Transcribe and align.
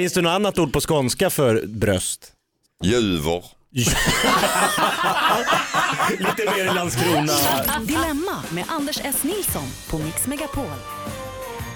Finns 0.00 0.12
det 0.12 0.22
något 0.22 0.30
annat 0.30 0.58
ord 0.58 0.72
på 0.72 0.80
skånska 0.80 1.30
för 1.30 1.66
bröst? 1.66 2.32
Juver. 2.84 3.44
Lite 6.18 6.50
mer 6.56 6.70
i 6.70 6.74
Landskrona. 6.74 7.32
Dilemma 7.80 8.44
med 8.50 8.64
Anders 8.68 9.00
S. 9.04 9.24
Nilsson 9.24 9.62
på 9.90 9.98
Mix 9.98 10.26
Megapol. 10.26 10.64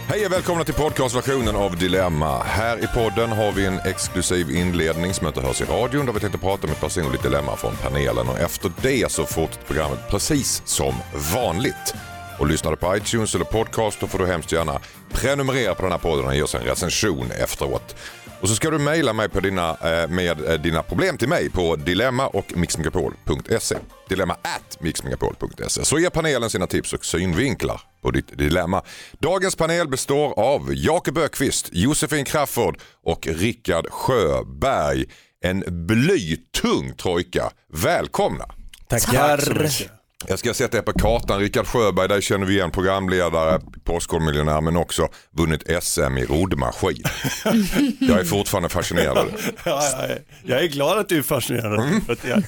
Hej 0.09 0.27
och 0.27 0.33
välkomna 0.33 0.65
till 0.65 0.75
podcastversionen 0.75 1.57
av 1.57 1.77
Dilemma. 1.79 2.43
Här 2.43 2.85
i 2.85 2.87
podden 2.87 3.33
har 3.33 3.53
vi 3.53 3.67
en 3.67 3.79
exklusiv 3.79 4.51
inledning 4.51 5.15
som 5.15 5.27
inte 5.27 5.41
hörs 5.41 5.61
i 5.61 5.65
radion 5.65 6.07
där 6.07 6.13
vi 6.13 6.21
tänkte 6.21 6.39
prata 6.39 6.67
om 6.67 6.73
ett 6.73 6.81
personligt 6.81 7.23
dilemma 7.23 7.57
från 7.57 7.77
panelen 7.83 8.29
och 8.29 8.39
efter 8.39 8.73
det 8.83 9.13
så 9.13 9.27
fortsätter 9.27 9.67
programmet 9.67 10.11
precis 10.11 10.63
som 10.65 10.95
vanligt. 11.35 11.95
Och 12.39 12.47
lyssnar 12.47 12.71
du 12.71 12.77
på 12.77 12.97
iTunes 12.97 13.35
eller 13.35 13.45
podcast 13.45 14.01
då 14.01 14.07
får 14.07 14.19
du 14.19 14.27
hemskt 14.27 14.53
gärna 14.53 14.81
prenumerera 15.15 15.75
på 15.75 15.83
den 15.83 15.93
här 15.93 15.99
podden 15.99 16.27
och 16.27 16.35
ge 16.35 16.43
oss 16.43 16.55
en 16.55 16.63
recension 16.63 17.31
efteråt. 17.31 17.97
Och 18.41 18.49
så 18.49 18.55
ska 18.55 18.71
du 18.71 18.79
mejla 18.79 19.13
mig 19.13 19.29
på 19.29 19.41
dina, 19.41 19.71
eh, 19.71 20.09
med 20.09 20.49
eh, 20.49 20.55
dina 20.61 20.83
problem 20.83 21.17
till 21.19 21.29
mig 21.29 21.51
på 21.51 21.77
dilemma 21.77 22.27
och 22.27 22.57
mixmegapol.se. 22.57 23.77
Dilemma 24.09 24.35
at 24.35 24.81
mixmegapol.se. 24.81 25.85
Så 25.85 25.99
ger 25.99 26.11
panelen 26.11 26.51
sina 26.51 26.67
tips 26.67 26.93
och 26.93 27.05
synvinklar 27.05 27.81
på 28.03 28.11
ditt 28.11 28.39
dilemma. 28.39 28.83
Dagens 29.19 29.57
panel 29.57 29.89
består 29.89 30.39
av 30.41 30.75
Jakob 30.75 31.19
Ökvist, 31.19 31.69
Josefin 31.73 32.25
Crafoord 32.25 32.79
och 33.05 33.27
Rickard 33.27 33.87
Sjöberg. 33.91 35.05
En 35.45 35.87
blytung 35.87 36.95
trojka. 36.97 37.51
Välkomna! 37.73 38.45
Tackar. 38.89 40.04
Jag 40.29 40.39
ska 40.39 40.55
sätta 40.55 40.79
er 40.79 40.83
på 40.83 40.93
kartan. 40.93 41.41
Rickard 41.41 41.67
Sjöberg, 41.67 42.09
där 42.09 42.21
känner 42.21 42.47
vi 42.47 42.55
igen 42.55 42.71
programledare, 42.71 43.61
Postkodmiljonär 43.85 44.61
men 44.61 44.77
också 44.77 45.09
vunnit 45.31 45.63
SM 45.83 46.19
i 46.19 46.25
roddmaskin. 46.25 47.05
Jag 48.01 48.21
är 48.21 48.25
fortfarande 48.25 48.69
fascinerad. 48.69 49.17
Ja, 49.17 49.31
ja, 49.65 50.07
ja. 50.09 50.15
jag 50.45 50.65
är 50.65 50.69
glad 50.69 50.99
att 50.99 51.09
du 51.09 51.19
är 51.19 51.23
fascinerad. 51.23 51.81
Mm. 51.81 52.01
Jag, 52.23 52.43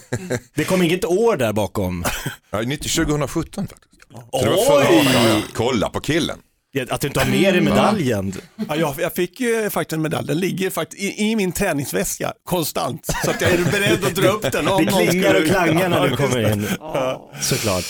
Det 0.55 0.64
kom 0.64 0.83
inget 0.83 1.05
år 1.05 1.36
där 1.36 1.53
bakom. 1.53 2.05
Ja, 2.51 2.61
90 2.61 3.05
2017 3.05 3.67
faktiskt. 3.69 3.92
Ja. 4.12 5.41
Kolla 5.55 5.89
på 5.89 6.01
killen. 6.01 6.39
Att 6.91 7.01
du 7.01 7.07
inte 7.07 7.21
har 7.21 7.27
med 7.31 7.55
dig 7.55 7.61
medaljen. 7.63 8.33
ja, 8.69 8.77
jag, 8.77 8.95
jag 8.99 9.13
fick 9.15 9.41
ju 9.41 9.71
faktiskt 9.71 9.93
en 9.93 10.03
medalj, 10.03 10.27
den 10.27 10.39
ligger 10.39 10.71
faktiskt 10.71 11.03
i, 11.03 11.31
i 11.31 11.37
min 11.37 11.53
träningsväska 11.53 12.33
konstant. 12.45 13.07
Så 13.25 13.31
att 13.31 13.41
jag 13.41 13.51
är 13.51 13.59
beredd 13.73 14.05
att 14.05 14.15
dra 14.15 14.29
upp 14.29 14.53
den 14.53 14.69
om 14.69 14.85
Det 14.85 14.93
klingar 14.93 15.35
och 15.35 15.47
klangar 15.47 15.89
när 15.89 16.09
du 16.09 16.17
kommer 16.17 16.53
in. 16.53 16.67
Såklart. 17.41 17.85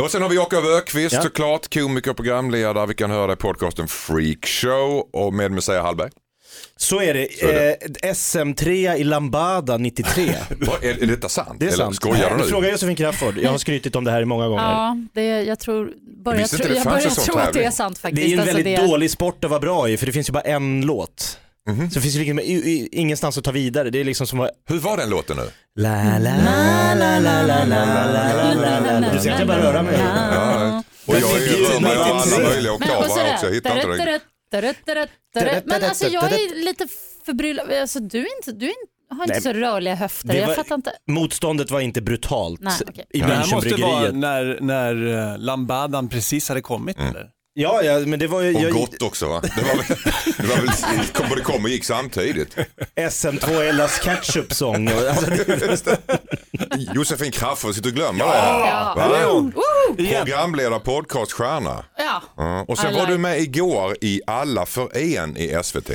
Och 0.00 0.10
sen 0.10 0.22
har 0.22 0.28
vi 0.28 0.36
Jakob 0.36 0.64
Ökvist 0.64 1.14
Ja. 1.14 1.22
såklart, 1.22 1.74
komiker 1.74 2.10
och 2.10 2.16
programledare. 2.16 2.86
Vi 2.86 2.94
kan 2.94 3.10
höra 3.10 3.32
i 3.32 3.36
podcasten 3.36 3.88
Freak 3.88 4.46
Show 4.46 5.08
och 5.12 5.34
med 5.34 5.50
Messiah 5.52 5.84
Hallberg. 5.84 6.10
Så 6.76 7.00
är 7.00 7.14
det. 7.14 7.24
Eh, 7.24 8.12
SM3 8.12 8.94
i 8.96 9.04
Lambada 9.04 9.76
93. 9.76 10.34
Är, 10.82 11.02
är 11.02 11.06
detta 11.06 11.28
sant? 11.28 11.60
Det 11.60 11.66
är 11.66 11.70
sant. 11.70 11.80
Eller 11.80 11.92
skojar 11.92 12.30
du 12.30 12.36
nu? 12.36 12.48
Fråga 12.48 12.70
Josefin 12.70 12.96
Crafoord. 12.96 13.38
Jag 13.38 13.50
har 13.50 13.58
skrytit 13.58 13.96
om 13.96 14.04
det 14.04 14.10
här 14.10 14.24
många 14.24 14.48
gånger. 14.48 14.62
Ja, 14.62 14.96
det, 15.12 15.42
jag 15.42 15.58
tror, 15.58 15.92
börjar, 16.24 16.40
jag, 16.40 16.50
tro, 16.50 16.74
jag 16.74 16.84
börjar 16.84 17.24
tro 17.24 17.38
att 17.38 17.52
det 17.52 17.64
är 17.64 17.70
sant 17.70 17.98
faktiskt. 17.98 18.22
Det 18.22 18.32
är 18.32 18.34
en 18.34 18.40
alltså, 18.40 18.56
väldigt 18.56 18.78
är... 18.78 18.86
dålig 18.86 19.10
sport 19.10 19.44
att 19.44 19.50
vara 19.50 19.60
bra 19.60 19.88
i 19.88 19.96
för 19.96 20.06
det 20.06 20.12
finns 20.12 20.28
ju 20.28 20.32
bara 20.32 20.42
en 20.42 20.80
låt. 20.80 21.38
Mm 21.68 21.80
-hmm. 21.80 21.88
Så 21.88 21.94
det 21.94 22.00
finns 22.00 22.14
liksom 22.14 22.40
ingenstans 22.92 23.38
att 23.38 23.44
ta 23.44 23.50
vidare. 23.50 23.90
Det 23.90 24.00
är 24.00 24.04
liksom 24.04 24.26
som... 24.26 24.48
Hur 24.68 24.78
var 24.78 24.96
den 24.96 25.10
låten 25.10 25.36
nu? 25.36 25.50
La 25.82 26.18
la 26.18 26.30
la 26.30 26.94
la 26.94 27.30
la 27.30 27.64
la 27.64 27.64
la 27.64 29.00
la 29.00 29.12
Du 29.12 29.20
ser 29.20 29.32
att 29.32 29.38
jag 29.38 29.48
börjar 29.48 29.62
röra 29.62 29.82
mig. 29.82 29.94
Och 31.06 31.14
jag 31.14 31.22
rör 31.22 31.80
mig 31.80 31.96
alla 31.96 32.48
möjliga 32.48 32.72
oktaver 32.72 33.08
här 33.08 33.34
också. 33.34 33.46
Jag 33.46 33.54
hittar 33.54 33.92
inte 33.92 34.04
det. 34.04 34.20
Men 35.64 35.84
alltså 35.84 36.06
jag 36.06 36.24
är 36.32 36.64
lite 36.64 36.86
förbryllad. 37.26 37.72
Alltså, 37.72 38.00
du 38.00 38.18
är 38.18 38.36
inte, 38.38 38.52
du 38.52 38.66
är 38.66 38.70
inte, 38.70 38.92
har 39.14 39.22
inte 39.22 39.32
Nej, 39.34 39.42
så 39.42 39.52
rörliga 39.52 39.94
höfter. 39.94 40.28
det 40.28 40.38
Jag 40.38 40.46
var- 40.46 40.54
fattar 40.54 40.74
inte. 40.74 40.92
Motståndet 41.08 41.70
var 41.70 41.80
inte 41.80 42.02
brutalt 42.02 42.60
Nej, 42.60 42.72
okej. 42.88 43.04
i 43.10 43.18
Det 43.18 43.24
här 43.26 43.54
måste 43.54 43.74
vara 43.82 44.10
när, 44.12 44.58
när 44.60 45.32
eh, 45.32 45.38
Lambadan 45.38 46.08
precis 46.08 46.48
hade 46.48 46.60
kommit 46.60 46.96
Mm. 46.98 47.10
eller? 47.10 47.30
Ja, 47.58 47.82
ja, 47.82 47.98
men 47.98 48.18
det 48.18 48.26
var 48.26 48.40
ju... 48.42 48.54
Och 48.54 48.62
Jag, 48.62 48.72
gott 48.72 49.02
också 49.02 49.28
va? 49.28 49.40
Det 49.40 49.62
var 49.62 49.76
väl, 49.76 49.86
det 50.36 50.46
var 50.46 50.56
väl 50.56 51.06
kom, 51.12 51.28
både 51.28 51.40
kom 51.42 51.64
och 51.64 51.70
gick 51.70 51.84
samtidigt. 51.84 52.56
SM2 52.96 53.60
Ellas 53.62 53.98
ketchup-sång. 54.00 54.88
Alltså, 54.88 55.26
det, 55.86 55.98
Josefin 56.94 57.32
Crafoord 57.32 57.74
sitter 57.74 57.88
och 57.88 57.94
glömmer 57.94 58.24
Ja. 58.24 58.92
det. 58.96 59.00
Va? 59.08 59.28
Woo! 59.32 59.52
Programledare, 59.96 60.80
podcaststjärna. 60.80 61.84
Ja. 61.98 62.22
Ja, 62.36 62.64
Och 62.68 62.78
sen 62.78 62.94
I 62.94 62.98
var 62.98 63.06
du 63.06 63.18
med 63.18 63.40
igår 63.40 63.96
i 64.00 64.20
Alla 64.26 64.66
för 64.66 64.96
en 64.96 65.36
i 65.36 65.58
SVT. 65.62 65.90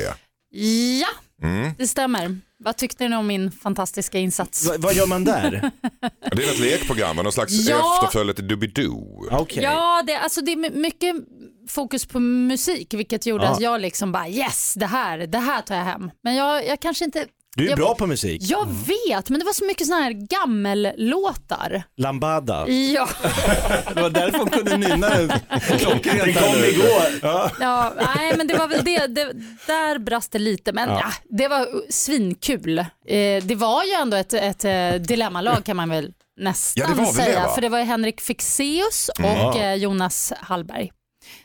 ja, 0.52 1.08
Mm. 1.48 1.72
det 1.78 1.88
stämmer. 1.88 2.40
Vad 2.64 2.78
tyckte 2.78 3.08
ni 3.10 3.16
om 3.16 3.28
min 3.28 3.52
fantastiska 3.52 4.18
insats? 4.18 4.66
vad, 4.68 4.82
vad 4.82 4.94
gör 4.94 5.06
man 5.08 5.24
där? 5.24 5.72
Det 6.36 6.44
är 6.44 6.50
ett 6.52 6.60
lekprogram, 6.60 7.16
någon 7.16 7.32
slags 7.32 7.54
Ja. 7.54 7.96
efterföljare 8.04 8.36
till 8.36 8.48
Doobidoo. 8.48 9.28
Okej. 9.32 9.64
Ja, 9.64 10.04
det, 10.08 10.16
alltså 10.20 10.42
det 10.42 10.52
är 10.52 10.56
my- 10.56 10.70
mycket 10.70 11.16
fokus 11.72 12.06
på 12.06 12.20
musik 12.20 12.94
vilket 12.94 13.26
gjorde 13.26 13.44
Ja. 13.44 13.52
att 13.52 13.62
jag 13.62 13.82
liksom 13.82 14.12
bara 14.12 14.28
yes, 14.28 14.74
det 14.78 14.86
här, 14.86 15.18
det 15.18 15.38
här 15.38 15.62
tar 15.62 15.76
jag 15.76 15.84
hem. 15.84 16.12
Men 16.24 16.36
jag, 16.36 16.68
jag 16.68 16.80
kanske 16.80 17.06
inte... 17.06 17.26
Du 17.56 17.66
är 17.66 17.70
jag, 17.70 17.78
bra 17.78 17.96
på 17.96 18.08
musik. 18.08 18.42
Jag 18.46 18.68
vet, 18.68 19.30
men 19.30 19.40
det 19.40 19.46
var 19.46 19.54
så 19.54 19.66
mycket 19.66 19.88
sådana 19.88 20.04
här 20.04 20.12
gammellåtar. 20.92 21.84
Lambada. 21.98 22.68
Ja, 22.70 23.10
Det 23.94 24.02
var 24.02 24.10
därför 24.10 24.38
hon 24.38 24.50
kunde 24.50 24.78
nynna 24.78 25.10
den 25.10 25.32
klockrent. 25.80 26.24
Den 26.24 26.34
kom 26.34 26.64
igår. 26.64 27.20
ja, 27.60 27.94
nej 28.16 28.34
men 28.38 28.48
det 28.48 28.58
var 28.58 28.68
väl 28.68 28.84
det, 28.86 29.08
det 29.08 29.34
där 29.68 30.00
brast 30.00 30.32
det 30.32 30.40
lite 30.40 30.74
men 30.74 30.90
ja. 30.90 31.12
det 31.30 31.48
var 31.48 31.68
svinkul. 31.92 32.80
Eh, 32.80 32.86
det 33.44 33.56
var 33.56 33.84
ju 33.84 33.92
ändå 33.92 34.18
ett, 34.18 34.34
ett 34.34 34.66
eh, 34.66 34.94
dilemmalag 35.02 35.64
kan 35.66 35.78
man 35.78 35.90
väl 35.90 36.14
nästan 36.40 36.82
Ja, 36.84 36.88
det 36.90 37.02
var 37.02 37.06
väl 37.06 37.16
det, 37.16 37.24
säga. 37.24 37.36
va? 37.36 37.42
Mm. 37.42 37.54
För 37.56 37.62
det 37.62 37.70
var 37.70 37.80
Henrik 37.80 38.22
Fexeus 38.22 39.10
och 39.20 39.58
eh, 39.58 39.76
Jonas 39.76 40.34
Hallberg. 40.40 40.92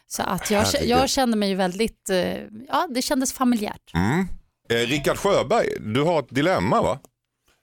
Så 0.08 0.22
att 0.22 0.50
jag, 0.50 0.66
jag 0.84 1.10
kände 1.10 1.36
mig 1.36 1.48
ju 1.48 1.54
väldigt, 1.54 2.10
eh, 2.10 2.34
ja 2.68 2.88
det 2.94 3.02
kändes 3.02 3.32
familjärt. 3.32 3.94
Mm. 3.94 4.26
Eh, 4.70 4.76
Rickard 4.76 5.16
Sjöberg, 5.18 5.66
du 5.80 6.02
har 6.02 6.18
ett 6.20 6.28
dilemma 6.30 6.82
va? 6.82 6.98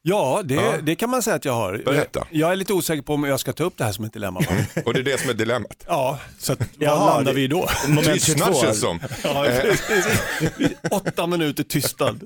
Ja, 0.06 0.42
det, 0.46 0.54
Ja. 0.54 0.74
det 0.84 0.96
kan 0.96 1.10
man 1.10 1.22
säga 1.24 1.36
att 1.36 1.46
jag 1.46 1.54
har. 1.54 1.82
Berätta. 1.86 2.28
Jag 2.32 2.52
är 2.52 2.56
lite 2.56 2.74
osäker 2.74 3.02
på 3.04 3.14
om 3.14 3.24
jag 3.24 3.40
ska 3.40 3.54
ta 3.54 3.64
upp 3.64 3.78
det 3.78 3.84
här 3.84 3.92
som 3.92 4.06
ett 4.06 4.14
dilemma. 4.14 4.40
va? 4.40 4.56
Och 4.86 4.94
det 4.94 5.00
är 5.00 5.04
det 5.04 5.20
som 5.20 5.30
är 5.30 5.34
dilemmat. 5.34 5.84
Ja, 5.88 6.20
så 6.40 6.54
att, 6.54 6.60
vad 6.60 6.68
Jaha, 6.80 7.06
landar 7.16 7.34
det- 7.34 7.40
vi 7.40 7.48
då? 7.48 7.70
Moment 7.88 8.06
22. 8.06 8.14
Tystnad 8.14 8.58
känns 8.58 8.80
som. 8.80 9.00
Ja, 9.24 9.46
precis. 9.62 10.08
Åtta 10.92 11.28
minuter 11.28 11.64
tystnad. 11.64 12.24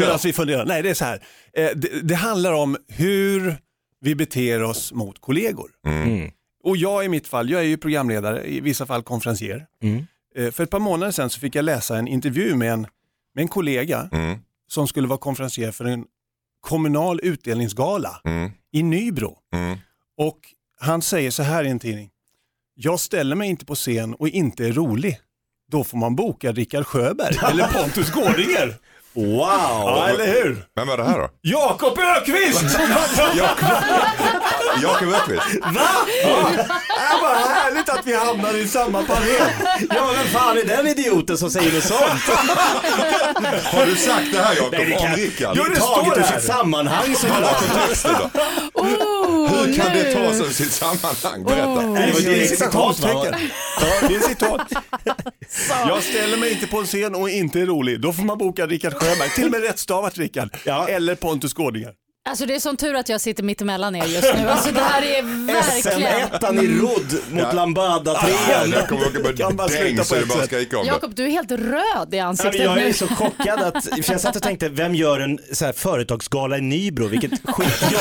Medan 0.00 0.18
vi 0.24 0.32
funderar. 0.32 0.64
Nej, 0.64 0.82
det 0.82 0.90
är 0.90 0.94
så 0.94 1.04
här. 1.04 1.22
Eh, 1.56 1.68
Det, 1.76 2.00
det 2.08 2.14
handlar 2.14 2.52
om 2.52 2.76
hur 2.88 3.56
vi 4.00 4.14
beter 4.14 4.62
oss 4.62 4.92
mot 4.92 5.20
kollegor. 5.20 5.70
Mm. 5.86 6.30
Och 6.64 6.76
jag 6.76 7.04
i 7.04 7.08
mitt 7.08 7.28
fall, 7.28 7.50
jag 7.50 7.60
är 7.60 7.64
ju 7.66 7.76
programledare, 7.76 8.44
i 8.46 8.60
vissa 8.60 8.86
fall 8.86 9.02
konferencier. 9.02 9.66
Mm. 9.82 10.06
Eh, 10.36 10.50
För 10.50 10.62
ett 10.64 10.70
par 10.70 10.78
månader 10.78 11.12
sedan 11.12 11.30
så 11.30 11.40
fick 11.40 11.54
jag 11.54 11.64
läsa 11.64 11.96
en 11.96 12.08
intervju 12.08 12.54
med 12.54 12.72
en, 12.72 12.80
med 13.34 13.42
en 13.42 13.48
kollega 13.48 14.08
Mm. 14.12 14.38
som 14.68 14.88
skulle 14.88 15.08
vara 15.08 15.18
konferencier 15.18 15.72
för 15.72 15.84
en 15.84 16.04
kommunal 16.60 17.20
utdelningsgala 17.22 18.20
Mm. 18.24 18.50
i 18.72 18.82
Nybro. 18.82 19.36
Mm. 19.54 19.78
Och 20.18 20.38
han 20.80 21.02
säger 21.02 21.30
så 21.30 21.42
här 21.42 21.64
i 21.64 21.68
en 21.68 21.78
tidning. 21.78 22.10
Jag 22.74 23.00
ställer 23.00 23.36
mig 23.36 23.48
inte 23.48 23.64
på 23.64 23.74
scen 23.74 24.14
och 24.14 24.28
inte 24.28 24.66
är 24.66 24.72
rolig. 24.72 25.20
Då 25.70 25.84
får 25.84 25.98
man 25.98 26.16
boka 26.16 26.52
Rickard 26.52 26.86
Sjöberg 26.86 27.36
eller 27.50 27.66
Pontus 27.66 28.10
Gårdinger. 28.10 28.76
Wow! 29.12 29.26
Ja, 29.40 30.08
eller 30.08 30.26
hur? 30.26 30.64
Vem 30.74 30.88
var 30.88 30.96
det 30.96 31.04
här 31.04 31.18
då? 31.18 31.28
Jakob 31.40 31.98
Ökvist! 31.98 32.62
Jakob 34.82 35.08
Öqvist. 35.08 35.60
Va? 35.62 35.88
Ja. 36.22 36.50
Det 36.56 37.22
var 37.22 37.34
härligt 37.34 37.88
att 37.88 38.06
vi 38.06 38.14
hamnar 38.16 38.54
i 38.56 38.68
samma 38.68 39.02
panel. 39.02 39.40
Ja, 39.94 40.10
vem 40.16 40.26
fan 40.26 40.58
är 40.58 40.64
den 40.64 40.86
idioten 40.86 41.38
som 41.38 41.50
säger 41.50 41.72
något 41.74 41.84
sånt? 41.84 42.38
Har 43.64 43.86
du 43.86 43.96
sagt 43.96 44.32
det 44.32 44.38
här 44.38 44.54
Jakob 44.56 44.72
Nej, 44.72 44.84
det 44.86 44.96
om 44.96 45.02
kan- 45.06 45.16
Rickard? 45.16 45.56
Jo, 45.56 45.64
det 45.64 45.80
Taget 45.80 46.04
står 46.06 46.18
ur 46.18 46.20
här. 46.22 46.38
sitt 46.40 46.46
sammanhang 46.50 47.14
som 47.16 47.28
Vad 47.30 47.42
var 47.42 47.52
kontexten 47.52 48.14
då? 48.18 48.40
Oh, 48.74 49.48
Hur 49.48 49.74
kan 49.76 49.92
nu. 49.92 50.02
det 50.02 50.14
tas 50.14 50.40
ur 50.40 50.50
sitt 50.52 50.72
sammanhang? 50.72 51.44
Berätta. 51.44 51.80
Det 51.82 52.12
var 52.12 52.20
är 52.20 52.34
direkt 52.34 52.50
citationstecken. 52.50 53.22
citat, 53.22 53.40
Ja, 54.02 54.08
det 54.08 54.14
är 54.14 54.20
citat. 54.20 54.60
Jag 55.88 56.02
ställer 56.02 56.36
mig 56.38 56.52
inte 56.52 56.66
på 56.66 56.78
en 56.78 56.86
scen 56.86 57.14
och 57.14 57.30
inte 57.30 57.60
är 57.60 57.66
rolig. 57.66 58.00
Då 58.00 58.12
får 58.12 58.22
man 58.22 58.38
boka 58.38 58.66
Rickard 58.66 58.94
Sjöberg. 58.94 59.30
Till 59.30 59.44
och 59.44 59.50
med 59.50 59.62
rättstavat 59.62 60.18
Rickard. 60.18 60.56
Ja. 60.64 60.88
Eller 60.88 61.14
Pontus 61.14 61.52
Gårdinger. 61.54 61.90
Alltså 62.28 62.46
det 62.46 62.54
är 62.54 62.60
sån 62.60 62.76
tur 62.76 62.94
att 62.94 63.08
jag 63.08 63.20
sitter 63.20 63.42
mitt 63.42 63.60
emellan 63.60 63.96
er 63.96 64.04
just 64.06 64.34
nu. 64.36 64.48
Alltså 64.48 64.72
det 64.72 64.80
här 64.80 65.02
är 65.02 65.22
verkligen... 65.46 66.28
SM1 66.28 66.62
i 66.64 66.80
rodd 66.80 67.14
mot 67.30 67.42
Ja. 67.42 67.52
Lambada 67.52 68.14
3 68.20 68.30
Jag 68.72 68.88
kommer 68.88 69.06
åka 69.06 69.32
Kan 69.36 69.50
på 69.50 69.56
bara 69.56 69.68
däng 69.68 69.78
sluta 69.96 70.04
så 70.04 70.14
på 70.14 70.14
det 70.14 70.22
ett 70.22 70.28
bara 70.28 70.38
sätt. 70.38 70.46
skrika 70.46 70.78
om 70.78 70.84
det. 70.84 70.88
Jakob, 70.88 71.14
du 71.14 71.24
är 71.24 71.28
helt 71.30 71.50
röd 71.52 72.08
i 72.14 72.18
ansiktet 72.18 72.54
men 72.54 72.62
jag 72.66 72.78
är 72.78 72.84
nu. 72.86 72.92
så 72.92 73.06
chockad 73.08 73.60
att, 73.62 73.84
för 73.84 74.12
jag 74.12 74.20
satt 74.20 74.36
och 74.36 74.42
tänkte, 74.42 74.68
vem 74.68 74.94
gör 74.94 75.20
en 75.20 75.38
så 75.52 75.64
här, 75.64 75.72
företagsgala 75.72 76.58
i 76.58 76.60
Nybro? 76.60 77.06
Vilket 77.06 77.30
skitjobb. 77.44 78.00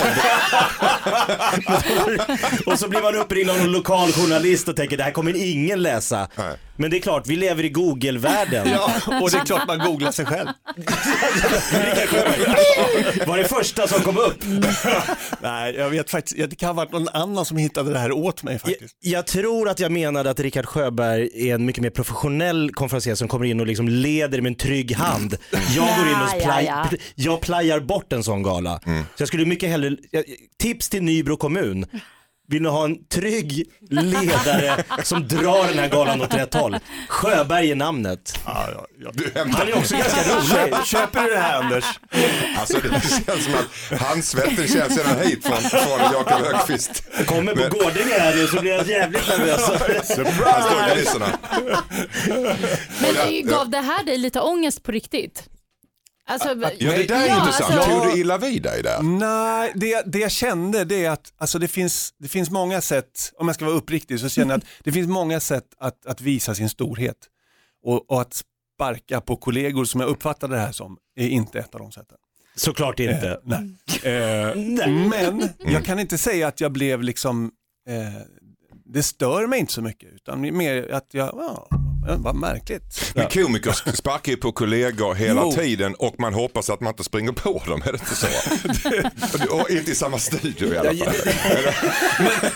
och 2.65 2.79
så 2.79 2.87
blir 2.87 3.01
man 3.01 3.15
uppringd 3.15 3.49
av 3.49 3.57
någon 3.57 3.71
lokal 3.71 4.11
journalist 4.11 4.67
och 4.67 4.75
tänker, 4.75 4.97
det 4.97 5.03
här 5.03 5.11
kommer 5.11 5.35
ingen 5.51 5.81
läsa. 5.83 6.27
Nej. 6.35 6.55
Men 6.79 6.91
det 6.91 6.97
är 6.97 7.01
klart, 7.01 7.27
vi 7.27 7.35
lever 7.35 7.65
i 7.65 7.69
Google-världen. 7.69 8.67
Ja, 8.71 8.91
och 9.21 9.31
det 9.31 9.37
är 9.37 9.45
klart 9.45 9.67
man 9.67 9.79
googlar 9.79 10.11
sig 10.11 10.25
själv. 10.25 10.47
Var 13.27 13.37
det 13.37 13.47
första 13.47 13.87
som 13.87 13.99
kom 14.01 14.17
upp? 14.17 14.43
Nej, 15.41 15.75
jag 15.75 15.89
vet 15.89 16.09
faktiskt, 16.11 16.49
det 16.49 16.55
kan 16.55 16.67
ha 16.69 16.73
varit 16.73 16.91
någon 16.91 17.07
annan 17.07 17.45
som 17.45 17.57
hittade 17.57 17.93
det 17.93 17.99
här 17.99 18.11
åt 18.11 18.43
mig 18.43 18.53
Jag, 18.53 18.61
faktiskt. 18.61 18.95
jag 18.99 19.27
tror 19.27 19.69
att 19.69 19.79
jag 19.79 19.91
menade 19.91 20.29
att 20.29 20.39
Rickard 20.39 20.65
Sjöberg 20.65 21.49
är 21.49 21.55
en 21.55 21.65
mycket 21.65 21.81
mer 21.83 21.89
professionell 21.89 22.71
konferencier 22.73 23.15
som 23.15 23.27
kommer 23.27 23.45
in 23.45 23.59
och 23.59 23.67
liksom 23.67 23.89
leder 23.89 24.41
med 24.41 24.49
en 24.49 24.55
trygg 24.55 24.95
hand. 24.95 25.37
Jag 25.75 25.97
går 25.97 26.07
in 26.07 26.21
och 26.21 26.41
plaj, 26.43 26.65
ja, 26.65 26.87
ja. 26.91 26.97
pl- 26.97 27.01
jag 27.15 27.41
plajar 27.41 27.79
bort 27.79 28.13
en 28.13 28.23
sån 28.23 28.43
gala. 28.43 28.79
Så 28.85 29.21
jag 29.21 29.27
skulle 29.27 29.45
mycket 29.45 29.69
hellre, 29.69 29.97
jag- 30.11 30.23
tips 30.59 30.89
till 30.89 31.03
Nybro 31.03 31.37
kommun. 31.37 31.85
Vill 32.49 32.61
ni 32.61 32.69
ha 32.69 32.85
en 32.85 33.05
trygg 33.07 33.65
ledare 33.89 34.83
som 35.03 35.27
drar 35.27 35.67
den 35.67 35.79
här 35.79 35.89
galan 35.89 36.21
åt 36.21 36.33
rätt 36.33 36.53
håll? 36.53 36.77
Sjöberg 37.07 37.71
är 37.71 37.75
namnet. 37.75 38.39
Ja, 38.45 38.67
ja, 38.73 38.85
ja. 38.99 39.09
Du 39.13 39.31
Han 39.35 39.67
är 39.67 39.77
också 39.77 39.95
ganska 39.95 40.21
rolig. 40.35 40.73
Kö- 40.73 40.83
Köper 40.85 41.23
du 41.23 41.29
det 41.29 41.37
här 41.39 41.59
Anders? 41.59 41.85
Alltså 42.59 42.77
det 42.79 42.89
känns 43.25 43.43
som 43.45 43.53
att 43.53 43.99
handsvetten 44.01 44.67
känns 44.67 44.95
sedan 44.95 45.19
hit 45.19 45.45
från, 45.47 45.57
från 45.57 45.99
Jakob 46.13 46.45
Högqvist. 46.45 47.03
Kommer 47.25 47.55
på 47.55 47.77
Gårdinge 47.77 48.19
här 48.19 48.35
nu 48.35 48.47
så 48.47 48.61
blir 48.61 48.71
jag 48.71 48.87
jävligt 48.87 49.27
nervös. 49.27 50.17
Men 53.01 53.13
det- 53.27 53.41
gav 53.41 53.69
det 53.69 53.77
här 53.81 54.03
dig 54.03 54.17
lite 54.17 54.39
ångest 54.39 54.83
på 54.83 54.91
riktigt? 54.91 55.43
Alltså, 56.29 56.47
Ja 56.79 56.91
det 56.91 57.07
där 57.07 57.23
är 57.23 57.27
ja, 57.27 57.39
intressant. 57.39 57.73
alltså- 57.75 57.91
Tog 57.91 58.03
du 58.13 58.19
illa 58.19 58.37
vid 58.37 58.63
dig 58.63 58.83
där? 58.83 59.01
Nej, 59.01 59.71
det, 59.75 60.03
det 60.05 60.19
jag 60.19 60.31
kände 60.31 60.83
det 60.83 61.05
är 61.05 61.09
att 61.09 61.33
alltså 61.37 61.59
det, 61.59 61.67
finns, 61.67 62.13
det 62.17 62.27
finns 62.27 62.49
många 62.49 62.81
sätt, 62.81 63.33
om 63.37 63.47
jag 63.47 63.55
ska 63.55 63.65
vara 63.65 63.75
uppriktig, 63.75 64.19
så 64.19 64.29
känner 64.29 64.53
jag 64.53 64.57
att 64.57 64.67
det 64.83 64.91
finns 64.91 65.07
många 65.07 65.39
sätt 65.39 65.65
att, 65.79 66.05
att 66.05 66.21
visa 66.21 66.55
sin 66.55 66.69
storhet. 66.69 67.17
Och, 67.83 68.11
och 68.11 68.21
att 68.21 68.43
sparka 68.75 69.21
på 69.21 69.35
kollegor 69.35 69.85
som 69.85 70.01
jag 70.01 70.09
uppfattade 70.09 70.55
det 70.55 70.61
här 70.61 70.71
som, 70.71 70.97
är 71.15 71.27
inte 71.27 71.59
ett 71.59 71.75
av 71.75 71.81
de 71.81 71.91
sätten. 71.91 72.17
Såklart 72.55 72.99
inte. 72.99 73.29
Eh, 73.29 73.37
nej. 73.43 73.75
Eh, 74.03 74.55
men 75.09 75.49
jag 75.59 75.85
kan 75.85 75.99
inte 75.99 76.17
säga 76.17 76.47
att 76.47 76.61
jag 76.61 76.71
blev 76.71 77.03
liksom, 77.03 77.51
eh, 77.89 78.21
det 78.85 79.03
stör 79.03 79.47
mig 79.47 79.59
inte 79.59 79.73
så 79.73 79.81
mycket, 79.81 80.13
utan 80.13 80.41
mer 80.57 80.91
att 80.91 81.07
jag, 81.11 81.27
ja, 81.27 81.67
vad 82.17 82.35
märkligt. 82.35 83.11
Men 83.15 83.27
komiker 83.29 83.91
sparkar 83.93 84.31
ju 84.31 84.37
på 84.37 84.51
kollegor 84.51 85.13
hela 85.13 85.41
Jo. 85.41 85.51
tiden 85.51 85.95
och 85.95 86.15
man 86.19 86.33
hoppas 86.33 86.69
att 86.69 86.81
man 86.81 86.93
inte 86.93 87.03
springer 87.03 87.31
på 87.31 87.61
dem, 87.65 87.81
är 87.85 87.91
det 87.91 87.99
inte 87.99 88.15
så? 88.15 88.27
och 89.55 89.69
inte 89.69 89.91
i 89.91 89.95
samma 89.95 90.17
studio 90.19 90.73
i 90.73 90.77
alla 90.77 90.93
fall. 91.05 91.15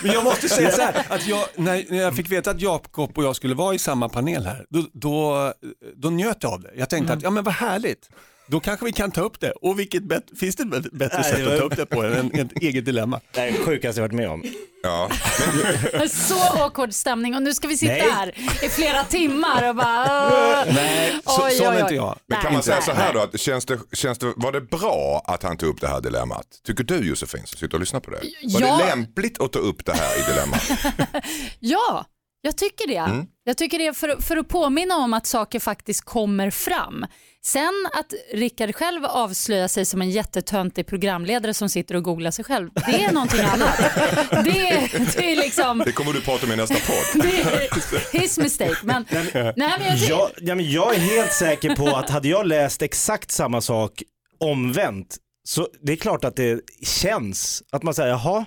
Men 0.02 0.12
jag 0.12 0.24
måste 0.24 0.48
säga 0.48 0.70
så 0.70 0.82
här, 0.82 1.06
att 1.08 1.26
jag, 1.26 1.44
när, 1.56 1.84
när 1.88 1.98
jag 2.02 2.16
fick 2.16 2.30
veta 2.32 2.50
att 2.50 2.60
Jakob 2.60 3.18
och 3.18 3.24
jag 3.24 3.36
skulle 3.36 3.54
vara 3.54 3.74
i 3.74 3.78
samma 3.78 4.08
panel 4.08 4.46
här, 4.46 4.66
då, 4.70 4.86
då, 4.92 5.52
då 5.96 6.10
njöt 6.10 6.36
jag 6.40 6.52
av 6.52 6.60
det. 6.60 6.70
Jag 6.76 6.90
tänkte 6.90 7.12
att, 7.12 7.22
ja 7.22 7.30
men 7.30 7.44
vad 7.44 7.54
härligt, 7.54 8.08
då 8.46 8.60
kanske 8.60 8.84
vi 8.86 8.92
kan 8.92 9.10
ta 9.10 9.20
upp 9.20 9.40
det. 9.40 9.50
Och 9.50 9.78
vilket 9.78 10.02
bet, 10.02 10.24
finns 10.40 10.56
det 10.56 10.62
ett 10.76 10.92
bättre 10.92 11.18
Nej, 11.20 11.30
sätt 11.30 11.36
det 11.38 11.44
var- 11.44 11.52
att 11.52 11.58
ta 11.58 11.64
upp 11.64 11.76
det 11.76 11.86
på 11.86 12.02
än 12.02 12.34
ett 12.40 12.52
eget 12.62 12.84
dilemma? 12.84 13.20
Det 13.32 13.40
är 13.40 13.52
det 13.52 13.58
sjukaste 13.58 14.00
jag 14.00 14.08
varit 14.08 14.14
med 14.16 14.28
om. 14.28 14.42
Ja. 14.82 15.10
Så 16.08 16.40
awkward 16.64 16.94
stämning 16.94 17.34
och 17.36 17.42
nu 17.42 17.54
ska 17.54 17.68
vi 17.68 17.76
sitta 17.78 17.92
Nej. 17.92 18.10
här 18.10 18.34
i 18.64 18.68
flera 18.68 19.04
timmar 19.04 19.68
och 19.68 19.76
bara... 19.76 20.64
Nej, 20.64 21.12
så, 21.26 21.44
Oj, 21.46 21.50
sån 21.52 21.66
oj, 21.66 21.72
är 21.72 21.76
oj. 21.76 21.80
inte 21.80 21.94
jag. 21.94 22.18
Men 22.26 22.36
kan 22.36 22.44
Nej, 22.44 22.52
man 22.52 22.62
säga 22.62 22.80
så 22.82 22.92
här 22.92 23.12
då, 23.12 23.20
att 23.20 23.40
känns 23.40 23.64
det, 23.66 23.78
känns 23.92 24.18
det, 24.18 24.32
var 24.36 24.52
det 24.52 24.60
bra 24.60 25.22
att 25.26 25.42
han 25.42 25.56
tog 25.56 25.68
upp 25.68 25.80
det 25.80 25.88
här 25.88 26.00
dilemmat? 26.00 26.46
Tycker 26.66 26.84
du 26.84 27.08
Josefin 27.08 27.42
som 27.46 27.58
sitter 27.58 27.74
och 27.74 27.80
lyssnar 27.80 28.00
på 28.00 28.10
det? 28.10 28.20
Var 28.52 28.60
Ja. 28.60 28.76
det 28.78 28.86
lämpligt 28.86 29.40
att 29.40 29.52
ta 29.52 29.58
upp 29.58 29.84
det 29.84 29.92
här 29.92 30.18
i 30.18 30.32
dilemmat? 30.32 30.70
Ja, 31.60 32.04
jag 32.44 32.56
tycker 32.56 32.86
det. 32.88 32.96
Mm. 32.96 33.26
Jag 33.44 33.56
tycker 33.56 33.78
det 33.78 33.94
för, 33.94 34.22
för 34.22 34.36
att 34.36 34.48
påminna 34.48 34.96
om 34.96 35.14
att 35.14 35.26
saker 35.26 35.60
faktiskt 35.60 36.04
kommer 36.04 36.50
fram. 36.50 37.06
Sen 37.44 37.88
att 37.92 38.14
Rickard 38.32 38.74
själv 38.74 39.04
avslöjar 39.04 39.68
sig 39.68 39.84
som 39.84 40.02
en 40.02 40.10
jättetöntig 40.10 40.86
programledare 40.86 41.54
som 41.54 41.68
sitter 41.68 41.94
och 41.96 42.02
googlar 42.02 42.30
sig 42.30 42.44
själv, 42.44 42.70
det 42.74 43.04
är 43.04 43.12
någonting 43.12 43.40
annat. 43.40 43.78
Det, 44.30 44.90
det 45.16 45.32
är 45.32 45.36
liksom, 45.36 45.82
Det 45.86 45.92
kommer 45.92 46.12
du 46.12 46.20
prata 46.20 46.46
om 46.46 46.52
i 46.52 46.56
nästa 46.56 46.74
podd. 46.74 47.22
det 47.22 47.40
är 47.40 48.20
his 48.20 48.38
mistake. 48.38 48.76
Men, 48.82 49.04
nej, 49.32 49.52
men 49.56 49.98
jag, 49.98 49.98
Jag, 49.98 50.30
ja, 50.40 50.54
men 50.54 50.70
jag 50.70 50.94
är 50.94 50.98
helt 50.98 51.32
säker 51.32 51.76
på 51.76 51.88
att 51.88 52.10
hade 52.10 52.28
jag 52.28 52.46
läst 52.46 52.82
exakt 52.82 53.30
samma 53.30 53.60
sak 53.60 54.02
omvänt 54.40 55.16
så 55.48 55.68
det 55.82 55.92
är 55.92 55.96
klart 55.96 56.24
att 56.24 56.36
det 56.36 56.60
känns 56.82 57.62
att 57.72 57.82
man 57.82 57.94
säger 57.94 58.08
jaha, 58.08 58.44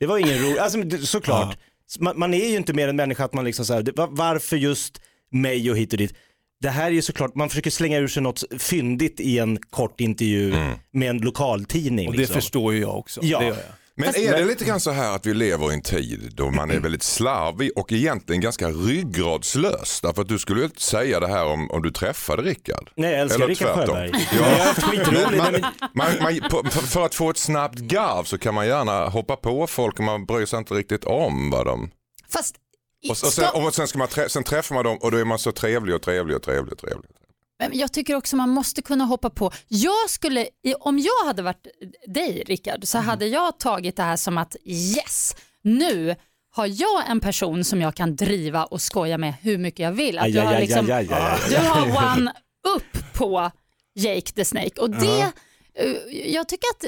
det 0.00 0.06
var 0.06 0.18
ingen 0.18 0.38
roligt, 0.38 0.58
alltså, 0.58 1.06
såklart. 1.06 1.58
Man, 1.98 2.18
man 2.18 2.34
är 2.34 2.48
ju 2.48 2.56
inte 2.56 2.72
mer 2.72 2.88
än 2.88 2.96
människa 2.96 3.24
att 3.24 3.34
man 3.34 3.44
liksom 3.44 3.64
så 3.64 3.74
här, 3.74 3.84
varför 4.16 4.56
just 4.56 5.00
mig 5.30 5.70
och 5.70 5.76
hit 5.76 5.92
och 5.92 5.98
dit. 5.98 6.14
Det 6.60 6.68
här 6.68 6.86
är 6.86 6.90
ju 6.90 7.02
såklart, 7.02 7.34
man 7.34 7.48
försöker 7.48 7.70
slänga 7.70 7.98
ur 7.98 8.08
sig 8.08 8.22
något 8.22 8.44
fyndigt 8.58 9.20
i 9.20 9.38
en 9.38 9.58
kort 9.70 10.00
intervju 10.00 10.54
med 10.90 11.10
en 11.10 11.18
lokaltidning. 11.18 12.08
Och 12.08 12.12
det 12.12 12.18
liksom. 12.18 12.34
förstår 12.34 12.74
ju 12.74 12.80
jag 12.80 12.98
också. 12.98 13.20
Ja. 13.24 13.38
Det 13.38 13.46
gör 13.46 13.54
jag. 13.54 13.64
Men 13.98 14.08
är 14.16 14.32
det 14.38 14.44
lite 14.44 14.64
grann 14.64 14.80
så 14.80 14.90
här 14.90 15.14
att 15.16 15.26
vi 15.26 15.34
lever 15.34 15.70
i 15.70 15.74
en 15.74 15.82
tid 15.82 16.32
då 16.34 16.50
man 16.50 16.70
är 16.70 16.80
väldigt 16.80 17.02
slarvig 17.02 17.70
och 17.76 17.92
egentligen 17.92 18.40
ganska 18.40 18.68
ryggradslös? 18.68 20.00
Därför 20.00 20.22
att 20.22 20.28
du 20.28 20.38
skulle 20.38 20.60
ju 20.60 20.64
inte 20.66 20.82
säga 20.82 21.20
det 21.20 21.26
här 21.28 21.44
om, 21.44 21.70
om 21.70 21.82
du 21.82 21.90
träffade 21.90 22.42
Rickard. 22.42 22.90
Nej, 22.94 23.10
jag 23.12 23.20
älskar 23.20 23.36
Eller 23.38 23.48
Rickard 23.48 23.74
tvärtom. 23.74 23.96
Sjöberg. 23.96 24.12
Ja. 24.32 25.30
Man, 25.36 25.60
man, 25.94 26.06
man, 26.40 26.50
på, 26.50 26.70
för, 26.70 26.80
för 26.86 27.06
att 27.06 27.14
få 27.14 27.30
ett 27.30 27.36
snabbt 27.36 27.78
garv 27.78 28.24
så 28.24 28.38
kan 28.38 28.54
man 28.54 28.66
gärna 28.66 29.08
hoppa 29.08 29.36
på 29.36 29.66
folk 29.66 29.98
och 29.98 30.04
man 30.04 30.26
bryr 30.26 30.46
sig 30.46 30.58
inte 30.58 30.74
riktigt 30.74 31.04
om 31.04 31.50
vad 31.50 31.66
de... 31.66 31.90
fast 32.32 32.54
i- 33.02 33.08
Och, 33.08 33.10
och, 33.10 33.16
sen, 33.16 33.30
stopp. 33.30 33.54
och 33.64 33.74
sen, 33.74 33.88
ska 33.88 33.98
man 33.98 34.08
trä, 34.08 34.28
sen 34.28 34.44
träffar 34.44 34.74
man 34.74 34.84
dem 34.84 34.98
och 35.00 35.10
då 35.10 35.16
är 35.18 35.24
man 35.24 35.38
så 35.38 35.52
trevlig 35.52 35.94
och 35.94 36.02
trevlig 36.02 36.36
och 36.36 36.42
trevlig 36.42 36.72
och 36.72 36.78
trevlig. 36.78 37.10
Men 37.58 37.78
Jag 37.78 37.92
tycker 37.92 38.14
också 38.14 38.36
man 38.36 38.50
måste 38.50 38.82
kunna 38.82 39.04
hoppa 39.04 39.30
på. 39.30 39.50
Jag 39.68 40.10
skulle, 40.10 40.46
om 40.80 40.98
jag 40.98 41.26
hade 41.26 41.42
varit 41.42 41.66
dig 42.06 42.42
Rickard 42.46 42.84
så 42.84 42.98
Mm. 42.98 43.08
hade 43.08 43.26
jag 43.26 43.58
tagit 43.58 43.96
det 43.96 44.02
här 44.02 44.16
som 44.16 44.38
att 44.38 44.56
yes, 44.64 45.36
nu 45.62 46.16
har 46.50 46.66
jag 46.66 47.10
en 47.10 47.20
person 47.20 47.64
som 47.64 47.80
jag 47.80 47.94
kan 47.94 48.16
driva 48.16 48.64
och 48.64 48.80
skoja 48.82 49.18
med 49.18 49.34
hur 49.42 49.58
mycket 49.58 49.80
jag 49.80 49.92
vill. 49.92 50.18
Att 50.18 50.24
Aj, 50.24 50.38
aj, 50.38 50.46
har 50.46 50.60
liksom, 50.60 50.86
aj, 50.92 51.08
aj. 51.10 51.40
Du 51.50 51.56
har 51.56 52.14
one 52.16 52.32
upp 52.76 53.14
på 53.14 53.50
Jake 53.94 54.32
the 54.32 54.44
Snake 54.44 54.80
och 54.80 54.90
det, 54.90 55.32
eh, 55.74 55.90
jag 56.32 56.48
tycker 56.48 56.66
att 56.70 56.84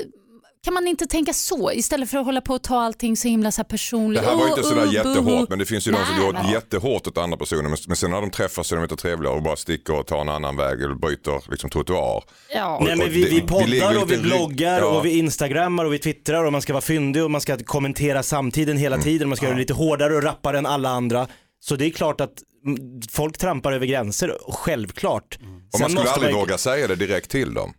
kan 0.64 0.74
man 0.74 0.86
inte 0.88 1.06
tänka 1.06 1.32
så 1.32 1.72
istället 1.72 2.10
för 2.10 2.18
att 2.18 2.24
hålla 2.24 2.40
på 2.40 2.54
och 2.54 2.62
ta 2.62 2.80
allting 2.80 3.16
så 3.16 3.28
himla 3.28 3.52
så 3.52 3.58
här 3.58 3.64
personligt. 3.64 4.22
Det 4.22 4.28
här 4.28 4.36
var 4.36 4.44
Oh, 4.44 4.48
inte 4.48 4.62
sådär 4.62 4.86
oh, 4.86 4.94
jättehårt 4.94 5.24
buhu. 5.24 5.46
men 5.48 5.58
det 5.58 5.66
finns 5.66 5.88
ju 5.88 5.92
de 5.92 5.98
som 6.06 6.20
går 6.20 6.52
jättehårt 6.52 7.06
åt 7.06 7.18
andra 7.18 7.36
personer 7.36 7.62
men, 7.62 7.76
men 7.86 7.96
sen 7.96 8.10
när 8.10 8.20
de 8.20 8.30
träffas 8.30 8.66
så 8.68 8.74
är 8.74 8.76
de 8.76 8.82
inte 8.82 8.96
trevliga 8.96 9.32
och 9.32 9.42
bara 9.42 9.56
sticker 9.56 9.94
och 9.94 10.06
tar 10.06 10.20
en 10.20 10.28
annan 10.28 10.56
väg 10.56 10.82
eller 10.82 10.94
byter 10.94 11.50
liksom 11.50 11.70
trottoar. 11.70 12.24
Ja. 12.54 12.78
Nej, 12.84 12.96
men 12.96 13.06
Och 13.06 13.12
vi, 13.14 13.24
vi 13.24 13.40
poddar 13.40 14.02
och 14.02 14.10
vi 14.12 14.18
bloggar 14.18 14.78
ja. 14.78 14.84
och 14.98 15.06
vi 15.06 15.18
instagrammar 15.18 15.84
och 15.84 15.92
vi 15.92 15.98
twittrar 15.98 16.44
och 16.44 16.52
man 16.52 16.62
ska 16.62 16.72
vara 16.72 16.80
fyndig 16.80 17.24
och 17.24 17.30
man 17.30 17.40
ska 17.40 17.56
kommentera 17.58 18.22
samtiden 18.22 18.76
hela 18.76 18.96
Mm. 18.96 19.04
tiden. 19.04 19.28
Man 19.28 19.36
ska 19.36 19.46
göra 19.46 19.54
det 19.54 19.60
lite 19.60 19.74
hårdare 19.74 20.14
och 20.16 20.22
rappare 20.22 20.58
än 20.58 20.66
alla 20.66 20.88
andra. 20.88 21.26
Så 21.60 21.76
det 21.76 21.86
är 21.86 21.90
klart 21.90 22.20
att 22.20 22.32
mm, 22.66 23.00
folk 23.10 23.38
trampar 23.38 23.72
över 23.72 23.86
gränser, 23.86 24.48
och 24.48 24.54
självklart. 24.54 25.38
Och 25.72 25.80
man 25.80 25.90
skulle 25.90 25.94
måste 26.00 26.10
aldrig 26.14 26.32
man- 26.34 26.40
våga 26.40 26.58
säga 26.58 26.86
det 26.86 26.96
direkt 26.96 27.30
till 27.30 27.54
dem. 27.54 27.72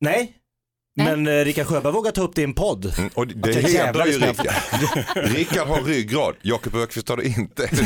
Nej. 0.00 0.32
Men 0.96 1.26
eh, 1.26 1.44
Rickard 1.44 1.66
Sjöberg 1.66 1.92
vågar 1.92 2.10
ta 2.10 2.22
upp 2.22 2.34
det 2.34 2.40
i 2.40 2.44
en 2.44 2.54
podd. 2.54 2.92
Mm, 2.98 3.10
Och 3.14 3.26
det 3.26 3.50
jag 3.50 3.62
hedrar 3.84 4.06
ju 4.06 4.12
Rickard. 4.18 4.54
Rickard 5.14 5.68
har 5.68 5.82
ryggrad, 5.82 6.34
Jakob 6.42 6.74
Öqvist 6.76 7.08
har 7.08 7.16
det 7.16 7.24
inte. 7.26 7.68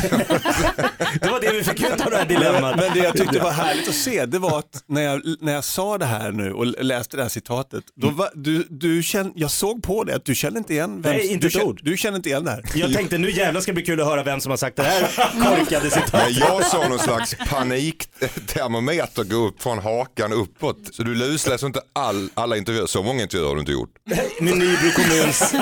Det 1.21 1.29
var 1.29 1.39
det 1.41 1.51
vi 1.53 1.63
fick 1.63 1.79
ut 1.83 2.01
av 2.01 2.11
det 2.11 2.17
här 2.17 2.25
dilemmat. 2.25 2.75
Men 2.75 2.93
det 2.93 2.99
jag 2.99 3.17
tyckte 3.17 3.39
var 3.39 3.51
härligt 3.51 3.89
att 3.89 3.95
se, 3.95 4.25
det 4.25 4.39
var 4.39 4.59
att 4.59 4.83
när 4.87 5.01
jag, 5.01 5.21
när 5.39 5.53
jag 5.53 5.63
sa 5.63 5.97
det 5.97 6.05
här 6.05 6.31
nu 6.31 6.51
och 6.53 6.65
läste 6.83 7.17
det 7.17 7.23
här 7.23 7.29
citatet, 7.29 7.83
då 7.95 8.09
var, 8.09 8.29
du, 8.35 8.67
du 8.69 9.03
känn, 9.03 9.31
jag 9.35 9.51
såg 9.51 9.83
på 9.83 10.03
det 10.03 10.15
att 10.15 10.25
du 10.25 10.35
känner 10.35 10.57
inte 10.57 10.73
igen 10.73 11.01
vem, 11.01 11.15
Nej, 11.15 11.27
inte 11.27 11.47
du, 11.47 11.61
ord. 11.61 11.79
du 11.83 11.97
känner 11.97 12.15
inte 12.17 12.29
igen 12.29 12.43
det 12.43 12.51
här. 12.51 12.63
Jag 12.75 12.93
tänkte 12.93 13.17
nu 13.17 13.31
jävlar 13.31 13.61
ska 13.61 13.71
det 13.71 13.73
bli 13.73 13.85
kul 13.85 13.99
att 14.01 14.07
höra 14.07 14.23
vem 14.23 14.39
som 14.41 14.49
har 14.49 14.57
sagt 14.57 14.75
det 14.75 14.83
här 14.83 15.01
korkade 15.57 15.89
citatet. 15.89 16.13
Men 16.13 16.33
jag 16.33 16.65
såg 16.65 16.89
någon 16.89 16.99
slags 16.99 17.35
paniktermometer 17.49 19.23
gå 19.23 19.35
upp 19.35 19.61
från 19.61 19.79
hakan 19.79 20.33
uppåt. 20.33 20.77
Så 20.91 21.03
du 21.03 21.15
lusläser 21.15 21.67
inte 21.67 21.81
all, 21.93 22.29
alla 22.33 22.57
intervjuer, 22.57 22.85
så 22.85 22.98
många 23.03 23.21
intervjuer 23.21 23.47
har 23.47 23.55
du 23.55 23.59
inte 23.59 23.71
gjort. 23.71 23.95
Med 24.41 24.57
Nybro 24.57 24.91
kommuns... 24.95 25.37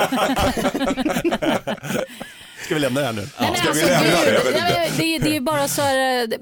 Ska 2.64 2.74
vi 2.74 2.80
lämna 2.80 3.00
det 3.00 3.06
här 3.06 3.12
nu? 3.12 3.28
Nej, 3.40 3.56
Ska 3.56 3.72
vi 3.72 3.80
alltså, 3.82 3.86
lämna 3.86 4.24
det? 4.24 4.32
Jag 4.32 4.44
vet 4.44 4.90
inte. 4.90 5.02
det, 5.02 5.18
det 5.18 5.36
är 5.36 5.40
bara 5.40 5.68
så 5.68 5.82
här, 5.82 6.22
eh, 6.22 6.28
det- 6.28 6.38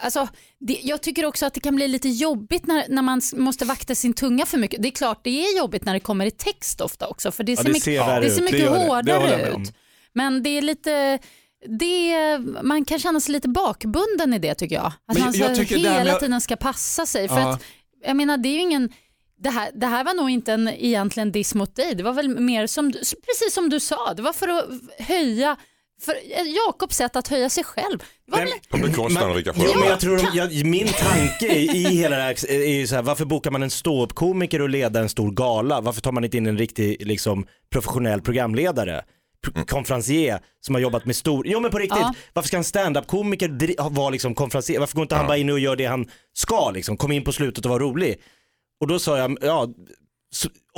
alltså, 0.00 0.28
det, 0.60 0.80
jag 0.82 1.02
tycker 1.02 1.24
också 1.24 1.46
att 1.46 1.54
det 1.54 1.60
kan 1.60 1.76
bli 1.76 1.88
lite 1.88 2.08
jobbigt 2.08 2.66
när, 2.66 2.84
när 2.88 3.02
man 3.02 3.20
måste 3.36 3.64
vakta 3.64 3.94
sin 3.94 4.14
tunga 4.14 4.46
för 4.46 4.58
mycket. 4.58 4.82
Det 4.82 4.88
är 4.88 4.92
klart 4.92 5.20
det 5.24 5.30
är 5.44 5.58
jobbigt 5.58 5.84
när 5.84 5.94
det 5.94 6.00
kommer 6.00 6.26
i 6.26 6.30
text 6.30 6.80
ofta 6.80 7.06
också 7.06 7.30
för 7.32 7.44
det 7.44 7.56
ser 7.56 7.64
det 7.64 7.70
mycket, 7.70 7.84
ser 7.84 8.20
det 8.20 8.30
ser 8.30 8.42
mycket 8.42 8.60
det. 8.60 8.68
Hårdare 8.68 9.48
ut. 9.50 9.72
Men 10.12 10.42
det 10.42 10.50
är 10.50 10.62
lite, 10.62 11.18
det, 11.78 12.38
man 12.62 12.84
kan 12.84 12.98
känna 12.98 13.20
sig 13.20 13.32
lite 13.32 13.48
bakbunden 13.48 14.34
i 14.34 14.38
det 14.38 14.54
tycker 14.54 14.76
jag. 14.76 14.86
Att 14.86 14.94
Men 15.14 15.22
man 15.22 15.32
så 15.32 15.38
jag 15.40 15.54
hela 15.64 16.04
med- 16.04 16.20
tiden 16.20 16.40
ska 16.40 16.56
passa 16.56 17.06
sig. 17.06 17.28
För 17.28 17.40
Ja. 17.40 17.52
att, 17.52 17.62
jag 18.06 18.16
menar 18.16 18.36
det 18.36 18.48
är 18.48 18.52
ju 18.54 18.60
ingen 18.60 18.88
det 19.40 19.50
här, 19.50 19.70
det 19.74 19.86
här 19.86 20.04
var 20.04 20.14
nog 20.14 20.30
inte 20.30 20.52
en 20.52 20.68
egentligen 20.68 21.32
diss 21.32 21.54
mot 21.54 21.76
dig. 21.76 21.94
Det 21.94 22.02
var 22.02 22.12
väl 22.12 22.28
mer 22.40 22.66
som, 22.66 22.92
precis 22.92 23.54
som 23.54 23.68
du 23.70 23.80
sa, 23.80 24.14
det 24.14 24.22
var 24.22 24.32
för 24.32 24.48
att 24.48 24.64
höja 24.98 25.56
för 26.02 26.12
eh, 26.12 26.42
Jakobs 26.66 26.96
sätt 26.96 27.16
att 27.16 27.28
höja 27.28 27.50
sig 27.50 27.64
själv. 27.64 27.98
Det 27.98 28.32
var 28.32 28.38
Nej, 28.38 28.48
väl... 28.70 28.80
På 28.80 28.86
bekostnad 28.86 29.24
av 29.30 29.36
Rickard 29.36 29.54
Ja, 29.56 29.62
men 29.62 29.72
Sjöberg. 29.72 29.88
jag 29.90 30.00
tror 30.00 30.16
de, 30.16 30.28
jag, 30.38 30.66
min 30.66 30.86
tanke 30.88 31.54
i 31.56 31.64
i 31.76 31.84
hela 31.88 32.16
det 32.16 32.22
här 32.22 32.50
är 32.50 32.78
ju 32.78 32.86
så 32.86 32.94
här, 32.94 33.02
varför 33.02 33.24
bokar 33.24 33.50
man 33.50 33.62
en 33.62 33.70
ståuppkomiker 33.70 34.62
och 34.62 34.68
leda 34.68 35.00
en 35.00 35.08
stor 35.08 35.30
gala? 35.30 35.80
Varför 35.80 36.00
tar 36.00 36.12
man 36.12 36.24
inte 36.24 36.36
in 36.36 36.46
en 36.46 36.58
riktig 36.58 37.06
liksom, 37.06 37.46
professionell 37.72 38.20
programledare? 38.22 39.02
P- 39.46 39.64
Konferencier 39.68 40.40
som 40.60 40.74
har 40.74 40.82
jobbat 40.82 41.04
med 41.06 41.16
stor, 41.16 41.46
jo 41.46 41.60
men 41.60 41.70
på 41.70 41.78
riktigt, 41.78 41.98
Ja. 42.00 42.14
varför 42.32 42.46
ska 42.48 42.56
en 42.56 42.64
standup-komiker 42.64 43.90
vara 43.90 44.10
liksom 44.10 44.34
konferencier? 44.34 44.80
Varför 44.80 44.94
går 44.96 45.02
inte 45.02 45.14
han 45.14 45.26
bara 45.26 45.36
in 45.36 45.50
och 45.50 45.58
gör 45.58 45.76
det 45.76 45.84
han 45.86 46.06
ska 46.32 46.70
liksom, 46.70 46.96
kom 46.96 47.12
in 47.12 47.24
på 47.24 47.32
slutet 47.32 47.64
och 47.64 47.70
vara 47.70 47.82
rolig? 47.82 48.20
Och 48.80 48.86
då 48.86 48.98
sa 48.98 49.18
jag, 49.18 49.38
ja, 49.40 49.68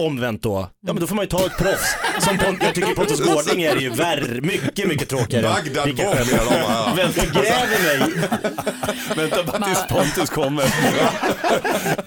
omvänt 0.06 0.42
då, 0.42 0.70
ja 0.86 0.92
men 0.92 1.00
då 1.00 1.06
får 1.06 1.14
man 1.16 1.24
ju 1.24 1.28
ta 1.28 1.46
ett 1.46 1.56
proffs. 1.58 1.96
Som 2.20 2.36
Pont- 2.36 2.58
jag 2.64 2.74
tycker 2.74 2.94
Pontus 2.94 3.20
Gårding 3.20 3.62
är 3.62 3.76
ju 3.76 3.90
värre, 3.90 4.40
mycket, 4.40 4.88
mycket 4.88 5.08
tråkigare. 5.08 5.42
Bagdad 5.42 5.90
och 5.90 5.98
herrar. 6.16 6.96
Vem 6.96 7.12
förgräver 7.12 7.98
mig? 7.98 8.28
Vänta 9.16 9.44
bara 9.44 9.66
tills 9.66 9.86
Pontus 9.88 10.30
kommer. 10.30 10.64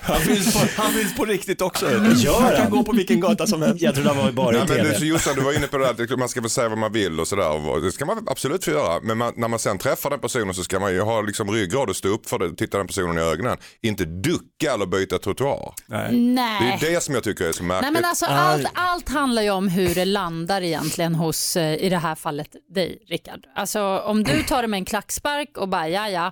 Han 0.02 0.22
finns, 0.22 0.54
på, 0.54 0.82
han 0.82 0.92
finns 0.94 1.16
på 1.16 1.26
riktigt 1.26 1.62
också. 1.62 1.86
Gör 2.16 2.42
han 2.42 2.56
kan 2.56 2.70
gå 2.70 2.84
på 2.84 2.92
vilken 2.92 3.20
gata 3.20 3.48
som 3.48 3.62
helst. 3.62 3.82
Jag 3.82 3.94
trodde 3.96 4.10
han 4.10 4.18
var 4.26 4.32
bara 4.32 4.52
Nej, 4.52 4.56
i 4.56 4.66
men 4.68 4.78
du, 4.78 4.84
tv. 4.84 4.96
så 5.00 5.06
Jossan, 5.06 5.36
du 5.36 5.42
var 5.42 5.54
inne 5.54 5.68
på 5.68 5.78
det 5.78 5.94
där 5.94 6.04
att 6.14 6.20
man 6.20 6.30
ska 6.30 6.42
få 6.42 6.50
säga 6.50 6.70
vad 6.70 6.78
man 6.78 6.92
vill 6.92 7.20
och 7.20 7.28
sådär. 7.28 7.70
och 7.70 7.82
Det 7.82 7.92
ska 7.92 8.06
man 8.06 8.28
absolut 8.30 8.66
få 8.66 8.72
göra. 8.72 9.00
Men 9.04 9.18
man, 9.18 9.34
när 9.38 9.48
man 9.48 9.60
sen 9.60 9.78
träffar 9.78 10.10
den 10.10 10.20
personen 10.20 10.54
så 10.54 10.64
ska 10.64 10.80
man 10.80 10.92
ju 10.94 11.02
ha 11.02 11.22
liksom 11.22 11.52
ryggrad 11.52 11.90
och 11.90 11.96
stå 11.96 12.08
upp 12.10 12.30
för 12.30 12.40
det, 12.40 12.56
titta 12.56 12.78
den 12.78 12.88
personen 12.88 13.18
i 13.18 13.22
ögonen. 13.22 13.58
Inte 13.82 14.06
ducka 14.06 14.74
eller 14.74 14.86
byta 14.86 15.18
trottoar. 15.20 15.74
Nej. 15.86 16.08
Det 16.12 16.18
Nej. 16.18 16.78
är 16.82 16.92
det 16.92 17.04
som 17.04 17.16
jag 17.16 17.24
tycker 17.24 17.46
är 17.46 17.52
så 17.52 17.64
märkligt. 17.64 17.83
Nej 17.84 17.92
men 17.92 18.06
alltså 18.06 18.26
allt, 18.26 18.66
allt 18.74 19.10
handlar 19.10 19.42
ju 19.42 19.50
om 19.50 19.68
hur 19.68 19.96
det 19.96 20.06
landar 20.06 20.62
egentligen 20.62 21.16
hos, 21.16 21.56
eh, 21.56 21.84
i 21.86 21.90
det 21.90 21.98
här 21.98 22.16
fallet, 22.16 22.56
dig 22.76 23.04
Rickard. 23.10 23.40
Alltså 23.56 23.82
om 24.06 24.24
du 24.24 24.44
tar 24.44 24.62
det 24.62 24.68
med 24.68 24.78
en 24.78 24.86
klackspark 24.86 25.58
och 25.58 25.70
bara 25.70 25.90
ja 25.90 26.10
ja. 26.10 26.32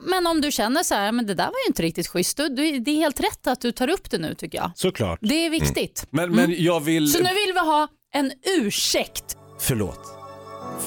Men 0.00 0.26
om 0.26 0.40
du 0.40 0.50
känner 0.52 0.82
så 0.82 0.94
här, 0.94 1.12
men 1.12 1.26
det 1.26 1.34
där 1.34 1.44
var 1.44 1.52
ju 1.66 1.66
inte 1.68 1.82
riktigt 1.82 2.08
schysst, 2.08 2.36
du- 2.36 2.48
det 2.78 2.90
är 2.90 2.96
helt 2.96 3.20
rätt 3.20 3.46
att 3.46 3.60
du 3.60 3.72
tar 3.72 3.88
upp 3.88 4.10
det 4.10 4.18
nu 4.18 4.34
tycker 4.34 4.58
jag. 4.58 4.70
Såklart. 4.74 5.18
Det 5.22 5.46
är 5.46 5.50
viktigt. 5.50 6.06
Men, 6.10 6.30
men 6.30 6.54
jag 6.64 6.80
vill... 6.80 7.12
Så 7.12 7.18
nu 7.18 7.28
vill 7.28 7.52
vi 7.54 7.58
ha 7.60 7.88
en 8.14 8.32
ursäkt. 8.60 9.36
Förlåt. 9.60 10.00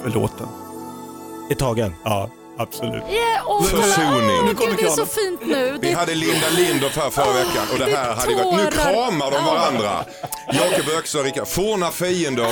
Förlåten. 0.03 0.47
Är 1.51 1.55
tagen. 1.55 1.93
Ja, 2.03 2.29
absolut. 2.59 2.93
Yeah, 3.09 3.43
åh, 3.45 3.63
Försoning. 3.63 4.45
Nu 4.45 4.53
Gud, 4.59 4.75
det 4.77 4.83
är 4.85 4.89
så 4.89 5.05
fint 5.05 5.41
nu. 5.45 5.77
Vi 5.81 5.87
Det, 5.87 5.93
hade 5.93 6.15
Linda 6.15 6.49
Lindorff 6.57 6.97
här 6.97 7.09
förra 7.09 7.33
veckan 7.33 7.63
och 7.73 7.79
det 7.79 7.85
det 7.85 7.97
här 7.97 8.13
hade 8.13 8.33
gått. 8.33 8.55
Nu 8.55 8.71
kramar 8.71 9.31
de 9.31 9.45
varandra. 9.45 10.05
Jakob 10.53 10.85
Öqvist 10.97 11.15
och 11.15 11.23
Rickard, 11.23 11.47
forna 11.47 11.91
fiender, 11.91 12.47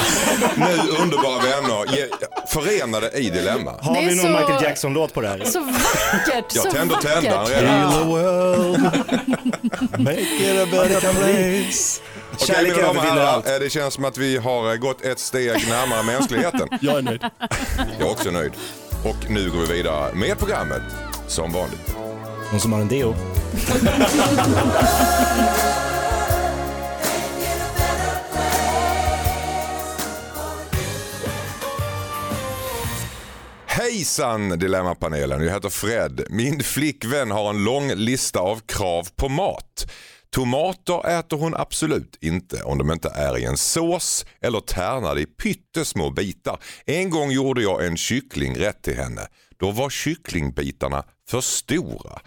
nu 0.57 1.01
underbara 1.03 1.37
vänner, 1.41 2.07
förenade 2.47 3.09
i 3.11 3.29
dilemma. 3.29 3.71
Har 3.81 3.95
vi 4.01 4.05
någon 4.15 4.17
så- 4.25 4.27
Michael 4.27 4.63
Jackson-låt 4.63 5.13
på 5.13 5.21
det 5.21 5.27
här? 5.27 5.43
så 5.45 5.59
vackert, 5.61 6.55
Jag 6.55 6.71
tänder 6.71 6.95
tändaren 6.95 7.47
redan. 7.47 8.07
world, 8.09 8.81
make 9.99 10.21
it 10.21 10.61
a 10.63 10.67
better 10.71 10.99
place. 11.13 12.01
Okej 12.33 12.47
Kärlek 12.55 12.75
mina 12.75 12.87
damer 12.87 12.99
och 12.99 13.05
herrar, 13.05 13.53
eh, 13.53 13.59
det 13.59 13.69
känns 13.69 13.93
som 13.93 14.05
att 14.05 14.17
vi 14.17 14.37
har 14.37 14.71
eh, 14.71 14.75
gått 14.77 15.01
ett 15.01 15.19
steg 15.19 15.67
närmare 15.69 16.03
mänskligheten. 16.03 16.67
Jag 16.81 16.97
är 16.97 17.01
nöjd. 17.01 17.21
Jag 17.99 18.07
är 18.07 18.11
också 18.11 18.31
nöjd. 18.31 18.51
Och 19.03 19.29
nu 19.29 19.51
går 19.51 19.59
vi 19.59 19.73
vidare 19.73 20.15
med 20.15 20.37
programmet 20.39 20.81
som 21.27 21.53
vanligt. 21.53 21.95
Någon 22.51 22.59
som 22.59 22.73
har 22.73 22.81
en 22.81 22.87
deo? 22.87 23.15
Hejsan 33.65 34.59
Dilemmapanelen, 34.59 35.43
jag 35.43 35.53
heter 35.53 35.69
Fred. 35.69 36.21
Min 36.29 36.63
flickvän 36.63 37.31
har 37.31 37.49
en 37.49 37.63
lång 37.63 37.91
lista 37.95 38.39
av 38.39 38.59
krav 38.65 39.07
på 39.15 39.29
mat. 39.29 39.91
Tomater 40.29 41.19
äter 41.19 41.37
hon 41.37 41.55
absolut 41.55 42.17
inte 42.21 42.63
om 42.63 42.77
de 42.77 42.91
inte 42.91 43.09
är 43.09 43.37
i 43.37 43.45
en 43.45 43.57
sås 43.57 44.25
eller 44.41 44.59
tärnade 44.59 45.21
i 45.21 45.25
pyttesmå 45.25 46.09
bitar. 46.09 46.59
En 46.85 47.09
gång 47.09 47.31
gjorde 47.31 47.61
jag 47.61 47.85
en 47.85 47.97
kycklingrätt 47.97 48.81
till 48.81 48.95
henne. 48.95 49.27
Då 49.59 49.71
var 49.71 49.89
kycklingbitarna 49.89 51.03
för 51.29 51.41
stora. 51.41 52.19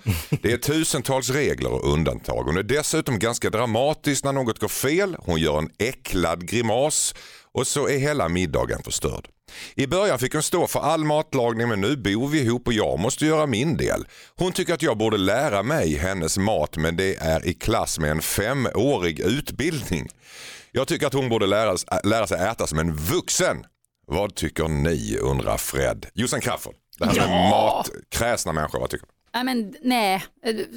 Det 0.42 0.52
är 0.52 0.56
tusentals 0.56 1.30
regler 1.30 1.72
och 1.72 1.92
undantag. 1.92 2.44
Hon 2.44 2.56
är 2.56 2.62
dessutom 2.62 3.18
ganska 3.18 3.50
dramatisk 3.50 4.24
när 4.24 4.32
något 4.32 4.58
går 4.58 4.68
fel. 4.68 5.16
Hon 5.18 5.40
gör 5.40 5.58
en 5.58 5.70
äcklad 5.78 6.48
grimas 6.48 7.14
och 7.52 7.66
så 7.66 7.88
är 7.88 7.98
hela 7.98 8.28
middagen 8.28 8.82
förstörd. 8.82 9.28
I 9.74 9.86
början 9.86 10.18
fick 10.18 10.32
hon 10.32 10.42
stå 10.42 10.66
för 10.66 10.80
all 10.80 11.04
matlagning 11.04 11.68
men 11.68 11.80
nu 11.80 11.96
bor 11.96 12.28
vi 12.28 12.40
ihop 12.40 12.66
och 12.66 12.72
jag 12.72 12.98
måste 12.98 13.26
göra 13.26 13.46
min 13.46 13.76
del. 13.76 14.06
Hon 14.36 14.52
tycker 14.52 14.74
att 14.74 14.82
jag 14.82 14.98
borde 14.98 15.16
lära 15.16 15.62
mig 15.62 15.96
hennes 15.96 16.38
mat 16.38 16.76
men 16.76 16.96
det 16.96 17.16
är 17.16 17.46
i 17.46 17.54
klass 17.54 17.98
med 17.98 18.10
en 18.10 18.22
femårig 18.22 19.20
utbildning. 19.20 20.08
Jag 20.72 20.88
tycker 20.88 21.06
att 21.06 21.14
hon 21.14 21.28
borde 21.28 21.46
lära, 21.46 21.76
lära 22.04 22.26
sig 22.26 22.48
äta 22.48 22.66
som 22.66 22.78
en 22.78 22.96
vuxen. 22.96 23.56
Vad 24.06 24.34
tycker 24.34 24.68
ni 24.68 25.16
undrar 25.16 25.56
Fred? 25.56 26.06
Jossan 26.14 26.40
Crafoord, 26.40 26.74
det 26.98 27.06
här 27.06 27.28
med 27.28 27.50
mat, 27.50 27.90
kräsna 28.08 28.52
människor, 28.52 28.80
vad 28.80 28.90
tycker 28.90 29.06
du? 29.06 29.12
Nej, 29.34 29.44
men, 29.44 29.74
nej, 29.82 30.24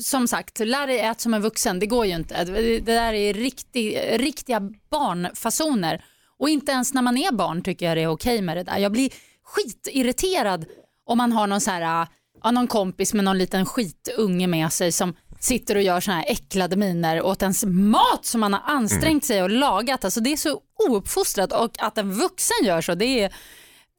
som 0.01 0.27
sagt, 0.27 0.59
lär 0.59 0.87
dig 0.87 0.99
äta 0.99 1.19
som 1.19 1.33
en 1.33 1.41
vuxen, 1.41 1.79
det 1.79 1.85
går 1.85 2.05
ju 2.05 2.15
inte. 2.15 2.43
Det 2.43 2.79
det 2.79 2.93
där 2.93 3.13
är 3.13 3.33
riktig, 3.33 3.99
riktiga 4.13 4.59
barnfasoner. 4.91 6.05
Och 6.39 6.49
inte 6.49 6.71
ens 6.71 6.93
när 6.93 7.01
man 7.01 7.17
är 7.17 7.31
barn 7.31 7.61
tycker 7.61 7.85
jag 7.85 7.97
det 7.97 8.01
är 8.01 8.07
okej 8.07 8.41
med 8.41 8.57
det 8.57 8.63
där. 8.63 8.77
Jag 8.77 8.91
blir 8.91 9.09
skitirriterad 9.43 10.65
om 11.05 11.17
man 11.17 11.31
har 11.31 11.47
någon, 11.47 11.61
så 11.61 11.71
här, 11.71 12.07
ja, 12.43 12.51
någon 12.51 12.67
kompis 12.67 13.13
med 13.13 13.25
någon 13.25 13.37
liten 13.37 13.65
skitunge 13.65 14.47
med 14.47 14.73
sig 14.73 14.91
som 14.91 15.13
sitter 15.39 15.75
och 15.75 15.81
gör 15.81 15.99
såna 15.99 16.17
här 16.17 16.25
äcklade 16.27 16.75
miner 16.75 17.21
åt 17.21 17.41
ens 17.41 17.63
mat 17.65 18.25
som 18.25 18.41
man 18.41 18.53
har 18.53 18.61
ansträngt 18.65 19.25
sig 19.25 19.43
och 19.43 19.49
lagat. 19.49 20.05
Alltså, 20.05 20.19
det 20.19 20.33
är 20.33 20.37
så 20.37 20.59
ouppfostrat 20.89 21.51
och 21.51 21.71
att 21.79 21.97
en 21.97 22.11
vuxen 22.11 22.65
gör 22.65 22.81
så, 22.81 22.95
det 22.95 23.05
är 23.05 23.33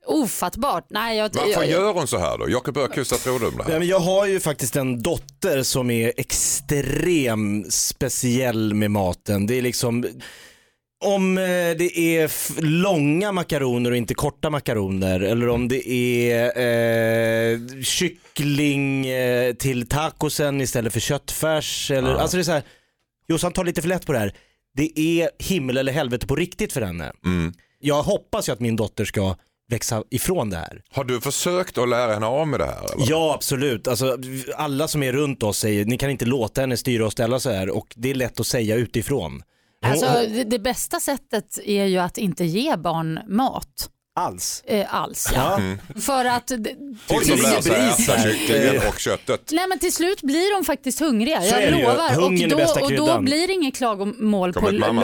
ofattbart. 0.07 0.87
Nej, 0.91 1.19
jag, 1.19 1.31
Varför 1.35 1.51
jag, 1.51 1.71
gör 1.71 1.93
hon 1.93 2.07
så 2.07 2.19
här 2.19 2.39
då? 2.39 2.51
Jakob 2.51 2.77
Öqvist, 2.77 3.11
vad 3.11 3.21
tror 3.21 3.41
du 3.41 3.47
om 3.47 3.57
det 3.57 3.65
här? 3.65 3.79
men 3.79 3.89
jag 3.89 4.01
har 4.01 4.27
ju 4.27 4.41
faktiskt 4.41 4.77
en 4.77 5.03
dotter 5.03 5.63
som 5.63 5.91
är 5.91 6.13
extrem 6.17 7.65
speciell 7.71 8.75
med 8.75 8.91
maten. 8.91 9.47
Det 9.47 9.59
är 9.59 9.63
liksom 9.63 10.05
om 11.05 11.39
eh, 11.39 11.45
det 11.79 11.99
är 11.99 12.61
långa 12.63 13.33
makaroner 13.33 13.91
och 13.91 13.97
inte 13.97 14.15
korta 14.15 14.51
makaroner 14.51 15.21
eller 15.21 15.49
om 15.49 15.69
det 15.69 15.91
är 15.91 17.53
eh, 17.53 17.59
kyckling 17.83 19.07
eh, 19.07 19.55
till 19.55 19.89
tacosen 19.89 20.61
istället 20.61 20.93
för 20.93 21.01
köttfärs. 21.01 21.91
Eller, 21.91 22.15
Alltså 22.15 22.37
det 22.37 22.41
är 22.41 22.45
så 22.45 22.53
här, 22.53 22.63
Jossan 23.29 23.53
tar 23.53 23.65
lite 23.65 23.83
för 23.83 23.89
lätt 23.89 24.07
på 24.07 24.13
det 24.13 24.19
här. 24.19 24.35
Det 24.77 25.01
är 25.01 25.31
himmel 25.39 25.77
eller 25.77 25.93
helvete 25.93 26.27
på 26.27 26.37
riktigt 26.37 26.73
för 26.73 26.81
henne. 26.81 27.13
Mm. 27.25 27.53
Jag 27.81 28.03
hoppas 28.03 28.49
ju 28.49 28.53
att 28.53 28.61
min 28.61 28.77
dotter 28.77 29.05
ska 29.05 29.37
växa 29.71 30.03
ifrån 30.11 30.51
det 30.51 30.57
här. 30.57 30.83
Har 30.91 31.05
du 31.05 31.21
försökt 31.21 31.79
att 31.79 31.89
lära 31.89 32.13
henne 32.15 32.27
av 32.27 32.49
med 32.49 32.61
det 32.61 32.67
här? 32.67 32.95
Eller? 32.95 33.07
Ja 33.11 33.35
absolut, 33.35 33.89
alltså, 33.89 34.19
alla 34.57 34.89
som 34.89 35.03
är 35.03 35.13
runt 35.13 35.43
oss 35.43 35.59
säger 35.59 35.85
ni 35.85 35.99
kan 35.99 36.11
inte 36.11 36.25
låta 36.25 36.61
henne 36.61 36.77
styra 36.77 37.07
och 37.07 37.13
ställa 37.13 37.41
så 37.41 37.51
här 37.51 37.71
och 37.71 37.87
det 37.97 38.11
är 38.11 38.15
lätt 38.15 38.41
att 38.41 38.47
säga 38.47 38.77
utifrån. 38.77 39.43
Alltså, 39.85 40.07
det, 40.07 40.45
det 40.45 40.59
bästa 40.59 41.01
sättet 41.01 41.59
är 41.65 41.85
ju 41.85 41.99
att 41.99 42.19
inte 42.19 42.45
ge 42.45 42.77
barn 42.77 43.21
mat 43.27 43.91
alls. 44.17 44.63
eh, 44.67 44.95
alls. 44.95 45.33
Ja. 45.35 45.61
För 46.01 46.25
att, 46.25 46.47
det- 46.47 46.57
Till 46.59 47.21
som 47.21 47.37
det 47.37 47.43
lär 47.43 47.57
är 47.57 47.61
sig 47.63 47.73
bris 47.73 48.09
äta 48.09 48.17
här. 48.19 48.33
kycklingen 48.33 48.89
och 48.89 48.99
köttet. 48.99 49.41
nej 49.53 49.69
men 49.69 49.79
till 49.79 49.93
slut 49.93 50.23
blir 50.23 50.55
de 50.59 50.65
faktiskt 50.65 51.01
hungriga, 51.01 51.41
Så 51.43 51.57
jag 51.61 51.71
lovar. 51.81 51.95
Och 52.25 52.33
då, 52.49 52.85
och 52.85 52.93
då 52.93 53.21
blir 53.21 53.47
det 53.47 53.53
inget 53.53 53.77
klagomål 53.77 54.53
på 54.53 54.71
lång, 54.71 54.99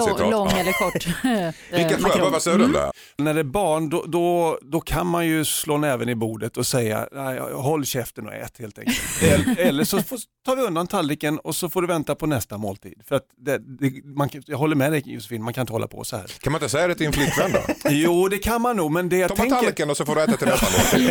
eller 0.52 0.72
kort 0.72 1.06
eh, 1.24 1.82
makaron. 1.82 2.00
Sjöberg, 2.10 2.30
vad 2.32 2.42
säger 2.42 2.58
du 2.58 2.78
här? 2.78 2.90
När 3.18 3.34
det 3.34 3.40
är 3.40 3.44
barn 3.44 3.88
då, 3.90 4.04
då, 4.06 4.58
då 4.62 4.80
kan 4.80 5.06
man 5.06 5.26
ju 5.26 5.44
slå 5.44 5.78
näven 5.78 6.08
i 6.08 6.14
bordet 6.14 6.56
och 6.56 6.66
säga 6.66 7.08
Nej, 7.12 7.38
håll 7.52 7.84
käften 7.86 8.26
och 8.26 8.34
ät 8.34 8.58
helt 8.58 8.78
enkelt. 8.78 8.98
eller, 9.58 9.84
så 9.84 10.02
får, 10.02 10.18
tar 10.46 10.56
vi 10.56 10.62
undan 10.62 10.86
tallriken 10.86 11.38
och 11.38 11.56
så 11.56 11.68
får 11.70 11.82
du 11.82 11.88
vänta 11.88 12.14
på 12.14 12.26
nästa 12.26 12.58
måltid. 12.58 13.02
För 13.08 13.16
att 13.16 13.24
det, 13.44 13.58
det, 13.58 14.04
man, 14.16 14.28
jag 14.46 14.58
håller 14.58 14.76
med 14.76 14.92
dig 14.92 15.02
Josefin, 15.06 15.42
man 15.42 15.54
kan 15.54 15.62
inte 15.62 15.72
hålla 15.72 15.86
på 15.88 16.04
så 16.04 16.16
här. 16.16 16.26
Kan 16.40 16.52
man 16.52 16.58
inte 16.62 16.68
säga 16.72 16.86
det 16.88 16.94
till 16.94 17.06
en 17.06 17.12
flickvän 17.12 17.52
då? 17.52 17.60
Jo 17.90 18.28
det 18.28 18.38
kan 18.38 18.62
man 18.62 18.76
nog 18.76 18.92
men 19.00 19.08
det 19.08 19.16
jag 19.16 19.28
Ta 19.28 19.36
tänker... 19.36 19.56
tallriken 19.56 19.90
och 19.90 19.96
så 19.96 20.04
får 20.04 20.14
du 20.14 20.22
äta 20.22 20.36
till 20.36 20.46
nästa 20.48 20.66
måltid. 20.96 21.10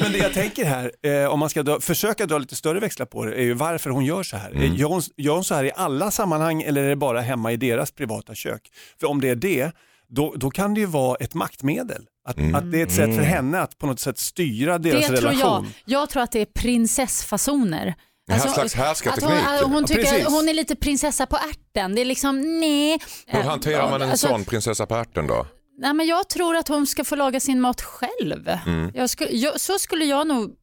Men 0.00 0.12
det 0.12 0.18
jag 0.18 0.32
tänker 0.32 0.64
här, 0.64 0.92
eh, 1.02 1.24
om 1.32 1.38
man 1.40 1.50
ska 1.50 1.62
dra, 1.62 1.80
försöka 1.80 2.26
dra 2.26 2.38
lite 2.38 2.56
större 2.56 2.80
växlar 2.80 3.06
på 3.06 3.24
det, 3.24 3.34
är 3.34 3.42
ju 3.42 3.54
varför 3.54 3.90
hon 3.90 4.04
gör 4.04 4.22
så 4.22 4.36
här. 4.36 4.50
Mm. 4.50 4.62
Eh, 4.62 4.80
Gör, 4.80 4.88
hon, 4.88 5.02
gör 5.16 5.34
hon 5.34 5.44
så 5.44 5.54
här 5.54 5.64
i 5.64 5.72
alla 5.76 6.10
sammanhang 6.10 6.62
eller 6.62 6.82
är 6.84 6.88
det 6.88 6.96
bara 6.96 7.20
hemma 7.20 7.52
i 7.52 7.56
deras 7.56 7.90
privata 7.92 8.34
kök? 8.34 8.60
För 9.00 9.06
om 9.06 9.20
det 9.20 9.28
är 9.28 9.34
det, 9.36 9.70
då, 10.08 10.34
då 10.36 10.50
kan 10.50 10.74
det 10.74 10.80
ju 10.80 10.86
vara 10.86 11.16
ett 11.16 11.34
maktmedel. 11.34 12.02
Att, 12.28 12.36
Mm. 12.38 12.54
att 12.54 12.72
det 12.72 12.80
är 12.80 12.86
ett 12.86 12.92
sätt 12.92 13.14
för 13.14 13.22
henne 13.22 13.60
att 13.60 13.78
på 13.78 13.86
något 13.86 14.00
sätt 14.00 14.18
styra 14.18 14.78
Det 14.78 14.90
deras 14.90 15.06
tror 15.06 15.16
jag. 15.22 15.24
relation. 15.32 15.72
Jag 15.84 16.08
tror 16.10 16.22
att 16.22 16.32
det 16.32 16.40
är 16.40 16.46
prinsessfasoner. 16.46 17.94
Här 18.30 18.38
slags 18.38 18.74
härskarteknik. 18.74 19.30
Att 19.46 19.62
hon, 19.62 19.72
hon 19.72 19.82
Ja, 19.82 19.86
tycker 19.86 20.26
att 20.26 20.32
hon 20.32 20.48
är 20.48 20.54
lite 20.54 20.76
prinsessa 20.76 21.26
på 21.26 21.36
ärten. 21.36 21.94
Det 21.94 22.00
är 22.00 22.04
liksom 22.04 22.60
nej. 22.60 22.98
Hur 23.26 23.42
hanterar 23.42 23.90
man 23.90 24.02
en 24.02 24.10
Alltså, 24.10 24.28
sån 24.28 24.44
prinsessa 24.44 24.86
på 24.86 24.94
ärten 24.96 25.26
då? 25.26 25.46
Nej, 25.78 25.94
men 25.94 26.06
jag 26.06 26.28
tror 26.28 26.56
att 26.56 26.68
hon 26.68 26.86
ska 26.86 27.04
få 27.04 27.16
laga 27.16 27.40
sin 27.40 27.60
mat 27.60 27.82
själv. 27.82 28.48
Mm. 28.66 28.90
Jag 28.94 29.10
skulle, 29.10 29.30
jag, 29.30 29.60
så 29.60 29.78
skulle 29.78 30.04
jag 30.04 30.26
nog 30.26 30.56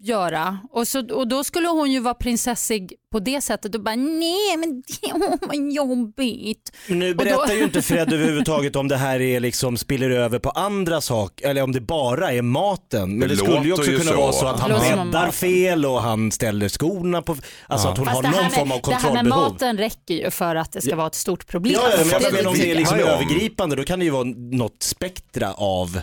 göra. 0.00 0.58
Och, 0.70 0.88
så, 0.88 1.14
och 1.14 1.28
då 1.28 1.44
skulle 1.44 1.68
hon 1.68 1.92
ju 1.92 2.00
vara 2.00 2.14
prinsessig 2.14 2.92
på 3.12 3.20
det 3.20 3.40
sättet 3.40 3.74
och 3.74 3.80
bara 3.82 3.96
nej 3.96 4.56
men 4.58 4.82
det 5.00 5.12
var 5.46 5.54
jobbigt. 5.74 6.72
Nu 6.88 7.10
Och 7.10 7.16
då- 7.16 7.24
berättar 7.24 7.54
ju 7.54 7.62
inte 7.64 7.82
Fred 7.82 8.12
överhuvudtaget 8.12 8.76
om 8.76 8.88
det 8.88 8.96
här 8.96 9.20
är 9.20 9.40
liksom 9.40 9.76
spiller 9.76 10.10
över 10.10 10.38
på 10.38 10.50
andra 10.50 11.00
saker 11.00 11.48
eller 11.48 11.62
om 11.62 11.72
det 11.72 11.80
bara 11.80 12.32
är 12.32 12.42
maten. 12.42 13.10
Men 13.18 13.28
Det 13.28 13.34
det, 13.34 13.36
skulle 13.36 13.62
ju 13.64 13.72
också 13.72 13.90
ju 13.90 13.98
kunna 13.98 14.10
så, 14.12 14.16
vara 14.20 14.32
så 14.32 14.46
att 14.46 14.60
han 14.60 14.70
bäddar 15.10 15.30
fel 15.30 15.86
och 15.86 16.02
han 16.02 16.32
ställer 16.32 16.68
skorna 16.68 17.22
på, 17.22 17.36
alltså 17.66 17.88
att 17.88 17.98
hon 17.98 18.06
Fast 18.06 18.24
har 18.24 18.32
någon 18.42 18.50
form 18.50 18.72
av 18.72 18.78
med, 18.78 18.82
det 18.84 18.94
här 18.94 19.02
med 19.02 19.02
kontrollbehov. 19.12 19.52
maten 19.52 19.78
räcker 19.78 20.14
ju 20.14 20.30
för 20.30 20.56
att 20.56 20.72
det 20.72 20.80
ska 20.80 20.96
vara 20.96 21.06
ett 21.06 21.14
stort 21.14 21.46
problem. 21.46 21.74
Ja, 21.82 21.90
ja, 21.90 22.04
men 22.04 22.22
jag 22.22 22.32
menar 22.32 22.50
om 22.50 22.54
det 22.58 22.70
är 22.70 22.74
liksom 22.74 22.98
övergripande 22.98 23.76
då 23.76 23.84
kan 23.84 23.98
det 23.98 24.04
ju 24.04 24.10
vara 24.10 24.24
något 24.36 24.82
spektra 24.82 25.52
av 25.52 26.00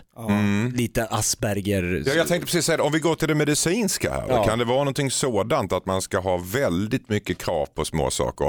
lite 0.76 1.06
Asperger. 1.06 2.04
Ja, 2.06 2.14
jag 2.14 2.28
tänkte 2.28 2.46
precis 2.46 2.66
säga 2.66 2.84
om 2.84 2.92
vi 2.92 3.00
går 3.00 3.16
till 3.16 3.28
det 3.28 3.36
medicinska 3.36 4.12
här. 4.14 4.26
Ja. 4.30 4.44
Kan 4.44 4.60
det 4.60 4.66
vara 4.66 4.78
någonting 4.78 5.12
sådant 5.12 5.74
att 5.74 5.86
man 5.86 6.02
ska 6.02 6.20
ha 6.20 6.38
väldigt 6.38 6.95
mycket 7.10 7.38
krav 7.38 7.66
på 7.66 7.86
små 7.86 8.12
saker? 8.12 8.46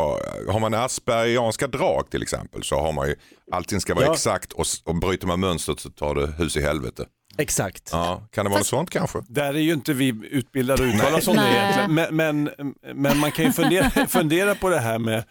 Har 0.53 0.61
man 0.61 0.75
aspergianska 0.75 1.67
drag 1.67 2.11
till 2.11 2.23
exempel 2.23 2.63
så 2.63 2.77
har 2.81 2.93
man 2.93 3.09
ju 3.09 3.15
allting 3.53 3.81
ska 3.81 3.95
vara 3.95 4.05
Ja. 4.05 4.13
exakt 4.13 4.53
och, 4.53 4.67
och 4.85 4.95
bryter 4.97 5.27
man 5.27 5.41
mönstret 5.41 5.81
så 5.81 5.91
tar 5.91 6.15
det 6.15 6.27
hus 6.27 6.57
i 6.57 6.63
helvete. 6.63 7.05
Exakt. 7.39 7.89
Ja, 7.93 8.23
kan 8.33 8.45
det 8.45 8.49
vara 8.49 8.59
något 8.61 8.67
sånt 8.67 8.91
kanske? 8.91 9.19
Där 9.29 9.55
är 9.55 9.59
ju 9.59 9.73
inte 9.73 9.93
vi 9.93 10.15
utbildade 10.31 10.89
att 10.89 10.95
uttala 10.95 11.17
oss 11.17 11.29
om 11.29 11.37
det 11.37 11.43
Nej. 11.43 11.57
egentligen. 11.57 11.95
Men, 11.95 12.45
men, 12.45 12.75
men 12.95 13.19
man 13.19 13.33
kan 13.33 13.45
ju 13.45 13.53
fundera, 13.53 13.91
fundera 14.09 14.55
på 14.55 14.69
det 14.69 14.79
här 14.79 14.99
med 14.99 15.25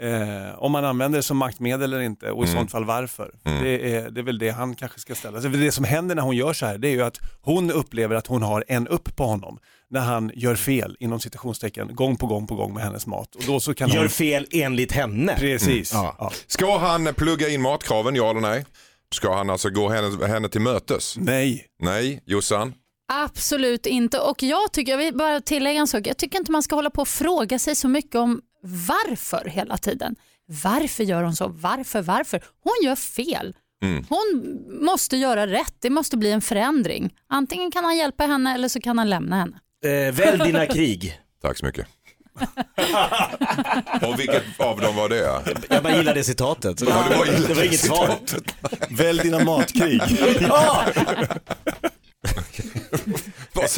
eh, 0.00 0.58
om 0.58 0.72
man 0.72 0.84
använder 0.84 1.18
det 1.18 1.22
som 1.22 1.36
maktmedel 1.36 1.92
eller 1.92 2.02
inte 2.02 2.30
och 2.30 2.44
i 2.44 2.46
sånt 2.46 2.70
fall 2.70 2.84
varför. 2.84 3.34
Det, 3.42 3.94
är, 3.96 4.10
det 4.10 4.20
är 4.20 4.24
väl 4.24 4.38
det 4.38 4.50
han 4.50 4.74
kanske 4.74 5.00
ska 5.00 5.14
ställa 5.14 5.42
sig. 5.42 5.50
För 5.50 5.58
Det 5.58 5.72
som 5.72 5.84
händer 5.84 6.14
när 6.14 6.22
hon 6.22 6.36
gör 6.36 6.52
så 6.52 6.66
här 6.66 6.78
det 6.78 6.88
är 6.88 6.92
ju 6.92 7.02
att 7.02 7.18
hon 7.40 7.70
upplever 7.70 8.16
att 8.16 8.26
hon 8.26 8.42
har 8.42 8.64
en 8.68 8.88
upp 8.88 9.16
på 9.16 9.24
honom 9.24 9.58
när 9.90 10.00
han 10.00 10.32
gör 10.34 10.54
fel 10.54 10.96
inom 11.00 11.20
citationstecken 11.20 11.94
gång 11.94 12.16
på 12.16 12.26
gång 12.26 12.46
på 12.46 12.54
gång 12.54 12.74
med 12.74 12.82
hennes 12.82 13.06
mat. 13.06 13.34
Och 13.34 13.42
då 13.46 13.60
så 13.60 13.74
kan 13.74 13.88
Gör 13.88 14.00
hon... 14.00 14.08
fel 14.08 14.46
enligt 14.50 14.92
henne. 14.92 15.36
Precis. 15.38 15.92
Ja. 15.92 16.16
Ja. 16.18 16.32
Ska 16.46 16.78
han 16.78 17.14
plugga 17.14 17.48
in 17.48 17.62
matkraven, 17.62 18.14
ja 18.14 18.30
eller 18.30 18.40
nej? 18.40 18.64
Ska 19.14 19.36
han 19.36 19.50
alltså 19.50 19.70
gå 19.70 19.88
henne, 19.88 20.26
henne 20.26 20.48
till 20.48 20.60
mötes? 20.60 21.14
Nej. 21.18 21.66
Nej, 21.82 22.22
Jossan? 22.26 22.74
Absolut 23.12 23.86
inte. 23.86 24.18
Och 24.18 24.42
jag 24.42 24.72
tycker, 24.72 24.92
jag 24.92 24.98
vill 24.98 25.14
bara 25.14 25.40
tillägga 25.40 25.80
en 25.80 25.86
sak, 25.86 26.06
jag 26.06 26.16
tycker 26.16 26.38
inte 26.38 26.52
man 26.52 26.62
ska 26.62 26.74
hålla 26.74 26.90
på 26.90 27.02
och 27.02 27.08
fråga 27.08 27.58
sig 27.58 27.74
så 27.74 27.88
mycket 27.88 28.14
om 28.14 28.40
varför 28.62 29.44
hela 29.44 29.76
tiden. 29.76 30.16
Varför 30.46 31.04
gör 31.04 31.22
hon 31.22 31.36
så? 31.36 31.48
Varför? 31.48 32.02
Varför? 32.02 32.42
Hon 32.64 32.74
gör 32.88 32.96
fel. 32.96 33.54
Hon 34.08 34.58
måste 34.84 35.16
göra 35.16 35.46
rätt. 35.46 35.74
Det 35.80 35.90
måste 35.90 36.16
bli 36.16 36.32
en 36.32 36.40
förändring. 36.40 37.14
Antingen 37.28 37.70
kan 37.70 37.84
han 37.84 37.96
hjälpa 37.96 38.24
henne 38.26 38.54
eller 38.54 38.68
så 38.68 38.80
kan 38.80 38.98
han 38.98 39.10
lämna 39.10 39.36
henne. 39.36 39.56
Eh, 39.84 40.14
välj 40.14 40.44
dina 40.44 40.66
krig. 40.66 41.20
Tack 41.42 41.58
så 41.58 41.64
mycket. 41.66 41.86
och 44.02 44.18
vilket 44.20 44.60
av 44.60 44.80
dem 44.80 44.96
var 44.96 45.08
det? 45.08 45.42
Jag 45.68 45.82
bara 45.82 45.96
gillar 45.96 46.14
det 46.14 46.24
citatet. 46.24 46.80
Ja, 46.80 47.04
det 47.10 47.16
var 47.16 47.48
det 47.48 47.54
var 47.54 47.62
inget 47.64 47.80
svar. 47.80 48.18
Välj 48.90 49.22
dina 49.22 49.44
matkrig. 49.44 50.02
Ja! 50.40 50.84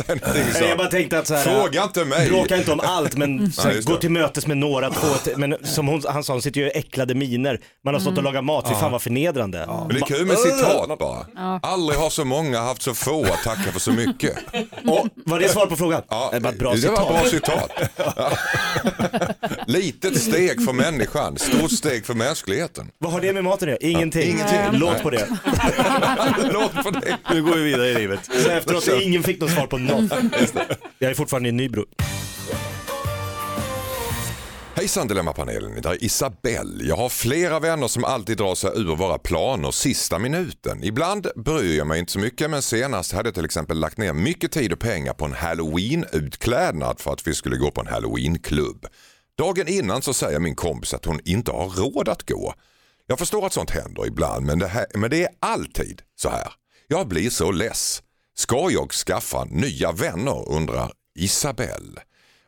Ni, 0.08 0.14
Nej, 0.34 0.44
Jossan? 0.48 0.68
Jag 0.68 0.78
bara 0.78 0.88
tänkte 0.88 1.18
att 1.18 1.26
så 1.26 1.34
här, 1.34 1.42
Fråga 1.44 1.82
inte 1.82 2.04
mig. 2.04 2.28
Bråka 2.28 2.56
inte 2.56 2.72
om 2.72 2.80
allt 2.80 3.16
men 3.16 3.52
så 3.52 3.62
Nej, 3.62 3.70
här, 3.70 3.76
just 3.76 3.88
gå 3.88 3.96
till 3.96 4.10
mötes 4.10 4.46
med 4.46 4.56
några, 4.56 4.90
två, 4.90 5.06
men 5.36 5.56
som 5.62 5.88
hon, 5.88 6.02
han 6.08 6.24
sa, 6.24 6.32
hon 6.32 6.42
sitter 6.42 6.60
ju 6.60 6.66
i 6.66 6.70
äcklade 6.78 7.14
miner. 7.14 7.60
Man 7.84 7.94
har 7.94 8.00
stått 8.00 8.18
och 8.18 8.24
lagat 8.24 8.44
mat, 8.44 8.68
fy 8.68 8.74
fan 8.74 8.92
vad 8.92 9.02
förnedrande. 9.02 9.66
Men 9.66 9.88
det 9.88 9.96
är 9.96 10.06
kul 10.06 10.26
med 10.26 10.38
citat 10.38 10.98
bara. 10.98 11.26
Aldrig 11.62 11.98
har 11.98 12.10
så 12.10 12.24
många 12.24 12.60
haft 12.60 12.82
så 12.82 12.94
få 12.94 13.24
att 13.24 13.42
tacka 13.44 13.72
för 13.72 13.80
så 13.80 13.92
mycket. 13.92 14.36
Och, 14.86 15.08
var 15.14 15.40
det 15.40 15.48
svar 15.48 15.66
på 15.66 15.76
frågan? 15.76 16.02
Ja, 16.08 16.30
det 16.32 16.40
var 16.40 16.50
ett 16.50 16.58
bra 16.58 16.72
det 16.72 16.78
citat. 16.78 16.98
var 16.98 17.12
bra 17.12 17.24
citat. 17.30 17.70
Ja. 18.16 18.30
Litet 19.66 20.20
steg 20.20 20.64
för 20.64 20.72
människan, 20.72 21.38
stort 21.38 21.70
steg 21.70 22.06
för 22.06 22.14
mänskligheten. 22.14 22.90
Vad 22.98 23.12
har 23.12 23.20
det 23.20 23.32
med 23.32 23.44
maten 23.44 23.68
att 23.68 23.82
göra? 23.82 23.90
Ingenting. 23.90 24.30
ingenting. 24.30 24.58
Låt 24.72 24.92
Nej. 24.92 25.02
på 25.02 25.10
det. 25.10 25.26
Låt 26.52 26.82
på 26.84 26.90
det. 26.90 27.16
Nu 27.30 27.42
går 27.42 27.54
vi 27.54 27.62
vidare 27.62 27.88
i 27.88 27.94
livet. 27.94 28.20
Så 28.44 28.50
efteråt, 28.50 28.88
ingen 29.02 29.22
fick 29.22 29.40
något 29.40 29.50
svar 29.50 29.66
på 29.70 29.78
något. 29.78 30.12
Jag 30.98 31.10
är 31.10 31.14
fortfarande 31.14 31.48
i 31.48 31.52
Nybro. 31.52 31.84
Hejsan 34.74 35.08
Dilemmapanelen, 35.08 35.82
det 35.82 35.88
är 35.88 36.04
Isabelle. 36.04 36.84
Jag 36.84 36.96
har 36.96 37.08
flera 37.08 37.60
vänner 37.60 37.88
som 37.88 38.04
alltid 38.04 38.36
drar 38.36 38.54
sig 38.54 38.70
ur 38.74 38.96
våra 38.96 39.18
planer 39.18 39.70
sista 39.70 40.18
minuten. 40.18 40.84
Ibland 40.84 41.26
bryr 41.36 41.78
jag 41.78 41.86
mig 41.86 41.98
inte 41.98 42.12
så 42.12 42.18
mycket 42.18 42.50
men 42.50 42.62
senast 42.62 43.12
hade 43.12 43.26
jag 43.26 43.34
till 43.34 43.44
exempel 43.44 43.78
lagt 43.80 43.98
ner 43.98 44.12
mycket 44.12 44.52
tid 44.52 44.72
och 44.72 44.78
pengar 44.78 45.12
på 45.12 45.24
en 45.24 45.32
halloween-utklädnad 45.32 47.00
för 47.00 47.12
att 47.12 47.26
vi 47.26 47.34
skulle 47.34 47.56
gå 47.56 47.70
på 47.70 47.80
en 47.80 47.86
halloween-klubb. 47.86 48.86
Dagen 49.38 49.68
innan 49.68 50.02
så 50.02 50.14
säger 50.14 50.38
min 50.38 50.54
kompis 50.54 50.94
att 50.94 51.04
hon 51.04 51.20
inte 51.24 51.50
har 51.50 51.68
råd 51.68 52.08
att 52.08 52.28
gå. 52.28 52.54
Jag 53.06 53.18
förstår 53.18 53.46
att 53.46 53.52
sånt 53.52 53.70
händer 53.70 54.06
ibland 54.06 54.46
men 54.46 54.58
det, 54.58 54.66
här, 54.66 54.86
men 54.94 55.10
det 55.10 55.22
är 55.22 55.30
alltid 55.40 56.02
så 56.16 56.28
här. 56.28 56.52
Jag 56.88 57.08
blir 57.08 57.30
så 57.30 57.50
less. 57.50 58.02
Ska 58.40 58.70
jag 58.70 58.92
skaffa 58.92 59.44
nya 59.44 59.92
vänner 59.92 60.48
undrar 60.48 60.92
Isabelle. 61.18 62.00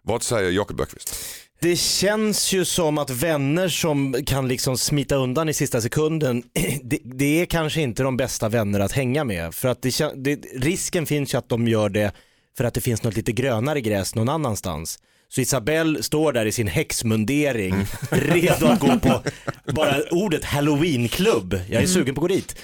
Vad 0.02 0.22
säger 0.22 0.50
Jakob 0.50 0.76
Böckvist? 0.76 1.14
Det 1.60 1.76
känns 1.76 2.52
ju 2.52 2.64
som 2.64 2.98
att 2.98 3.10
vänner 3.10 3.68
som 3.68 4.16
kan 4.26 4.48
liksom 4.48 4.78
smita 4.78 5.16
undan 5.16 5.48
i 5.48 5.54
sista 5.54 5.80
sekunden, 5.80 6.42
det, 6.82 6.98
det 7.04 7.40
är 7.40 7.46
kanske 7.46 7.80
inte 7.80 8.02
de 8.02 8.16
bästa 8.16 8.48
vänner 8.48 8.80
att 8.80 8.92
hänga 8.92 9.24
med. 9.24 9.54
För 9.54 9.68
att 9.68 9.82
det, 9.82 10.12
det, 10.16 10.36
risken 10.54 11.06
finns 11.06 11.34
ju 11.34 11.38
att 11.38 11.48
de 11.48 11.68
gör 11.68 11.88
det 11.88 12.12
för 12.56 12.64
att 12.64 12.74
det 12.74 12.80
finns 12.80 13.02
något 13.02 13.16
lite 13.16 13.32
grönare 13.32 13.80
gräs 13.80 14.14
någon 14.14 14.28
annanstans. 14.28 14.98
Så 15.28 15.40
Isabelle 15.40 16.02
står 16.02 16.32
där 16.32 16.46
i 16.46 16.52
sin 16.52 16.68
häxmundering, 16.68 17.74
redo 18.10 18.66
att 18.66 18.80
gå 18.80 18.98
på 18.98 19.22
bara 19.72 20.02
ordet 20.10 20.44
halloweenklubb. 20.44 21.60
Jag 21.68 21.82
är 21.82 21.86
sugen 21.86 22.14
på 22.14 22.20
att 22.20 22.28
gå 22.30 22.34
dit. 22.34 22.56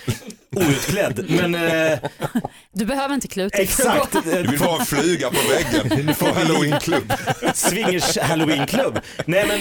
Outklädd, 0.56 1.30
men 1.30 1.54
eh, 1.54 1.98
Du 2.72 2.84
behöver 2.84 3.14
inte 3.14 3.28
klä 3.28 3.42
ut 3.44 3.52
dig. 3.52 3.62
exakt. 3.62 4.12
Du 4.24 4.42
vill 4.42 4.60
ha 4.60 4.80
en 4.80 4.86
flyga 4.86 5.30
på 5.30 5.36
väggen 5.48 6.14
på 6.14 6.26
halloweenklubb. 6.26 7.12
Swingers 7.54 8.18
halloweenklubb. 8.18 8.98
Nej 9.24 9.46
men 9.46 9.60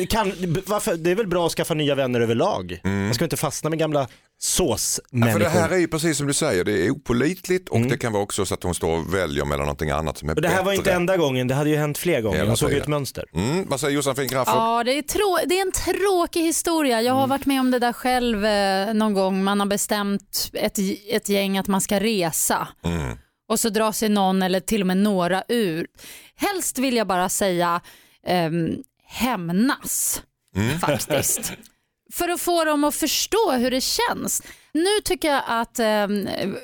eh, 0.00 0.06
kan, 0.06 0.32
varför, 0.66 0.96
det 0.96 1.10
är 1.10 1.14
väl 1.14 1.26
bra 1.26 1.46
att 1.46 1.52
skaffa 1.52 1.74
nya 1.74 1.94
vänner 1.94 2.20
överlag. 2.20 2.80
Man 2.84 3.14
ska 3.14 3.24
inte 3.24 3.36
fastna 3.36 3.70
med 3.70 3.78
gamla 3.78 4.08
Ja, 4.38 4.76
såsmänniskor. 4.76 5.32
för 5.32 5.38
det 5.40 5.48
här 5.48 5.70
är 5.70 5.76
ju 5.78 5.88
precis 5.88 6.18
som 6.18 6.26
du 6.26 6.32
säger, 6.34 6.64
det 6.64 6.86
är 6.86 6.90
opolitligt 6.90 7.68
och 7.68 7.80
det 7.80 7.98
kan 7.98 8.12
vara 8.12 8.22
också 8.22 8.46
så 8.46 8.54
att 8.54 8.62
hon 8.62 8.74
står 8.74 8.90
och 8.98 9.14
väljer 9.14 9.44
mellan 9.44 9.64
någonting 9.66 9.90
annat 9.90 10.18
som 10.18 10.28
är 10.28 10.34
Och 10.34 10.42
det 10.42 10.48
här 10.48 10.62
var 10.62 10.72
inte 10.72 10.82
bättre. 10.84 10.96
enda 10.96 11.16
gången, 11.16 11.48
det 11.48 11.54
hade 11.54 11.70
ju 11.70 11.76
hänt 11.76 11.98
fler 11.98 12.20
gånger. 12.20 12.46
Hon 12.46 12.56
såg 12.56 12.70
ju 12.72 12.78
ett 12.80 12.88
mönster. 12.88 13.24
Mm, 13.34 13.68
vad 13.68 13.80
säger 13.80 13.94
Josefin 13.94 14.28
Crafoord? 14.28 14.54
Ja, 14.56 14.84
det 14.84 14.98
är, 14.98 15.02
trå- 15.02 15.46
det 15.48 15.58
är 15.58 15.62
en 15.62 15.72
tråkig 15.72 16.40
historia. 16.42 17.02
Jag 17.02 17.14
har 17.14 17.26
varit 17.26 17.46
med 17.46 17.60
om 17.60 17.70
det 17.70 17.78
där 17.78 17.92
själv 17.92 18.44
eh, 18.46 18.94
någon 18.94 19.14
gång. 19.14 19.44
Man 19.44 19.60
har 19.60 19.66
bestämt 19.66 20.50
ett, 20.52 20.78
ett 21.08 21.28
gäng 21.28 21.58
att 21.58 21.66
man 21.66 21.80
ska 21.80 22.00
resa 22.00 22.68
och 23.48 23.60
så 23.60 23.68
drar 23.68 23.92
sig 23.92 24.08
någon 24.08 24.42
eller 24.42 24.60
till 24.60 24.80
och 24.80 24.86
med 24.86 24.96
några 24.96 25.42
ur. 25.48 25.86
Helst 26.36 26.78
vill 26.78 26.96
jag 26.96 27.06
bara 27.06 27.28
säga 27.28 27.80
ehm, 28.26 28.68
hämnas 29.06 30.22
faktiskt. 30.80 31.52
För 32.16 32.28
att 32.28 32.40
få 32.40 32.64
dem 32.64 32.84
att 32.84 32.94
förstå 32.94 33.52
hur 33.52 33.70
det 33.70 33.80
känns. 33.80 34.42
Nu 34.72 35.00
tycker 35.04 35.28
jag 35.28 35.42
att 35.46 35.78
eh, 35.78 36.06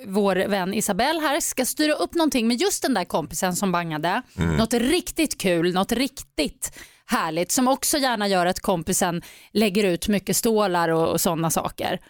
vår 0.06 0.48
vän 0.48 0.74
Isabelle 0.74 1.20
här 1.20 1.40
ska 1.40 1.64
styra 1.64 1.92
upp 1.92 2.14
någonting 2.14 2.48
med 2.48 2.60
just 2.60 2.82
den 2.82 2.94
där 2.94 3.04
kompisen 3.04 3.56
som 3.56 3.72
bangade. 3.72 4.22
Något 4.58 4.74
riktigt 4.74 5.40
kul, 5.40 5.74
något 5.74 5.92
riktigt 5.92 6.78
härligt 7.06 7.52
som 7.52 7.68
också 7.68 7.98
gärna 7.98 8.28
gör 8.28 8.46
att 8.46 8.60
kompisen 8.60 9.22
lägger 9.52 9.84
ut 9.84 10.08
mycket 10.08 10.36
stålar 10.36 10.88
och, 10.88 11.08
och 11.08 11.20
sådana 11.20 11.50
saker. 11.50 12.00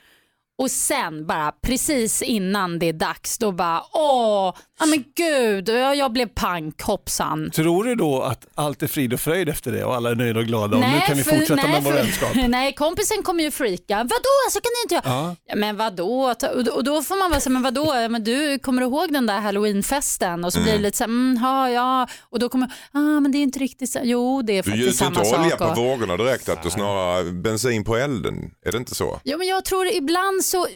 Och 0.63 0.71
sen 0.71 1.27
bara 1.27 1.53
precis 1.63 2.23
innan 2.23 2.79
det 2.79 2.87
är 2.89 2.93
dags 2.93 3.39
då 3.39 3.53
bara 3.53 3.83
åh, 3.93 4.55
ja 4.81 4.87
men 4.87 5.05
gud, 5.17 5.69
jag, 5.69 5.97
jag 5.97 6.13
blev 6.13 6.27
pank, 6.29 6.83
hoppsan. 6.83 7.51
Tror 7.51 7.85
du 7.85 7.95
då 7.95 8.23
att 8.23 8.47
allt 8.55 8.83
är 8.83 8.87
frid 8.87 9.13
och 9.13 9.21
fröjd 9.21 9.49
efter 9.49 9.73
det 9.73 9.85
och 9.85 9.95
alla 9.95 10.11
är 10.11 10.15
nöjda 10.15 10.41
och 10.41 10.47
glada 10.47 10.77
och 10.77 10.81
nu 10.83 11.01
kan 11.07 11.17
vi 11.17 11.23
för- 11.25 11.31
fortsätta 11.39 11.63
nej, 11.63 11.71
med 11.73 11.83
vår 11.85 11.93
vänskap? 11.93 12.29
Nej, 12.49 12.75
kompisen 12.75 13.23
kommer 13.23 13.45
ju 13.45 13.51
freaka. 13.51 13.97
Vadå, 13.97 14.51
så 14.51 14.61
kan 14.61 14.71
ni 14.77 14.83
inte 14.85 14.95
göra? 15.09 15.17
Ja. 15.17 15.37
Ja, 15.47 15.57
men 15.57 15.77
vadå? 15.77 16.35
Och 16.53 16.65
då- 16.65 16.73
och 16.73 16.85
då 16.85 17.03
får 17.03 17.17
man 17.19 17.31
vara 17.31 17.41
så 17.41 17.51
men 17.51 17.63
vadå? 17.63 17.93
Ja, 17.95 18.09
Men 18.09 18.25
du 18.25 18.59
kommer 18.59 18.83
ihåg 18.83 19.13
den 19.13 19.27
där 19.27 19.41
halloweenfesten? 19.41 20.45
Och 20.45 20.53
så 20.53 20.61
blir 20.63 20.73
det 20.73 20.79
lite 20.79 20.97
så 20.99 21.05
här, 21.05 21.09
mm, 21.09 21.39
ja, 21.43 21.71
ja. 21.71 22.07
Och 22.21 22.39
då 22.39 22.49
kommer, 22.49 22.73
ah, 22.93 22.99
men 23.21 23.33
det 23.33 23.39
är 23.39 23.43
inte 23.43 23.59
riktigt 23.59 23.91
så. 23.91 23.99
Jo, 24.03 24.43
det 24.43 24.53
är 24.53 24.57
Du 24.57 24.63
faktiskt 24.63 24.85
gjuter 24.87 24.97
samma 24.99 25.21
inte 25.25 25.37
olja 25.41 25.51
sak. 25.51 25.59
på 25.59 25.65
Och... 25.65 25.77
vågorna 25.77 26.17
direkt, 26.17 26.49
att 26.49 26.63
du 26.63 26.71
snarare 26.71 27.33
bensin 27.33 27.85
på 27.85 27.97
elden. 27.97 28.51
Är 28.67 28.73
det 28.73 28.79
inte 28.79 28.95
så? 28.95 29.21
Jo, 29.25 29.39
men 29.39 29.47
jag 29.47 29.65
tror 29.65 29.87
ibland 29.87 30.45
så, 30.53 30.67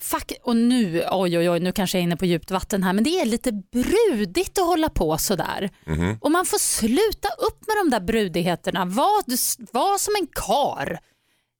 fuck, 0.00 0.32
och 0.42 0.56
nu, 0.56 1.04
oj 1.10 1.38
oj 1.38 1.50
oj, 1.50 1.60
nu 1.60 1.72
kanske 1.72 1.98
jag 1.98 2.00
är 2.00 2.04
inne 2.04 2.16
på 2.16 2.26
djupt 2.26 2.50
vatten 2.50 2.82
här, 2.82 2.92
men 2.92 3.04
det 3.04 3.10
är 3.20 3.24
lite 3.26 3.52
brudigt 3.52 4.58
att 4.58 4.66
hålla 4.66 4.88
på 4.88 5.18
sådär. 5.18 5.70
Mhm. 5.86 6.18
Och 6.20 6.30
man 6.30 6.46
får 6.46 6.58
sluta 6.58 7.28
upp 7.28 7.66
med 7.66 7.76
de 7.76 7.90
där 7.90 8.00
brudigheterna, 8.00 8.84
var, 8.84 9.22
var 9.72 9.98
som 9.98 10.14
en 10.20 10.26
kar. 10.32 10.98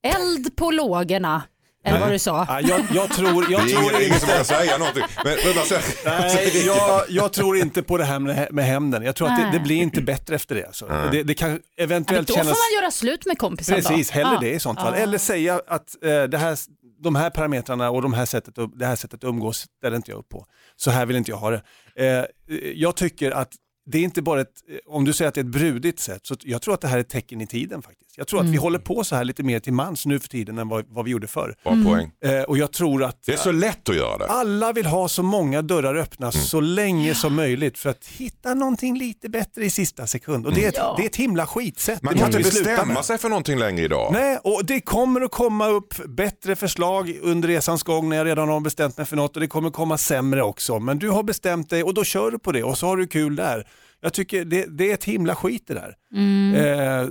Eld 0.03 0.55
på 0.55 0.71
lågorna. 0.71 1.43
Eller 1.85 1.99
vad 1.99 2.11
du 2.11 2.19
sa. 2.19 2.45
Ja, 2.49 2.61
jag, 2.61 2.81
jag 2.93 3.09
tror, 3.13 3.51
jag 3.51 3.65
Det 3.65 3.71
är 3.71 3.75
tror 3.75 3.91
ingen, 3.91 4.01
ingen 4.01 4.19
som 4.19 4.29
inte... 4.29 4.35
kan 4.35 4.45
säga 4.45 4.77
någonting. 4.77 5.03
Men, 5.23 5.37
men 5.55 5.65
säga, 5.65 5.81
Nej, 6.05 6.65
jag, 6.65 7.03
jag 7.09 7.33
tror 7.33 7.57
inte 7.57 7.83
på 7.83 7.97
det 7.97 8.03
här 8.03 8.19
med, 8.19 8.47
med 8.51 8.65
hämnden. 8.65 9.03
Jag 9.03 9.15
tror 9.15 9.27
att 9.27 9.37
det, 9.37 9.49
det 9.53 9.59
blir 9.59 9.75
inte 9.75 10.01
bättre 10.01 10.35
efter 10.35 10.55
det. 10.55 10.65
Alltså. 10.65 10.85
Det, 11.11 11.23
det 11.23 11.33
kan 11.33 11.49
Men 11.49 11.61
eventuellt 11.77 12.27
då 12.27 12.33
kännas... 12.33 12.47
får 12.47 12.77
man 12.77 12.81
göra 12.83 12.91
slut 12.91 13.25
med 13.25 13.37
kompisen 13.37 13.75
Precis, 13.75 14.09
då. 14.09 14.13
hellre 14.13 14.33
Ja. 14.33 14.39
det 14.39 14.51
i 14.51 14.59
sånt 14.59 14.79
fall. 14.79 14.93
Eller 14.93 15.17
säga 15.17 15.61
att 15.67 16.03
eh, 16.03 16.23
det 16.23 16.37
här, 16.37 16.57
de 16.99 17.15
här 17.15 17.29
parametrarna 17.29 17.89
och 17.89 18.01
de 18.01 18.13
här 18.13 18.25
sättet, 18.25 18.55
det 18.75 18.85
här 18.85 18.95
sättet 18.95 19.23
att 19.23 19.29
umgås 19.29 19.67
ställer 19.77 19.95
inte 19.95 20.11
jag 20.11 20.17
upp 20.17 20.29
på. 20.29 20.45
Så 20.75 20.91
här 20.91 21.05
vill 21.05 21.15
inte 21.15 21.31
jag 21.31 21.37
ha 21.37 21.49
det. 21.49 21.61
Eh, 21.95 22.25
jag 22.75 22.95
tycker 22.95 23.31
att 23.31 23.53
det 23.91 23.97
är 23.97 24.03
inte 24.03 24.21
bara 24.21 24.41
ett, 24.41 24.53
om 24.87 25.05
du 25.05 25.13
säger 25.13 25.29
att 25.29 25.35
det 25.35 25.41
är 25.41 25.45
ett 25.45 25.51
brudigt 25.51 25.99
sätt, 25.99 26.19
så 26.25 26.35
jag 26.43 26.61
tror 26.61 26.73
att 26.73 26.81
det 26.81 26.87
här 26.87 26.97
är 26.97 27.01
ett 27.01 27.09
tecken 27.09 27.41
i 27.41 27.47
tiden 27.47 27.81
faktiskt. 27.81 27.99
Jag 28.17 28.27
tror 28.27 28.39
att 28.39 28.45
vi 28.45 28.49
Mm. 28.49 28.61
håller 28.61 28.79
på 28.79 29.03
så 29.03 29.15
här 29.15 29.23
lite 29.23 29.43
mer 29.43 29.59
till 29.59 29.73
mans 29.73 30.05
nu 30.05 30.19
för 30.19 30.27
tiden 30.27 30.57
än 30.57 30.67
vad, 30.69 30.85
vad 30.89 31.05
vi 31.05 31.11
gjorde 31.11 31.27
förr. 31.27 31.55
bra 31.63 31.73
Mm. 31.73 31.85
poäng. 31.85 32.11
Eh, 32.25 32.41
och 32.43 32.57
jag 32.57 32.71
tror 32.73 33.03
att 33.03 33.23
Det 33.25 33.33
är 33.33 33.37
så 33.37 33.51
lätt 33.51 33.89
att 33.89 33.95
göra 33.95 34.17
det. 34.17 34.25
alla 34.25 34.73
vill 34.73 34.85
ha 34.85 35.07
så 35.07 35.23
många 35.23 35.61
dörrar 35.61 35.95
öppna 35.95 36.27
Mm. 36.27 36.45
så 36.45 36.59
länge 36.61 37.15
som 37.15 37.35
möjligt 37.35 37.77
för 37.77 37.89
att 37.89 38.05
hitta 38.07 38.53
någonting 38.53 38.97
lite 38.97 39.29
bättre 39.29 39.65
i 39.65 39.69
sista 39.69 40.07
sekund. 40.07 40.45
Och 40.47 40.53
det 40.53 40.65
är 40.65 40.69
ett, 40.69 40.75
Ja. 40.77 40.93
det 40.97 41.03
är 41.03 41.07
ett 41.09 41.15
himla 41.15 41.45
skitsätt. 41.47 42.03
Man 42.03 42.13
kan 42.13 42.25
måste 42.27 42.37
inte 42.37 42.49
bestämma 42.49 42.93
med. 42.93 43.05
sig 43.05 43.17
för 43.17 43.29
någonting 43.29 43.59
längre 43.59 43.83
idag. 43.85 44.13
Nej, 44.13 44.37
och 44.43 44.65
det 44.65 44.81
kommer 44.81 45.21
att 45.21 45.31
komma 45.31 45.67
upp 45.67 45.93
bättre 46.07 46.55
förslag 46.55 47.17
under 47.21 47.47
resans 47.47 47.83
gång 47.83 48.09
när 48.09 48.17
jag 48.17 48.27
redan 48.27 48.49
har 48.49 48.59
bestämt 48.59 48.97
mig 48.97 49.05
för 49.05 49.15
något 49.15 49.35
och 49.35 49.41
det 49.41 49.47
kommer 49.47 49.69
komma 49.69 49.97
sämre 49.97 50.43
också. 50.43 50.79
Men 50.79 50.99
du 50.99 51.09
har 51.09 51.23
bestämt 51.23 51.69
dig 51.69 51.83
och 51.83 51.93
då 51.93 52.03
kör 52.03 52.31
du 52.31 52.39
på 52.39 52.51
det 52.51 52.63
och 52.63 52.77
så 52.77 52.87
har 52.87 52.97
du 52.97 53.07
kul 53.07 53.35
där. 53.35 53.67
Jag 54.01 54.13
tycker 54.13 54.45
det, 54.45 54.65
det 54.77 54.89
är 54.89 54.93
ett 54.93 55.03
himla 55.03 55.35
skit 55.35 55.63
det 55.67 55.73
där. 55.73 55.95
Mm. 56.13 56.55
Eh, 56.55 57.09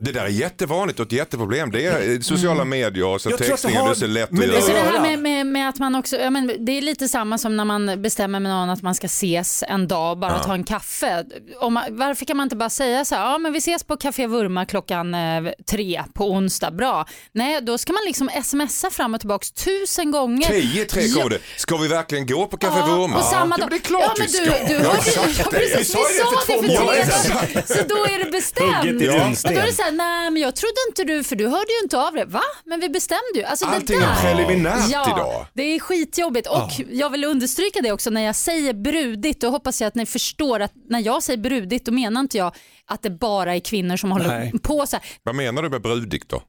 Det 0.00 0.12
där 0.12 0.24
är 0.24 0.28
jättevanligt 0.28 1.00
och 1.00 1.06
ett 1.06 1.12
jätteproblem. 1.12 1.70
Det 1.70 1.86
är 1.86 2.12
eh, 2.14 2.20
sociala 2.20 2.64
medier 2.64 3.06
och 3.06 3.20
så 3.20 3.30
Jag 3.30 3.38
tror 3.38 3.44
att 3.44 3.48
det 3.48 3.52
textningen, 3.52 3.80
har- 3.80 3.88
det 3.88 3.94
är 3.94 3.94
så 3.94 4.06
lätt 4.06 4.30
men 4.30 4.42
att 4.42 4.48
det 4.50 4.56
är 4.56 4.60
Så 4.60 4.66
det 4.72 4.78
göra. 4.78 4.90
här 4.90 5.00
med, 5.00 5.18
med, 5.18 5.46
med 5.46 5.68
att 5.68 5.78
man 5.78 5.94
också, 5.94 6.16
ja, 6.16 6.30
men 6.30 6.52
det 6.66 6.72
är 6.72 6.82
lite 6.82 7.08
samma 7.08 7.38
som 7.38 7.56
när 7.56 7.64
man 7.64 8.02
bestämmer 8.02 8.40
med 8.40 8.50
någon 8.52 8.70
att 8.70 8.82
man 8.82 8.94
ska 8.94 9.06
ses 9.06 9.64
en 9.68 9.88
dag 9.88 10.18
bara 10.18 10.38
ta 10.38 10.54
en 10.54 10.64
kaffe. 10.64 11.24
Om 11.60 11.74
man, 11.74 11.84
varför 11.90 12.24
kan 12.24 12.36
man 12.36 12.44
inte 12.44 12.56
bara 12.56 12.70
säga 12.70 13.04
så 13.04 13.14
här, 13.14 13.22
ja 13.22 13.38
men 13.38 13.52
vi 13.52 13.58
ses 13.58 13.84
på 13.84 13.96
Café 13.96 14.26
Vurma 14.26 14.64
klockan 14.66 15.14
eh, 15.14 15.44
tre 15.70 16.02
på 16.14 16.30
onsdag, 16.30 16.70
bra. 16.70 17.06
Nej, 17.32 17.60
då 17.62 17.78
ska 17.78 17.92
man 17.92 18.02
liksom 18.06 18.30
smsa 18.44 18.90
fram 18.90 19.14
och 19.14 19.20
tillbaka 19.20 19.46
tusen 19.64 20.10
gånger. 20.10 20.46
10 20.48 20.84
tre 20.84 21.02
Ja. 21.02 21.14
kommer 21.16 21.30
det. 21.30 21.38
Ska 21.56 21.76
vi 21.76 21.88
verkligen 21.88 22.26
gå 22.26 22.46
på 22.46 22.56
Café 22.56 22.78
Ja, 22.78 22.86
Vurma? 22.96 23.16
och 23.16 23.24
samma 23.24 23.40
Ja, 23.40 23.48
dag. 23.48 23.58
men 23.58 23.68
det 23.68 23.76
är 23.76 23.78
klart 23.78 24.02
ja, 24.06 24.14
men 24.18 24.26
vi 24.26 24.38
du, 24.38 24.44
ska. 24.46 24.66
du 24.66 24.72
Jag 24.74 24.80
har 24.80 24.94
hörde, 24.94 25.32
ja, 25.38 25.44
det. 25.50 25.58
precis, 25.58 25.78
Vi 25.80 25.84
sa 25.84 25.98
det 25.98 26.36
för 26.36 26.46
två 26.46 26.62
det 26.62 26.80
månader 26.80 27.02
tre 27.02 27.12
sedan. 27.12 27.62
Så 27.76 27.94
då 27.94 28.04
är 28.04 28.24
det 28.24 28.30
bestämt. 28.30 28.76
Hugget 28.76 29.02
i 29.02 29.08
Och 29.08 29.12
dunsten. 29.20 29.54
då 29.54 29.60
är 29.60 29.66
det 29.66 29.72
så 29.72 29.82
här, 29.86 29.92
nej 29.92 30.30
men 30.30 30.42
jag 30.42 30.56
trodde 30.56 30.74
inte 30.88 31.04
du, 31.04 31.24
för 31.24 31.36
du 31.36 31.46
hörde 31.48 31.72
ju 31.72 31.82
inte 31.82 31.98
av 31.98 32.12
det. 32.14 32.24
Va? 32.24 32.42
Men 32.64 32.80
vi 32.80 32.88
bestämde 32.88 33.32
ju. 33.34 33.44
Alltså, 33.44 33.66
Allting 33.66 33.98
det 33.98 34.04
är 34.04 34.08
där. 34.08 34.20
preliminärt 34.34 34.90
ja, 34.90 35.16
idag. 35.16 35.46
Det 35.54 35.62
är 35.62 35.80
skitjobbigt 35.80 36.46
och 36.48 36.70
jag 36.90 37.10
vill 37.10 37.24
understryka 37.24 37.80
det 37.80 37.92
också 37.92 38.10
när 38.10 38.20
jag 38.20 38.36
säger 38.36 38.72
brudigt, 38.72 39.40
då 39.40 39.48
hoppas 39.50 39.80
jag 39.80 39.88
att 39.88 39.94
ni 39.94 40.06
förstår 40.06 40.60
att 40.60 40.72
när 40.88 41.00
jag 41.00 41.22
säger 41.22 41.38
brudigt 41.38 41.84
då 41.84 41.92
menar 41.92 42.20
inte 42.20 42.38
jag 42.38 42.54
att 42.86 43.02
det 43.02 43.10
bara 43.10 43.54
är 43.56 43.60
kvinnor 43.60 43.96
som 43.96 44.12
håller 44.12 44.28
Nej. 44.28 44.52
på 44.62 44.86
så 44.86 44.96
här. 44.96 45.04
Vad 45.22 45.34
menar 45.34 45.62
du 45.62 45.68
med 45.68 45.82
brudigt 45.82 46.28
då? 46.28 46.42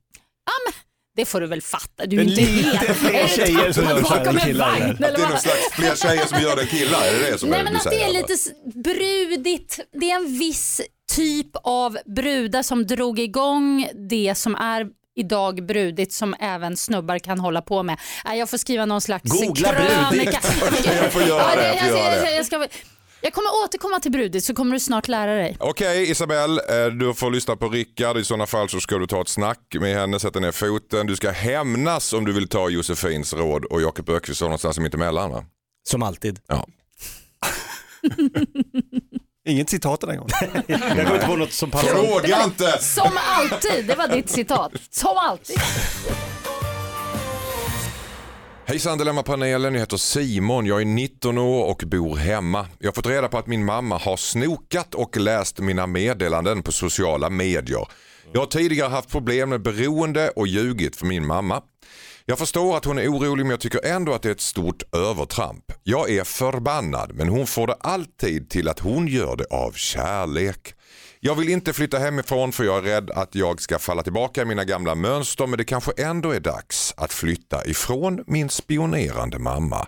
Det 1.16 1.26
får 1.26 1.42
du 1.42 1.48
väl 1.48 1.62
fatta, 1.62 2.06
du 2.06 2.18
är 2.18 2.24
inte 2.24 2.42
helt... 2.42 2.98
fler 2.98 3.14
är 3.14 3.28
tjejer 3.28 3.72
som 3.72 3.84
gör 3.84 4.02
bakom 4.02 4.38
en 4.38 4.58
vagn, 4.58 4.84
Att 4.92 4.98
det 4.98 5.06
är 5.06 5.30
någon 5.30 5.40
slags 5.40 5.72
fler 5.72 5.96
tjejer 5.96 6.26
som 6.26 6.42
gör 6.42 6.56
det 6.56 6.62
än 6.62 6.68
killar? 6.68 7.06
Är 7.06 7.20
det 7.20 7.32
det 7.32 7.38
som 7.38 7.50
Nej 7.50 7.60
är- 7.60 7.64
men 7.64 7.74
du 7.74 7.78
att 7.78 7.84
det 7.84 7.90
säger? 7.90 8.10
är 8.10 8.14
lite 8.14 8.34
brudigt, 8.90 9.80
det 9.94 10.12
är 10.12 10.16
en 10.16 10.38
viss 10.40 10.82
typ 11.18 11.56
av 11.64 11.98
brudar 12.06 12.64
som 12.64 12.88
drog 12.88 13.20
igång 13.20 13.90
det 14.10 14.36
som 14.38 14.56
är 14.56 14.88
idag 15.16 15.66
brudigt 15.66 16.14
som 16.14 16.36
även 16.40 16.78
snubbar 16.78 17.20
kan 17.20 17.40
hålla 17.40 17.62
på 17.62 17.84
med. 17.84 18.00
Nej, 18.26 18.40
Jag 18.40 18.50
får 18.50 18.58
skriva 18.58 18.86
någon 18.86 19.02
slags 19.02 19.32
Googla 19.32 19.74
krönika. 19.74 20.40
Jag 21.02 21.14
får 21.14 21.22
göra 21.22 21.56
det, 21.56 21.68
jag 21.68 21.80
får 21.80 21.90
jag, 21.90 22.00
göra 22.00 22.16
jag, 22.16 22.26
det. 22.26 22.36
jag, 22.36 22.46
ska, 22.46 22.68
jag 23.22 23.34
kommer 23.34 23.50
återkomma 23.66 24.00
till 24.00 24.12
brudigt 24.12 24.44
så 24.44 24.56
kommer 24.56 24.74
du 24.74 24.80
snart 24.80 25.08
lära 25.08 25.36
dig. 25.36 25.58
Okej 25.60 26.12
Isabelle, 26.12 26.86
eh, 26.86 26.92
du 26.92 27.14
får 27.14 27.32
lyssna 27.32 27.56
på 27.56 27.70
Rickard. 27.70 28.18
I 28.18 28.24
sådana 28.24 28.46
fall 28.46 28.70
så 28.70 28.80
ska 28.80 28.98
du 28.98 29.08
ta 29.08 29.22
ett 29.22 29.28
snack 29.28 29.76
med 29.80 29.96
henne, 29.96 30.20
sätta 30.20 30.40
ner 30.40 30.52
foten. 30.52 31.08
Du 31.08 31.16
ska 31.16 31.32
hämnas 31.32 32.14
om 32.14 32.26
du 32.26 32.34
vill 32.34 32.48
ta 32.48 32.70
Josefins 32.70 33.34
råd 33.34 33.66
och 33.66 33.82
Jakob 33.82 34.10
Ökvist 34.10 34.42
någonstans 34.42 34.80
mittemellan 34.80 35.32
va? 35.32 35.46
Som 35.90 36.04
alltid. 36.04 36.40
Ja. 36.48 36.68
inget 39.48 39.70
citat 39.70 40.02
den 40.02 40.10
här 40.10 40.18
gången. 40.18 40.34
Jag 40.98 41.06
går 41.06 41.16
inte 41.16 41.28
på 41.28 41.36
något 41.36 41.54
som 41.54 41.72
passar. 41.72 41.88
Fråga 41.88 42.44
inte! 42.44 42.78
Som 42.84 43.12
alltid, 43.28 43.88
det 43.88 43.96
var 43.96 44.08
ditt 44.08 44.30
citat. 44.30 44.72
Som 44.90 45.18
alltid. 45.18 45.58
Hejsan 48.66 48.98
Dilemmapanelen, 48.98 49.74
jag 49.74 49.80
heter 49.80 49.98
Simon, 49.98 50.66
jag 50.66 50.82
är 50.82 50.86
19 50.86 51.38
år 51.38 51.66
och 51.66 51.84
bor 51.86 52.16
hemma. 52.16 52.68
Jag 52.80 52.88
har 52.88 52.94
fått 52.94 53.08
reda 53.08 53.28
på 53.28 53.38
att 53.38 53.48
min 53.48 53.66
mamma 53.66 53.98
har 53.98 54.18
snokat 54.18 54.96
och 54.96 55.18
läst 55.18 55.60
mina 55.60 55.88
meddelanden 55.88 56.64
på 56.64 56.72
sociala 56.72 57.30
medier. 57.30 57.88
Jag 58.34 58.40
har 58.42 58.48
tidigare 58.48 58.90
haft 58.90 59.10
problem 59.10 59.50
med 59.50 59.62
beroende 59.62 60.30
och 60.30 60.48
ljugit 60.48 60.96
för 60.96 61.06
min 61.06 61.26
mamma. 61.28 61.62
Jag 62.30 62.40
förstår 62.40 62.78
att 62.78 62.86
hon 62.86 62.98
är 62.98 63.12
orolig 63.12 63.44
men 63.44 63.50
jag 63.50 63.60
tycker 63.60 63.86
ändå 63.86 64.14
att 64.14 64.22
det 64.22 64.30
är 64.30 64.32
ett 64.32 64.42
stort 64.42 64.96
övertramp. 64.96 65.72
Jag 65.84 66.10
är 66.10 66.24
förbannad 66.24 67.12
men 67.14 67.30
hon 67.30 67.48
får 67.48 67.68
det 67.68 67.74
alltid 67.74 68.50
till 68.50 68.70
att 68.70 68.80
hon 68.80 69.08
gör 69.08 69.36
det 69.36 69.46
av 69.46 69.72
kärlek. 69.72 70.74
Jag 71.20 71.36
vill 71.36 71.50
inte 71.50 71.74
flytta 71.74 72.00
hemifrån 72.00 72.52
för 72.52 72.64
jag 72.64 72.78
är 72.78 72.82
rädd 72.82 73.12
att 73.12 73.36
jag 73.36 73.62
ska 73.62 73.80
falla 73.80 74.04
tillbaka 74.04 74.42
i 74.42 74.46
mina 74.46 74.64
gamla 74.64 74.96
mönster 74.96 75.48
men 75.48 75.58
det 75.58 75.66
kanske 75.66 75.92
ändå 75.98 76.32
är 76.32 76.40
dags 76.40 76.94
att 76.98 77.14
flytta 77.14 77.66
ifrån 77.66 78.24
min 78.28 78.50
spionerande 78.50 79.40
mamma. 79.40 79.88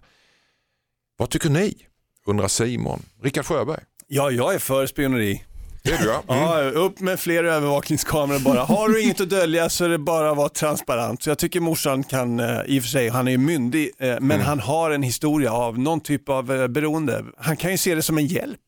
Vad 1.17 1.30
tycker 1.30 1.49
ni? 1.49 1.86
Undrar 2.25 2.47
Simon. 2.47 3.02
Rickard 3.21 3.45
Sjöberg. 3.45 3.82
Ja, 4.08 4.32
jag 4.32 4.54
är 4.54 4.60
för 4.60 4.88
spioneri. 4.88 5.43
Det 5.82 5.92
är 5.92 5.98
du 5.98 6.06
ja. 6.06 6.24
Mm. 6.36 6.44
Ja, 6.44 6.62
upp 6.82 7.00
med 7.00 7.20
fler 7.20 7.44
övervakningskameror 7.44 8.39
bara. 8.39 8.60
Har 8.63 8.89
du 8.89 9.02
inget 9.02 9.22
att 9.22 9.30
dölja 9.30 9.70
så 9.70 9.86
är 9.86 9.89
det 9.89 9.98
bara 9.98 10.32
att 10.32 10.38
vara 10.38 10.50
transparent. 10.50 11.24
Så 11.24 11.30
jag 11.30 11.38
tycker 11.38 11.60
morsan 11.60 12.04
kan, 12.04 12.39
eh, 12.39 12.60
i 12.65 12.80
och 12.80 12.84
för 12.84 12.89
sig, 12.89 13.10
han 13.10 13.28
är 13.28 13.32
ju 13.32 13.38
myndig, 13.38 13.92
eh, 14.00 14.08
men 14.08 14.32
Mm. 14.32 14.42
han 14.42 14.60
har 14.60 14.92
en 14.92 15.04
historia 15.04 15.52
av 15.52 15.80
någon 15.80 16.02
typ 16.02 16.30
av 16.30 16.52
eh, 16.62 16.68
beroende. 16.68 17.26
Han 17.38 17.58
kan 17.58 17.72
ju 17.72 17.78
se 17.78 17.96
det 17.96 18.02
som 18.02 18.18
en 18.18 18.26
hjälp. 18.28 18.60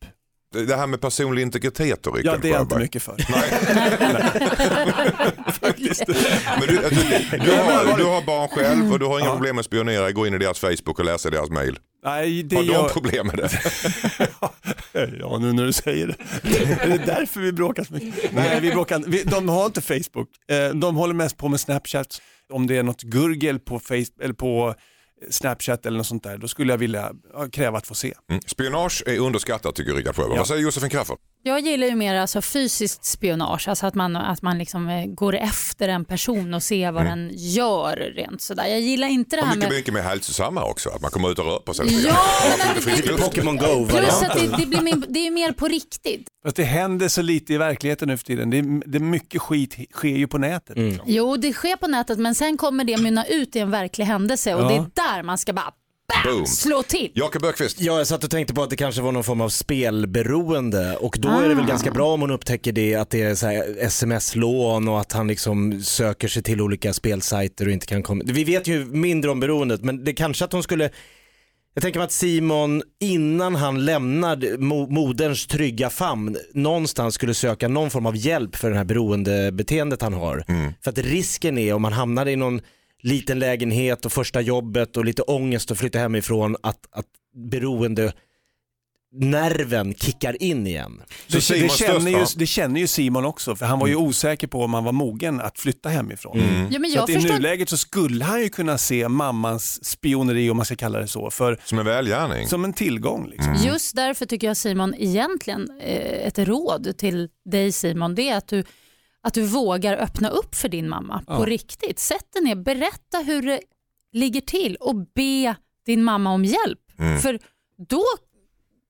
Det 0.66 0.76
här 0.76 0.86
med 0.86 1.00
personlig 1.00 1.42
integritet 1.42 2.06
Rickard 2.06 2.24
Ja, 2.24 2.36
det 2.42 2.48
är 2.48 2.52
jag 2.52 2.60
inte 2.62 2.78
mycket 2.78 3.02
för. 3.02 3.16
Men 6.60 6.68
du, 6.68 6.84
alltså, 6.84 7.00
du, 7.44 7.50
har, 7.52 7.98
du 7.98 8.04
har 8.04 8.22
barn 8.26 8.48
själv 8.48 8.92
och 8.92 8.98
du 8.98 9.06
har 9.06 9.20
inga 9.20 9.30
problem 9.32 9.56
med 9.56 9.60
att 9.60 9.66
spionera, 9.66 10.12
gå 10.12 10.26
in 10.26 10.34
i 10.34 10.38
deras 10.38 10.58
Facebook 10.58 10.98
och 10.98 11.04
läsa 11.04 11.30
deras 11.30 11.50
mail. 11.50 11.78
Nej, 12.04 12.42
det 12.42 12.56
Har 12.56 12.62
de 12.62 12.72
gör... 12.72 12.88
problem 12.88 13.26
med 13.26 13.36
det? 13.36 13.50
Ja, 15.20 15.38
nu 15.40 15.52
när 15.52 15.64
du 15.64 15.72
säger 15.72 16.06
det. 16.06 16.16
Är 16.82 16.88
det 16.88 17.02
därför 17.06 17.40
vi 17.40 17.52
bråkar 17.52 17.84
så 17.84 17.94
mycket? 17.94 18.32
Nej, 18.32 18.60
vi 18.60 18.70
bråkar. 18.70 19.02
Vi, 19.06 19.22
de 19.22 19.48
har 19.48 19.66
inte 19.66 19.80
Facebook. 19.80 20.28
Eh, 20.48 20.68
De 20.74 20.96
håller 20.96 21.14
mest 21.14 21.36
på 21.36 21.48
med 21.48 21.60
Snapchat. 21.60 22.22
Om 22.52 22.66
det 22.66 22.76
är 22.76 22.82
något 22.82 23.02
gurgel 23.02 23.58
på, 23.58 23.78
Facebook, 23.80 24.20
eller 24.22 24.34
på 24.34 24.74
Snapchat 25.30 25.86
eller 25.86 25.96
något 25.96 26.06
sånt 26.06 26.22
där, 26.22 26.38
då 26.38 26.48
skulle 26.48 26.72
jag 26.72 26.78
vilja 26.78 27.12
ja, 27.32 27.48
kräva 27.52 27.78
att 27.78 27.86
få 27.86 27.94
se. 27.94 28.14
Mm. 28.30 28.42
Spionage 28.46 29.02
är 29.06 29.18
underskattat 29.18 29.74
tycker 29.74 29.94
Rickard 29.94 30.16
Sjöberg. 30.16 30.32
Ja. 30.32 30.38
Vad 30.38 30.48
säger 30.48 30.62
Josefin 30.62 30.90
Crafoord? 30.90 31.18
Jag 31.44 31.60
gillar 31.60 31.86
ju 31.86 31.94
mer 31.96 32.14
alltså 32.14 32.42
fysiskt 32.42 33.04
spionage, 33.04 33.68
alltså 33.68 33.86
att 33.86 33.94
man, 33.94 34.16
att 34.16 34.42
man 34.42 34.58
liksom 34.58 34.88
eh, 34.88 35.06
går 35.06 35.34
efter 35.34 35.88
en 35.88 36.04
person 36.04 36.54
och 36.54 36.62
ser 36.62 36.92
vad 36.92 37.04
den 37.06 37.30
gör 37.34 37.96
rent 37.96 38.40
sådär. 38.42 38.66
Jag 38.66 38.80
gillar 38.80 39.08
inte 39.08 39.36
det 39.36 39.42
Och 39.42 39.48
här 39.48 39.54
mycket, 39.56 39.70
med... 39.70 39.78
mycket 39.78 39.94
mer 39.94 40.00
hälsosamma 40.02 40.64
också, 40.64 40.90
att 40.90 41.02
man 41.02 41.10
kommer 41.10 41.30
ut 41.32 41.38
och 41.38 41.44
rör 41.44 41.58
på 41.58 41.74
sig. 41.74 42.04
Ja, 42.06 42.16
men 42.74 42.84
det, 42.84 43.06
luft. 43.06 43.24
Pokémon 43.24 43.56
Go 43.56 43.86
plus 43.88 44.08
att 44.22 44.22
varianten. 44.22 44.50
det, 44.50 44.56
det, 44.56 44.66
blir 44.66 44.80
mer, 44.80 45.04
det 45.08 45.26
är 45.26 45.30
mer 45.30 45.52
på 45.52 45.68
riktigt. 45.68 46.28
Fast 46.44 46.56
det 46.56 46.64
händer 46.64 47.08
så 47.08 47.22
lite 47.22 47.54
i 47.54 47.58
verkligheten 47.58 48.08
nu 48.08 48.16
för 48.16 48.24
tiden. 48.24 48.50
Det 48.50 48.58
är, 48.58 48.90
det 48.90 48.98
är 48.98 49.02
mycket 49.02 49.42
skit 49.42 49.76
sker 49.92 50.08
ju 50.08 50.26
på 50.26 50.38
nätet. 50.38 50.76
Mm. 50.76 50.98
Jo, 51.06 51.36
det 51.36 51.52
sker 51.52 51.76
på 51.76 51.86
nätet 51.86 52.18
men 52.18 52.34
sen 52.34 52.56
kommer 52.56 52.84
det 52.84 52.96
mynna 52.96 53.24
ut 53.26 53.56
i 53.56 53.58
en 53.58 53.70
verklig 53.70 54.04
händelse 54.04 54.54
och 54.54 54.62
Ja. 54.62 54.68
det 54.68 54.74
är 54.74 55.14
där 55.14 55.22
man 55.22 55.38
ska 55.38 55.52
bara 55.52 55.72
bam, 56.24 56.34
Boom. 56.34 56.46
slå 56.46 56.82
till. 56.82 57.10
Jakob 57.14 57.44
Ökvist. 57.44 57.80
Ja, 57.80 57.98
jag 57.98 58.06
satt 58.06 58.24
och 58.24 58.30
tänkte 58.30 58.54
på 58.54 58.62
att 58.62 58.70
det 58.70 58.76
kanske 58.76 59.02
var 59.02 59.12
någon 59.12 59.24
form 59.24 59.40
av 59.40 59.48
spelberoende 59.48 60.96
och 60.96 61.16
då 61.20 61.28
är 61.28 61.48
det 61.48 61.54
väl 61.54 61.64
Ah. 61.64 61.68
ganska 61.68 61.90
bra 61.90 62.12
om 62.14 62.20
hon 62.20 62.30
upptäcker 62.30 62.72
det 62.72 62.94
att 62.94 63.10
det 63.10 63.22
är 63.22 63.34
så 63.34 63.46
här 63.46 63.76
sms-lån 63.80 64.88
och 64.88 65.00
att 65.00 65.12
han 65.12 65.28
liksom 65.28 65.82
söker 65.82 66.28
sig 66.28 66.42
till 66.42 66.60
olika 66.60 66.92
spelsajter 66.92 67.66
och 67.66 67.72
inte 67.72 67.86
kan 67.86 68.02
komma. 68.02 68.22
Vi 68.26 68.44
vet 68.44 68.66
ju 68.68 68.84
mindre 68.84 69.30
om 69.30 69.40
beroendet 69.40 69.82
men 69.84 70.04
det 70.04 70.12
kanske 70.12 70.44
att 70.44 70.52
hon 70.52 70.62
skulle 70.62 70.90
jag 71.74 71.82
tänker 71.82 72.00
mig 72.00 72.04
att 72.04 72.12
Simon 72.12 72.82
innan 73.00 73.54
han 73.54 73.84
lämnar 73.84 74.36
mo- 74.36 74.90
moderns 74.90 75.46
trygga 75.46 75.90
famn 75.90 76.36
någonstans 76.54 77.14
skulle 77.14 77.34
söka 77.34 77.68
någon 77.68 77.90
form 77.90 78.06
av 78.06 78.16
hjälp 78.16 78.56
för 78.56 78.70
det 78.70 78.76
här 78.76 78.84
beroendebeteendet 78.84 80.02
han 80.02 80.12
har. 80.12 80.44
För 80.84 80.90
att 80.90 80.98
risken 80.98 81.58
är 81.58 81.74
om 81.74 81.82
man 81.82 81.92
hamnar 81.92 82.26
i 82.28 82.36
någon 82.36 82.60
liten 83.02 83.38
lägenhet 83.38 84.06
och 84.06 84.12
första 84.12 84.40
jobbet 84.40 84.96
och 84.96 85.04
lite 85.04 85.22
ångest 85.22 85.70
och 85.70 85.78
flytta 85.78 85.98
hemifrån 85.98 86.56
att, 86.62 86.86
att 86.90 87.06
beroende 87.50 88.12
nerven 89.14 89.94
kickar 89.94 90.42
in 90.42 90.66
igen. 90.66 91.02
Så 91.26 91.52
Det, 91.54 91.60
det, 91.60 91.68
känner 91.68 92.10
ju, 92.10 92.26
det 92.36 92.46
känner 92.46 92.80
ju 92.80 92.86
Simon 92.86 93.24
också, 93.24 93.56
för 93.56 93.66
han 93.66 93.78
var 93.78 93.86
ju 93.86 93.96
osäker 93.96 94.46
på 94.46 94.62
om 94.64 94.74
han 94.74 94.84
var 94.84 94.92
mogen 94.92 95.40
att 95.40 95.58
flytta 95.58 95.88
hemifrån. 95.88 96.38
Ja, 96.70 96.78
men 96.78 96.90
Så 96.90 96.96
jag 96.96 97.02
att 97.04 97.10
I 97.10 97.14
förstår 97.14 97.34
nuläget 97.34 97.68
så 97.68 97.76
skulle 97.76 98.24
han 98.24 98.40
ju 98.40 98.48
kunna 98.48 98.78
se 98.78 99.08
mammans 99.08 99.84
spioneri, 99.84 100.50
om 100.50 100.56
man 100.56 100.66
ska 100.66 100.76
kalla 100.76 100.98
det 100.98 101.08
så, 101.08 101.30
för, 101.30 101.58
Som 101.64 101.78
en 101.78 101.86
välgärning. 101.86 102.48
som 102.48 102.64
en 102.64 102.72
tillgång. 102.72 103.28
Liksom. 103.28 103.54
Just 103.64 103.96
därför 103.96 104.26
tycker 104.26 104.46
jag 104.46 104.56
Simon, 104.56 104.94
egentligen 104.98 105.70
eh, 105.80 106.26
ett 106.26 106.38
råd 106.38 106.94
till 106.98 107.28
dig 107.44 107.72
Simon, 107.72 108.14
det 108.14 108.28
är 108.28 108.36
att 108.36 108.48
du, 108.48 108.64
att 109.22 109.34
du 109.34 109.42
vågar 109.42 109.96
öppna 109.96 110.28
upp 110.28 110.54
för 110.54 110.68
din 110.68 110.88
mamma 110.88 111.22
på 111.26 111.44
riktigt. 111.44 111.98
Sätt 111.98 112.32
dig 112.32 112.42
ner, 112.42 112.54
berätta 112.54 113.18
hur 113.18 113.42
det 113.42 113.60
ligger 114.12 114.40
till 114.40 114.76
och 114.76 114.96
be 115.14 115.54
din 115.86 116.04
mamma 116.04 116.30
om 116.32 116.44
hjälp. 116.44 116.78
För 117.22 117.38
då 117.88 118.04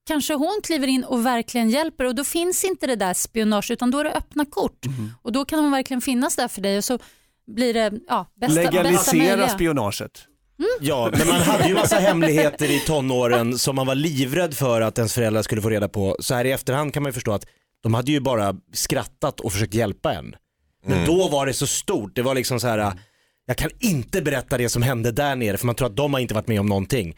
kanske 0.07 0.35
hon 0.35 0.61
kliver 0.65 0.87
in 0.87 1.05
och 1.05 1.27
verkligen 1.27 1.71
hjälper 1.71 2.05
och 2.05 2.15
då 2.15 2.25
finns 2.25 2.65
inte 2.65 2.87
det 2.87 2.97
där 2.97 3.15
spionage 3.15 3.71
utan 3.71 3.91
då 3.91 3.99
är 3.99 4.05
det 4.05 4.13
öppna 4.13 4.45
kort 4.45 4.87
och 5.23 5.33
då 5.33 5.45
kan 5.45 5.59
hon 5.59 5.71
verkligen 5.71 6.01
finnas 6.01 6.37
där 6.37 6.49
för 6.49 6.61
dig 6.61 6.79
och 6.79 6.85
så 6.85 6.99
blir 7.47 7.75
det 7.75 7.93
ja, 8.09 8.27
bästa, 8.35 8.55
bästa 8.61 8.71
Legalisera 8.71 9.29
möjliga. 9.29 9.49
spionaget. 9.49 10.27
Ja, 10.81 11.11
men 11.19 11.29
man 11.29 11.41
hade 11.41 11.69
ju 11.69 11.75
massa 11.75 11.97
hemligheter 11.97 12.71
i 12.71 12.81
tonåren 12.81 13.59
som 13.59 13.77
man 13.77 13.87
var 13.87 13.95
livrädd 13.95 14.55
för 14.55 14.81
att 14.81 14.99
ens 14.99 15.15
föräldrar 15.15 15.43
skulle 15.43 15.63
få 15.63 15.71
reda 15.71 15.89
på. 15.89 16.17
Så 16.21 16.35
här 16.35 16.45
i 16.45 16.53
efterhand 16.53 16.95
kan 16.95 17.03
man 17.03 17.11
ju 17.11 17.15
förstå 17.15 17.33
att 17.33 17.47
de 17.83 17.95
hade 17.95 18.13
ju 18.13 18.21
bara 18.21 18.55
skrattat 18.73 19.41
och 19.41 19.53
försökt 19.53 19.75
hjälpa 19.75 20.15
en. 20.15 20.35
Men 20.87 21.07
då 21.07 21.29
var 21.29 21.47
det 21.47 21.53
så 21.55 21.67
stort, 21.67 22.15
det 22.15 22.23
var 22.23 22.35
liksom 22.35 22.61
så 22.61 22.67
här, 22.67 22.93
jag 23.47 23.57
kan 23.57 23.71
inte 23.81 24.23
berätta 24.23 24.59
det 24.59 24.69
som 24.69 24.83
hände 24.83 25.13
där 25.13 25.37
nere 25.37 25.57
för 25.57 25.67
man 25.67 25.75
tror 25.75 25.87
att 25.89 25.97
de 25.97 26.13
har 26.15 26.21
inte 26.21 26.35
varit 26.35 26.49
med 26.49 26.61
om 26.61 26.67
någonting. 26.67 27.15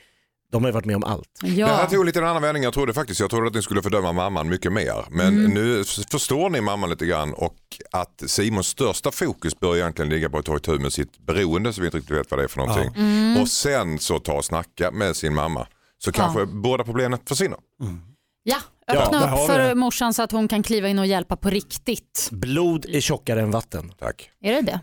De 0.53 0.63
har 0.63 0.69
ju 0.69 0.73
varit 0.73 0.85
med 0.85 0.97
om 0.97 1.05
allt. 1.05 1.29
Det 1.41 1.49
här 1.49 1.57
Ja. 1.59 1.87
tog 1.91 2.05
lite 2.05 2.19
en 2.19 2.25
annan 2.27 2.43
vändning. 2.43 2.63
Jag 2.63 2.73
trodde 2.75 2.93
faktiskt 2.95 3.21
jag 3.21 3.31
trodde 3.31 3.47
att 3.47 3.55
ni 3.55 3.63
skulle 3.63 3.83
fördöma 3.83 4.13
mamman 4.13 4.49
mycket 4.49 4.73
mer. 4.73 5.05
Men 5.11 5.39
Mm. 5.39 5.51
nu 5.51 5.85
förstår 6.11 6.51
ni 6.51 6.61
mamman 6.61 6.91
lite 6.91 7.07
grann 7.07 7.35
och 7.35 7.57
att 7.91 8.23
Simons 8.27 8.67
största 8.67 9.11
fokus 9.11 9.61
bör 9.61 9.77
egentligen 9.77 10.09
ligga 10.09 10.31
på 10.31 10.39
att 10.39 10.45
ta 10.45 10.57
itu 10.57 10.79
med 10.79 10.93
sitt 10.93 11.19
beroende 11.19 11.73
så 11.73 11.81
vi 11.81 11.87
inte 11.87 11.99
riktigt 11.99 12.17
vet 12.17 12.31
vad 12.31 12.41
det 12.41 12.45
är 12.45 12.49
för 12.49 12.59
någonting. 12.59 12.91
Mm. 12.97 13.43
Och 13.43 13.49
sen 13.49 13.99
så 13.99 14.19
ta 14.19 14.33
och 14.33 14.45
snacka 14.45 14.91
med 14.91 15.17
sin 15.17 15.35
mamma. 15.35 15.67
Så 15.99 16.13
kanske 16.13 16.47
båda 16.47 16.85
problemen 16.85 17.19
försvinner. 17.29 17.59
ja, 18.43 18.57
öppna 18.87 19.19
har 19.19 19.41
upp 19.41 19.47
för 19.47 19.75
morsan 19.75 20.15
så 20.15 20.23
att 20.23 20.33
hon 20.33 20.49
kan 20.49 20.63
kliva 20.63 20.89
in 20.89 20.99
och 20.99 21.07
hjälpa 21.07 21.37
på 21.37 21.51
riktigt. 21.51 22.29
Blod 22.33 22.87
är 22.89 23.01
tjockare 23.01 23.43
än 23.43 23.51
vatten. 23.51 23.93
Tack. 23.99 24.31
Är 24.43 24.53
det 24.53 24.61
det? 24.61 24.81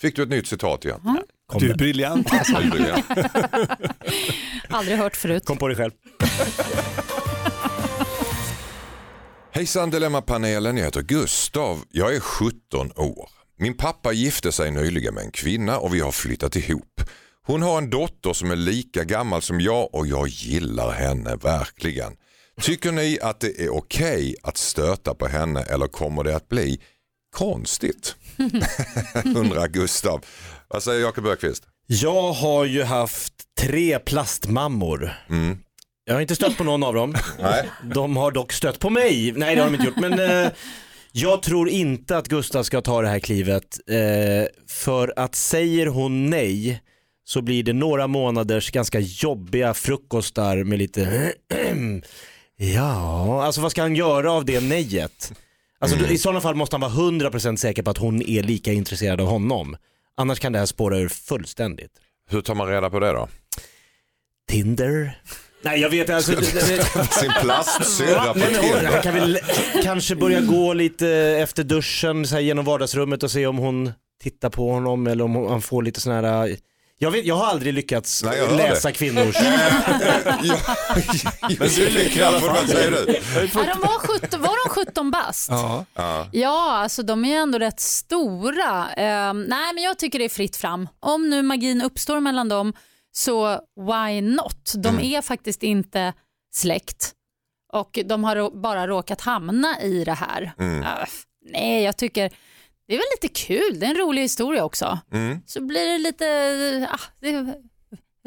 Fick 0.00 0.16
du 0.16 0.22
ett 0.22 0.28
nytt 0.28 0.46
citat 0.46 0.84
igen? 0.84 1.00
Kom, 1.46 1.60
Du 1.60 1.70
är 1.70 1.74
briljant. 1.74 2.30
Aldrig 4.68 4.98
hört 4.98 5.16
förut. 5.16 5.44
Kom 5.44 5.58
på 5.58 5.68
dig 5.68 5.76
själv. 5.76 5.92
Hejsan 9.52 9.90
Dilemmapanelen, 9.90 10.76
jag 10.76 10.84
heter 10.84 11.02
Gustav. 11.02 11.78
Jag 11.90 12.14
är 12.14 12.20
17 12.20 12.92
år. 12.96 13.30
Min 13.58 13.76
pappa 13.76 14.12
gifte 14.12 14.52
sig 14.52 14.70
nyligen 14.70 15.14
med 15.14 15.24
en 15.24 15.30
kvinna 15.30 15.78
och 15.78 15.94
vi 15.94 16.00
har 16.00 16.12
flyttat 16.12 16.56
ihop. 16.56 17.00
Hon 17.46 17.62
har 17.62 17.78
en 17.78 17.90
dotter 17.90 18.32
som 18.32 18.50
är 18.50 18.56
lika 18.56 19.04
gammal 19.04 19.42
som 19.42 19.60
jag 19.60 19.94
och 19.94 20.06
jag 20.06 20.28
gillar 20.28 20.90
henne 20.90 21.36
verkligen. 21.36 22.12
Tycker 22.62 22.92
ni 22.92 23.18
att 23.22 23.40
det 23.40 23.60
är 23.60 23.68
okej 23.70 24.36
att 24.42 24.56
stöta 24.56 25.14
på 25.14 25.26
henne 25.26 25.62
eller 25.62 25.86
kommer 25.86 26.24
det 26.24 26.36
att 26.36 26.48
bli 26.48 26.80
konstigt? 27.36 28.16
Undrar 29.24 29.68
Gustav. 29.68 30.24
Vad 30.68 30.82
säger 30.82 31.00
Jakob 31.00 31.26
Öqvist? 31.26 31.64
Jag 31.86 32.32
har 32.32 32.64
ju 32.64 32.82
haft 32.82 33.32
tre 33.60 33.98
plastmammor. 33.98 35.12
Jag 36.04 36.14
har 36.14 36.20
inte 36.20 36.34
stött 36.34 36.56
på 36.56 36.64
någon 36.64 36.82
av 36.82 36.94
dem. 36.94 37.14
Nej. 37.40 37.68
De 37.94 38.16
har 38.16 38.30
dock 38.30 38.52
stött 38.52 38.78
på 38.78 38.90
mig. 38.90 39.32
Nej 39.36 39.54
det 39.54 39.60
har 39.62 39.70
de 39.70 39.74
inte 39.74 39.86
gjort. 39.86 40.10
Men 40.10 40.44
eh, 40.44 40.52
jag 41.12 41.42
tror 41.42 41.68
inte 41.68 42.16
att 42.16 42.28
Gustav 42.28 42.62
ska 42.62 42.80
ta 42.80 43.02
det 43.02 43.08
här 43.08 43.20
klivet. 43.20 43.78
Eh, 43.90 44.46
för 44.68 45.12
att 45.16 45.34
säger 45.34 45.86
hon 45.86 46.30
nej 46.30 46.82
så 47.24 47.42
blir 47.42 47.62
det 47.62 47.72
några 47.72 48.06
månaders 48.06 48.70
ganska 48.70 49.00
jobbiga 49.00 49.74
frukostar 49.74 50.64
med 50.64 50.78
lite 50.78 51.32
Ja, 52.62 53.44
alltså 53.44 53.60
vad 53.60 53.70
ska 53.70 53.82
han 53.82 53.96
göra 53.96 54.32
av 54.32 54.44
det 54.44 54.60
nejet? 54.60 55.32
Alltså 55.78 56.06
I 56.06 56.18
sådana 56.18 56.40
fall 56.40 56.54
måste 56.54 56.76
han 56.76 56.80
vara 56.80 57.10
100% 57.10 57.56
säker 57.56 57.82
på 57.82 57.90
att 57.90 57.98
hon 57.98 58.22
är 58.22 58.42
lika 58.42 58.72
intresserad 58.72 59.20
av 59.20 59.26
honom. 59.26 59.76
Annars 60.16 60.40
kan 60.40 60.52
det 60.52 60.58
här 60.58 60.66
spåra 60.66 60.98
ur 60.98 61.08
fullständigt. 61.08 61.90
Hur 62.30 62.40
tar 62.40 62.54
man 62.54 62.68
reda 62.68 62.90
på 62.90 63.00
det 63.00 63.12
då? 63.12 63.28
Tinder? 64.48 65.20
Nej 65.62 65.80
jag 65.80 65.90
vet 65.90 66.10
alltså. 66.10 66.32
Sin 67.10 67.32
plastsyrra 67.42 68.34
på 68.34 68.40
Tinder. 68.40 69.02
kan 69.02 69.14
väl 69.14 69.38
kanske 69.82 70.16
börja 70.16 70.40
gå 70.40 70.72
lite 70.72 71.08
efter 71.42 71.64
duschen 71.64 72.26
så 72.26 72.34
här, 72.34 72.42
genom 72.42 72.64
vardagsrummet 72.64 73.22
och 73.22 73.30
se 73.30 73.46
om 73.46 73.58
hon 73.58 73.92
tittar 74.22 74.50
på 74.50 74.72
honom 74.72 75.06
eller 75.06 75.24
om 75.24 75.34
han 75.34 75.62
får 75.62 75.82
lite 75.82 76.00
sån 76.00 76.12
här 76.12 76.48
äh, 76.48 76.56
jag, 77.02 77.10
vet, 77.10 77.24
jag 77.26 77.34
har 77.34 77.46
aldrig 77.46 77.74
lyckats 77.74 78.22
Nej, 78.24 78.38
jag 78.38 78.56
läsa 78.56 78.92
kvinnors... 78.92 79.36
Ja, 80.42 81.48
Josefin 81.48 82.10
Crafoord, 82.10 82.50
vad 82.50 82.68
säger 82.68 82.90
du? 82.90 83.18
Ja, 83.54 83.74
de 83.74 83.80
var, 83.80 83.98
17, 84.20 84.40
var 84.42 84.68
de 84.68 84.70
17 84.86 85.10
bast? 85.10 85.48
Ja. 85.50 85.84
Ja, 86.32 86.70
alltså 86.76 87.02
de 87.02 87.24
är 87.24 87.36
ändå 87.36 87.58
rätt 87.58 87.80
stora. 87.80 88.88
Ehm, 88.92 89.42
nej, 89.42 89.74
men 89.74 89.82
jag 89.84 89.98
tycker 89.98 90.18
det 90.18 90.24
är 90.24 90.28
fritt 90.28 90.56
fram. 90.56 90.88
Om 91.00 91.30
nu 91.30 91.42
magin 91.42 91.82
uppstår 91.82 92.20
mellan 92.20 92.48
dem, 92.48 92.72
så 93.12 93.60
why 93.76 94.20
not? 94.20 94.72
De 94.74 94.88
Mm. 94.88 95.04
är 95.04 95.22
faktiskt 95.22 95.62
inte 95.62 96.12
släkt 96.54 97.12
och 97.72 97.98
de 98.04 98.24
har 98.24 98.60
bara 98.62 98.86
råkat 98.86 99.20
hamna 99.20 99.80
i 99.82 100.04
det 100.04 100.12
här. 100.14 100.52
Mm. 100.58 100.82
Äh, 100.82 100.88
nej, 101.52 101.82
jag 101.84 101.96
tycker 101.96 102.30
det 102.90 102.94
är 102.94 102.98
väl 102.98 103.06
lite 103.22 103.34
kul. 103.46 103.80
Det 103.80 103.86
är 103.86 103.90
en 103.90 103.96
rolig 103.96 104.22
historia 104.22 104.64
också. 104.64 104.98
Mm. 105.12 105.38
Så 105.46 105.60
blir 105.66 105.92
det 105.92 105.98
lite, 105.98 106.88
ah, 106.92 107.00
det 107.20 107.54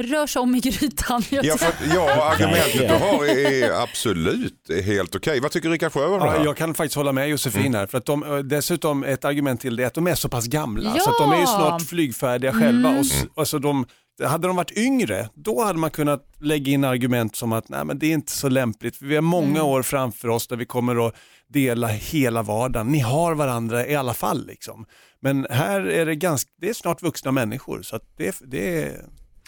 rör 0.04 0.28
sig 0.28 0.39
om 0.39 0.56
i 0.56 0.60
grytan. 0.60 1.23
Jag 1.30 1.45
Ja, 1.45 1.58
för, 1.58 1.95
ja, 1.95 2.32
argumentet 2.34 2.88
du 2.89 2.93
har 2.93 3.26
är 3.26 3.71
absolut 3.84 4.69
helt 4.86 5.15
okej. 5.15 5.39
Vad 5.39 5.52
tycker 5.52 5.69
Rickard 5.69 5.91
Sjöberg 5.93 6.13
om 6.13 6.19
det 6.19 6.26
Ja, 6.26 6.32
här? 6.32 6.45
jag 6.45 6.58
kan 6.58 6.73
faktiskt 6.73 6.95
hålla 6.95 7.12
med 7.12 7.30
Josefin 7.30 7.76
här. 7.76 7.88
För 7.88 7.97
att 7.97 8.06
de, 8.06 8.23
eh, 8.23 8.38
dessutom 8.38 9.04
ett 9.04 9.26
argument 9.26 9.62
till 9.62 9.76
det 9.76 9.84
är 9.84 9.88
att 9.88 9.93
de 9.93 10.08
är 10.08 10.15
så 10.15 10.30
pass 10.30 10.45
gamla. 10.47 10.95
Så 10.99 11.10
att 11.10 11.17
de 11.17 11.32
är 11.32 11.36
ju 11.36 11.41
Ja. 11.41 11.47
snart 11.47 11.82
flygfärdiga 11.89 12.54
själva. 12.54 12.89
Och, 12.89 12.95
s- 13.06 13.26
alltså 13.36 13.60
de, 13.60 13.86
hade 14.23 14.47
de 14.47 14.56
varit 14.56 14.78
yngre, 14.78 15.30
då 15.34 15.63
hade 15.63 15.80
man 15.80 15.89
kunnat 15.91 16.26
lägga 16.39 16.71
in 16.71 16.84
argument 16.84 17.36
som 17.36 17.52
att 17.54 17.69
Nej, 17.69 17.86
men 17.86 17.99
det 17.99 18.08
är 18.08 18.13
inte 18.13 18.32
så 18.32 18.49
lämpligt. 18.49 18.95
För 18.95 19.06
vi 19.06 19.15
har 19.15 19.21
många 19.21 19.63
år 19.63 19.82
framför 19.84 20.28
oss 20.28 20.47
där 20.47 20.56
vi 20.56 20.65
kommer 20.65 21.08
att 21.08 21.15
dela 21.47 21.88
hela 21.88 22.41
vardagen. 22.43 22.88
Ni 22.88 22.99
har 22.99 23.36
varandra 23.36 23.88
i 23.88 23.95
alla 23.95 24.13
fall. 24.13 24.47
Liksom. 24.47 24.86
Men 25.21 25.47
här 25.49 25.82
är 25.82 26.06
det, 26.06 26.15
ganska, 26.15 26.49
det 26.62 26.69
är 26.69 26.73
snart 26.73 27.02
vuxna 27.04 27.32
människor. 27.32 27.82
Så 27.82 27.95
att 27.95 28.04
det, 28.17 28.36
det 28.45 28.84
är... 28.84 29.06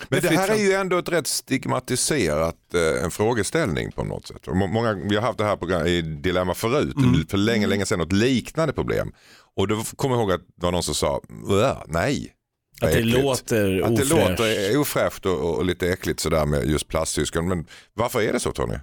Men 0.09 0.21
det 0.21 0.27
här 0.29 0.49
är 0.49 0.55
ju 0.63 0.73
ändå 0.73 0.97
ett 0.97 1.09
rätt 1.09 1.27
stigmatiserat 1.27 2.55
eh, 2.73 3.03
en 3.03 3.11
frågeställning 3.11 3.91
på 3.91 4.03
något 4.03 4.27
sätt. 4.27 4.47
Och 4.47 4.55
Många, 4.57 4.93
vi 4.93 5.15
har 5.15 5.21
haft 5.21 5.37
det 5.37 5.45
här 5.45 5.55
program, 5.57 5.85
i 5.87 6.01
Dilemma 6.01 6.53
förut, 6.53 6.95
Mm. 6.97 7.27
för 7.27 7.37
länge, 7.37 7.67
länge 7.67 7.85
sedan, 7.85 7.99
något 7.99 8.11
liknande 8.11 8.73
problem. 8.73 9.11
Och 9.55 9.67
då 9.67 9.83
kommer 9.95 10.15
jag 10.15 10.21
ihåg 10.21 10.31
att 10.31 10.41
det 10.55 10.65
var 10.65 10.71
någon 10.71 10.83
som 10.83 10.95
sa, 10.95 11.21
"Åh, 11.49 11.83
nej. 11.87 12.31
Att 12.81 12.91
det 12.91 12.97
äckligt." 12.97 13.17
låter 13.23 13.81
Att 13.81 13.95
det 13.95 14.03
ofräscht. 14.03 14.39
låter 14.39 14.77
ofräscht 14.77 15.25
och, 15.25 15.55
och 15.55 15.65
lite 15.65 15.89
äckligt 15.89 16.19
sådär 16.19 16.45
med 16.45 16.69
just 16.69 16.87
plastsyskon. 16.87 17.47
Men 17.47 17.65
varför 17.93 18.21
är 18.21 18.33
det 18.33 18.39
så 18.39 18.51
Tony? 18.51 18.75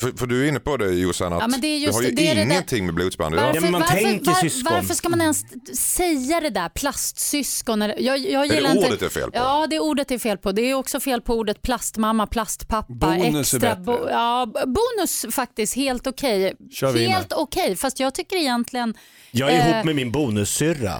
För, 0.00 0.12
för 0.18 0.26
du 0.26 0.44
är 0.44 0.48
inne 0.48 0.60
på 0.60 0.76
det 0.76 0.90
Jossan, 0.90 1.32
att 1.32 1.40
Ja, 1.40 1.48
men 1.48 1.60
det 1.60 1.66
är 1.66 1.78
just 1.78 1.94
har 1.94 2.02
ju 2.02 2.08
det- 2.10 2.14
det 2.14 2.28
är 2.28 2.34
det 2.34 2.42
ingenting 2.42 2.86
med 2.86 2.94
blodsband 2.94 3.34
att 3.34 3.40
göra. 3.40 3.54
Ja, 3.54 3.60
tänker 3.86 4.32
syskon. 4.32 4.72
varför 4.74 4.94
ska 4.94 5.08
man 5.08 5.20
ens 5.20 5.44
säga 5.80 6.40
det 6.40 6.50
där 6.50 6.68
plastsyskon? 6.68 7.82
Eller- 7.82 8.00
Jag, 8.00 8.18
jag 8.18 8.48
det 8.48 8.54
gillar 8.54 8.70
inte, 8.74 8.86
ordet 8.88 9.02
är 9.02 9.08
fel 9.08 9.30
på? 9.30 9.36
Ja, 9.38 9.66
det 9.70 9.76
är 9.76 9.80
ordet 9.82 10.10
är 10.10 10.18
fel 10.18 10.38
på. 10.38 10.52
Det 10.52 10.62
är 10.62 10.74
också 10.74 11.00
fel 11.00 11.20
på 11.20 11.34
ordet 11.34 11.62
plastmamma, 11.62 12.26
plastpappa, 12.26 12.86
Bonus 12.94 13.54
är 13.54 13.56
extra. 13.56 13.76
bättre. 13.76 14.10
ja, 14.10 14.46
bonus 14.66 15.26
faktiskt 15.30 15.76
helt 15.76 16.06
okej. 16.06 16.54
Vi 16.94 17.06
Helt 17.06 17.32
okej, 17.32 17.76
fast 17.76 18.00
jag 18.00 18.14
tycker 18.14 18.36
egentligen 18.36 18.94
Jag 19.32 19.50
är 19.50 19.60
Eh. 19.60 19.70
ihop 19.74 19.84
med 19.84 19.96
min 19.96 20.12
bonussyrra. 20.12 20.94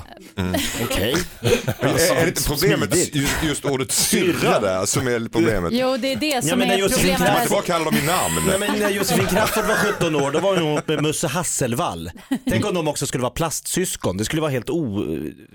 Okej. 0.82 1.14
är, 1.80 2.16
är 2.16 2.22
det 2.22 2.28
inte 2.28 2.42
problemet 2.42 2.96
just, 3.14 3.42
just 3.42 3.64
ordet 3.64 3.92
syrra 3.92 4.60
där 4.60 4.86
som 4.86 5.06
är 5.08 5.28
problemet? 5.28 5.72
Jo, 5.72 5.96
det 5.96 6.12
är 6.12 6.16
det 6.16 6.42
som 6.44 6.58
men 6.58 6.68
när 6.68 6.74
är 6.74 6.78
Kan 6.78 6.88
man 6.90 7.18
problemet. 7.18 7.40
inte 7.42 7.52
bara 7.52 7.62
kalla 7.62 7.84
dem 7.84 7.96
i 7.96 8.06
namn? 8.06 8.34
Men 8.60 8.89
när 8.90 8.96
Josefin 8.96 9.26
Crafoord 9.26 9.64
var 9.64 9.74
17 9.74 10.14
år, 10.16 10.30
då 10.30 10.38
var 10.40 10.56
hon 10.56 10.66
ihop 10.68 10.88
med 10.88 11.02
Musse 11.02 11.26
Hasselvall. 11.26 12.10
Tänk 12.48 12.66
om 12.66 12.74
de 12.74 12.88
också 12.88 13.06
skulle 13.06 13.22
vara 13.22 13.30
plastsyskon, 13.32 14.16
det 14.16 14.24
skulle 14.24 14.42
vara 14.42 14.50
helt 14.50 14.70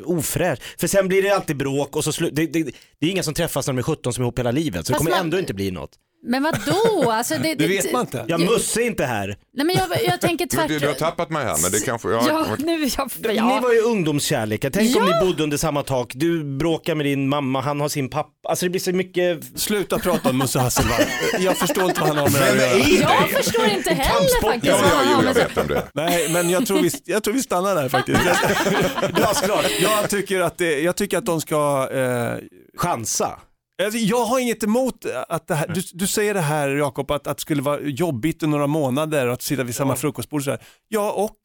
ofräscht. 0.06 0.62
För 0.80 0.88
sen 0.88 1.08
blir 1.08 1.21
det 1.21 1.30
alltid 1.30 1.58
bråk 1.58 1.95
och 1.95 2.04
så 2.04 2.12
slu, 2.12 2.30
det, 2.34 2.45
det, 2.48 2.63
det 3.00 3.08
är 3.08 3.12
inga 3.12 3.24
som 3.24 3.34
träffas 3.34 3.67
när 3.67 3.74
de 3.74 3.80
är 3.80 3.84
17 3.84 4.13
som 4.13 4.21
är 4.21 4.26
ihop 4.26 4.39
hela 4.39 4.52
livet, 4.52 4.86
så 4.86 4.91
det 4.91 4.93
Fast 4.93 4.98
kommer 5.06 5.12
man- 5.12 5.19
ändå 5.26 5.39
inte 5.39 5.54
bli 5.54 5.71
något. 5.71 5.89
Men 6.27 6.43
vad 6.43 6.59
då? 6.65 7.11
Alltså, 7.11 7.35
det, 7.43 7.55
Det 7.55 7.67
vet 7.67 7.91
man 7.91 8.01
inte. 8.01 8.25
Ja, 8.27 8.38
Musse 8.38 8.81
är 8.81 8.85
inte 8.85 9.05
här. 9.05 9.38
Nej, 9.53 9.65
men 9.65 9.75
jag, 9.75 9.88
jag 10.05 10.21
tänker 10.21 10.45
Du, 10.45 10.67
du, 10.67 10.73
har 10.73 10.79
tvärtom. 10.79 10.95
tappat 11.09 11.29
mig 11.29 11.43
här 11.45 11.57
men 11.61 11.71
det 11.71 11.85
kanske... 11.85 12.09
Ja, 12.09 12.23
Ja, 12.27 12.45
nu, 12.59 12.71
jag, 12.97 13.11
Ni 13.23 13.35
ja. 13.35 13.59
var 13.63 13.73
ju 13.73 13.79
ungdomskärlekar. 13.81 14.69
Tänk 14.69 14.95
om 14.97 15.07
Ja. 15.07 15.19
ni 15.19 15.25
bodde 15.25 15.43
under 15.43 15.57
samma 15.57 15.83
tak. 15.83 16.11
Du 16.15 16.43
bråkar 16.43 16.95
med 16.95 17.05
din 17.05 17.29
mamma, 17.29 17.61
han 17.61 17.79
har 17.79 17.89
sin 17.89 18.09
pappa. 18.09 18.29
Alltså 18.49 18.65
det 18.65 18.69
blir 18.69 18.81
så 18.81 18.91
mycket... 18.91 19.39
Sluta 19.59 19.99
prata 19.99 20.29
om 20.29 20.38
Musse 20.38 20.59
Hasselvall. 20.59 21.01
Jag 21.39 21.57
förstår 21.57 21.83
inte 21.83 21.99
vad 22.01 22.09
han 22.09 22.17
har 22.17 22.29
med 22.29 22.41
det 22.41 22.47
att 22.71 22.88
göra. 22.91 23.09
är 23.09 23.21
jag 23.21 23.29
förstår 23.43 23.65
inte 23.65 23.89
heller 23.89 24.03
kampsport. 24.19 24.51
faktiskt. 24.51 24.65
Ja, 24.73 24.77
vad 24.81 24.91
ja, 24.91 24.95
han 24.95 25.05
jo, 25.09 25.15
har 25.15 25.23
jag 25.23 25.25
med 25.25 25.35
sig- 25.35 25.45
vet 25.47 25.57
om 25.57 25.67
det. 25.67 25.83
Nej, 25.93 26.29
men 26.29 26.49
jag 26.49 26.65
tror 26.67 26.81
vi, 26.81 26.91
jag 27.05 27.23
tror 27.23 27.33
vi 27.33 27.41
stannar 27.41 27.75
där 27.75 27.89
faktiskt. 27.89 28.19
Glasklart. 29.15 29.65
Jag 29.81 30.09
tycker 30.09 30.41
att, 30.41 30.57
det, 30.57 30.79
jag 30.79 30.95
tycker 30.95 31.17
att 31.17 31.25
de 31.25 31.41
ska 31.41 31.89
eh, 31.91 32.38
Chansa. 32.77 33.39
Alltså, 33.83 33.99
jag 33.99 34.25
har 34.25 34.39
inget 34.39 34.63
emot 34.63 35.05
att 35.29 35.47
det 35.47 35.55
här, 35.55 35.67
du, 35.67 35.81
du 35.93 36.07
säger 36.07 36.33
det 36.33 36.39
här 36.41 36.69
Jakob, 36.69 37.11
att, 37.11 37.27
att 37.27 37.38
det 37.38 37.41
skulle 37.41 37.61
vara 37.61 37.79
jobbigt 37.81 38.43
i 38.43 38.47
några 38.47 38.67
månader 38.67 39.27
att 39.27 39.41
sitta 39.41 39.63
vid 39.63 39.75
samma 39.75 39.95
frukostbord. 39.95 40.43
Så 40.43 40.49
här. 40.51 40.59
Ja, 40.88 41.11
och 41.11 41.35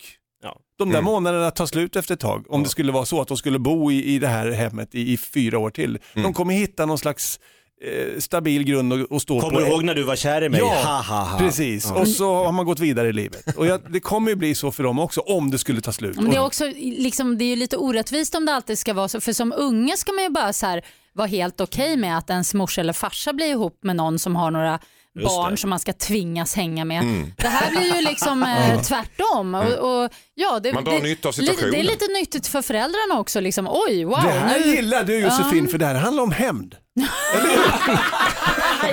Ja. 0.42 0.56
de 0.78 0.90
där 0.90 1.02
månaderna 1.02 1.50
tar 1.50 1.66
slut 1.66 1.96
efter 1.96 2.14
ett 2.14 2.20
tag. 2.20 2.46
Om 2.48 2.62
det 2.62 2.68
skulle 2.68 2.92
vara 2.92 3.04
så 3.04 3.20
att 3.20 3.28
de 3.28 3.36
skulle 3.36 3.58
bo 3.58 3.92
i, 3.92 4.04
i 4.04 4.18
det 4.18 4.28
här 4.28 4.50
hemmet 4.50 4.94
i, 4.94 5.12
i 5.12 5.16
fyra 5.16 5.58
år 5.58 5.70
till. 5.70 5.98
De 6.14 6.32
kommer 6.34 6.54
hitta 6.54 6.86
någon 6.86 6.98
slags 6.98 7.40
eh, 7.84 8.18
stabil 8.18 8.64
grund 8.64 8.92
att, 8.92 9.12
att 9.12 9.22
stå 9.22 9.40
Kommer 9.40 9.54
på. 9.54 9.60
du 9.60 9.66
ihåg 9.66 9.84
när 9.84 9.94
du 9.94 10.02
var 10.02 10.16
kär 10.16 10.42
i 10.44 10.48
mig? 10.48 10.60
Ja, 10.60 10.66
ha, 10.66 11.02
ha, 11.02 11.24
ha. 11.24 11.38
precis. 11.38 11.90
Och 11.90 12.08
så 12.08 12.34
har 12.44 12.52
man 12.52 12.66
gått 12.66 12.80
vidare 12.80 13.08
i 13.08 13.12
livet. 13.12 13.56
Och 13.56 13.66
jag, 13.66 13.92
det 13.92 14.00
kommer 14.00 14.30
ju 14.30 14.36
bli 14.36 14.54
så 14.54 14.70
för 14.72 14.82
dem 14.82 14.98
också 14.98 15.20
om 15.20 15.50
det 15.50 15.58
skulle 15.58 15.80
ta 15.80 15.92
slut. 15.92 16.16
Men 16.16 16.30
det 16.30 16.36
är 16.36 16.44
också 16.44 16.64
liksom, 16.76 17.38
det 17.38 17.44
är 17.44 17.48
ju 17.48 17.56
lite 17.56 17.76
orättvist 17.76 18.34
om 18.34 18.46
det 18.46 18.54
alltid 18.54 18.78
ska 18.78 18.94
vara 18.94 19.08
så. 19.08 19.20
För 19.20 19.32
som 19.32 19.52
unge 19.56 19.96
ska 19.96 20.12
man 20.12 20.24
ju 20.24 20.30
bara 20.30 20.52
så 20.52 20.66
här, 20.66 20.84
vara 21.12 21.26
helt 21.28 21.60
okej 21.60 21.96
med 21.96 22.18
att 22.18 22.30
ens 22.30 22.54
morsa 22.54 22.80
eller 22.80 22.92
farsa 22.92 23.32
blir 23.32 23.46
ihop 23.46 23.78
med 23.82 23.96
någon 23.96 24.18
som 24.18 24.36
har 24.36 24.50
några 24.50 24.78
barn 25.24 25.50
det. 25.50 25.56
som 25.56 25.70
man 25.70 25.78
ska 25.80 25.92
tvingas 25.92 26.56
hänga 26.56 26.84
med. 26.84 27.02
Mm. 27.02 27.32
Det 27.36 27.48
här 27.48 27.70
blir 27.70 27.94
ju 27.96 28.02
liksom 28.02 28.42
eh, 28.72 28.82
tvärtom. 28.82 29.54
Och, 29.54 29.62
och, 30.02 30.10
ja, 30.34 30.60
det, 30.60 30.72
Man 30.72 30.84
drar 30.84 30.92
det, 30.92 31.02
nytta 31.02 31.28
av 31.28 31.34
lite- 31.38 31.52
Det 31.52 31.52
är 31.52 31.56
situationen. 31.56 31.86
lite 31.86 32.06
nyttigt 32.06 32.46
för 32.46 32.62
föräldrarna 32.62 33.20
också. 33.20 33.40
Liksom. 33.40 33.68
Oj, 33.88 34.04
wow. 34.04 34.18
det 34.22 34.30
här 34.30 34.58
nu, 34.58 34.66
gillar 34.74 35.04
du 35.04 35.18
Josefin 35.18 35.68
för 35.68 35.78
det 35.78 35.86
här 35.86 35.94
handlar 35.94 36.22
om 36.22 36.32
hämnd. 36.32 36.74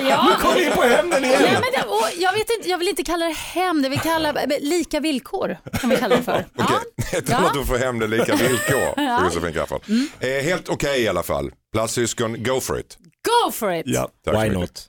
Ja. 0.08 0.36
Kom 0.40 0.56
in 0.58 0.72
på 0.72 0.82
hämnden 0.82 1.24
igen. 1.24 1.42
Nej, 1.42 1.52
men 1.52 1.62
det, 1.76 1.82
och 1.88 2.08
jag, 2.18 2.32
vet 2.32 2.50
inte, 2.56 2.68
jag 2.68 2.78
vill 2.78 2.88
inte 2.88 3.02
kalla 3.04 3.26
det 3.26 3.32
hem, 3.32 3.82
det 3.82 3.88
vill 3.88 4.00
kalla 4.00 4.32
det 4.32 4.58
lika 4.60 5.00
villkor. 5.00 5.58
Kan 5.80 5.90
vi 5.90 5.96
kalla 5.96 6.16
det 6.16 6.22
för. 6.22 6.46
Ja. 6.54 6.80
Okej, 7.18 7.50
du 7.54 7.64
får 7.64 7.78
hem 7.78 7.98
det 7.98 8.06
lika 8.06 8.36
villkor 8.36 8.94
för 9.18 9.24
Josefin 9.24 9.52
Crafoord. 9.52 9.82
Mm. 9.88 10.08
Eh, 10.20 10.28
helt 10.28 10.68
okej 10.68 11.02
i 11.02 11.08
alla 11.08 11.22
fall. 11.22 11.50
Plastsyskon, 11.72 12.42
go 12.42 12.60
for 12.60 12.80
it. 12.80 12.98
Go 13.44 13.52
for 13.52 13.72
it! 13.72 13.82
Ja. 13.86 14.08
Tack 14.24 14.34
Why 14.34 14.48
not? 14.50 14.86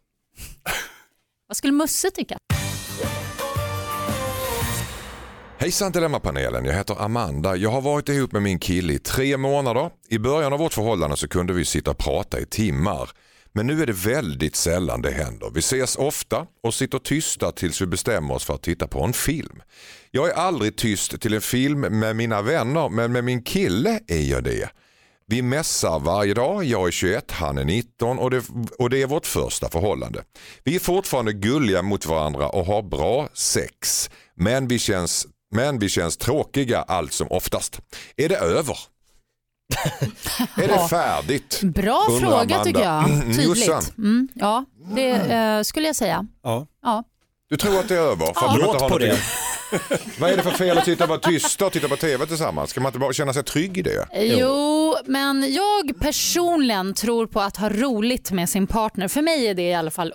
Vad 1.48 1.58
skulle 1.58 1.74
Musse 1.74 2.12
tycka? 2.12 2.38
Hejsan 5.62 5.92
Dilemmapanelen, 5.92 6.66
jag 6.66 6.74
heter 6.74 7.02
Amanda. 7.02 7.56
Jag 7.56 7.70
har 7.70 7.82
varit 7.82 8.10
ihop 8.10 8.32
med 8.32 8.42
min 8.42 8.60
kille 8.60 8.94
i 8.94 9.00
tre 9.00 9.38
månader. 9.38 9.90
I 10.10 10.20
början 10.20 10.54
av 10.54 10.60
vårt 10.60 10.74
förhållande 10.74 11.18
så 11.18 11.28
kunde 11.28 11.54
vi 11.54 11.66
sitta 11.66 11.92
och 11.92 11.98
prata 11.98 12.40
i 12.40 12.46
timmar. 12.46 13.10
Men 13.54 13.68
nu 13.68 13.82
är 13.82 13.86
det 13.86 13.94
väldigt 13.94 14.56
sällan 14.56 15.02
det 15.02 15.12
händer. 15.12 15.52
Vi 15.54 15.60
ses 15.60 15.96
ofta 15.96 16.46
och 16.64 16.74
sitter 16.74 17.00
tysta 17.00 17.52
tills 17.52 17.82
vi 17.82 17.86
bestämmer 17.86 18.34
oss 18.34 18.46
för 18.46 18.54
att 18.54 18.62
titta 18.62 18.88
på 18.88 19.04
en 19.04 19.14
film. 19.14 19.62
Jag 20.12 20.30
är 20.30 20.34
aldrig 20.34 20.76
tyst 20.76 21.22
till 21.22 21.34
en 21.34 21.42
film 21.42 21.80
med 21.80 22.16
mina 22.16 22.42
vänner 22.42 22.90
men 22.90 23.12
med 23.12 23.24
min 23.24 23.44
kille 23.44 24.00
är 24.08 24.22
jag 24.32 24.44
det. 24.44 24.70
Vi 25.28 25.42
mässar 25.42 26.00
varje 26.00 26.34
dag, 26.34 26.64
jag 26.64 26.88
är 26.88 26.92
21, 26.92 27.32
han 27.32 27.58
är 27.58 27.66
19 27.66 28.20
och 28.20 28.32
det, 28.32 28.44
och 28.78 28.90
det 28.90 29.02
är 29.02 29.08
vårt 29.08 29.26
första 29.26 29.70
förhållande. 29.70 30.24
Vi 30.64 30.76
är 30.76 30.80
fortfarande 30.80 31.34
gulliga 31.34 31.82
mot 31.82 32.06
varandra 32.06 32.50
och 32.50 32.66
har 32.66 32.82
bra 32.82 33.30
sex. 33.34 34.10
Men 34.36 34.68
vi 34.68 34.80
känns, 34.80 35.28
men 35.52 35.80
vi 35.80 35.90
känns 35.90 36.18
tråkiga 36.18 36.82
allt 36.82 37.14
som 37.14 37.28
oftast. 37.32 37.82
Är 38.18 38.30
det 38.30 38.36
över? 38.38 38.78
är 40.58 40.68
det 40.68 40.88
färdigt? 40.90 41.60
Bra 41.64 42.06
Undrar 42.10 42.20
fråga 42.30 42.36
Amanda. 42.56 42.64
tycker 42.64 42.82
jag. 42.82 43.04
Mm, 43.10 43.22
Tydligt. 43.34 43.68
Jossan. 43.68 43.84
Mm, 43.98 44.28
ja, 44.36 44.66
det 44.96 45.10
eh, 45.10 45.62
skulle 45.62 45.88
jag 45.88 45.96
säga. 45.96 46.28
Ja. 46.44 46.68
Ja. 46.84 47.04
Du 47.50 47.58
tror 47.58 47.80
att 47.80 47.88
det 47.88 47.96
är 47.96 48.00
över? 48.02 48.34
För 48.40 48.46
att 48.48 48.56
du 48.56 48.62
Låt 48.62 48.74
inte 48.74 48.84
har 48.84 48.90
på 48.90 48.98
någonting- 48.98 49.10
det. 49.10 49.20
Vad 50.20 50.30
är 50.32 50.38
det 50.38 50.44
för 50.44 50.52
fel 50.52 50.78
att 50.78 50.86
sitta 50.86 51.04
och 51.04 51.10
vara 51.10 51.20
tysta 51.20 51.66
och 51.66 51.72
titta 51.74 51.88
på 51.88 51.96
tv 51.96 52.26
tillsammans? 52.26 52.70
Ska 52.70 52.82
man 52.82 52.90
inte 52.90 53.00
bara 53.00 53.14
känna 53.14 53.34
sig 53.34 53.44
trygg 53.44 53.78
i 53.78 53.82
det? 53.82 54.08
Jo, 54.14 54.96
men 55.06 55.54
jag 55.54 56.00
personligen 56.00 56.94
tror 56.94 57.28
på 57.28 57.42
att 57.42 57.58
ha 57.58 57.70
roligt 57.70 58.32
med 58.32 58.50
sin 58.50 58.68
partner. 58.68 59.08
För 59.08 59.22
mig 59.22 59.48
är 59.48 59.54
det 59.54 59.62
i 59.70 59.74
alla 59.74 59.92
fall 59.92 60.14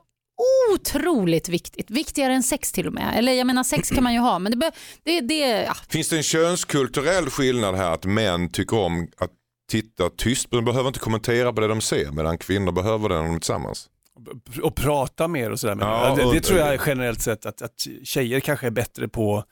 otroligt 0.73 1.49
viktigt. 1.49 1.91
Viktigare 1.91 2.33
än 2.35 2.43
sex 2.43 2.73
till 2.73 2.87
och 2.87 2.93
med. 2.93 3.15
Eller 3.19 3.33
jag 3.33 3.47
menar 3.47 3.65
sex 3.65 3.91
kan 3.91 4.05
man 4.05 4.15
ju 4.15 4.19
ha 4.19 4.39
men 4.39 4.61
det, 4.61 4.71
det, 5.05 5.21
det 5.21 5.63
ja. 5.63 5.75
Finns 5.89 6.09
det 6.09 6.17
en 6.17 6.23
könskulturell 6.23 7.31
skillnad 7.31 7.75
här 7.75 7.91
att 7.91 8.05
män 8.05 8.49
tycker 8.51 8.79
om 8.79 9.09
att 9.19 9.31
titta 9.71 10.11
tyst? 10.11 10.51
De 10.51 10.65
behöver 10.65 10.89
inte 10.89 11.01
kommentera 11.01 11.53
på 11.53 11.61
det 11.61 11.69
de 11.69 11.81
ser 11.81 12.11
medan 12.11 12.39
kvinnor 12.39 12.73
behöver 12.73 13.09
det 13.09 13.15
när 13.15 13.23
de 13.23 13.35
är 13.35 13.39
tillsammans. 13.39 13.89
och 14.63 14.77
prata 14.77 15.29
mer 15.29 15.51
och 15.51 15.61
sådär. 15.61 15.77
Ja, 15.81 16.15
det, 16.17 16.33
det 16.33 16.41
tror 16.41 16.59
jag 16.59 16.81
generellt 16.87 17.21
sett 17.21 17.47
att, 17.47 17.63
att 17.63 17.87
tjejer 18.05 18.41
kanske 18.41 18.67
är 18.67 18.71
bättre 18.71 19.09
på 19.09 19.45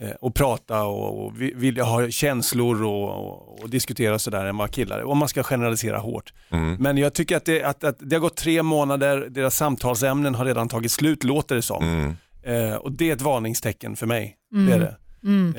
eh, 0.00 0.10
att 0.22 0.34
prata 0.34 0.82
och, 0.84 1.24
och 1.26 1.40
vi- 1.40 1.52
vilja 1.56 1.84
ha 1.84 2.10
känslor 2.10 2.82
och, 2.84 3.08
och, 3.10 3.62
och 3.62 3.70
diskutera 3.70 4.18
sådär 4.18 4.44
än 4.44 4.56
vad 4.56 4.70
killar 4.70 4.98
är. 4.98 5.04
Om 5.04 5.18
man 5.18 5.28
ska 5.28 5.42
generalisera 5.42 5.98
hårt. 5.98 6.32
Mm. 6.50 6.74
Men 6.80 6.96
jag 6.98 7.14
tycker 7.14 7.36
att 7.36 7.44
det, 7.44 7.62
att, 7.62 7.84
att 7.84 7.96
det 8.00 8.16
har 8.16 8.20
gått 8.20 8.36
tre 8.36 8.62
månader, 8.62 9.26
deras 9.30 9.56
samtalsämnen 9.56 10.34
har 10.34 10.44
redan 10.44 10.68
tagit 10.68 10.92
slut 10.92 11.24
låter 11.24 11.54
det 11.54 11.62
som. 11.62 11.82
Mm. 11.84 12.16
Eh, 12.70 12.76
och 12.76 12.92
det 12.92 13.10
är 13.10 13.14
ett 13.14 13.22
varningstecken 13.22 13.96
för 13.96 14.06
mig. 14.06 14.36
Det 14.66 14.72
är 14.72 14.78
det. 14.78 14.96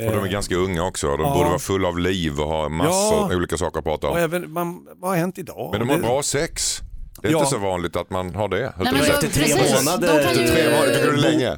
Och 0.07 0.15
de 0.15 0.23
är 0.23 0.27
ganska 0.31 0.55
unga 0.55 0.83
också. 0.83 1.07
De 1.07 1.21
Ja. 1.21 1.33
borde 1.33 1.49
vara 1.49 1.59
fulla 1.59 1.87
av 1.87 1.99
liv 1.99 2.39
och 2.39 2.47
ha 2.47 2.69
massor 2.69 3.27
Ja. 3.31 3.35
olika 3.35 3.57
saker 3.57 3.79
att 3.79 3.85
prata 3.85 4.07
Och 4.07 4.13
om. 4.13 4.19
även, 4.19 4.51
man, 4.51 4.87
vad 4.95 5.09
har 5.11 5.17
hänt 5.17 5.37
idag? 5.37 5.69
Men 5.71 5.79
de 5.79 5.89
har 5.89 5.95
Det- 5.97 6.03
bra 6.03 6.23
sex. 6.23 6.79
Det 7.21 7.27
är 7.27 7.31
Ja. 7.31 7.37
inte 7.39 7.49
så 7.51 7.57
vanligt 7.57 7.95
att 7.95 8.09
man 8.09 8.35
har 8.35 8.47
det. 8.47 8.57
Nej, 8.61 8.71
men 8.77 8.93
det 8.93 8.99
är- 8.99 9.05
jag- 9.07 9.09
efter 9.23 9.27
tre 9.29 9.43
precis. 9.43 9.85
månader- 9.85 10.07
De 10.17 10.23
kan 10.23 10.33
ju- 10.43 10.47
Tre 10.47 10.63
månader, 10.71 10.93
tycker 10.95 11.11
du 11.11 11.21
det 11.21 11.27
är 11.27 11.31
länge? 11.31 11.57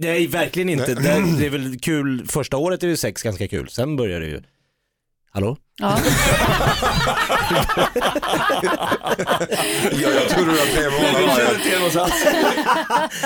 Nej, 0.00 0.26
verkligen 0.26 0.68
inte. 0.68 0.94
Det, 0.94 1.02
det 1.38 1.46
är 1.46 1.50
väl 1.50 1.78
kul, 1.80 2.26
första 2.26 2.56
året 2.56 2.82
är 2.82 2.86
ju 2.88 2.96
sex 2.96 3.22
ganska 3.22 3.48
kul, 3.48 3.68
sen 3.68 3.96
börjar 3.96 4.20
det 4.20 4.26
ju... 4.26 4.42
Hallå? 5.30 5.56
Ja. 5.80 5.98
Ja, 9.92 10.08
jag 10.10 10.28
trodde 10.28 10.50
du 10.50 10.56
var 10.56 10.66
tre 10.66 10.90
månader. 10.90 11.46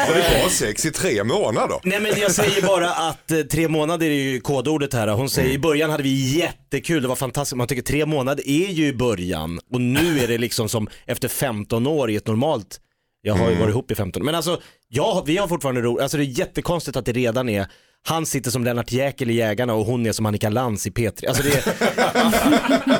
Har 0.07 0.15
vi 0.15 0.21
bra 0.41 0.51
sex 0.51 0.87
i 0.87 0.91
tre 0.91 1.25
månader? 1.25 1.77
Nej 1.83 2.01
men 2.01 2.13
jag 2.21 2.33
säger 2.33 2.63
bara 2.63 2.91
att 2.91 3.31
eh, 3.31 3.39
tre 3.41 3.69
månader 3.69 4.07
är 4.07 4.11
ju 4.15 4.41
kodordet 4.41 4.93
här. 4.95 5.09
Hon 5.09 5.31
säger 5.31 5.51
i 5.51 5.59
början 5.59 5.91
hade 5.91 6.03
vi 6.03 6.39
jättekul, 6.39 7.03
det 7.03 7.09
var 7.09 7.17
fantastiskt. 7.17 7.57
Man 7.57 7.67
tycker 7.67 7.83
tre 7.83 8.07
månader 8.07 8.49
är 8.49 8.69
ju 8.69 8.87
i 8.87 8.93
början 8.93 9.61
och 9.73 9.81
nu 9.81 10.19
är 10.21 10.29
det 10.29 10.39
liksom 10.39 10.69
som 10.69 10.89
efter 11.07 11.29
15 11.29 11.87
år 11.87 12.11
i 12.11 12.17
ett 12.17 12.27
normalt, 12.27 12.81
jag 13.23 13.35
har 13.35 13.51
ju 13.51 13.57
varit 13.57 13.71
ihop 13.71 13.91
i 13.91 13.95
15 13.95 14.25
men 14.25 14.35
alltså 14.35 14.61
ja, 14.89 15.23
vi 15.27 15.37
har 15.37 15.49
fortfarande 15.49 15.81
roligt, 15.81 16.03
alltså 16.03 16.17
det 16.17 16.25
är 16.25 16.39
jättekonstigt 16.39 16.97
att 16.97 17.05
det 17.05 17.13
redan 17.13 17.49
är 17.49 17.67
han 18.05 18.27
sitter 18.27 18.51
som 18.51 18.65
Lennart 18.65 18.93
Jäkel 18.93 19.31
i 19.31 19.35
Jägarna 19.35 19.75
och 19.75 19.85
hon 19.87 20.07
är 20.07 20.13
som 20.13 20.27
Annika 20.27 20.49
Lantz 20.49 20.87
i 20.87 20.91
P3. 20.91 21.29
Alltså 21.29 21.43
det 21.43 21.49
är, 21.57 21.63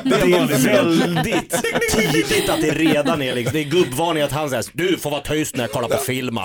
det 0.03 0.15
är 0.15 0.57
väldigt 0.63 1.51
tidigt 1.91 2.49
att 2.49 2.61
det 2.61 2.71
redan 2.71 3.21
är 3.21 3.35
liksom, 3.35 3.53
det 3.53 3.59
är 3.59 3.63
gubbvarning 3.63 4.23
att 4.23 4.31
han 4.31 4.49
säger 4.49 4.63
du 4.73 4.97
får 4.97 5.09
vara 5.11 5.21
tyst 5.21 5.55
när 5.55 5.63
jag 5.63 5.71
kollar 5.71 5.87
på 5.89 5.97
filmen. 5.97 6.43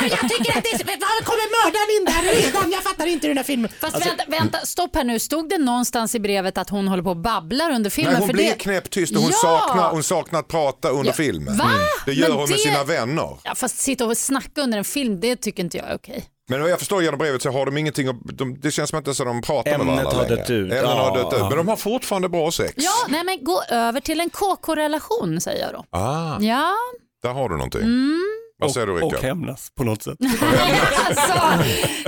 jag 0.00 0.30
tycker 0.30 0.58
att 0.58 0.64
det 0.64 0.70
är, 0.70 0.84
var 0.84 1.24
kommer 1.24 1.64
mördaren 1.64 1.98
in 1.98 2.04
där 2.04 2.42
redan? 2.46 2.70
Jag 2.70 2.82
fattar 2.82 3.06
inte 3.06 3.28
den 3.28 3.36
här 3.36 3.44
filmen. 3.44 3.70
Fast 3.80 3.94
Alltså, 3.94 4.08
vänta, 4.10 4.24
vänta, 4.28 4.58
stopp 4.66 4.96
här 4.96 5.04
nu. 5.04 5.18
Stod 5.18 5.48
det 5.48 5.58
någonstans 5.58 6.14
i 6.14 6.20
brevet 6.20 6.58
att 6.58 6.70
hon 6.70 6.88
håller 6.88 7.02
på 7.02 7.10
och 7.10 7.16
babblar 7.16 7.70
under 7.70 7.90
filmen? 7.90 8.12
Nej, 8.12 8.20
hon 8.20 8.28
För 8.28 8.34
blir 8.34 8.44
det... 8.44 8.54
knäpptyst 8.54 9.16
och 9.16 9.22
hon, 9.22 9.30
Ja! 9.30 9.38
saknar, 9.66 9.90
hon 9.90 10.02
saknar 10.02 10.38
att 10.40 10.48
prata 10.48 10.88
under 10.88 11.06
Ja. 11.10 11.12
filmen. 11.12 11.56
Va? 11.56 11.70
Det 12.06 12.12
gör 12.12 12.28
Men 12.28 12.38
hon 12.38 12.48
med 12.48 12.58
det- 12.58 12.62
sina 12.62 12.84
vänner. 12.84 13.36
Ja, 13.44 13.54
fast 13.54 13.78
sitta 13.78 14.06
och 14.06 14.16
snacka 14.16 14.60
under 14.60 14.78
en 14.78 14.84
film, 14.84 15.20
det 15.20 15.36
tycker 15.36 15.62
inte 15.62 15.76
jag 15.76 15.90
är 15.90 15.94
okej. 15.94 16.24
Men 16.50 16.60
vad 16.60 16.70
jag 16.70 16.78
förstår 16.78 17.02
genom 17.02 17.18
brevet 17.18 17.42
så 17.42 17.50
har 17.50 17.66
de 17.66 17.76
ingenting, 17.78 18.08
att, 18.08 18.16
de, 18.24 18.60
det 18.60 18.70
känns 18.70 18.90
som 18.90 18.98
att 18.98 19.06
inte 19.06 19.14
så 19.14 19.24
de 19.24 19.42
pratar 19.42 19.70
med 19.70 19.80
Ämnet 19.80 20.04
varandra 20.04 20.18
har 20.22 20.28
dött 20.36 20.50
ut. 20.50 20.72
Ämnet 20.72 20.84
har 20.84 21.16
Ja. 21.18 21.22
dött 21.22 21.32
ut. 21.34 21.40
Men 21.40 21.56
de 21.56 21.68
har 21.68 21.76
fortfarande 21.76 22.28
bra 22.28 22.50
sex. 22.50 22.74
Ja, 22.76 22.90
nej 23.08 23.24
men 23.24 23.44
gå 23.44 23.62
över 23.70 24.00
till 24.00 24.20
en 24.20 24.30
KK-relation 24.30 25.40
säger 25.40 25.64
jag 25.64 25.72
då. 25.72 25.84
Ah, 25.98 26.36
Ja, 26.40 26.74
där 27.22 27.32
har 27.32 27.48
du 27.48 27.54
någonting. 27.56 27.80
Mm. 27.82 28.20
Vad 28.60 28.72
säger 28.72 28.86
du 28.86 28.92
och 28.92 29.00
Rickard? 29.12 29.24
hämnas 29.24 29.70
på 29.76 29.84
något 29.84 30.02
sätt. 30.02 30.18
alltså, 30.20 31.32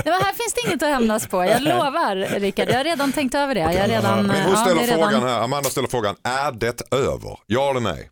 det 0.05 0.11
var, 0.11 0.20
här 0.24 0.33
finns 0.33 0.55
det 0.55 0.68
inget 0.68 0.83
att 0.83 0.88
hämnas 0.88 1.26
på. 1.26 1.44
Jag 1.44 1.62
lovar 1.62 2.16
Rickard, 2.40 2.68
jag 2.68 2.76
har 2.76 2.85
redan 2.85 3.12
tänkt 3.12 3.35
över 3.35 3.55
det. 3.55 3.61
Jag 3.61 3.81
har 3.81 3.88
redan, 3.88 4.26
Men 4.26 4.42
hon 4.42 4.53
ja, 4.55 4.61
ställer 4.64 4.81
det 4.81 4.87
är 4.87 4.96
redan... 4.96 5.11
frågan 5.11 5.29
här, 5.29 5.40
Amanda 5.40 5.70
ställer 5.70 5.88
frågan, 5.88 6.16
är 6.24 6.53
det 6.53 6.83
över? 6.96 7.38
Ja 7.46 7.70
eller 7.70 7.81
nej? 7.81 8.11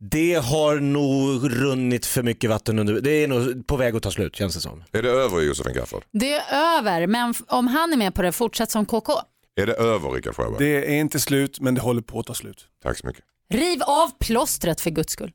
Det 0.00 0.34
har 0.34 0.80
nog 0.80 1.52
runnit 1.62 2.06
för 2.06 2.22
mycket 2.22 2.50
vatten 2.50 2.78
under, 2.78 3.00
det 3.00 3.10
är 3.10 3.28
nog 3.28 3.66
på 3.66 3.76
väg 3.76 3.96
att 3.96 4.02
ta 4.02 4.10
slut 4.10 4.36
känns 4.36 4.54
det 4.54 4.60
som. 4.60 4.84
Är 4.92 5.02
det 5.02 5.10
över 5.10 5.40
Josefin 5.40 5.74
Crafoord? 5.74 6.04
Det 6.12 6.32
är 6.34 6.78
över, 6.78 7.06
men 7.06 7.34
om 7.48 7.66
han 7.66 7.92
är 7.92 7.96
med 7.96 8.14
på 8.14 8.22
det, 8.22 8.32
fortsätt 8.32 8.70
som 8.70 8.86
KK. 8.86 9.12
Är 9.60 9.66
det 9.66 9.72
över 9.74 10.10
Rickard 10.10 10.34
Sjöberg? 10.34 10.56
Det 10.58 10.94
är 10.94 11.00
inte 11.00 11.20
slut 11.20 11.60
men 11.60 11.74
det 11.74 11.80
håller 11.80 12.02
på 12.02 12.20
att 12.20 12.26
ta 12.26 12.34
slut. 12.34 12.66
Tack 12.82 12.98
så 12.98 13.06
mycket. 13.06 13.24
Riv 13.54 13.82
av 13.82 14.10
plåstret 14.18 14.80
för 14.80 14.90
guds 14.90 15.12
skull. 15.12 15.32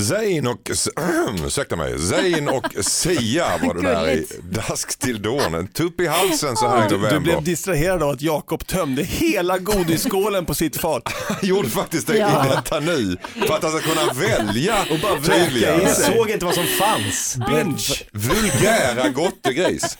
Zayn 0.00 0.46
och, 0.46 0.70
ursäkta 1.46 1.76
mig, 1.76 1.98
Zayn 1.98 2.48
och 2.48 2.66
Sia 2.84 3.58
var 3.62 3.74
det 3.74 3.82
där 3.82 4.10
i. 4.10 4.26
Dask 4.42 4.98
till 4.98 5.22
dawn. 5.22 5.54
En 5.54 5.66
tupp 5.68 6.00
i 6.00 6.06
halsen 6.06 6.56
så 6.56 6.68
här 6.68 6.86
i 6.86 6.88
Du 6.88 6.96
november. 6.96 7.20
blev 7.20 7.42
distraherad 7.44 8.02
av 8.02 8.10
att 8.10 8.22
Jakob 8.22 8.66
tömde 8.66 9.02
hela 9.02 9.58
godisskålen 9.58 10.46
på 10.46 10.54
sitt 10.54 10.76
fat. 10.76 11.02
Han 11.28 11.36
gjorde 11.42 11.68
faktiskt 11.68 12.06
det 12.06 12.16
Ja. 12.18 12.46
i 12.46 12.48
detta 12.48 12.80
nu 12.80 13.16
för 13.46 13.54
att 13.54 13.62
han 13.62 13.72
ska 13.72 13.80
kunna 13.80 14.12
välja 14.12 14.76
och 14.90 14.98
bara 15.02 15.14
vräka 15.16 15.82
Jag 15.82 15.96
såg 15.96 16.30
inte 16.30 16.44
vad 16.44 16.54
som 16.54 16.64
fanns. 16.66 17.36
Binge. 17.48 17.94
Vulgära 18.12 19.08
gottegris. 19.14 19.98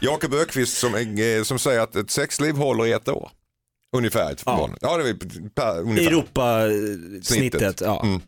Jakob 0.00 0.34
Ökvist 0.34 0.78
som, 0.78 0.94
eh, 0.94 1.42
som 1.44 1.58
säger 1.58 1.80
att 1.80 1.96
ett 1.96 2.10
sexliv 2.10 2.56
håller 2.56 2.86
i 2.86 2.92
ett 2.92 3.08
år. 3.08 3.30
Ungefär. 3.96 4.32
Ett 4.32 4.42
Ja. 4.46 4.56
barn. 4.56 4.76
ja 4.80 4.96
det 4.96 5.08
är 5.10 5.14
per, 5.54 5.80
ungefär. 5.80 6.06
Europa-snittet. 6.10 7.80
Ja. 7.80 8.02
Mm. 8.04 8.20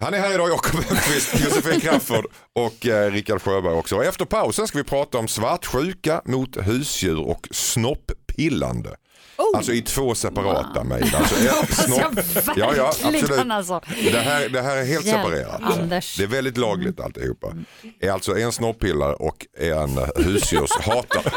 Han 0.00 0.14
är 0.14 0.18
här 0.18 0.34
idag, 0.34 0.48
Jakob 0.48 0.80
Öqvist, 0.90 1.40
Josefin 1.44 1.80
Crafoord 1.80 2.26
och 2.52 2.86
eh, 2.86 3.10
Rickard 3.12 3.42
Sjöberg 3.42 3.74
också. 3.74 3.96
Och 3.96 4.04
efter 4.04 4.24
pausen 4.24 4.66
ska 4.68 4.78
vi 4.78 4.84
prata 4.84 5.18
om 5.18 5.28
svartsjuka 5.28 6.22
mot 6.24 6.56
husdjur 6.66 7.20
och 7.20 7.48
snopppillande. 7.50 8.96
Oh. 9.36 9.56
Alltså 9.56 9.72
i 9.72 9.82
två 9.82 10.14
separata 10.14 10.84
mejl. 10.84 11.14
Alltså, 11.14 11.34
ett 11.62 11.74
snopp... 11.74 12.00
Jag 12.46 12.56
Ja, 12.56 12.72
ja, 12.76 12.86
absolut. 12.88 13.30
alltså. 13.50 13.80
Det 14.12 14.18
här, 14.18 14.48
det 14.48 14.62
här 14.62 14.76
är 14.76 14.84
helt 14.84 15.04
Hjälp, 15.06 15.18
separerat. 15.24 15.60
Anders. 15.62 16.16
Det 16.16 16.22
är 16.22 16.26
väldigt 16.26 16.56
lagligt 16.56 17.00
alltihopa. 17.00 17.54
är 18.00 18.10
alltså 18.10 18.38
en 18.38 18.52
snoppillare 18.52 19.14
och 19.14 19.46
en 19.58 19.98
husdjurshatare. 20.24 21.22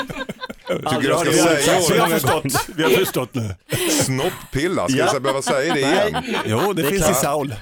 Tycker 0.68 0.86
Aldrig 0.88 1.12
jag 1.12 1.20
ska 1.20 1.32
det 1.32 1.41
varit 1.43 1.64
säga 1.64 1.82
så 1.82 1.93
Vi 1.93 1.99
har 1.99 2.08
förstått, 2.10 2.68
vi 2.76 2.84
har 2.84 2.89
förstått 2.89 3.34
nu. 3.34 3.55
snopppillar, 3.89 4.88
ska 4.88 4.97
Ja. 4.97 5.10
jag 5.14 5.22
behöva 5.22 5.41
säga 5.41 5.74
det 5.74 5.80
igen? 5.80 6.24
Jo, 6.45 6.74
det, 6.74 6.82
Det 6.82 6.88
är 6.88 6.91
finns 6.91 7.03
klart. 7.05 7.18
i 7.18 7.20
Saul. 7.22 7.55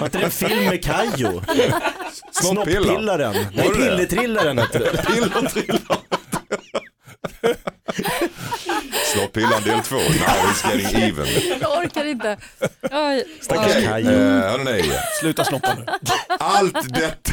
Var 0.00 0.06
inte 0.06 0.18
det 0.18 0.24
en 0.24 0.30
film 0.30 0.64
med 0.64 0.84
Kajo? 0.84 1.42
Snopppillar. 2.32 2.82
Snopppillaren. 2.84 3.46
Nej? 3.54 3.70
Pilletrillaren 3.70 4.58
hette 4.58 4.78
det. 4.78 5.02
Pillertrillar. 5.06 5.98
Snopppillan 9.14 9.62
del 9.62 9.80
två, 9.80 9.96
now 9.96 10.04
it's 10.04 10.70
getting 10.70 11.02
even. 11.02 11.26
Jag 11.60 11.78
orkar 11.78 12.04
inte. 12.04 12.36
Stackars 13.40 13.66
Okej, 13.66 13.84
Kajo. 13.84 14.10
eh. 14.10 15.00
Sluta 15.20 15.44
snoppa 15.44 15.74
nu. 15.74 15.84
Allt 16.38 16.94
detta 16.94 17.32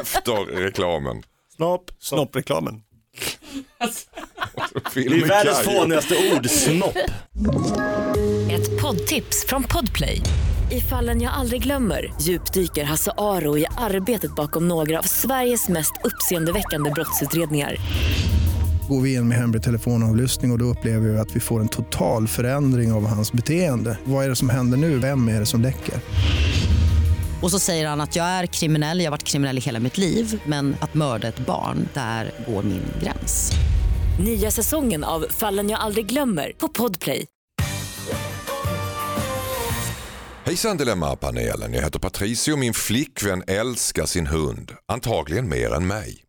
efter 0.00 0.56
reklamen. 0.62 1.22
Snopp. 1.56 1.90
Snoppreklamen. 2.00 2.74
Det 4.74 4.90
Filmen 4.90 5.22
är 5.22 5.26
världens 5.28 5.64
Kajo. 5.64 5.80
fånigaste 5.80 6.14
ord, 6.36 6.46
snopp. 6.50 6.96
Ett 8.50 8.80
poddtips 8.82 9.46
från 9.46 9.62
Podplay. 9.62 10.22
I 10.70 10.80
fallen 10.80 11.20
jag 11.20 11.32
aldrig 11.32 11.62
glömmer 11.62 12.12
djupdyker 12.20 12.84
Hasse 12.84 13.12
Aro 13.18 13.58
i 13.58 13.66
arbetet 13.78 14.34
bakom 14.34 14.68
några 14.68 14.98
av 14.98 15.02
Sveriges 15.02 15.68
mest 15.68 15.92
uppseendeväckande 16.04 16.90
brottsutredningar. 16.90 17.76
Går 18.88 19.00
vi 19.00 19.14
in 19.14 19.28
med 19.28 19.38
hemlig 19.38 19.62
telefonavlyssning 19.62 20.50
och, 20.50 20.54
och 20.54 20.58
då 20.58 20.64
upplever 20.64 21.08
vi 21.08 21.18
att 21.18 21.36
vi 21.36 21.40
får 21.40 21.60
en 21.60 21.68
total 21.68 22.28
förändring 22.28 22.92
av 22.92 23.06
hans 23.06 23.32
beteende. 23.32 23.98
Vad 24.04 24.24
är 24.24 24.28
det 24.28 24.36
som 24.36 24.48
händer 24.50 24.78
nu? 24.78 24.98
Vem 24.98 25.28
är 25.28 25.40
det 25.40 25.46
som 25.46 25.60
läcker? 25.60 25.94
Och 27.42 27.50
så 27.50 27.58
säger 27.58 27.88
han 27.88 28.00
att 28.00 28.16
jag 28.16 28.26
är 28.26 28.46
kriminell, 28.46 28.98
jag 28.98 29.06
har 29.06 29.10
varit 29.10 29.22
kriminell 29.22 29.58
i 29.58 29.60
hela 29.60 29.80
mitt 29.80 29.98
liv 29.98 30.42
men 30.46 30.76
att 30.80 30.94
mörda 30.94 31.28
ett 31.28 31.38
barn, 31.38 31.88
där 31.94 32.32
går 32.46 32.62
min 32.62 32.84
gräns. 33.02 33.52
Nya 34.24 34.50
säsongen 34.50 35.04
av 35.04 35.26
Fallen 35.30 35.70
jag 35.70 35.80
aldrig 35.80 36.06
glömmer 36.06 36.52
på 36.58 36.68
Podplay. 36.68 37.26
Hejsan 40.44 40.76
Dilemma-panelen, 40.76 41.74
jag 41.74 41.82
heter 41.82 41.98
Patricio 41.98 42.52
och 42.52 42.58
min 42.58 42.74
flickvän 42.74 43.42
älskar 43.46 44.06
sin 44.06 44.26
hund, 44.26 44.72
antagligen 44.92 45.48
mer 45.48 45.74
än 45.74 45.86
mig. 45.86 46.24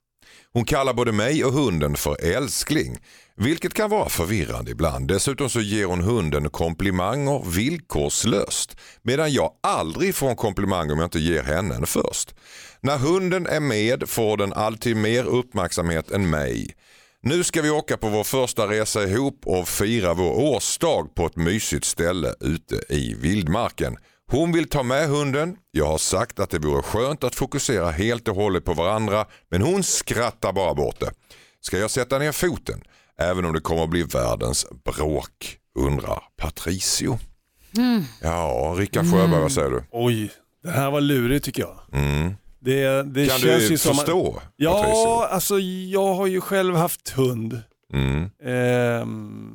Hon 0.54 0.66
kallar 0.66 0.93
både 0.93 1.12
mig 1.12 1.45
och 1.45 1.54
hunden 1.54 1.95
för 1.95 2.24
älskling, 2.24 2.97
vilket 3.36 3.74
kan 3.74 3.89
vara 3.89 4.10
förvirrande 4.10 4.72
ibland. 4.72 5.08
Dessutom 5.08 5.49
så 5.49 5.62
ger 5.62 5.86
hon 5.86 6.02
hunden 6.02 6.49
komplimanger 6.49 7.52
villkorslöst, 7.52 8.78
medan 9.02 9.34
jag 9.34 9.52
aldrig 9.64 10.16
får 10.16 10.30
en 10.30 10.36
komplimang 10.36 10.91
om 10.91 10.99
jag 10.99 11.06
inte 11.06 11.20
ger 11.20 11.43
henne 11.43 11.76
en 11.76 11.86
först. 11.86 12.36
När 12.82 12.97
hunden 12.97 13.47
är 13.47 13.60
med 13.60 14.10
får 14.10 14.38
den 14.38 14.54
alltid 14.54 14.97
mer 14.97 15.24
uppmärksamhet 15.24 16.12
än 16.12 16.30
mig. 16.30 16.76
Nu 17.24 17.43
ska 17.43 17.62
vi 17.62 17.70
åka 17.70 17.97
på 17.97 18.10
vår 18.10 18.24
första 18.24 18.68
resa 18.68 19.04
ihop 19.04 19.41
och 19.45 19.68
fira 19.68 20.14
vår 20.14 20.39
årsdag 20.39 21.16
på 21.16 21.26
ett 21.26 21.36
mysigt 21.36 21.86
ställe 21.86 22.34
ute 22.39 22.76
i 22.89 23.14
vildmarken. 23.14 23.97
Hon 24.32 24.52
vill 24.52 24.70
ta 24.70 24.84
med 24.84 25.08
hunden. 25.10 25.56
Jag 25.72 25.86
har 25.88 25.98
sagt 25.98 26.40
att 26.40 26.50
det 26.50 26.60
vore 26.60 26.82
skönt 26.82 27.24
att 27.24 27.36
fokusera 27.36 27.92
helt 27.92 28.28
och 28.28 28.36
hållet 28.36 28.66
på 28.66 28.74
varandra 28.74 29.26
men 29.50 29.62
hon 29.62 29.84
skrattar 29.84 30.54
bara 30.54 30.74
bort 30.74 31.00
det. 31.00 31.12
Ska 31.62 31.78
jag 31.78 31.92
sätta 31.92 32.20
ner 32.20 32.32
foten? 32.32 32.82
Även 33.18 33.46
om 33.46 33.54
det 33.54 33.62
kommer 33.62 33.84
att 33.84 33.90
bli 33.90 34.04
världens 34.04 34.66
bråk, 34.86 35.58
undrar 35.80 36.24
Patricio. 36.38 37.20
Ja, 38.22 38.76
Rickard 38.78 39.12
Sjöberg, 39.12 39.42
vad 39.42 39.52
säger 39.52 39.70
du? 39.70 39.84
Oj, 39.92 40.32
det 40.64 40.70
här 40.70 40.92
var 40.92 41.02
lurigt 41.02 41.46
tycker 41.46 41.62
jag. 41.62 41.80
Mm. 42.02 42.34
Det, 42.60 43.04
det 43.04 43.28
Kan 43.28 43.40
känns 43.40 43.64
du 43.64 43.70
ju 43.70 43.78
som 43.78 43.92
att- 43.92 43.98
förstå 43.98 44.42
Ja, 44.56 44.74
Patricio? 44.74 45.36
alltså 45.36 45.60
jag 45.90 46.14
har 46.14 46.28
ju 46.28 46.42
själv 46.42 46.76
haft 46.76 47.10
hund. 47.10 47.62
Mm. 47.94 48.30
Ehm, 48.46 49.54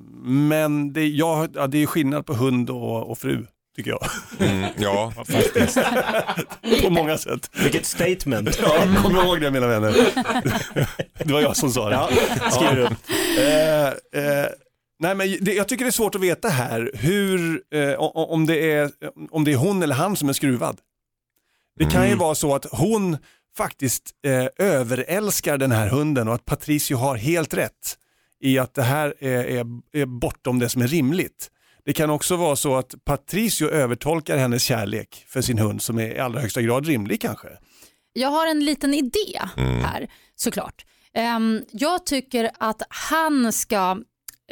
men 0.48 0.92
det, 0.92 1.06
jag, 1.08 1.48
ja, 1.54 1.66
det 1.66 1.82
är 1.82 1.86
skillnad 1.86 2.26
på 2.26 2.34
hund 2.34 2.70
och, 2.70 3.10
och 3.10 3.18
fru, 3.18 3.46
tycker 3.76 3.90
jag. 3.90 4.06
Mm, 4.40 4.70
ja, 4.78 5.12
på 6.82 6.90
många 6.90 7.18
sätt. 7.18 7.50
Vilket 7.62 7.86
statement. 7.86 8.58
Ja, 8.62 8.86
kom 9.02 9.16
ihåg 9.16 9.40
det 9.40 9.50
mina 9.50 9.66
vänner. 9.66 9.94
Det 11.24 11.32
var 11.32 11.40
jag 11.40 11.56
som 11.56 11.70
sa 11.70 11.88
det. 11.88 11.94
Ja, 11.94 12.10
skriver 12.50 12.78
upp. 12.78 12.92
Eh, 13.38 13.86
eh, 14.22 14.46
nej, 14.98 15.14
men 15.14 15.36
det, 15.40 15.54
jag 15.54 15.68
tycker 15.68 15.84
det 15.84 15.88
är 15.88 15.92
svårt 15.92 16.14
att 16.14 16.20
veta 16.20 16.48
här 16.48 16.90
hur, 16.94 17.62
eh, 17.74 17.94
om, 17.98 18.46
det 18.46 18.72
är, 18.72 18.90
om 19.30 19.44
det 19.44 19.52
är 19.52 19.56
hon 19.56 19.82
eller 19.82 19.94
han 19.94 20.16
som 20.16 20.28
är 20.28 20.32
skruvad. 20.32 20.78
Det 21.78 21.84
kan 21.84 22.02
ju 22.02 22.06
Mm. 22.06 22.18
vara 22.18 22.34
så 22.34 22.54
att 22.54 22.66
hon 22.70 23.16
faktiskt 23.56 24.10
eh, 24.26 24.66
överälskar 24.66 25.58
den 25.58 25.72
här 25.72 25.88
hunden 25.88 26.28
och 26.28 26.34
att 26.34 26.44
Patricio 26.44 26.96
har 26.96 27.16
helt 27.16 27.54
rätt 27.54 27.98
i 28.40 28.58
att 28.58 28.74
det 28.74 28.82
här 28.82 29.14
är, 29.20 29.44
är, 29.44 29.66
är 29.92 30.06
bortom 30.06 30.58
det 30.58 30.68
som 30.68 30.82
är 30.82 30.86
rimligt. 30.86 31.50
Det 31.86 31.92
kan 31.92 32.10
också 32.10 32.36
vara 32.36 32.56
så 32.56 32.76
att 32.76 32.94
Patricio 33.04 33.68
övertolkar 33.68 34.36
hennes 34.36 34.62
kärlek 34.62 35.24
för 35.28 35.42
sin 35.42 35.58
hund 35.58 35.82
som 35.82 35.98
är 35.98 36.14
i 36.16 36.18
allra 36.18 36.40
högsta 36.40 36.62
grad 36.62 36.86
rimlig 36.86 37.20
kanske. 37.20 37.48
Jag 38.12 38.28
har 38.28 38.46
en 38.46 38.64
liten 38.64 38.94
idé 38.94 39.40
här 39.56 40.08
såklart. 40.36 40.84
Ehm, 41.14 41.62
jag 41.72 42.06
tycker 42.06 42.50
att 42.58 42.82
han 42.88 43.52
ska 43.52 43.98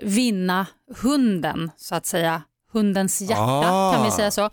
vinna 0.03 0.66
hunden, 0.97 1.70
så 1.76 1.95
att 1.95 2.07
säga. 2.07 2.43
Hundens 2.72 3.20
hjärta, 3.20 3.43
Ah. 3.43 3.93
kan 3.95 4.05
vi 4.05 4.11
säga 4.11 4.30
så. 4.30 4.43
Han 4.43 4.51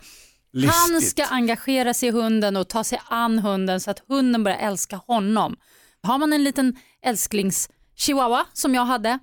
Listigt. 0.53 1.09
ska 1.09 1.25
engagera 1.25 1.93
sig 1.93 2.09
i 2.09 2.11
hunden 2.11 2.57
och 2.57 2.67
ta 2.69 2.83
sig 2.83 2.99
an 3.09 3.39
hunden 3.39 3.79
så 3.81 3.91
att 3.91 3.99
hunden 4.07 4.43
börjar 4.43 4.57
älska 4.57 4.95
honom. 4.95 5.55
Har 6.03 6.17
man 6.17 6.33
en 6.33 6.43
liten 6.43 6.75
älsklings 7.05 7.69
chihuahua 7.95 8.45
som 8.53 8.75
jag 8.75 8.85
hade 8.85 9.19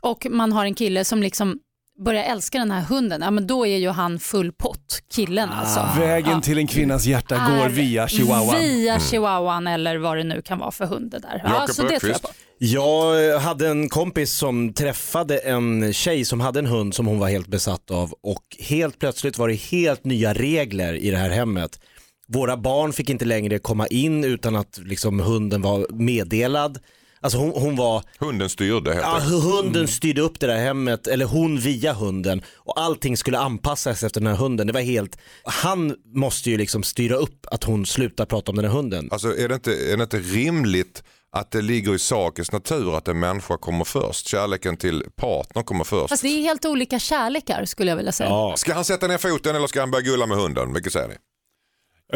och 0.00 0.26
man 0.30 0.52
har 0.52 0.64
en 0.64 0.74
kille 0.74 1.04
som 1.04 1.22
liksom 1.22 1.58
börjar 2.04 2.22
älska 2.22 2.58
den 2.58 2.70
här 2.70 2.80
hunden, 2.82 3.20
ja, 3.22 3.30
men 3.30 3.46
då 3.46 3.66
är 3.66 3.76
ju 3.76 3.88
han 3.88 4.18
full 4.18 4.52
pott, 4.52 5.02
killen 5.14 5.48
alltså. 5.50 6.00
Vägen 6.00 6.30
Ja. 6.30 6.40
till 6.40 6.58
en 6.58 6.66
kvinnas 6.66 7.04
hjärta 7.06 7.34
går 7.34 7.68
via 7.68 8.08
chihuahuan. 8.08 8.60
Via 8.60 9.00
chihuahuan 9.00 9.66
eller 9.66 9.96
vad 9.96 10.16
det 10.16 10.24
nu 10.24 10.42
kan 10.42 10.58
vara 10.58 10.70
för 10.70 10.86
hund 10.86 11.10
det 11.10 11.18
där. 11.18 11.40
Ja, 11.44 11.50
Jakob 11.54 11.74
så 11.74 11.82
det 11.82 12.00
tror 12.00 12.12
jag 12.12 12.22
på. 12.22 12.28
Jag 12.58 13.38
hade 13.38 13.68
en 13.68 13.88
kompis 13.88 14.32
som 14.32 14.72
träffade 14.72 15.38
en 15.38 15.92
tjej 15.92 16.24
som 16.24 16.40
hade 16.40 16.58
en 16.58 16.66
hund 16.66 16.94
som 16.94 17.06
hon 17.06 17.18
var 17.18 17.28
helt 17.28 17.46
besatt 17.48 17.90
av 17.90 18.14
och 18.22 18.42
helt 18.58 18.98
plötsligt 18.98 19.38
var 19.38 19.48
det 19.48 19.54
helt 19.54 20.04
nya 20.04 20.32
regler 20.34 20.94
i 20.94 21.10
det 21.10 21.16
här 21.16 21.30
hemmet. 21.30 21.80
Våra 22.28 22.56
barn 22.56 22.92
fick 22.92 23.10
inte 23.10 23.24
längre 23.24 23.58
komma 23.58 23.86
in 23.86 24.24
utan 24.24 24.56
att 24.56 24.78
liksom 24.84 25.20
hunden 25.20 25.62
var 25.62 25.86
meddelad. 25.92 26.78
Alltså 27.22 27.38
hon, 27.38 27.50
hon 27.62 27.76
var, 27.76 28.02
hunden 28.18 28.48
styrde 28.48 28.92
helt 28.94 29.02
ja, 29.06 29.18
hunden 29.18 29.88
styrde 29.88 30.20
upp 30.20 30.40
det 30.40 30.46
där 30.46 30.58
hemmet, 30.58 31.06
eller 31.06 31.24
hon 31.26 31.58
via 31.58 31.92
hunden 31.92 32.42
och 32.56 32.80
allting 32.80 33.16
skulle 33.16 33.38
anpassas 33.38 34.02
efter 34.02 34.20
den 34.20 34.26
här 34.26 34.36
hunden. 34.36 34.66
Det 34.66 34.72
var 34.72 34.80
helt, 34.80 35.18
han 35.44 35.96
måste 36.14 36.50
ju 36.50 36.56
liksom 36.58 36.82
styra 36.82 37.16
upp 37.16 37.46
att 37.50 37.64
hon 37.64 37.86
slutar 37.86 38.26
prata 38.26 38.50
om 38.52 38.56
den 38.56 38.64
här 38.64 38.72
hunden. 38.72 39.08
Alltså 39.12 39.36
är 39.38 39.48
det, 39.48 39.54
inte, 39.54 39.92
är 39.92 39.96
det 39.96 40.02
inte 40.02 40.18
rimligt 40.18 41.02
att 41.32 41.50
det 41.50 41.62
ligger 41.62 41.94
i 41.94 41.98
sakens 41.98 42.52
natur 42.52 42.96
att 42.96 43.08
en 43.08 43.20
människa 43.20 43.56
kommer 43.58 43.84
först? 43.84 44.26
Kärleken 44.28 44.76
till 44.76 45.04
partner 45.16 45.62
kommer 45.62 45.84
först. 45.84 46.08
Fast 46.08 46.22
det 46.22 46.28
är 46.28 46.42
helt 46.42 46.64
olika 46.64 46.98
kärlekar 46.98 47.64
skulle 47.64 47.90
jag 47.90 47.96
vilja 47.96 48.12
säga. 48.12 48.28
Ja. 48.30 48.54
Ska 48.56 48.74
han 48.74 48.84
sätta 48.84 49.06
ner 49.06 49.18
foten 49.18 49.56
eller 49.56 49.66
ska 49.66 49.80
han 49.80 49.90
börja 49.90 50.02
gulla 50.04 50.26
med 50.26 50.36
hunden? 50.38 50.74
Vilket 50.74 50.92
säger 50.92 51.08
ni? 51.08 51.14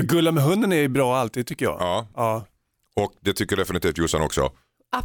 Gulla 0.02 0.32
med 0.32 0.42
hunden 0.44 0.72
är 0.72 0.76
ju 0.76 0.88
bra 0.88 1.16
alltid 1.16 1.46
tycker 1.46 1.64
jag. 1.64 1.76
Ja, 1.80 2.07
Ja. 2.16 2.46
och 2.96 3.12
det 3.20 3.32
tycker 3.32 3.57
definitivt 3.57 3.98
Jossan 3.98 4.22
också. 4.22 4.50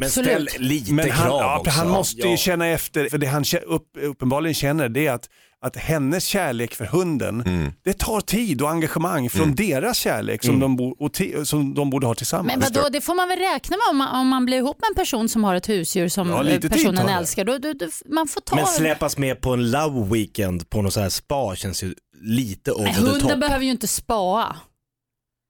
Men 0.00 0.10
ställ 0.10 0.24
Absolut. 0.42 0.58
lite 0.58 0.92
Men 0.92 1.10
han, 1.10 1.26
krav 1.28 1.40
ja, 1.40 1.58
också. 1.58 1.70
han 1.70 1.88
måste 1.88 2.20
ju 2.22 2.30
Ja. 2.30 2.36
känna 2.36 2.66
efter, 2.68 3.08
för 3.08 3.18
det 3.18 3.26
han 3.26 3.44
upp, 3.66 3.88
uppenbarligen 4.02 4.54
känner 4.54 4.88
det 4.88 5.06
är 5.06 5.12
att, 5.12 5.28
att 5.64 5.76
hennes 5.76 6.24
kärlek 6.24 6.74
för 6.74 6.84
hunden, 6.84 7.44
det 7.84 7.92
tar 7.98 8.20
tid 8.20 8.62
och 8.62 8.70
engagemang 8.70 9.30
från 9.30 9.54
deras 9.54 9.96
kärlek 9.98 10.44
som, 10.44 10.60
de 10.60 10.76
bo, 10.76 10.90
och 10.90 11.10
ti- 11.16 11.44
som 11.44 11.74
de 11.74 11.90
borde 11.90 12.06
ha 12.06 12.14
tillsammans. 12.14 12.46
Men 12.58 12.72
vadå, 12.74 12.88
det 12.88 13.00
får 13.00 13.14
man 13.14 13.28
väl 13.28 13.38
räkna 13.38 13.76
med 13.76 13.84
om 13.90 13.96
man, 13.96 14.20
om 14.20 14.28
man 14.28 14.44
blir 14.44 14.56
ihop 14.58 14.76
med 14.80 14.88
en 14.88 14.94
person 14.94 15.28
som 15.28 15.44
har 15.44 15.54
ett 15.54 15.68
husdjur 15.68 16.08
som 16.08 16.28
Ja, 16.30 16.68
personen 16.68 17.08
älskar. 17.08 17.44
Då, 17.44 17.58
då, 17.58 17.72
då, 17.72 17.86
man 18.06 18.28
får 18.28 18.40
ta 18.40 18.56
Men 18.56 18.66
släpas 18.66 19.18
med 19.18 19.40
på 19.40 19.50
en 19.52 19.70
love 19.70 20.14
weekend 20.14 20.70
på 20.70 20.82
något 20.82 20.92
så 20.92 21.00
här 21.00 21.08
spa 21.08 21.56
känns 21.56 21.82
ju 21.82 21.94
lite 22.22 22.72
over 22.72 22.84
Nej, 22.84 22.94
the 22.94 23.00
Hunden 23.00 23.20
top. 23.28 23.40
behöver 23.40 23.64
ju 23.64 23.70
inte 23.70 23.88
spaa. 23.88 24.56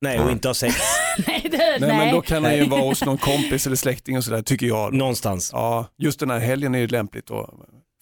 Nej, 0.00 0.20
och 0.20 0.30
inte 0.30 0.48
ha 0.48 0.54
sex 0.54 0.74
nej, 1.26 1.46
det, 1.50 1.58
Nej, 1.58 1.78
nej. 1.80 1.88
men 1.96 2.14
då 2.14 2.20
kan 2.22 2.44
han 2.44 2.56
ju 2.56 2.64
vara 2.64 2.80
hos 2.82 3.04
någon 3.04 3.18
kompis 3.18 3.66
eller 3.66 3.76
släkting 3.76 4.16
och 4.16 4.24
sådär 4.24 4.42
tycker 4.42 4.66
jag. 4.66 4.92
någonstans. 4.94 5.50
Ja, 5.52 5.86
just 5.98 6.20
den 6.20 6.30
här 6.30 6.38
helgen 6.38 6.74
är 6.74 6.78
ju 6.78 6.86
lämpligt 6.86 7.30
att 7.30 7.50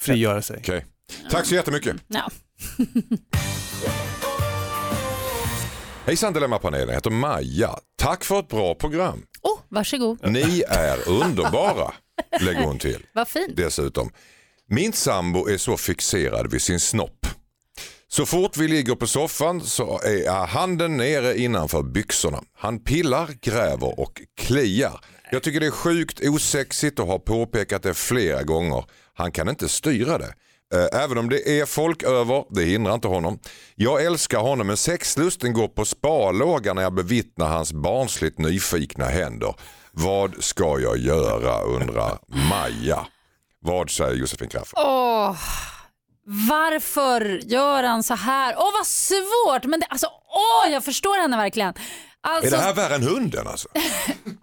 frigöra 0.03 0.43
sig. 0.43 0.57
Okej. 0.61 0.87
Tack 1.31 1.47
så 1.47 1.55
jättemycket. 1.55 1.97
Ja. 2.09 2.31
Hejsan 6.07 6.33
Dilemmapanelen, 6.33 6.89
jag 6.89 6.95
heter 6.95 7.11
Maja. 7.11 7.77
Tack 7.99 8.25
för 8.25 8.39
ett 8.41 8.49
bra 8.49 8.75
program. 8.75 9.23
Oh, 9.43 9.59
varsågod, 9.69 10.31
Ni 10.31 10.63
är 10.69 11.09
underbara, 11.09 11.93
lägger 12.41 12.65
hon 12.65 12.79
till. 12.79 13.07
vad 13.13 13.29
fint. 13.29 13.57
Dessutom. 13.57 14.11
Min 14.69 14.93
sambo 14.93 15.49
är 15.49 15.57
så 15.57 15.77
fixerad 15.77 16.51
vid 16.53 16.63
sin 16.63 16.81
snopp. 16.81 17.20
Så 18.13 18.27
fort 18.27 18.57
vi 18.57 18.69
ligger 18.69 18.95
på 18.95 19.07
soffan 19.07 19.61
så 19.61 20.01
är 20.03 20.47
handen 20.47 20.97
nere 20.97 21.39
innanför 21.39 21.83
byxorna. 21.83 22.43
Han 22.59 22.85
pillar, 22.85 23.29
gräver 23.41 24.01
och 24.01 24.23
kliar. 24.37 25.01
Jag 25.31 25.43
tycker 25.43 25.61
det 25.61 25.67
är 25.67 25.71
sjukt 25.71 26.21
osexigt 26.29 26.99
och 26.99 27.07
har 27.07 27.19
påpekat 27.19 27.83
det 27.83 27.95
flera 27.95 28.43
gånger. 28.43 28.85
Han 29.15 29.33
kan 29.33 29.49
inte 29.49 29.69
styra 29.69 30.19
det. 30.19 30.35
Eh, 30.75 31.03
även 31.03 31.19
om 31.19 31.29
det 31.29 31.61
är 31.61 31.67
folk 31.67 32.03
över, 32.03 32.45
det 32.51 32.65
hindrar 32.65 32.95
inte 32.95 33.09
honom. 33.09 33.39
Jag 33.75 34.05
älskar 34.05 34.39
honom 34.39 34.67
men 34.67 34.77
sexlusten 34.77 35.53
går 35.53 35.69
på 35.69 35.85
sparlåga 35.85 36.75
när 36.75 36.83
jag 36.83 36.95
bevittnar 36.95 37.49
hans 37.49 37.73
barnsligt 37.73 38.39
nyfikna 38.39 39.05
händer. 39.05 39.55
Vad 39.93 40.45
ska 40.45 40.81
jag 40.81 40.99
göra 40.99 41.63
undrar 41.63 42.19
Maja. 42.51 43.07
Vad 43.61 43.91
säger 43.91 44.15
Josefin 44.15 44.49
Crafoord? 44.49 44.85
Åh, 44.87 45.37
varför 46.49 47.41
gör 47.45 47.83
han 47.83 48.03
så 48.03 48.15
här? 48.15 48.55
Åh, 48.59 48.71
vad 48.79 48.87
svårt. 48.87 49.65
Men 49.65 49.81
det, 49.81 49.87
alltså, 49.87 50.07
åh, 50.07 50.73
jag 50.73 50.85
förstår 50.85 51.21
henne 51.23 51.37
verkligen. 51.37 51.75
Alltså, 52.23 52.47
Är 52.55 52.59
det 52.59 52.65
här 52.65 52.75
värre 52.75 52.95
än 52.95 53.03
hunden 53.03 53.47
alltså? 53.47 53.69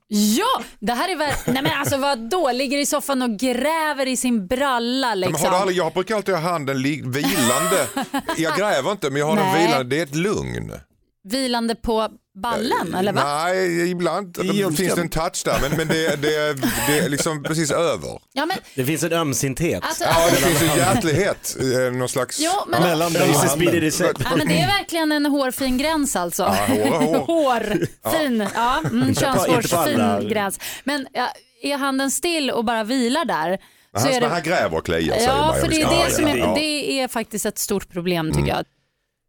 Ja, 0.09 0.63
det 0.79 0.93
här 0.93 1.09
är 1.09 1.15
väl... 1.15 1.33
Nej 1.45 1.61
men 1.63 1.71
alltså 1.79 1.97
vad 1.97 2.29
då? 2.29 2.51
Ligger 2.51 2.77
i 2.77 2.85
soffan 2.85 3.21
och 3.21 3.29
gräver 3.39 4.05
i 4.05 4.17
sin 4.17 4.47
bralla 4.47 5.09
Men 5.09 5.19
liksom. 5.19 5.45
har 5.45 5.51
du 5.51 5.57
aldrig, 5.57 5.77
jag 5.77 5.93
brukar 5.93 6.15
alltid 6.15 6.35
ha 6.35 6.41
handen 6.41 6.83
vilande. 6.83 7.87
Jag 8.37 8.57
gräver 8.57 8.91
inte 8.91 9.09
men 9.09 9.19
jag 9.19 9.25
har 9.27 9.35
den 9.35 9.45
Nej. 9.45 9.65
vilande. 9.65 9.95
Det 9.95 9.99
är 9.99 10.03
ett 10.03 10.15
lugn. 10.15 10.73
Vilande 11.23 11.75
på 11.75 12.09
ballen 12.41 12.95
eller 12.95 13.13
va? 13.13 13.21
Nej, 13.45 13.91
ibland 13.91 14.33
det 14.33 14.77
finns 14.77 14.95
det 14.95 15.01
en 15.01 15.09
touch 15.09 15.41
där 15.45 15.57
men, 15.61 15.71
men 15.77 15.87
det, 15.87 16.15
det, 16.21 16.53
det 16.87 16.99
är 16.99 17.09
liksom 17.09 17.43
precis 17.43 17.71
över. 17.71 18.19
Ja, 18.33 18.45
men, 18.45 18.57
Det 18.75 18.85
finns 18.85 19.03
en 19.03 19.13
ömsinthet. 19.13 19.83
alltså, 19.83 20.03
Ja, 20.03 20.27
det 20.29 20.35
finns 20.35 20.61
ju 20.61 20.77
hjärtlighet. 20.79 21.57
eh, 21.59 21.93
Någon 21.93 22.09
slags... 22.09 22.39
jo, 22.39 22.51
men, 22.67 22.81
Mellan 22.83 23.13
dig 23.13 23.29
och 23.29 23.35
ja, 23.45 24.35
men 24.37 24.47
det 24.47 24.59
är 24.61 24.67
verkligen 24.67 25.11
en 25.11 25.25
hårfin 25.25 25.77
gräns 25.77 26.15
alltså. 26.15 26.43
Ja, 26.43 26.65
hår 26.67 26.77
är 26.77 27.17
hår. 27.17 27.87
Hårfin, 28.03 28.47
ja. 28.55 28.79
Mm, 28.79 29.15
på 29.15 29.25
alla. 29.25 29.45
könshårsfin 29.47 30.29
gräns. 30.29 30.59
Men 30.83 31.07
ja, 31.13 31.27
är 31.61 31.77
handen 31.77 32.11
still 32.11 32.51
och 32.51 32.65
bara 32.65 32.83
vilar 32.83 33.25
där 33.25 33.49
Men 33.49 34.01
så 34.01 34.07
han, 34.07 34.07
är 34.07 34.21
men 34.21 34.29
det... 34.29 34.35
han 34.35 34.43
gräver 34.43 34.77
och 34.77 34.85
kliar 34.85 35.15
säger 35.15 35.27
Ja, 35.29 35.55
för 35.61 35.67
det 35.69 35.75
är 35.75 35.79
Ja, 35.81 36.03
det 36.05 36.11
som 36.11 36.27
är, 36.27 36.37
ja. 36.37 36.53
det 36.55 36.99
är 37.01 37.07
faktiskt 37.07 37.45
ett 37.45 37.57
stort 37.57 37.89
problem 37.89 38.31
tycker 38.31 38.47
jag. 38.47 38.65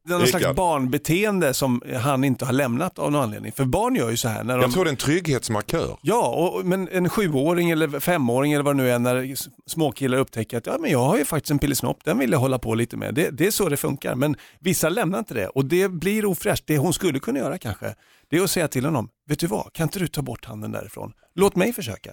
Det 0.08 0.14
är 0.14 0.18
någon 0.18 0.26
slags 0.26 0.56
barnbeteende 0.56 1.54
som 1.54 1.82
han 1.96 2.24
inte 2.24 2.44
har 2.44 2.52
lämnat 2.52 2.98
av 2.98 3.12
någon 3.12 3.22
anledning. 3.22 3.52
För 3.52 3.64
barn 3.64 3.96
gör 3.96 4.10
ju 4.10 4.16
så 4.16 4.28
här. 4.28 4.44
När 4.44 4.54
de... 4.54 4.62
Jag 4.62 4.72
tror 4.72 4.84
det 4.84 4.88
är 4.88 4.92
en 4.92 4.96
trygghetsmarkör. 4.96 5.98
Ja, 6.02 6.28
och, 6.28 6.66
men 6.66 6.88
en 6.88 7.08
sjuåring 7.08 7.70
eller 7.70 8.00
femåring 8.00 8.52
eller 8.52 8.64
vad 8.64 8.76
det 8.76 8.82
nu 8.82 8.90
är 8.90 8.98
när 8.98 9.34
småkillar 9.66 10.18
upptäcker 10.18 10.58
att 10.58 10.66
ja, 10.66 10.76
men 10.80 10.90
jag 10.90 11.04
har 11.04 11.18
ju 11.18 11.24
faktiskt 11.24 11.50
en 11.50 11.58
pillesnopp, 11.58 12.04
den 12.04 12.18
vill 12.18 12.32
jag 12.32 12.38
hålla 12.38 12.58
på 12.58 12.74
lite 12.74 12.96
med. 12.96 13.14
Det, 13.14 13.30
det 13.30 13.46
är 13.46 13.50
så 13.50 13.68
det 13.68 13.76
funkar, 13.76 14.14
men 14.14 14.36
vissa 14.58 14.88
lämnar 14.88 15.18
inte 15.18 15.34
det 15.34 15.48
och 15.48 15.64
det 15.64 15.88
blir 15.88 16.24
ofräscht. 16.24 16.64
Det 16.66 16.78
hon 16.78 16.92
skulle 16.92 17.20
kunna 17.20 17.38
göra 17.38 17.58
kanske, 17.58 17.94
det 18.30 18.36
är 18.36 18.42
att 18.42 18.50
säga 18.50 18.68
till 18.68 18.84
honom, 18.84 19.08
vet 19.28 19.38
du 19.38 19.46
vad, 19.46 19.72
kan 19.72 19.84
inte 19.84 19.98
du 19.98 20.06
ta 20.06 20.22
bort 20.22 20.44
handen 20.44 20.72
därifrån? 20.72 21.12
Låt 21.34 21.56
mig 21.56 21.72
försöka. 21.72 22.10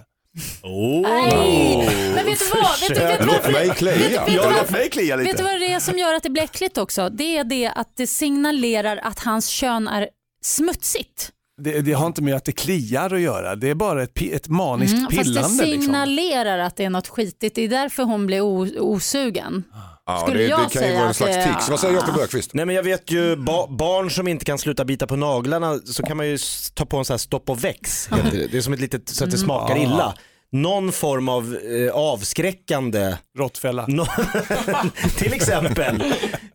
Oh. 0.62 1.02
Nej, 1.02 1.76
men 2.14 2.24
vet 2.26 2.38
du 2.38 2.44
vad? 2.60 2.80
Vet 2.80 2.88
du, 2.88 2.94
vet 3.06 3.20
du 3.20 3.26
Låt 3.26 3.36
varför- 3.36 3.52
mig 3.52 3.70
klia. 3.70 3.92
vet 3.94 4.26
du 4.26 4.32
Ja, 4.32 4.42
vad- 4.44 4.52
låt 4.52 4.70
mig 4.70 4.90
klia 4.90 5.16
lite. 5.16 5.28
Vet 5.30 5.36
du 5.36 5.42
vad 5.44 5.60
det 5.60 5.72
är 5.72 5.80
som 5.80 5.98
gör 5.98 6.14
att 6.14 6.22
det 6.22 6.30
blir 6.30 6.42
äckligt 6.42 6.78
också? 6.78 7.08
Det 7.08 7.38
är 7.38 7.44
det 7.44 7.68
att 7.74 7.96
det 7.96 8.06
signalerar 8.06 8.96
att 8.96 9.20
hans 9.20 9.48
kön 9.48 9.88
är 9.88 10.08
smutsigt. 10.44 11.30
Det, 11.62 11.80
det 11.80 11.92
har 11.92 12.06
inte 12.06 12.22
med 12.22 12.36
att 12.36 12.44
det 12.44 12.52
kliar 12.52 13.14
att 13.14 13.20
göra, 13.20 13.56
det 13.56 13.70
är 13.70 13.74
bara 13.74 14.02
ett, 14.02 14.22
ett 14.22 14.48
maniskt 14.48 14.92
Mm, 14.94 15.04
fast 15.04 15.16
det 15.16 15.24
pillande. 15.24 15.64
liksom. 15.64 15.82
signalerar 15.82 16.58
att 16.58 16.76
det 16.76 16.84
är 16.84 16.90
något 16.90 17.08
skitigt. 17.08 17.54
Det 17.54 17.62
är 17.62 17.68
därför 17.68 18.02
hon 18.02 18.26
blir 18.26 18.40
osugen. 18.80 19.64
Ja, 20.06 20.18
Skulle 20.20 20.38
det, 20.38 20.44
det 20.44 20.48
jag 20.50 20.58
kan 20.58 20.68
ju 20.68 20.78
säga 20.78 20.98
vara 20.98 21.08
en 21.08 21.14
slags 21.14 21.36
det- 21.36 21.44
tics. 21.54 21.68
Vad 21.70 21.80
säger 21.80 21.94
Jakob 21.94 22.18
Öqvist? 22.20 22.54
Nej 22.54 22.66
men 22.66 22.74
jag 22.74 22.82
vet 22.82 23.10
ju 23.12 23.36
ba 23.36 23.66
barn 23.66 24.10
som 24.10 24.28
inte 24.28 24.44
kan 24.44 24.58
sluta 24.58 24.84
bita 24.84 25.06
på 25.06 25.16
naglarna 25.16 25.78
så 25.84 26.02
kan 26.02 26.16
man 26.16 26.26
ju 26.28 26.38
ta 26.74 26.84
på 26.86 26.96
en 26.98 27.04
sån 27.04 27.14
här 27.14 27.18
stopp 27.18 27.50
och 27.50 27.64
väx. 27.64 28.08
det. 28.32 28.46
Det 28.50 28.56
är 28.58 28.60
som 28.60 28.72
ett 28.72 28.80
litet 28.80 29.08
så 29.08 29.24
att 29.24 29.30
det 29.30 29.38
smakar 29.38 29.76
illa. 29.78 30.14
Någon 30.62 30.92
form 30.92 31.28
av 31.28 31.56
eh, 31.56 31.94
avskräckande, 31.94 33.16
Råttfälla. 33.38 33.86
Till 35.16 35.32
exempel. 35.32 36.04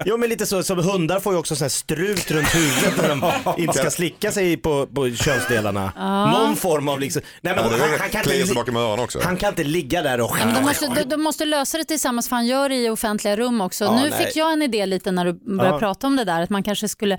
Jo 0.06 0.18
men 0.18 0.30
lite 0.30 0.45
så, 0.45 0.64
som 0.64 0.78
hundar 0.80 1.20
får 1.20 1.34
ju 1.34 1.39
också 1.39 1.56
så 1.56 1.64
här 1.64 1.70
strut 1.70 2.32
runt 2.32 2.56
huvudet 2.56 2.93
när 3.02 3.10
de 3.10 3.62
inte 3.62 3.78
ska 3.78 3.89
slicka 3.91 4.32
sig 4.32 4.58
på, 4.58 4.88
på 4.88 5.10
könsdelarna. 5.16 5.91
Någon 6.32 6.56
form 6.56 6.89
av 6.89 6.99
liksom, 6.99 7.22
nej 7.41 7.56
men 7.56 7.64
Ja, 7.66 7.72
han, 7.72 7.89
han, 7.99 8.10
kan 8.10 8.34
inte, 8.34 9.20
han 9.24 9.38
kan 9.38 9.49
inte 9.49 9.64
ligga 9.64 10.02
där 10.02 10.22
och 10.22 10.36
men 10.45 10.54
de, 10.54 10.62
måste, 10.64 10.88
de, 10.88 11.04
de 11.04 11.22
måste 11.22 11.45
lösa 11.45 11.78
det 11.78 11.86
tillsammans 11.86 12.30
för 12.30 12.36
han 12.36 12.47
gör 12.47 12.70
det 12.70 12.76
i 12.76 12.89
offentliga 12.89 13.36
rum 13.36 13.62
också. 13.62 13.84
Ja, 13.86 13.95
nu 13.95 14.10
nej. 14.10 14.26
fick 14.26 14.36
jag 14.36 14.54
en 14.54 14.62
idé 14.62 14.86
lite 14.86 15.12
när 15.12 15.26
du 15.26 15.34
började 15.34 15.76
Ja. 15.76 15.80
prata 15.80 16.08
om 16.08 16.16
det 16.16 16.24
där 16.24 16.41
att 16.41 16.49
man 16.49 16.64
kanske 16.64 16.88
skulle 16.88 17.18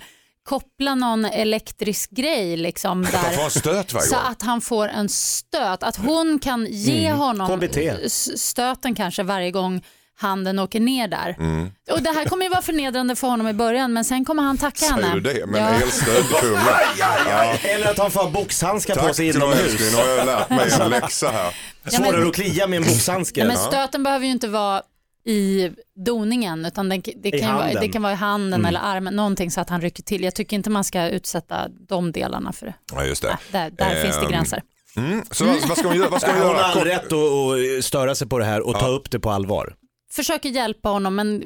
koppla 0.48 0.94
någon 0.94 1.24
elektrisk 1.24 2.10
grej 2.10 2.56
liksom 2.56 3.02
där. 3.02 3.44
en 3.44 3.50
stöt 3.50 3.92
varje 3.92 4.06
Så 4.06 4.14
gång. 4.16 4.24
att 4.30 4.42
han 4.42 4.60
får 4.60 4.88
en 4.88 5.08
stöt, 5.08 5.82
att 5.82 5.96
hon 5.96 6.38
kan 6.38 6.66
ge 6.70 7.12
honom 7.12 7.48
KBT. 7.60 7.76
s- 8.04 8.38
stöten 8.42 8.94
kanske 8.94 9.22
varje 9.22 9.50
gång 9.50 9.84
handen 10.20 10.58
åker 10.58 10.80
ner 10.80 11.08
där. 11.08 11.36
Mm. 11.38 11.70
Och 11.92 12.02
det 12.02 12.10
här 12.10 12.24
kommer 12.24 12.44
ju 12.44 12.48
vara 12.50 12.62
förnedrande 12.62 13.16
för 13.16 13.28
honom 13.28 13.48
i 13.48 13.52
början 13.52 13.92
men 13.92 14.04
sen 14.04 14.24
kommer 14.24 14.42
han 14.42 14.58
tacka 14.58 14.84
henne. 14.86 15.02
Säger 15.02 15.14
du 15.14 15.20
det? 15.20 15.46
Men 15.46 15.60
Ja. 15.62 15.68
elstöd. 15.68 16.24
Ja. 16.98 17.54
Eller 17.62 17.90
att 17.90 17.98
han 17.98 18.10
får 18.10 18.20
ha 18.22 18.30
boxhandskar 18.30 18.94
på 18.94 19.00
Tack 19.00 19.16
sig 19.16 19.28
inomhus. 19.28 19.58
älskling, 19.60 19.90
nu 19.90 19.96
har 19.96 20.08
jag 20.08 20.26
lärt 20.26 20.50
mig 20.50 20.70
en 20.80 20.90
läxa 21.00 21.30
här. 21.30 21.54
Svårare 21.90 22.28
att 22.28 22.34
klia 22.34 22.66
med 22.66 22.76
en 22.76 22.82
boxhandske. 22.82 23.40
Ja, 23.40 23.46
men 23.46 23.56
stöten 23.56 24.02
behöver 24.02 24.26
ju 24.26 24.32
inte 24.32 24.48
vara 24.48 24.82
i 25.24 25.70
doningen 26.06 26.64
utan 26.66 26.88
den, 26.88 27.02
det, 27.16 27.30
kan 27.30 27.48
ju 27.48 27.54
vara, 27.54 27.80
det 27.80 27.88
kan 27.88 28.02
vara 28.02 28.12
i 28.12 28.16
handen 28.16 28.64
eller 28.64 28.80
armen, 28.80 29.16
någonting 29.16 29.50
så 29.50 29.60
att 29.60 29.70
han 29.70 29.80
rycker 29.80 30.02
till. 30.02 30.24
Jag 30.24 30.34
tycker 30.34 30.56
inte 30.56 30.70
man 30.70 30.84
ska 30.84 31.08
utsätta 31.08 31.68
de 31.88 32.12
delarna 32.12 32.52
för 32.52 32.66
det. 32.66 32.74
Ja, 32.92 33.04
just 33.04 33.22
det. 33.22 33.38
Nej, 33.52 33.70
där 33.70 33.70
där 33.70 34.02
finns 34.02 34.16
det 34.16 34.22
Ehm, 34.22 34.30
gränser. 34.30 34.62
Mm. 34.96 35.22
Så 35.30 35.44
vad, 35.44 35.68
vad 35.68 35.78
ska 35.78 35.88
hon 35.88 35.96
göra? 35.96 36.08
Vad 36.08 36.20
ska 36.20 36.32
hon 36.32 36.42
Hon 36.42 36.56
har 36.56 36.62
all 36.62 36.84
rätt 36.84 37.12
att, 37.12 37.84
störa 37.84 38.14
sig 38.14 38.28
på 38.28 38.38
det 38.38 38.44
här 38.44 38.60
och 38.60 38.74
ta 38.74 38.88
upp 38.88 39.10
det 39.10 39.20
på 39.20 39.30
allvar. 39.30 39.74
Försöker 40.12 40.48
hjälpa 40.48 40.88
honom 40.88 41.14
men 41.14 41.44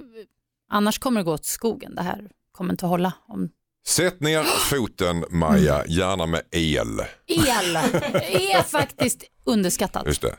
annars 0.71 0.99
kommer 0.99 1.21
det 1.21 1.25
gå 1.25 1.33
åt 1.33 1.45
skogen. 1.45 1.95
Det 1.95 2.03
här 2.03 2.29
kommer 2.53 2.73
inte 2.73 2.85
att 2.87 2.91
hålla. 2.91 3.13
Om 3.29 3.49
Sätt 3.87 4.21
ner 4.21 4.43
foten 4.43 5.25
Maja, 5.31 5.87
gärna 5.87 6.27
med 6.27 6.43
el. 6.51 7.01
el 7.27 7.77
är 7.77 8.63
faktiskt 8.63 9.25
underskattat. 9.45 10.07
Just 10.07 10.23
det. 10.23 10.37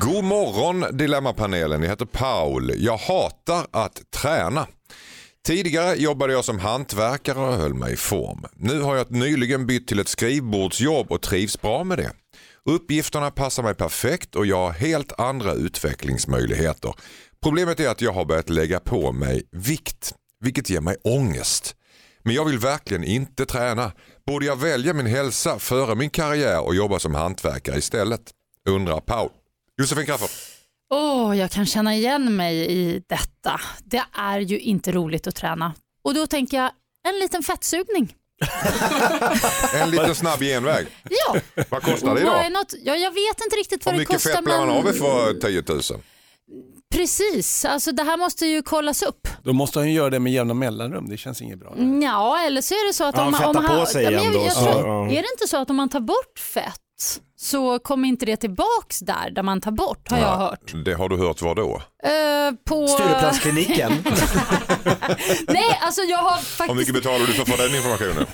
God 0.00 0.24
morgon 0.24 0.84
Dilemmapanelen, 0.92 1.82
jag 1.82 1.88
heter 1.88 2.04
Paul. 2.04 2.72
Jag 2.76 2.96
hatar 2.96 3.66
att 3.70 4.10
träna. 4.10 4.66
Tidigare 5.46 5.94
jobbade 5.94 6.32
jag 6.32 6.44
som 6.44 6.58
hantverkare 6.58 7.38
och 7.38 7.52
höll 7.54 7.74
mig 7.74 7.92
i 7.92 7.96
form. 7.96 8.44
Nu 8.56 8.80
har 8.80 8.96
jag 8.96 9.10
nyligen 9.10 9.66
bytt 9.66 9.88
till 9.88 9.98
ett 9.98 10.08
skrivbordsjobb 10.08 11.12
och 11.12 11.22
trivs 11.22 11.60
bra 11.60 11.84
med 11.84 11.98
det. 11.98 12.12
Uppgifterna 12.64 13.30
passar 13.30 13.62
mig 13.62 13.74
perfekt 13.74 14.36
och 14.36 14.46
jag 14.46 14.56
har 14.56 14.72
helt 14.72 15.20
andra 15.20 15.52
utvecklingsmöjligheter. 15.52 16.94
Problemet 17.42 17.80
är 17.80 17.88
att 17.88 18.00
jag 18.00 18.12
har 18.12 18.24
börjat 18.24 18.50
lägga 18.50 18.80
på 18.80 19.12
mig 19.12 19.42
vikt, 19.52 20.14
vilket 20.40 20.70
ger 20.70 20.80
mig 20.80 20.96
ångest. 21.04 21.76
Men 22.22 22.34
jag 22.34 22.44
vill 22.44 22.58
verkligen 22.58 23.04
inte 23.04 23.46
träna. 23.46 23.92
Borde 24.26 24.46
jag 24.46 24.56
välja 24.56 24.94
min 24.94 25.06
hälsa 25.06 25.58
före 25.58 25.94
min 25.94 26.10
karriär 26.10 26.60
och 26.66 26.74
jobba 26.74 26.98
som 26.98 27.14
hantverkare 27.14 27.78
istället? 27.78 28.22
Undrar 28.68 29.00
Paul. 29.00 29.30
Josefin 29.78 30.06
Crafoord. 30.06 30.30
Åh, 30.90 31.38
jag 31.38 31.50
kan 31.50 31.66
känna 31.66 31.94
igen 31.94 32.36
mig 32.36 32.56
i 32.70 33.02
detta. 33.08 33.60
Det 33.84 34.02
är 34.12 34.40
ju 34.40 34.58
inte 34.58 34.92
roligt 34.92 35.26
att 35.26 35.34
träna. 35.34 35.74
Och 36.02 36.14
då 36.14 36.26
tänker 36.26 36.56
jag, 36.56 36.70
en 37.08 37.18
liten 37.18 37.42
fettsugning. 37.42 38.14
En 39.74 39.90
liten 39.90 40.14
snabb 40.14 40.40
genväg. 40.40 40.86
Ja, 41.10 41.40
Vad 41.68 41.82
kostar 41.82 42.14
det 42.14 42.20
då? 42.20 42.38
why 42.42 42.48
not? 42.50 42.74
Ja, 42.84 42.96
jag 42.96 43.10
vet 43.10 43.40
inte 43.44 43.56
riktigt 43.56 43.84
vad 43.84 43.94
Hur 43.94 43.98
det 43.98 44.02
mycket 44.02 44.14
kostar. 44.14 44.30
fett 44.32 44.44
blir 44.44 44.58
man 44.58 44.70
av 44.70 44.84
med 44.84 44.96
för 44.96 45.34
10 45.34 45.62
000? 45.68 45.80
Precis, 46.94 47.64
alltså 47.64 47.92
det 47.92 48.02
här 48.02 48.16
måste 48.16 48.46
ju 48.46 48.62
kollas 48.62 49.02
upp. 49.02 49.28
Då 49.42 49.52
måste 49.52 49.78
han 49.78 49.88
ju 49.88 49.94
göra 49.94 50.10
det 50.10 50.18
med 50.20 50.32
jämna 50.32 50.54
mellanrum, 50.54 51.08
det 51.08 51.16
känns 51.16 51.42
inget 51.42 51.58
bra. 51.58 51.74
Ja, 52.02 52.40
eller 52.46 52.60
så 52.62 52.74
är 52.74 52.86
det 52.86 52.92
så 52.94 53.04
att 53.04 53.16
Ja, 53.16 53.26
om, 53.26 53.34
han 53.34 53.44
om 53.44 53.54
fettar 53.54 53.68
han... 53.68 53.80
på 53.80 53.86
sig 53.86 54.04
ja, 54.04 54.10
igen 54.10 54.32
då, 54.32 54.50
tror, 54.50 54.86
ja. 54.88 55.04
Är 55.06 55.22
det 55.22 55.28
inte 55.34 55.48
så 55.48 55.56
att 55.56 55.70
om 55.70 55.76
man 55.76 55.88
tar 55.88 56.00
bort 56.00 56.38
fett 56.54 56.80
så 57.36 57.78
kommer 57.78 58.08
inte 58.08 58.26
det 58.26 58.36
tillbaks 58.36 58.98
där, 59.00 59.30
där 59.30 59.42
man 59.42 59.60
tar 59.60 59.70
bort, 59.70 60.10
har 60.10 60.18
jag 60.18 60.36
hört. 60.36 60.72
Det 60.84 60.94
har 60.94 61.08
du 61.08 61.16
hört 61.16 61.42
vad 61.42 61.56
då? 61.56 61.82
Eh, 62.04 62.10
på... 62.64 62.88
Stureplanskliniken. 62.88 63.92
Nej, 65.48 65.78
alltså 65.82 66.02
jag 66.02 66.18
har 66.18 66.36
Hur 66.36 66.42
faktiskt... 66.42 66.76
mycket 66.78 66.94
betalar 66.94 67.26
du 67.26 67.32
för, 67.32 67.44
för 67.44 67.68
den 67.68 67.76
informationen? 67.76 68.26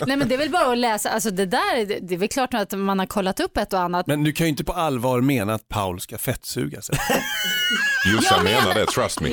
Nej 0.06 0.16
men 0.16 0.28
det 0.28 0.34
är 0.34 0.38
väl 0.38 0.50
bara 0.50 0.72
att 0.72 0.78
läsa, 0.78 1.10
alltså 1.10 1.30
det 1.30 1.46
där, 1.46 2.00
det- 2.00 2.14
är 2.14 2.18
väl 2.18 2.28
klart 2.28 2.54
att 2.54 2.72
man 2.78 2.98
har 2.98 3.06
kollat 3.06 3.40
upp 3.40 3.56
ett 3.56 3.72
och 3.72 3.80
annat. 3.80 4.06
Men 4.06 4.24
du 4.24 4.32
kan 4.32 4.46
ju 4.46 4.50
inte 4.50 4.64
på 4.64 4.72
allvar 4.72 5.20
mena 5.20 5.54
att 5.54 5.68
Paul 5.68 6.00
ska 6.00 6.18
fettsuga 6.18 6.82
sig. 6.82 6.96
Jossan 8.14 8.36
Jag 8.36 8.44
menar- 8.44 8.60
menar 8.60 8.74
det, 8.74 8.86
trust 8.86 9.20
me. 9.20 9.30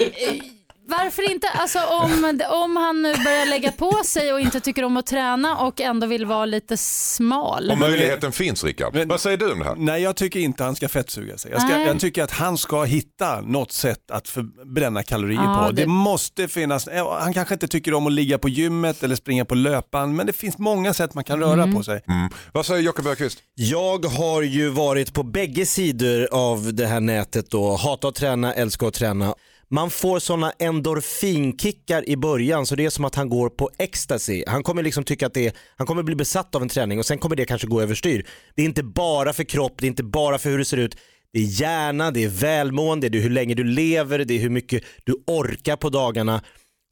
Varför 0.99 1.31
inte? 1.31 1.47
Alltså 1.49 1.79
om, 1.79 2.39
om 2.63 2.75
han 2.77 3.01
nu 3.01 3.13
börjar 3.23 3.45
lägga 3.45 3.71
på 3.71 4.01
sig 4.05 4.33
och 4.33 4.39
inte 4.39 4.59
tycker 4.59 4.83
om 4.83 4.97
att 4.97 5.05
träna 5.05 5.57
och 5.57 5.81
ändå 5.81 6.07
vill 6.07 6.25
vara 6.25 6.45
lite 6.45 6.77
smal. 6.77 7.71
Om 7.71 7.79
möjligheten 7.79 8.31
finns 8.31 8.63
Rickard. 8.63 8.93
Men- 8.93 9.07
Vad 9.07 9.21
säger 9.21 9.37
du 9.37 9.51
om 9.51 9.59
det 9.59 9.65
här? 9.65 9.75
Nej, 9.77 10.01
jag 10.01 10.15
tycker 10.15 10.39
inte 10.39 10.63
han 10.63 10.75
ska 10.75 10.89
fettsuga 10.89 11.37
sig. 11.37 11.51
Jag, 11.51 11.61
ska, 11.61 11.79
jag 11.81 11.99
tycker 11.99 12.23
att 12.23 12.31
han 12.31 12.57
ska 12.57 12.83
hitta 12.83 13.41
något 13.41 13.71
sätt 13.71 14.11
att 14.11 14.27
förbränna 14.27 15.03
kalorier 15.03 15.41
Ja, 15.43 15.63
på. 15.65 15.71
Det... 15.71 15.81
det- 15.81 15.87
måste 15.87 16.47
finnas, 16.47 16.87
han 17.19 17.33
kanske 17.33 17.53
inte 17.53 17.67
tycker 17.67 17.93
om 17.93 18.07
att 18.07 18.13
ligga 18.13 18.37
på 18.37 18.49
gymmet 18.49 19.03
eller 19.03 19.15
springa 19.15 19.45
på 19.45 19.55
löpan, 19.55 20.15
men 20.15 20.25
det 20.27 20.33
finns 20.33 20.57
många 20.57 20.93
sätt 20.93 21.13
man 21.13 21.23
kan 21.23 21.39
röra 21.39 21.63
Mm. 21.63 21.75
på 21.75 21.83
sig. 21.83 22.01
Mm. 22.07 22.29
Vad 22.53 22.65
säger 22.65 22.81
Jocke 22.81 23.01
Bergqvist? 23.01 23.37
Jag 23.55 24.05
har 24.05 24.41
ju 24.41 24.69
varit 24.69 25.13
på 25.13 25.23
bägge 25.23 25.65
sidor 25.65 26.27
av 26.31 26.73
det 26.73 26.85
här 26.87 26.99
nätet 26.99 27.49
då. 27.51 27.75
Hata 27.75 28.07
att 28.07 28.15
träna, 28.15 28.53
älska 28.53 28.87
att 28.87 28.93
träna. 28.93 29.35
Man 29.73 29.89
får 29.89 30.19
sådana 30.19 30.51
endorfinkickar 30.59 32.09
i 32.09 32.17
början 32.17 32.65
så 32.65 32.75
det 32.75 32.85
är 32.85 32.89
som 32.89 33.05
att 33.05 33.15
han 33.15 33.29
går 33.29 33.49
på 33.49 33.69
ecstasy. 33.77 34.43
Han 34.47 34.63
kommer 34.63 34.83
liksom 34.83 35.03
tycka 35.03 35.25
att 35.27 35.33
det 35.33 35.47
är, 35.47 35.53
han 35.77 35.87
kommer 35.87 36.03
bli 36.03 36.15
besatt 36.15 36.55
av 36.55 36.61
en 36.61 36.69
träning 36.69 36.99
och 36.99 37.05
sen 37.05 37.17
kommer 37.17 37.35
det 37.35 37.45
kanske 37.45 37.67
gå 37.67 37.81
överstyr. 37.81 38.27
Det 38.55 38.61
är 38.61 38.65
inte 38.65 38.83
bara 38.83 39.33
för 39.33 39.43
kropp, 39.43 39.73
det 39.77 39.85
är 39.85 39.87
inte 39.87 40.03
bara 40.03 40.37
för 40.37 40.49
hur 40.49 40.57
det 40.57 40.65
ser 40.65 40.77
ut. 40.77 40.97
Det 41.33 41.39
är 41.39 41.61
hjärna, 41.61 42.11
det 42.11 42.23
är 42.23 42.29
välmående, 42.29 43.09
det 43.09 43.17
är 43.17 43.21
hur 43.21 43.29
länge 43.29 43.53
du 43.53 43.63
lever, 43.63 44.19
det 44.19 44.33
är 44.33 44.39
hur 44.39 44.49
mycket 44.49 44.83
du 45.03 45.13
orkar 45.27 45.75
på 45.75 45.89
dagarna. 45.89 46.43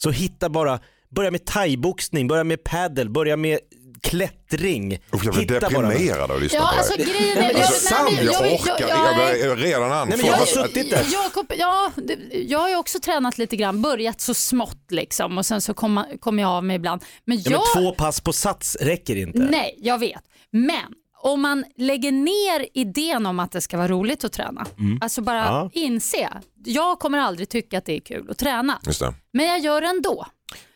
Så 0.04 0.12
hitta 0.12 0.50
bara, 0.50 0.80
börja 1.10 1.32
med 1.32 1.46
thaiboxning, 1.46 2.28
börja 2.28 2.44
med 2.44 2.64
padel, 2.64 3.10
börja 3.10 3.38
med 3.38 3.60
klättring. 4.04 4.94
Usch, 5.14 5.26
jag 5.26 5.34
blir 5.36 5.46
deprimerad 5.46 6.32
av 6.32 6.38
att 6.38 6.42
lyssna 6.42 6.60
Ja, 6.60 6.70
på 6.74 6.78
alltså 6.78 6.94
det 6.98 7.04
här. 7.04 7.14
grejen 7.20 7.38
är... 7.38 7.42
jag- 7.44 7.54
nej, 7.92 8.16
men 8.16 8.26
Jag 8.26 8.34
jag- 8.34 8.54
orkar, 8.54 8.76
jag- 8.80 8.90
jag 8.90 8.98
jag- 9.08 9.16
börjar 9.16 9.56
redan 9.56 9.82
Nej, 9.82 9.90
men 9.90 9.98
andfådd. 10.12 10.20
jag 10.30 10.34
har 10.34 10.42
Att- 10.44 10.50
suttit 10.50 10.90
där. 10.90 11.06
Jakob, 11.14 11.46
ja, 11.58 11.92
det- 11.96 12.38
jag 12.42 12.60
har 12.60 12.70
ju 12.70 12.76
också 12.76 13.00
tränat 13.00 13.38
lite 13.38 13.56
grann, 13.56 13.82
börjat 13.82 14.22
så 14.22 14.34
smått 14.34 14.86
liksom 14.92 15.38
och 15.38 15.46
sen 15.46 15.62
så 15.62 15.74
kommer 15.74 16.18
kom 16.18 16.40
jag 16.40 16.50
av 16.50 16.64
mig 16.64 16.76
ibland. 16.76 17.04
Men 17.26 17.38
Ja, 17.38 17.52
jag, 17.52 17.62
men 17.76 17.84
två 17.84 17.92
pass 17.96 18.22
på 18.22 18.34
sats 18.34 18.78
räcker 18.82 19.16
inte. 19.16 19.40
nej, 19.40 19.76
jag 19.78 19.98
vet. 20.00 20.24
Men 20.52 20.94
om 21.22 21.42
man 21.42 21.66
lägger 21.78 22.12
ner 22.12 22.68
idén 22.74 23.26
om 23.26 23.40
att 23.40 23.52
det 23.52 23.62
ska 23.62 23.78
vara 23.78 23.88
roligt 23.88 24.24
att 24.24 24.34
träna, 24.34 24.66
alltså 25.02 25.22
bara 25.22 25.42
Mm. 25.42 25.54
Ja. 25.54 25.70
inse, 25.74 26.30
jag 26.66 27.00
kommer 27.00 27.18
aldrig 27.20 27.50
tycka 27.50 27.78
att 27.78 27.86
det 27.86 27.94
är 27.96 28.00
kul 28.00 28.28
att 28.32 28.38
träna, 28.38 28.80
Just 28.86 29.00
det. 29.00 29.14
men 29.34 29.46
jag 29.46 29.60
gör 29.60 29.82
det 29.82 29.88
ändå. 29.88 30.26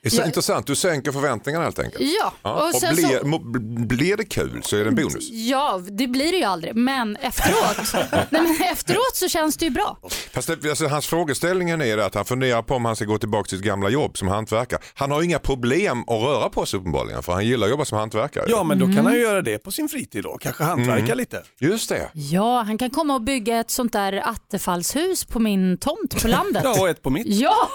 Det 0.02 0.08
är 0.10 0.12
så 0.12 0.18
Jag- 0.18 0.26
intressant, 0.28 0.68
du 0.68 0.76
sänker 0.76 1.12
förväntningarna 1.12 1.64
helt 1.66 1.80
enkelt. 1.80 2.04
Ja, 2.22 2.34
Ja, 2.44 2.52
och 2.54 2.66
och 2.76 2.94
blir, 2.94 3.20
så... 3.20 3.40
blir 3.86 4.18
det 4.18 4.24
kul 4.26 4.62
så 4.64 4.76
är 4.76 4.80
det 4.84 4.88
en 4.90 4.96
bonus. 4.96 5.30
Ja, 5.32 5.82
det 5.90 6.08
blir 6.08 6.32
det 6.32 6.38
ju 6.38 6.44
aldrig, 6.44 6.76
men 6.76 7.16
efteråt, 7.16 7.94
nej, 8.12 8.42
men 8.42 8.56
efteråt 8.72 9.16
så 9.16 9.28
känns 9.30 9.58
det 9.58 9.66
ju 9.66 9.72
bra. 9.72 9.98
Fast 10.34 10.48
det, 10.48 10.70
alltså, 10.70 10.88
hans 10.88 11.08
frågeställningen 11.08 11.82
är 11.82 11.98
att 11.98 12.16
han 12.16 12.26
funderar 12.26 12.62
på 12.62 12.76
om 12.76 12.86
han 12.86 12.96
ska 12.96 13.06
gå 13.06 13.18
tillbaka 13.18 13.48
till 13.48 13.58
sitt 13.58 13.66
gamla 13.68 13.90
jobb 13.90 14.18
som 14.18 14.28
hantverkare. 14.28 14.80
Han 14.94 15.12
har 15.12 15.22
inga 15.22 15.40
problem 15.40 16.02
att 16.02 16.10
röra 16.24 16.50
på 16.50 16.66
sig 16.66 16.80
uppenbarligen 16.80 17.24
för 17.24 17.34
han 17.34 17.46
gillar 17.48 17.68
att 17.68 17.72
jobba 17.72 17.86
som 17.86 17.98
hantverkare. 17.98 18.46
Ja, 18.48 18.64
men 18.64 18.80
då 18.80 18.86
Mm. 18.86 18.98
kan 18.98 19.06
han 19.06 19.16
ju 19.16 19.22
göra 19.22 19.42
det 19.42 19.58
på 19.58 19.72
sin 19.72 19.90
fritid 19.90 20.24
då, 20.24 20.38
kanske 20.42 20.64
hantverka 20.64 21.04
Mm. 21.06 21.18
lite. 21.18 21.44
Just 21.60 21.90
det. 21.90 22.10
Ja, 22.14 22.62
han 22.62 22.78
kan 22.78 22.90
komma 22.90 23.16
och 23.16 23.22
bygga 23.22 23.60
ett 23.60 23.72
sånt 23.72 23.94
där 23.94 24.14
attefallshus 24.26 25.26
på 25.26 25.40
min 25.40 25.78
tomt 25.78 26.22
på 26.22 26.28
landet. 26.28 26.62
Ja, 26.66 26.80
och 26.82 26.90
ett 26.90 27.02
på 27.02 27.10
mitt. 27.10 27.28
Ja! 27.28 27.70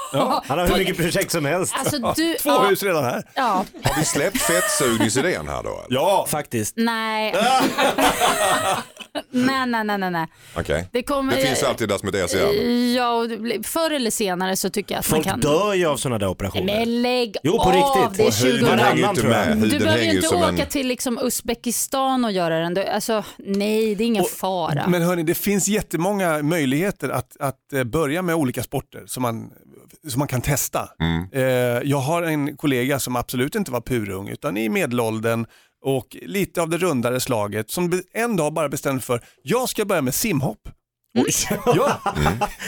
Han 0.47 0.59
har 0.59 0.67
hur 0.69 0.79
mycket 0.79 0.97
projekt 0.97 1.33
som 1.33 1.45
helst. 1.45 1.75
Alltså, 1.79 1.88
du, 2.17 2.35
Två 2.35 2.51
ja, 2.51 2.67
hus 2.69 2.83
redan 2.83 3.05
här. 3.05 3.23
ja, 3.35 3.65
Har 3.85 3.99
vi 3.99 4.05
släppt 4.05 4.39
fettsugningsidén 4.43 5.49
här 5.49 5.63
då? 5.63 5.69
eller? 5.71 5.87
Ja, 6.01 6.27
Faktiskt. 6.29 6.75
nej. 6.77 7.35
nej, 9.31 9.67
nej, 9.67 9.85
nej, 9.85 9.99
nej, 9.99 10.11
nej. 10.11 10.27
Okej. 10.57 10.89
Det, 10.93 11.03
kommer, 11.03 11.37
Det 11.37 11.43
finns 11.43 11.63
alltid 11.63 11.89
där 11.89 11.99
som 11.99 12.09
ett 12.09 12.15
S 12.15 12.35
i 12.35 12.39
ärmen. 12.39 12.95
Ja, 12.95 13.13
och 13.13 13.27
förr 13.67 13.91
eller 13.91 14.11
senare 14.11 14.57
så 14.57 14.71
tycker 14.71 14.95
jag 14.95 15.01
att 15.01 15.07
Folk 15.07 15.27
man 15.27 15.33
kan... 15.33 15.41
dör 15.41 15.75
ju 15.75 15.87
av 15.87 15.97
sådana 15.97 16.19
där 16.19 16.29
operationer. 16.29 16.65
Men 16.79 17.03
lägg 17.03 17.37
Jo, 17.43 17.53
på 17.53 17.63
av, 17.63 17.73
riktigt. 18.07 18.19
det 18.19 18.23
är 18.23 18.27
Och 18.27 18.33
huden 18.35 18.79
20 18.79 18.85
hänger 18.85 18.97
ju 18.97 19.03
Varannan, 19.03 19.11
inte 19.11 19.21
tror 19.23 19.33
jag. 19.35 19.57
Du 19.71 19.79
behöver 19.79 20.05
ju 20.05 20.11
inte 20.17 20.29
åka 20.29 20.49
en... 20.63 20.69
till 20.69 20.87
liksom 20.89 21.19
Uzbekistan 21.23 22.25
och 22.25 22.33
göra 22.33 22.59
den. 22.59 22.75
Du- 22.75 22.85
Alltså, 22.89 23.25
nej, 23.39 23.95
det 23.95 24.05
är 24.05 24.07
ingen 24.07 24.25
fara. 24.25 24.85
Men 24.89 25.03
hörni, 25.03 25.23
det 25.23 25.35
finns 25.35 25.69
jättemånga 25.69 26.43
möjligheter 26.43 27.09
att, 27.09 27.37
att 27.41 27.73
eh, 27.73 27.85
börja 27.85 28.23
med 28.23 28.35
olika 28.35 28.63
sporter 28.63 29.03
som 29.07 29.23
man, 29.23 29.51
som 30.09 30.19
man 30.19 30.29
kan 30.29 30.41
testa. 30.41 30.89
Mm. 31.01 31.27
Eh, 31.33 31.89
Jag 31.91 31.99
har 31.99 32.23
en 32.23 32.57
kollega 32.57 32.99
som 32.99 33.17
absolut 33.17 33.55
inte 33.55 33.71
var 33.71 33.81
purung 33.81 34.29
utan 34.29 34.57
i 34.57 34.69
medelåldern 34.69 35.47
och 35.85 36.17
lite 36.23 36.63
av 36.63 36.69
det 36.69 36.79
rundare 36.79 37.21
slaget 37.21 37.71
som 37.71 38.03
en 38.15 38.37
dag 38.37 38.53
bara 38.53 38.69
bestämde 38.69 39.03
för, 39.03 39.21
jag 39.43 39.69
ska 39.69 39.85
börja 39.85 40.03
med 40.03 40.15
simhopp. 40.15 40.69
Ja, 41.67 42.01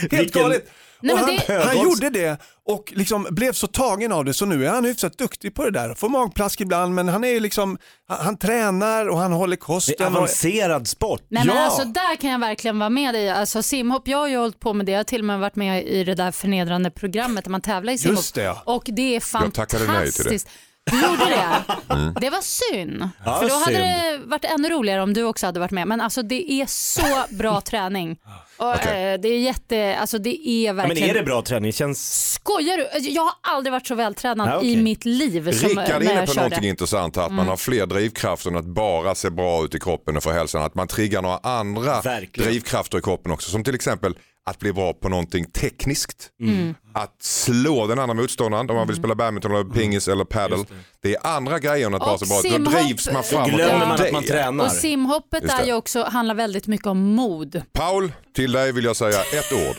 helt 0.01 0.13
Vilken- 0.13 0.41
galet. 0.41 0.69
Nej, 1.01 1.15
han, 1.15 1.25
det- 1.47 1.63
han 1.65 1.81
gjorde 1.83 2.09
det 2.09 2.37
och 2.67 2.93
liksom 2.95 3.27
blev 3.29 3.53
så 3.53 3.67
tagen 3.67 4.11
av 4.11 4.25
det 4.25 4.33
så 4.33 4.45
nu 4.45 4.65
är 4.65 4.69
han 4.69 4.85
hyfsat 4.85 5.17
duktig 5.17 5.55
på 5.55 5.63
det 5.63 5.71
där. 5.71 5.93
Får 5.93 6.09
magplask 6.09 6.61
ibland 6.61 6.95
men 6.95 7.07
han 7.07 7.23
är 7.23 7.27
ju 7.29 7.39
liksom, 7.39 7.77
han, 8.07 8.17
han 8.25 8.37
tränar 8.37 9.09
och 9.09 9.17
han 9.19 9.31
håller 9.31 9.55
Det 9.55 9.59
är 9.61 9.65
kosten. 9.65 10.07
Och, 10.07 10.15
avancerad 10.17 10.87
sport. 10.87 11.21
Nej 11.29 11.45
men 11.45 11.55
Ja. 11.55 11.61
alltså 11.65 11.83
där 11.83 12.15
kan 12.15 12.29
jag 12.29 12.39
verkligen 12.39 12.79
vara 12.79 12.89
med 12.89 13.13
dig. 13.13 13.29
Alltså 13.29 13.63
simhopp, 13.63 14.07
jag 14.07 14.17
har 14.17 14.27
ju 14.27 14.37
hållit 14.37 14.59
på 14.59 14.73
med 14.73 14.85
det. 14.85 14.91
Jag 14.91 14.99
har 14.99 15.03
till 15.03 15.21
och 15.21 15.25
med 15.25 15.39
varit 15.39 15.55
med 15.55 15.85
i 15.87 16.03
det 16.03 16.15
där 16.15 16.31
förnedrande 16.31 16.91
programmet 16.91 17.43
där 17.43 17.51
man 17.51 17.61
tävlar 17.61 17.93
i 17.93 17.97
simhopp. 17.97 18.17
Just 18.17 18.35
det, 18.35 18.43
ja. 18.43 18.61
Och 18.65 18.83
det 18.85 19.15
är 19.15 19.19
fantastiskt. 19.19 19.55
tackade 19.55 19.91
nej 19.99 20.11
till 20.11 20.23
det. 20.25 20.45
Du 20.91 21.01
gjorde 21.01 21.25
det? 21.25 22.13
Det 22.21 22.29
var 22.29 22.41
synd. 22.41 23.09
Ja, 23.25 23.39
För 23.39 23.49
då 23.49 23.53
hade 23.55 23.65
synd. 23.75 23.77
det 23.85 24.19
varit 24.25 24.45
ännu 24.45 24.69
roligare 24.69 25.01
om 25.01 25.13
du 25.13 25.23
också 25.23 25.45
hade 25.45 25.59
varit 25.59 25.71
med. 25.71 25.87
Men 25.87 26.01
alltså 26.01 26.21
det 26.23 26.51
är 26.51 26.65
så 26.65 27.35
bra 27.35 27.61
träning. 27.61 28.17
Och, 28.61 28.75
Okej. 28.75 29.13
eh, 29.13 29.19
Det 29.19 29.27
är 29.27 29.39
jätte, 29.39 29.97
alltså 29.99 30.17
det 30.17 30.47
är 30.47 30.65
Ja, 30.65 30.73
men 30.73 30.87
verkligen. 30.87 31.09
är 31.09 31.13
det 31.13 31.23
bra 31.23 31.41
träning? 31.41 31.73
Känns... 31.73 32.31
Skojar 32.33 32.77
du? 32.77 32.83
Alltså, 32.89 33.09
Jag 33.09 33.21
har 33.23 33.33
aldrig 33.41 33.71
varit 33.71 33.87
så 33.87 33.95
vältränad 33.95 34.49
Ja, 34.49 34.57
okej. 34.57 34.71
i 34.73 34.77
mitt 34.83 35.05
liv 35.05 35.51
som 35.51 35.69
Rickard 35.69 36.03
är 36.03 36.11
inne 36.11 36.27
på 36.27 36.33
någonting 36.33 36.63
intressant 36.69 37.15
här, 37.15 37.23
att 37.23 37.31
man 37.33 37.47
har 37.47 37.57
fler 37.57 37.85
drivkrafter 37.85 38.49
än 38.49 38.57
att 38.57 38.65
bara 38.65 39.15
se 39.15 39.29
bra 39.29 39.63
ut 39.65 39.75
i 39.75 39.79
kroppen 39.79 40.17
och 40.17 40.23
få 40.23 40.31
hälsan. 40.31 40.61
Att 40.61 40.75
man 40.75 40.87
triggar 40.87 41.21
några 41.21 41.37
andra 41.37 42.01
Verkligen. 42.01 42.49
drivkrafter 42.51 42.97
i 42.97 43.01
kroppen 43.01 43.31
också. 43.31 43.49
Som 43.51 43.63
till 43.63 43.75
exempel 43.75 44.15
att 44.45 44.59
bli 44.59 44.73
bra 44.73 44.93
på 44.93 45.09
någonting 45.09 45.45
tekniskt. 45.45 46.29
Mm. 46.41 46.75
Att 46.93 47.15
slå 47.23 47.87
den 47.87 47.99
andra 47.99 48.13
motståndaren 48.13 48.69
om 48.69 48.75
man 48.75 48.87
vill 48.87 48.95
spela 48.97 49.15
badminton 49.15 49.51
eller 49.51 49.63
pingis 49.63 50.07
eller 50.07 50.23
paddle. 50.25 50.57
Det. 51.03 51.15
är 51.15 51.27
andra 51.27 51.59
grejer 51.59 51.85
än 51.87 51.93
att 51.93 51.99
vara 52.01 52.17
så 52.17 52.25
bra. 52.25 52.57
Då 52.57 52.69
drivs 52.71 53.11
man 53.11 53.23
framåt 53.23 53.49
Glömmer 53.49 53.73
av 53.81 53.87
man 53.87 53.97
det. 53.97 54.05
att 54.05 54.11
man 54.11 54.23
tränar? 54.23 54.65
Och 54.65 54.71
simhoppet 54.71 55.43
är 55.43 55.57
det. 55.61 55.65
ju 55.65 55.73
också, 55.73 56.03
handlar 56.03 56.35
väldigt 56.35 56.67
mycket 56.67 56.87
om 56.87 56.99
mod. 57.15 57.61
Paul, 57.73 58.11
till 58.35 58.51
dig 58.51 58.71
vill 58.71 58.85
jag 58.85 58.95
säga 58.95 59.21
ett 59.21 59.53
ord. 59.53 59.75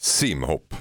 Simhopp. 0.00 0.74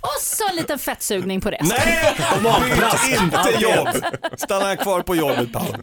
Och 0.00 0.20
så 0.20 0.48
en 0.50 0.56
liten 0.56 0.78
fettsugning 0.78 1.40
på 1.40 1.50
det. 1.50 1.60
Nej, 1.62 2.16
byt 2.42 3.20
inte 3.22 3.58
jobb. 3.60 3.88
Stanna 4.36 4.76
kvar 4.76 5.00
på 5.00 5.16
jobbet 5.16 5.52
Paul 5.52 5.76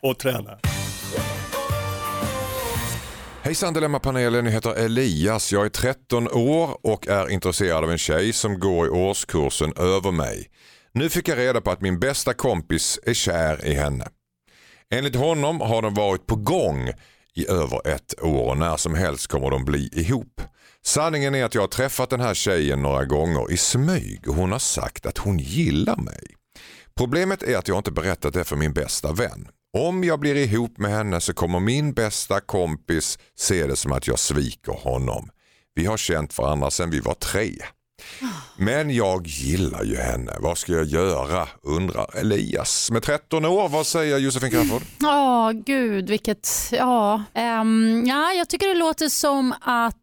och 0.00 0.18
träna. 0.18 0.58
Hejsan 3.42 3.74
Dilemmapanelen, 3.74 4.44
jag 4.44 4.52
heter 4.52 4.74
Elias. 4.74 5.52
Jag 5.52 5.64
är 5.64 5.68
13 5.68 6.28
år 6.28 6.78
och 6.86 7.08
är 7.08 7.30
intresserad 7.30 7.84
av 7.84 7.90
en 7.90 7.98
tjej 7.98 8.32
som 8.32 8.58
går 8.58 8.86
i 8.86 8.90
årskursen 8.90 9.72
över 9.76 10.10
mig. 10.10 10.50
Nu 10.92 11.08
fick 11.10 11.28
jag 11.28 11.38
reda 11.38 11.60
på 11.60 11.70
att 11.70 11.80
min 11.80 12.00
bästa 12.00 12.34
kompis 12.34 12.98
är 13.02 13.14
kär 13.14 13.66
i 13.66 13.74
henne. 13.74 14.08
Enligt 14.90 15.16
honom 15.16 15.60
har 15.60 15.82
de 15.82 15.94
varit 15.94 16.26
på 16.26 16.36
gång 16.36 16.90
i 17.36 17.48
över 17.48 17.88
ett 17.88 18.22
år 18.22 18.50
och 18.50 18.58
när 18.58 18.76
som 18.76 18.94
helst 18.94 19.26
kommer 19.26 19.50
de 19.50 19.64
bli 19.64 19.88
ihop. 19.92 20.40
Sanningen 20.84 21.34
är 21.34 21.44
att 21.44 21.54
jag 21.54 21.62
har 21.62 21.68
träffat 21.68 22.10
den 22.10 22.20
här 22.20 22.34
tjejen 22.34 22.82
några 22.82 23.04
gånger 23.04 23.52
i 23.52 23.56
smyg 23.56 24.28
och 24.28 24.34
hon 24.34 24.52
har 24.52 24.58
sagt 24.58 25.06
att 25.06 25.18
hon 25.18 25.38
gillar 25.38 25.96
mig. 25.96 26.26
Problemet 26.96 27.42
är 27.42 27.56
att 27.56 27.68
jag 27.68 27.78
inte 27.78 27.92
berättat 27.92 28.34
det 28.34 28.44
för 28.44 28.56
min 28.56 28.72
bästa 28.72 29.12
vän. 29.12 29.48
Om 29.78 30.04
jag 30.04 30.20
blir 30.20 30.36
ihop 30.36 30.78
med 30.78 30.90
henne 30.90 31.20
så 31.20 31.34
kommer 31.34 31.60
min 31.60 31.92
bästa 31.92 32.40
kompis 32.40 33.18
se 33.38 33.66
det 33.66 33.76
som 33.76 33.92
att 33.92 34.06
jag 34.06 34.18
sviker 34.18 34.72
honom. 34.72 35.30
Vi 35.74 35.86
har 35.86 35.96
känt 35.96 36.38
varandra 36.38 36.70
sedan 36.70 36.90
vi 36.90 37.00
var 37.00 37.14
tre. 37.14 37.52
Men 38.56 38.90
jag 38.90 39.26
gillar 39.26 39.84
ju 39.84 39.96
henne. 39.96 40.32
Vad 40.40 40.58
ska 40.58 40.72
jag 40.72 40.86
göra? 40.86 41.48
undrar 41.62 42.16
Elias. 42.16 42.90
Med 42.90 43.02
13 43.02 43.44
år, 43.44 43.68
vad 43.68 43.86
säger 43.86 44.18
Josefin 44.18 44.50
Crafoord? 44.50 44.82
Ja, 45.00 45.52
gud 45.54 46.10
vilket, 46.10 46.48
ja. 46.72 47.22
Um, 47.34 48.06
ja. 48.06 48.32
Jag 48.32 48.48
tycker 48.48 48.68
det 48.68 48.74
låter 48.74 49.08
som 49.08 49.54
att 49.60 49.94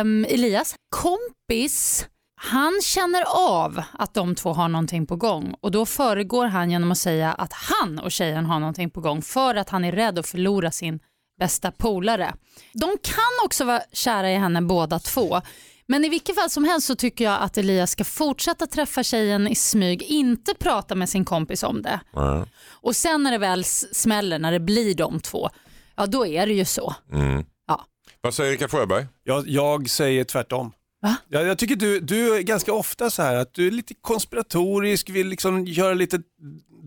um, 0.00 0.24
Elias 0.24 0.74
kompis, 0.96 2.06
han 2.40 2.80
känner 2.82 3.24
av 3.56 3.82
att 3.92 4.14
de 4.14 4.34
två 4.34 4.52
har 4.52 4.68
någonting 4.68 5.06
på 5.06 5.16
gång 5.16 5.54
och 5.60 5.70
då 5.70 5.86
föregår 5.86 6.46
han 6.46 6.70
genom 6.70 6.92
att 6.92 6.98
säga 6.98 7.32
att 7.32 7.52
han 7.52 7.98
och 7.98 8.12
tjejen 8.12 8.46
har 8.46 8.60
någonting 8.60 8.90
på 8.90 9.00
gång 9.00 9.22
för 9.22 9.54
att 9.54 9.68
han 9.68 9.84
är 9.84 9.92
rädd 9.92 10.18
att 10.18 10.26
förlora 10.26 10.70
sin 10.70 11.00
bästa 11.38 11.70
polare. 11.70 12.34
De 12.72 12.86
kan 13.02 13.44
också 13.44 13.64
vara 13.64 13.82
kära 13.92 14.30
i 14.30 14.34
henne 14.34 14.62
båda 14.62 14.98
två. 14.98 15.40
Men 15.88 16.04
i 16.04 16.08
vilket 16.08 16.36
fall 16.36 16.50
som 16.50 16.64
helst 16.64 16.86
så 16.86 16.96
tycker 16.96 17.24
jag 17.24 17.42
att 17.42 17.58
Elias 17.58 17.90
ska 17.90 18.04
fortsätta 18.04 18.66
träffa 18.66 19.02
tjejen 19.02 19.48
i 19.48 19.54
smyg, 19.54 20.02
inte 20.02 20.54
prata 20.54 20.94
med 20.94 21.08
sin 21.08 21.24
kompis 21.24 21.62
om 21.62 21.82
det. 21.82 22.00
Mm. 22.16 22.46
Och 22.70 22.96
sen 22.96 23.22
när 23.22 23.32
det 23.32 23.38
väl 23.38 23.64
smäller, 23.92 24.38
när 24.38 24.52
det 24.52 24.60
blir 24.60 24.94
de 24.94 25.20
två, 25.20 25.50
ja 25.96 26.06
då 26.06 26.26
är 26.26 26.46
det 26.46 26.52
ju 26.52 26.64
så. 26.64 26.94
Mm. 27.12 27.44
Ja. 27.68 27.84
Vad 28.20 28.34
säger 28.34 28.50
Rickard 28.50 28.70
Sjöberg? 28.70 29.06
Jag, 29.24 29.48
jag 29.48 29.90
säger 29.90 30.24
tvärtom. 30.24 30.72
Va? 31.02 31.16
Jag, 31.28 31.46
jag 31.46 31.58
tycker 31.58 31.76
du, 31.76 32.00
du 32.00 32.36
är 32.36 32.42
ganska 32.42 32.72
ofta 32.72 33.10
så 33.10 33.22
här 33.22 33.36
att 33.36 33.54
du 33.54 33.66
är 33.66 33.70
lite 33.70 33.94
konspiratorisk, 34.00 35.10
vill 35.10 35.28
liksom 35.28 35.66
göra 35.66 35.94
lite 35.94 36.20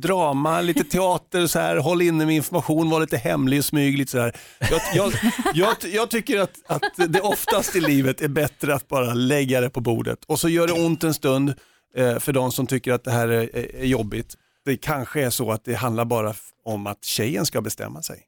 drama, 0.02 0.62
lite 0.62 0.84
teater, 0.84 1.48
så 1.48 1.60
här, 1.60 1.78
håll 1.78 2.02
inne 2.02 2.26
med 2.26 2.36
information, 2.36 2.90
var 2.90 3.00
lite 3.00 3.18
hemlig 3.18 3.60
och 3.60 3.66
smyg 3.66 3.98
lite 3.98 4.12
så 4.12 4.20
här. 4.20 4.36
Jag, 4.60 4.82
jag, 4.96 5.14
jag, 5.54 5.76
jag 5.94 6.10
tycker 6.10 6.40
att, 6.40 6.60
att 6.68 7.14
det 7.14 7.22
oftast 7.22 7.76
i 7.76 7.80
livet 7.82 8.22
är 8.22 8.28
bättre 8.28 8.76
att 8.76 8.88
bara 8.88 9.14
lägga 9.14 9.62
det 9.62 9.70
på 9.70 9.82
bordet 9.82 10.20
och 10.26 10.40
så 10.40 10.50
gör 10.50 10.68
det 10.68 10.74
ont 10.74 11.04
en 11.04 11.14
stund 11.14 11.54
eh, 11.96 12.20
för 12.20 12.34
de 12.34 12.52
som 12.52 12.68
tycker 12.68 12.94
att 12.94 13.04
det 13.04 13.12
här 13.12 13.28
är, 13.28 13.56
är, 13.56 13.76
är 13.76 13.86
jobbigt. 13.86 14.36
Det 14.66 14.78
kanske 14.78 15.22
är 15.22 15.30
så 15.30 15.52
att 15.52 15.66
det 15.66 15.74
handlar 15.74 16.06
bara 16.06 16.34
om 16.66 16.88
att 16.88 17.04
tjejen 17.04 17.46
ska 17.46 17.62
bestämma 17.62 18.02
sig. 18.02 18.24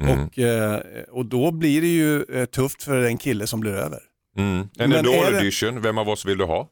Mm. 0.00 0.26
Och, 0.26 0.38
eh, 0.38 0.80
och 1.10 1.26
då 1.26 1.50
blir 1.50 1.80
det 1.80 1.86
ju 1.86 2.22
eh, 2.22 2.44
tufft 2.44 2.82
för 2.82 3.00
den 3.00 3.18
kille 3.18 3.46
som 3.46 3.60
blir 3.60 3.72
över. 3.72 4.00
Mm. 4.36 4.68
En 4.78 4.92
är 4.92 4.98
Idol 4.98 5.32
det- 5.32 5.38
edition, 5.40 5.80
vem 5.82 5.98
av 5.98 6.08
oss 6.08 6.24
vill 6.26 6.38
du 6.38 6.44
ha? 6.44 6.68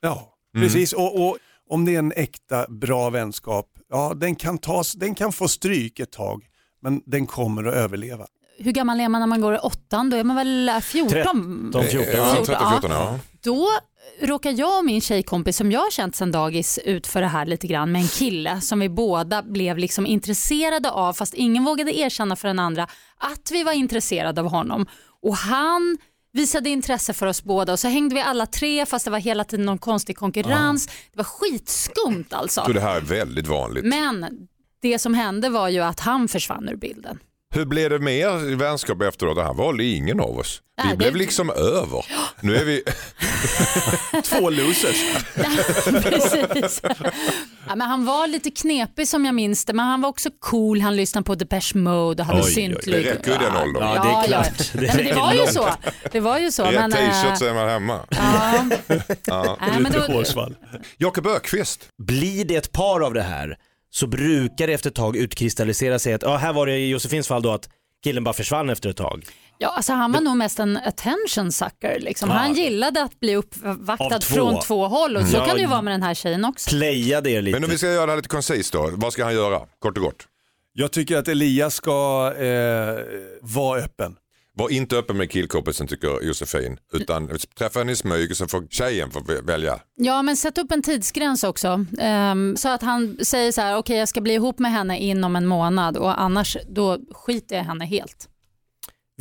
Ja, 0.00 0.30
Mm. 0.56 0.66
precis. 0.66 0.92
Och, 0.92 1.28
och 1.28 1.36
om 1.70 1.84
det 1.84 1.94
är 1.94 1.98
en 1.98 2.12
äkta 2.16 2.66
bra 2.68 3.10
vänskap, 3.10 3.66
ja 3.90 4.14
den 4.16 4.36
kan, 4.36 4.58
tas, 4.58 4.92
den 4.92 5.14
kan 5.14 5.32
få 5.32 5.48
stryk 5.48 6.00
ett 6.00 6.12
tag, 6.12 6.44
men 6.82 7.02
den 7.06 7.26
kommer 7.26 7.64
att 7.64 7.74
överleva. 7.74 8.26
Hur 8.58 8.72
gammal 8.72 9.00
är 9.00 9.08
man 9.08 9.20
när 9.20 9.26
man 9.26 9.40
går 9.40 9.54
i 9.54 9.58
åttan? 9.58 10.10
Då 10.10 10.16
är 10.16 10.24
man 10.24 10.36
väl 10.36 10.68
eh, 10.68 10.78
14? 10.80 11.70
De 11.72 11.84
14. 11.84 12.08
Ja, 12.16 12.26
14, 12.34 12.44
13, 12.46 12.70
14 12.72 12.90
ja. 12.90 13.18
Då 13.42 13.68
råkar 14.22 14.50
jag 14.52 14.78
och 14.78 14.84
min 14.84 15.00
tjejkompis 15.00 15.56
som 15.56 15.72
jag 15.72 15.80
har 15.80 15.90
känt 15.90 16.16
sedan 16.16 16.32
dagis 16.32 16.78
ut 16.84 17.06
för 17.06 17.20
det 17.20 17.26
här 17.26 17.46
lite 17.46 17.66
grann 17.66 17.92
med 17.92 18.02
en 18.02 18.08
kille 18.08 18.60
som 18.60 18.80
vi 18.80 18.88
båda 18.88 19.42
blev 19.42 19.78
liksom 19.78 20.06
intresserade 20.06 20.90
av 20.90 21.12
fast 21.12 21.34
ingen 21.34 21.64
vågade 21.64 21.98
erkänna 21.98 22.36
för 22.36 22.48
den 22.48 22.58
andra 22.58 22.82
att 23.18 23.50
vi 23.52 23.62
var 23.64 23.72
intresserade 23.72 24.40
av 24.40 24.48
honom. 24.48 24.86
Och 25.22 25.36
han 25.36 25.98
visade 26.34 26.70
intresse 26.70 27.12
för 27.12 27.26
oss 27.26 27.44
båda 27.44 27.72
och 27.72 27.78
så 27.78 27.88
hängde 27.88 28.14
vi 28.14 28.20
alla 28.20 28.46
tre 28.46 28.86
fast 28.86 29.04
det 29.04 29.10
var 29.10 29.18
hela 29.18 29.44
tiden 29.44 29.66
någon 29.66 29.78
konstig 29.78 30.16
konkurrens. 30.16 30.86
Det 30.86 31.16
var 31.16 31.24
skitskumt 31.24 32.26
alltså. 32.30 32.64
Så 32.64 32.72
det 32.72 32.80
här 32.80 32.96
är 32.96 33.00
väldigt 33.00 33.46
vanligt. 33.46 33.84
Men 33.84 34.26
det 34.82 34.98
som 34.98 35.14
hände 35.14 35.48
var 35.48 35.68
ju 35.68 35.80
att 35.80 36.00
han 36.00 36.28
försvann 36.28 36.68
ur 36.68 36.76
bilden. 36.76 37.18
Hur 37.54 37.64
blev 37.64 37.90
det 37.90 37.98
med 37.98 38.18
er 38.18 38.56
vänskap 38.56 39.02
efteråt? 39.02 39.36
Det 39.36 39.44
här 39.44 39.54
valde 39.54 39.84
ingen 39.84 40.20
av 40.20 40.38
oss. 40.38 40.60
Vi 40.82 40.88
Nej, 40.88 40.96
blev 40.96 41.12
det- 41.12 41.18
liksom 41.18 41.50
över. 41.50 42.06
Nu 42.40 42.56
är 42.56 42.64
vi... 42.64 42.82
Två 44.22 44.50
losers. 44.50 44.96
Precis. 46.02 46.80
Ja, 47.68 47.74
men 47.76 47.80
han 47.80 48.04
var 48.04 48.26
lite 48.26 48.50
knepig 48.50 49.08
som 49.08 49.24
jag 49.24 49.34
minns 49.34 49.64
det, 49.64 49.72
men 49.72 49.86
han 49.86 50.00
var 50.00 50.08
också 50.08 50.30
cool. 50.40 50.80
Han 50.80 50.96
lyssnade 50.96 51.24
på 51.24 51.34
Depeche 51.34 51.74
Mode 51.78 52.22
och 52.22 52.26
hade 52.26 52.42
syntlyd. 52.42 53.04
det 53.04 53.10
räcker 53.12 53.30
ju 53.32 53.38
den 53.38 53.56
åldern. 53.56 53.82
Ja, 53.82 54.02
det 54.04 54.08
är 54.10 54.26
klart. 54.26 54.72
Det 54.72 54.80
Nej, 54.80 54.90
men 54.96 55.04
det 55.06 55.14
var 55.14 55.32
ju 55.32 55.46
så. 55.46 55.68
Det 56.12 56.20
var 56.20 56.38
ju 56.38 56.50
så. 56.50 56.64
Rätt 56.64 56.92
t-shirt 56.92 57.30
äh, 57.30 57.34
så 57.34 57.44
är 57.44 57.54
man 57.54 57.68
hemma. 57.68 58.00
ja. 59.26 59.56
Nej, 59.60 59.80
men 59.80 59.92
då. 59.92 60.52
Jakob 60.96 61.26
Ökvist. 61.26 61.88
Blir 62.02 62.44
det 62.44 62.56
ett 62.56 62.72
par 62.72 63.00
av 63.00 63.14
det 63.14 63.22
här 63.22 63.56
så 63.94 64.06
brukar 64.06 64.66
det 64.66 64.72
efter 64.72 64.90
ett 64.90 64.96
tag 64.96 65.16
utkristallisera 65.16 65.98
sig 65.98 66.12
att, 66.12 66.22
ja 66.22 66.36
här 66.36 66.52
var 66.52 66.66
det 66.66 66.76
i 66.78 66.88
Josefins 66.88 67.28
fall 67.28 67.42
då 67.42 67.50
att 67.52 67.68
killen 68.04 68.24
bara 68.24 68.32
försvann 68.34 68.70
efter 68.70 68.90
ett 68.90 68.96
tag. 68.96 69.24
ja, 69.58 69.68
alltså, 69.68 69.92
han 69.92 70.12
var 70.12 70.20
nog 70.20 70.36
mest 70.36 70.58
en 70.58 70.76
attention 70.76 71.52
sucker. 71.52 72.00
Liksom. 72.00 72.30
Han 72.30 72.54
gillade 72.54 73.02
att 73.02 73.20
bli 73.20 73.36
uppvaktad 73.36 74.18
två. 74.18 74.34
från 74.34 74.60
två 74.60 74.86
håll 74.88 75.16
och 75.16 75.26
så 75.26 75.36
Ja. 75.36 75.44
kan 75.46 75.54
det 75.56 75.60
ju 75.62 75.68
vara 75.68 75.82
med 75.82 75.92
den 75.94 76.02
här 76.02 76.14
tjejen 76.14 76.44
också. 76.44 76.70
Playade 76.70 77.30
er 77.30 77.42
lite. 77.42 77.56
Men 77.56 77.64
om 77.64 77.70
vi 77.70 77.78
ska 77.78 77.86
göra 77.86 78.06
det 78.06 78.12
här 78.12 78.16
lite 78.16 78.28
koncist 78.28 78.72
då. 78.72 78.90
Vad 78.92 79.12
ska 79.12 79.24
han 79.24 79.34
göra? 79.34 79.60
Kort 79.78 79.96
och 79.98 80.02
gott. 80.04 80.26
Jag 80.72 80.92
tycker 80.92 81.16
att 81.16 81.28
Elias 81.28 81.74
ska 81.74 82.32
eh, 82.38 82.98
vara 83.40 83.80
öppen. 83.80 84.16
Var 84.56 84.68
inte 84.70 84.96
öppen 84.96 85.16
med 85.16 85.30
killkompisen 85.30 85.86
tycker 85.86 86.22
Josefin. 86.26 86.78
Utan 86.92 87.30
träffa 87.58 87.78
henne 87.78 87.92
i 87.92 87.96
smyg 87.96 88.36
så 88.36 88.46
får 88.46 88.66
tjejen 88.70 89.10
få 89.10 89.20
välja. 89.42 89.80
Ja, 89.96 90.22
men 90.22 90.36
sätt 90.36 90.58
upp 90.58 90.72
en 90.72 90.82
tidsgräns 90.82 91.44
också. 91.44 91.86
Ehm, 92.00 92.56
så 92.56 92.68
att 92.68 92.82
han 92.82 93.16
säger 93.22 93.52
så 93.52 93.60
här, 93.60 93.76
okej 93.76 93.96
jag 93.98 94.08
ska 94.08 94.20
bli 94.20 94.34
ihop 94.34 94.58
med 94.58 94.72
henne 94.72 94.98
inom 94.98 95.36
en 95.36 95.46
månad 95.46 95.96
och 95.96 96.20
annars 96.20 96.56
då 96.68 96.98
skiter 97.14 97.56
jag 97.56 97.64
henne 97.64 97.84
helt. 97.84 98.28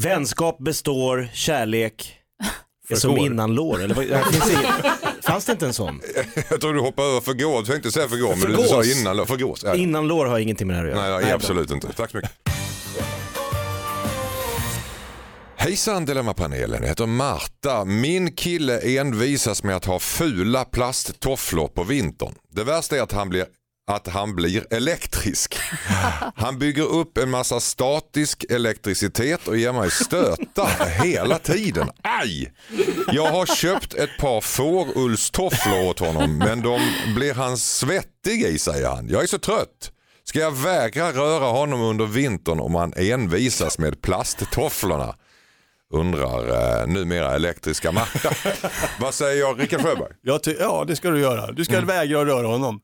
Vänskap 0.02 0.58
består, 0.60 1.30
kärlek 1.34 2.16
är 2.90 2.96
som 2.96 3.18
innanlår. 3.18 3.82
Eller 3.84 3.96
vad, 3.96 4.08
det 4.08 4.24
finns 4.32 4.52
inget, 4.52 5.26
fanns 5.26 5.46
det 5.46 5.52
inte 5.52 5.66
en 5.66 5.74
sån? 5.74 6.02
Jag 6.50 6.62
tror 6.62 6.74
du 6.74 6.80
hoppar 6.80 7.04
över 7.04 7.22
förgås. 7.22 7.56
Jag 7.56 7.66
tänkte 7.66 7.92
säga 7.92 8.08
förgå 8.08 8.28
men 8.30 8.52
du 8.52 8.58
sa 8.58 8.64
Förgås. 8.64 9.02
innan. 9.02 9.26
Förgås. 9.28 9.64
Ja. 9.64 9.76
Innanlår 9.76 10.26
har 10.26 10.40
ingenting 10.40 10.68
med 10.68 10.76
det 10.76 10.80
här 10.80 10.88
att 10.88 10.96
göra. 10.96 11.16
Nej, 11.16 11.24
nej, 11.24 11.34
absolut 11.34 11.72
inte. 11.72 11.94
Tack 11.94 12.12
så 12.12 12.18
mycket. 12.18 12.32
Hejsan 15.64 16.06
Dilemmapanelen, 16.06 16.82
jag 16.82 16.90
heter 16.90 17.06
Marta. 17.06 17.86
Min 17.86 18.32
kille 18.32 19.00
envisas 19.00 19.64
med 19.64 19.76
att 19.76 19.86
ha 19.86 20.00
fula 20.00 20.66
plasttofflor 20.66 21.68
på 21.68 21.84
vintern. 21.84 22.36
Det 22.52 22.64
värsta 22.64 22.98
är 22.98 23.02
att 23.02 23.12
han 23.12 23.30
blir 23.30 23.46
att 23.92 24.08
han 24.08 24.36
blir 24.36 24.74
elektrisk. 24.74 25.56
Han 26.36 26.60
bygger 26.60 26.84
upp 26.84 27.18
en 27.18 27.30
massa 27.30 27.60
statisk 27.60 28.46
elektricitet 28.50 29.48
och 29.48 29.58
ger 29.58 29.74
mig 29.74 29.92
stötar 29.92 31.04
hela 31.04 31.40
tiden. 31.40 31.90
Aj! 32.02 32.54
Jag 33.12 33.32
har 33.32 33.46
köpt 33.46 33.94
ett 33.94 34.18
par 34.20 34.42
fårullstofflor 34.42 35.90
åt 35.90 36.00
honom 36.00 36.38
men 36.38 36.62
de 36.62 36.80
blir 37.16 37.34
han 37.34 37.58
svettig 37.58 38.42
i 38.42 38.60
säger 38.60 38.88
han. 38.90 39.08
Jag 39.10 39.24
är 39.24 39.28
så 39.28 39.40
trött. 39.40 39.92
Ska 40.24 40.40
jag 40.40 40.52
vägra 40.52 41.12
röra 41.12 41.46
honom 41.46 41.82
under 41.82 42.06
vintern 42.06 42.60
om 42.60 42.76
han 42.76 42.94
envisas 42.98 43.78
med 43.78 44.02
plasttofflorna? 44.02 45.16
Undrar 45.94 46.48
eh, 46.82 46.88
numera 46.88 47.36
elektriska 47.36 47.92
Marta. 47.92 48.30
Vad 49.00 49.14
säger 49.14 49.40
jag 49.40 49.60
Rickard 49.62 49.82
Sjöberg? 49.82 50.12
Jag 50.22 50.44
ty- 50.44 50.56
ja, 50.60 50.84
det 50.88 50.96
ska 50.96 51.10
du 51.10 51.20
göra. 51.20 51.52
Du 51.52 51.66
ska 51.66 51.82
vägra 51.82 52.22
att 52.22 52.28
röra 52.28 52.48
honom. 52.48 52.80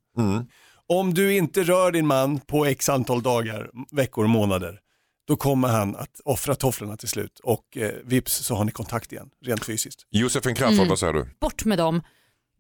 Om 0.88 1.14
du 1.14 1.34
inte 1.36 1.64
rör 1.64 1.92
din 1.92 2.08
man 2.08 2.40
på 2.40 2.66
x 2.66 2.90
antal 2.90 3.22
dagar, 3.22 3.70
veckor 3.92 4.24
och 4.24 4.30
månader, 4.30 4.80
då 5.28 5.36
kommer 5.36 5.68
han 5.68 5.96
att 5.96 6.20
offra 6.26 6.56
tofflorna 6.56 6.98
till 6.98 7.08
slut 7.10 7.40
och 7.44 7.78
eh, 7.78 7.92
vips 8.04 8.34
så 8.34 8.56
har 8.56 8.66
ni 8.66 8.72
kontakt 8.72 9.12
igen, 9.12 9.30
rent 9.46 9.66
fysiskt. 9.66 10.00
Josefin 10.10 10.56
Crafoord, 10.56 10.88
vad 10.88 11.00
säger 11.00 11.14
du? 11.14 11.28
Bort 11.42 11.66
med 11.66 11.78
dem. 11.78 12.02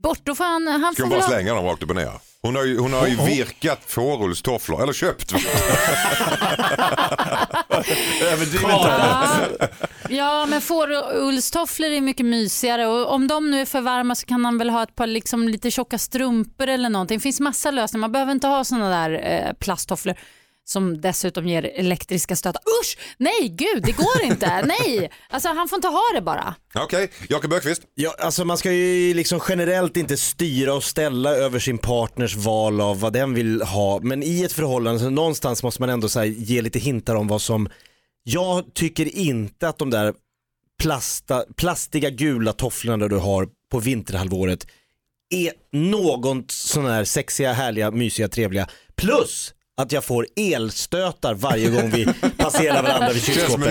Bort, 0.04 0.20
då 0.24 0.36
får 0.36 0.43
han, 0.43 0.68
han 0.68 0.93
Ska 0.93 1.04
hon 1.04 1.10
bara 1.10 1.22
slänga 1.22 1.54
dem 1.54 1.66
rakt 1.66 1.84
upp 1.84 1.89
och 1.89 1.95
ner? 1.95 2.12
Hon 2.41 2.56
har 2.56 2.66
ju, 2.66 2.80
hon 2.80 2.93
har 2.93 3.08
ju 3.08 3.16
virkat 3.16 3.80
fårullstofflor, 3.88 4.84
eller 4.84 4.93
köpt. 4.93 5.32
Ja, 5.32 5.39
ja, 10.10 10.45
men 10.45 10.62
fårullstofflor 10.62 11.89
är 11.89 12.02
mycket 12.02 12.26
mysigare 12.26 12.88
och 12.88 13.14
om 13.14 13.28
de 13.28 13.52
nu 13.52 13.62
är 13.62 13.66
för 13.66 13.82
varma 13.82 14.16
så 14.16 14.26
kan 14.26 14.45
han 14.45 14.58
väl 14.58 14.70
ha 14.70 14.84
ett 14.84 14.95
par 14.95 15.08
liksom 15.08 15.50
lite 15.50 15.72
tjocka 15.72 15.97
strumpor 15.97 16.68
eller 16.68 16.89
någonting. 16.89 17.18
Det 17.18 17.22
finns 17.22 17.39
massa 17.39 17.72
lösningar. 17.72 18.02
Man 18.02 18.12
behöver 18.12 18.32
inte 18.32 18.47
ha 18.47 18.64
sådana 18.64 18.89
där 18.89 19.12
eh, 19.24 19.54
plasttofflor 19.54 20.16
som 20.70 21.02
dessutom 21.02 21.48
ger 21.48 21.64
elektriska 21.64 22.36
stötar. 22.36 22.62
Usch! 22.82 22.98
Nej, 23.18 23.50
gud, 23.50 23.84
det 23.84 23.92
går 23.92 24.22
inte. 24.24 24.66
Nej, 24.66 25.12
alltså 25.30 25.50
han 25.50 25.68
får 25.68 25.76
inte 25.76 25.88
ha 25.88 26.04
det 26.14 26.22
bara. 26.22 26.56
Okej, 26.76 27.12
Jakob 27.30 27.54
Öqvist. 27.54 27.82
Ja, 27.96 28.16
alltså 28.20 28.46
man 28.46 28.58
ska 28.58 28.72
ju 28.72 29.14
liksom 29.14 29.40
generellt 29.50 29.98
inte 29.98 30.18
styra 30.18 30.74
och 30.74 30.84
ställa 30.84 31.30
över 31.30 31.60
sin 31.60 31.78
partners 31.78 32.36
val 32.36 32.82
av 32.82 33.00
vad 33.00 33.14
den 33.14 33.34
vill 33.34 33.62
ha. 33.62 34.00
Men 34.00 34.24
i 34.24 34.44
ett 34.44 34.54
förhållande 34.54 35.00
så 35.00 35.10
någonstans 35.10 35.64
måste 35.64 35.82
man 35.82 35.90
ändå 35.90 36.10
så 36.10 36.20
här, 36.20 36.26
ge 36.26 36.62
lite 36.62 36.80
hintar 36.80 37.16
om 37.16 37.28
vad 37.28 37.42
som, 37.42 37.70
jag 38.24 38.74
tycker 38.74 39.18
inte 39.18 39.70
att 39.70 39.78
de 39.78 39.90
där 39.90 40.14
plasta, 40.82 41.44
plastiga 41.56 42.10
gula 42.10 42.54
tofflorna 42.54 43.08
du 43.08 43.18
har 43.18 43.48
på 43.72 43.80
vinterhalvåret 43.80 44.68
är 45.30 45.52
något 45.72 46.52
sån 46.52 46.86
här 46.86 47.04
sexiga, 47.04 47.54
härliga, 47.54 47.92
mysiga, 47.92 48.28
trevliga. 48.28 48.68
Plus 48.96 49.54
att 49.80 49.92
jag 49.92 50.04
får 50.04 50.28
elstötar 50.36 51.34
varje 51.34 51.70
gång 51.70 51.92
vi 51.92 52.08
passerar 52.38 52.84
varandra 52.84 53.10
vid 53.14 53.24
kylskåpet. 53.24 53.64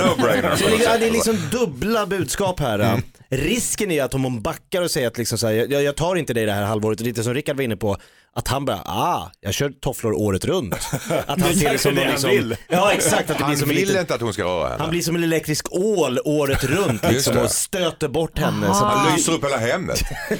det, 0.78 0.84
ja, 0.84 0.98
det 0.98 1.06
är 1.06 1.10
liksom 1.10 1.36
dubbla 1.52 2.06
budskap 2.06 2.60
här. 2.60 3.02
Risken 3.30 3.90
är 3.90 4.02
att 4.02 4.14
om 4.14 4.24
hon 4.24 4.42
backar 4.42 4.82
och 4.82 4.90
säger 4.90 5.08
att 5.08 5.18
liksom 5.18 5.38
så 5.38 5.46
här, 5.46 5.54
jag, 5.54 5.82
jag 5.82 5.96
tar 5.96 6.16
inte 6.16 6.34
dig 6.34 6.46
det 6.46 6.52
här 6.52 6.62
halvåret, 6.62 7.00
och 7.00 7.06
lite 7.06 7.24
som 7.24 7.34
Rickard 7.34 7.56
var 7.56 7.62
inne 7.64 7.76
på, 7.76 7.96
att 8.38 8.48
han 8.48 8.64
bara, 8.64 8.82
ah, 8.84 9.30
jag 9.40 9.54
kör 9.54 9.70
tofflor 9.70 10.12
året 10.12 10.44
runt. 10.44 10.74
Att 11.26 11.40
han 11.40 11.54
ser 11.54 11.72
det 11.72 11.78
som 11.78 11.94
det 11.94 12.00
han 12.02 12.10
liksom, 12.10 12.30
vill. 12.30 12.56
Ja 12.68 12.92
exakt, 12.92 13.30
att 13.30 13.38
det 13.38 13.44
Han 13.44 13.50
blir 13.50 13.58
som 13.60 13.70
en 13.70 13.76
vill 13.76 13.86
liten, 13.88 14.00
inte 14.00 14.14
att 14.14 14.20
hon 14.20 14.32
ska 14.32 14.44
röra 14.44 14.68
henne. 14.68 14.82
han 14.82 14.90
blir 14.90 15.02
som 15.02 15.16
en 15.16 15.22
elektrisk 15.24 15.66
ål 15.72 16.18
året 16.24 16.64
runt 16.74 17.02
liksom, 17.02 17.38
och 17.38 17.50
stöter 17.50 18.08
bort 18.08 18.38
henne. 18.38 18.66
Så 18.66 18.84
Han 18.84 19.06
att, 19.06 19.16
lyser 19.16 19.32
upp 19.32 19.44
hela 19.44 19.56
hemmet. 19.56 20.00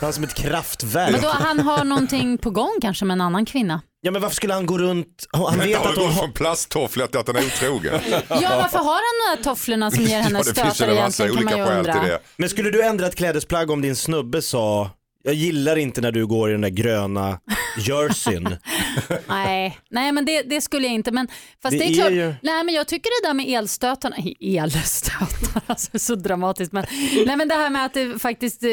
Han 0.00 0.08
är 0.08 0.12
som 0.12 0.24
ett 0.24 0.34
kraftverk. 0.34 1.12
Men 1.12 1.20
då 1.20 1.28
han 1.28 1.60
har 1.60 1.84
någonting 1.84 2.38
på 2.38 2.50
gång 2.50 2.78
kanske 2.82 3.04
med 3.04 3.14
en 3.14 3.20
annan 3.20 3.46
kvinna. 3.46 3.80
Ja 4.00 4.10
men 4.10 4.22
varför 4.22 4.36
skulle 4.36 4.54
han 4.54 4.66
gå 4.66 4.78
runt, 4.78 5.26
han 5.32 5.58
vet 5.58 5.86
att 5.86 5.94
det 5.94 6.00
hon 6.00 6.10
har... 6.12 6.20
från 6.20 6.32
plasttofflor 6.32 7.06
till 7.06 7.20
att 7.20 7.26
han 7.26 7.36
är 7.36 7.46
otrogen? 7.46 8.00
Ja, 8.10 8.26
varför 8.62 8.78
har 8.78 8.84
han 8.94 9.36
de 9.36 9.36
här 9.36 9.42
tofflorna 9.44 9.90
som 9.90 10.04
ger 10.04 10.20
henne 10.20 10.38
Ja, 10.38 10.44
stötar 10.44 10.88
egentligen 10.88 11.34
kan 11.34 11.44
man 11.44 11.54
olika 11.54 11.72
ju 11.72 11.78
undra. 11.78 11.92
det. 11.92 12.18
Men 12.36 12.48
skulle 12.48 12.70
du 12.70 12.82
ändra 12.82 13.06
ett 13.06 13.14
klädesplagg 13.16 13.70
om 13.70 13.82
din 13.82 13.96
snubbe 13.96 14.42
sa 14.42 14.90
jag 15.26 15.34
gillar 15.34 15.76
inte 15.76 16.00
när 16.00 16.12
du 16.12 16.26
går 16.26 16.48
i 16.48 16.52
den 16.52 16.60
där 16.60 16.68
gröna 16.68 17.40
jerseyn. 17.78 18.56
Nej, 19.26 19.78
nej 19.90 20.12
men 20.12 20.24
det, 20.24 20.42
det 20.42 20.60
skulle 20.60 20.86
jag 20.86 20.94
inte. 20.94 21.10
Men, 21.10 21.28
fast 21.62 21.72
Det 21.72 21.78
det, 21.78 21.84
är 21.84 21.90
är 21.90 21.94
klart, 21.94 22.10
ju- 22.12 22.34
nej, 22.42 22.64
men 22.64 22.74
jag 22.74 22.86
tycker 22.88 23.22
det 23.22 23.28
där 23.28 23.34
med 23.34 23.48
elstötarna, 23.48 24.16
elstötar, 24.40 25.26
alltså 25.66 25.98
så 25.98 26.14
dramatiskt. 26.14 26.72
Men, 26.72 26.86
nej, 27.26 27.36
men 27.36 27.48
det 27.48 27.54
här 27.54 27.70
med 27.70 27.84
att, 27.86 27.94
det 27.94 28.18
faktiskt, 28.18 28.62
eh, 28.62 28.70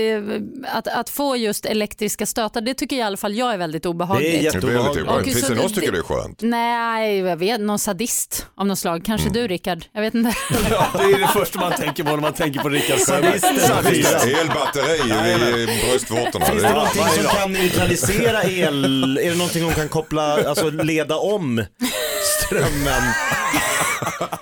att, 0.78 0.88
att 0.88 1.10
få 1.10 1.36
just 1.36 1.66
elektriska 1.66 2.26
stötar, 2.26 2.62
det 2.62 2.74
tycker 2.74 2.96
jag 2.96 3.04
i 3.04 3.08
alla 3.08 3.18
fall 3.18 3.36
jag 3.36 3.54
är 3.54 3.58
väldigt 3.58 3.86
obehagligt. 3.86 4.32
Det 4.32 4.40
är 4.40 4.44
jätteobehagligt. 4.44 5.08
Och 5.10 5.24
Finns 5.24 5.42
det 5.48 5.56
någon 5.56 5.70
som 5.70 5.74
tycker 5.74 5.92
det 5.92 5.98
är 5.98 6.04
skönt? 6.04 6.40
Nej, 6.42 7.18
jag 7.18 7.38
vet, 7.38 7.62
någon 7.62 7.80
sadist 7.80 8.48
av 8.56 8.66
något 8.68 8.80
slag. 8.80 9.04
Kanske 9.06 9.28
Mm. 9.30 9.42
du 9.42 9.48
Rickard, 9.48 9.86
jag 9.92 10.02
vet 10.02 10.14
inte. 10.14 10.34
Ja, 10.70 10.88
det 10.94 11.04
är 11.04 11.20
det 11.20 11.28
första 11.28 11.60
man 11.60 11.72
tänker 11.72 12.04
på 12.04 12.10
när 12.10 12.18
man 12.18 12.34
tänker 12.34 12.60
på 12.60 12.70
Rickard 12.70 13.00
Sjöberg. 13.00 13.40
Sadist. 13.40 14.14
Elbatteri 14.42 15.64
i 15.64 15.66
bröstvårtorna. 15.92 16.46
Finns 16.46 16.64
Det 16.64 16.70
någonting 16.74 17.04
som 17.04 17.24
kan 17.24 17.54
neutralisera 17.54 18.44
el? 18.44 18.86
Är 19.02 19.30
det 19.30 19.38
någonting 19.38 19.64
hon 19.64 19.74
kan 19.74 19.90
koppla, 19.90 20.50
alltså 20.50 20.70
leda 20.70 21.16
om? 21.16 21.64
Strömmen? 22.46 23.04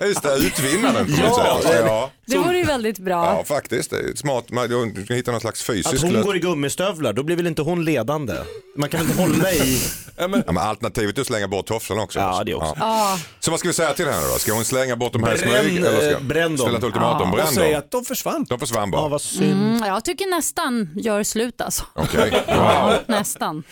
Just 0.00 0.22
det, 0.22 0.34
utvinna 0.36 0.92
den. 0.92 1.06
på 1.06 1.12
Ja, 1.20 1.60
sätt. 1.62 1.82
ja. 1.86 2.10
Det 2.26 2.38
vore 2.38 2.58
ju 2.58 2.64
väldigt 2.64 2.98
bra. 2.98 3.24
ja, 3.26 3.44
faktiskt. 3.44 3.90
Det 3.90 3.96
är 3.96 4.16
smart. 4.16 4.50
Man 4.50 4.68
du 4.68 5.06
kan 5.06 5.16
hitta 5.16 5.30
någon 5.30 5.40
slags 5.40 5.60
Att 5.60 5.66
fysisk 5.66 6.02
hon 6.02 6.12
lösning. 6.12 6.22
går 6.22 6.36
i 6.36 6.38
gummistövlar, 6.38 7.12
då 7.12 7.22
blir 7.22 7.36
väl 7.36 7.46
inte 7.46 7.62
hon 7.62 7.84
ledande? 7.84 8.34
Man 8.76 8.88
kan 8.88 9.00
väl 9.00 9.10
inte 9.10 9.22
hålla 9.22 9.52
i... 9.52 9.82
Ja, 10.16 10.28
men 10.28 10.58
alternativet 10.58 11.16
är 11.16 11.20
att 11.20 11.26
slänga 11.26 11.48
bort 11.48 11.66
tofflorna 11.66 12.02
också. 12.02 12.18
Ja, 12.18 12.42
det 12.46 12.54
också. 12.54 12.74
Ja, 12.78 13.18
Så 13.40 13.50
vad 13.50 13.60
ska 13.60 13.68
vi 13.68 13.74
säga 13.74 13.92
till 13.94 14.06
henne 14.06 14.26
då? 14.32 14.38
Ska 14.38 14.52
hon 14.52 14.64
slänga 14.64 14.96
bort 14.96 15.12
dem 15.12 15.24
här 15.24 15.34
i 15.34 15.38
Bränn, 15.38 15.64
smyg? 15.64 15.76
Eller 15.76 15.96
ska 15.96 16.10
eh, 16.10 16.20
bränn 16.20 16.48
dem. 16.48 16.58
ställa 16.58 16.78
ett 16.78 16.84
ultimatum? 16.84 17.30
Och 17.30 17.36
Bränn 17.36 17.46
säga 17.46 17.70
dem. 17.70 17.78
att 17.78 17.90
de 17.90 18.04
försvann. 18.04 18.46
De 18.48 18.58
försvann 18.60 18.90
bara. 18.90 19.02
Ja, 19.02 19.08
vad 19.08 19.20
synd. 19.22 19.52
mm, 19.52 19.82
jag 19.86 20.04
tycker 20.04 20.26
nästan 20.30 20.88
gör 20.96 21.22
slut 21.22 21.60
alltså. 21.60 21.84
Okej, 21.94 22.42
Ja, 22.48 22.86
wow. 22.90 23.16
nästan. 23.16 23.62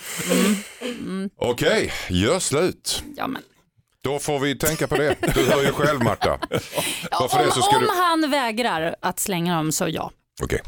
Okej, 1.38 1.92
gör 2.08 2.38
slut. 2.38 3.02
Ja, 3.16 3.26
men. 3.26 3.42
Då 4.04 4.18
får 4.18 4.38
vi 4.38 4.58
tänka 4.58 4.86
på 4.88 4.96
det. 4.96 5.16
Du 5.34 5.44
hör 5.50 5.62
ju 5.62 5.72
själv 5.72 6.02
Marta. 6.02 6.38
Ja, 6.50 6.58
Varför 7.20 7.38
det 7.38 7.44
om 7.44 7.50
så 7.52 7.62
ska 7.62 7.76
om 7.76 7.82
du... 7.82 7.88
han 7.90 8.30
vägrar 8.30 8.94
att 9.00 9.20
slänga 9.20 9.56
dem 9.56 9.72
så 9.72 9.88
ja. 9.88 10.10
Okej. 10.42 10.60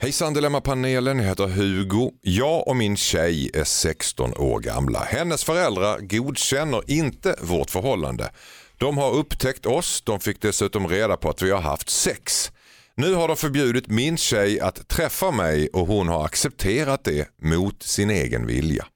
Hejsan 0.00 0.34
Dilemmapanelen, 0.34 1.18
jag 1.18 1.24
heter 1.24 1.46
Hugo. 1.46 2.10
Jag 2.22 2.68
och 2.68 2.76
min 2.76 2.96
tjej 2.96 3.50
är 3.54 3.64
16 3.64 4.34
år 4.36 4.60
gamla. 4.60 4.98
Hennes 4.98 5.44
föräldrar 5.44 5.98
godkänner 6.00 6.82
inte 6.90 7.36
vårt 7.42 7.70
förhållande. 7.70 8.30
De 8.78 8.98
har 8.98 9.10
upptäckt 9.10 9.66
oss, 9.66 10.02
de 10.02 10.20
fick 10.20 10.42
dessutom 10.42 10.88
reda 10.88 11.16
på 11.16 11.30
att 11.30 11.42
vi 11.42 11.50
har 11.50 11.60
haft 11.60 11.90
sex. 11.90 12.52
Nu 12.94 13.14
har 13.14 13.28
de 13.28 13.36
förbjudit 13.36 13.88
min 13.88 14.16
tjej 14.16 14.60
att 14.60 14.88
träffa 14.88 15.30
mig 15.30 15.68
och 15.68 15.86
hon 15.86 16.08
har 16.08 16.24
accepterat 16.24 17.04
det 17.04 17.28
mot 17.42 17.82
sin 17.82 18.10
egen 18.10 18.46
vilja. 18.46 18.86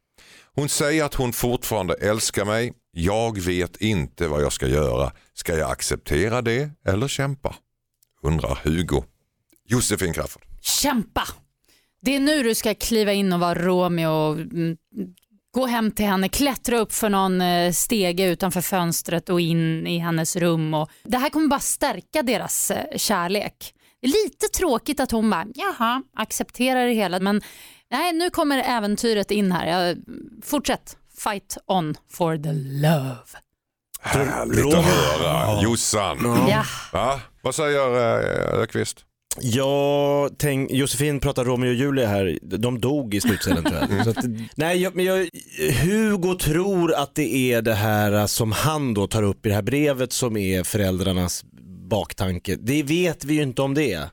Hon 0.55 0.69
säger 0.69 1.05
att 1.05 1.15
hon 1.15 1.33
fortfarande 1.33 1.95
älskar 1.95 2.45
mig. 2.45 2.73
Jag 2.91 3.41
vet 3.41 3.77
inte 3.77 4.29
vad 4.29 4.43
jag 4.43 4.53
ska 4.53 4.67
göra. 4.67 5.13
Ska 5.35 5.57
jag 5.57 5.71
acceptera 5.71 6.43
det 6.43 6.71
eller 6.87 7.09
kämpa? 7.09 7.55
Undrar 8.23 8.59
Hugo. 8.65 9.03
Josefin 9.69 10.13
Crafoord. 10.13 10.43
Kämpa! 10.61 11.23
Det 12.03 12.17
är 12.17 12.21
nu 12.21 12.43
du 12.43 12.55
ska 12.55 12.75
kliva 12.75 13.13
in 13.13 13.33
och 13.33 13.41
vara 13.41 13.55
Romeo 13.55 14.09
och 14.09 14.37
gå 15.55 15.67
hem 15.67 15.91
till 15.91 16.07
henne, 16.07 16.29
klättra 16.29 16.79
upp 16.79 16.93
för 16.93 17.09
någon 17.09 17.41
eh, 17.41 17.73
stege 17.73 18.27
utanför 18.27 18.61
fönstret 18.61 19.29
och 19.29 19.41
in 19.41 19.87
i 19.87 19.99
hennes 19.99 20.37
rum. 20.37 20.75
Och 20.75 20.91
det 21.03 21.19
här 21.19 21.31
kommer 21.31 21.49
bara 21.49 21.61
stärka 21.61 22.23
deras 22.23 22.71
eh, 22.71 22.97
kärlek. 22.97 23.75
Det 24.01 24.07
är 24.07 24.25
lite 24.25 24.49
tråkigt 24.49 25.01
att 25.01 25.11
hon 25.11 25.31
bara, 25.31 25.47
jaha, 25.55 26.03
accepterar 26.17 26.87
det 26.87 26.93
hela. 26.93 27.21
Men 27.21 27.43
nej, 27.93 28.12
nu 28.12 28.30
kommer 28.30 28.59
äventyret 28.59 29.30
in 29.30 29.53
här. 29.53 29.66
Jag, 29.66 29.97
fortsätt, 30.43 30.97
fight 31.18 31.57
on 31.66 31.95
for 32.11 32.36
the 32.36 32.53
love. 32.53 33.16
Härligt 34.01 34.74
att 34.74 34.84
höra. 34.84 35.62
Jossan. 35.62 36.47
Ja. 36.49 36.64
Va? 36.93 37.20
Vad 37.43 37.55
säger 37.55 38.18
eh, 38.55 38.61
Öqvist? 38.62 39.05
Jag 39.40 40.30
tänk, 40.38 40.70
Josefin 40.70 41.20
pratar 41.20 41.45
Romeo 41.45 41.68
och 41.68 41.74
Julia 41.74 42.09
här, 42.09 42.38
de 42.43 42.80
dog 42.80 43.14
i 43.14 43.20
slutscenen 43.20 43.64
tror 43.64 43.78
jag. 43.80 44.05
Så 44.05 44.11
att, 44.11 44.24
nej, 44.55 44.82
jag, 44.82 44.97
men 44.97 45.05
jag, 45.05 45.28
Hugo 45.82 46.34
tror 46.38 46.95
att 46.95 47.14
det 47.14 47.34
är 47.53 47.62
det 47.62 47.74
här 47.74 48.26
som 48.26 48.53
han 48.53 48.95
då 48.95 49.07
tar 49.07 49.22
upp 49.22 49.47
i 49.47 49.49
det 49.49 49.55
här 49.55 49.62
brevet 49.62 50.12
som 50.12 50.36
är 50.36 50.64
föräldrarnas 50.64 51.45
baktanke. 51.90 52.57
Det 52.57 52.82
vet 52.82 53.24
vi 53.24 53.34
ju 53.34 53.43
inte 53.43 53.62
om 53.62 53.74
det 53.74 53.93
är. 53.93 54.09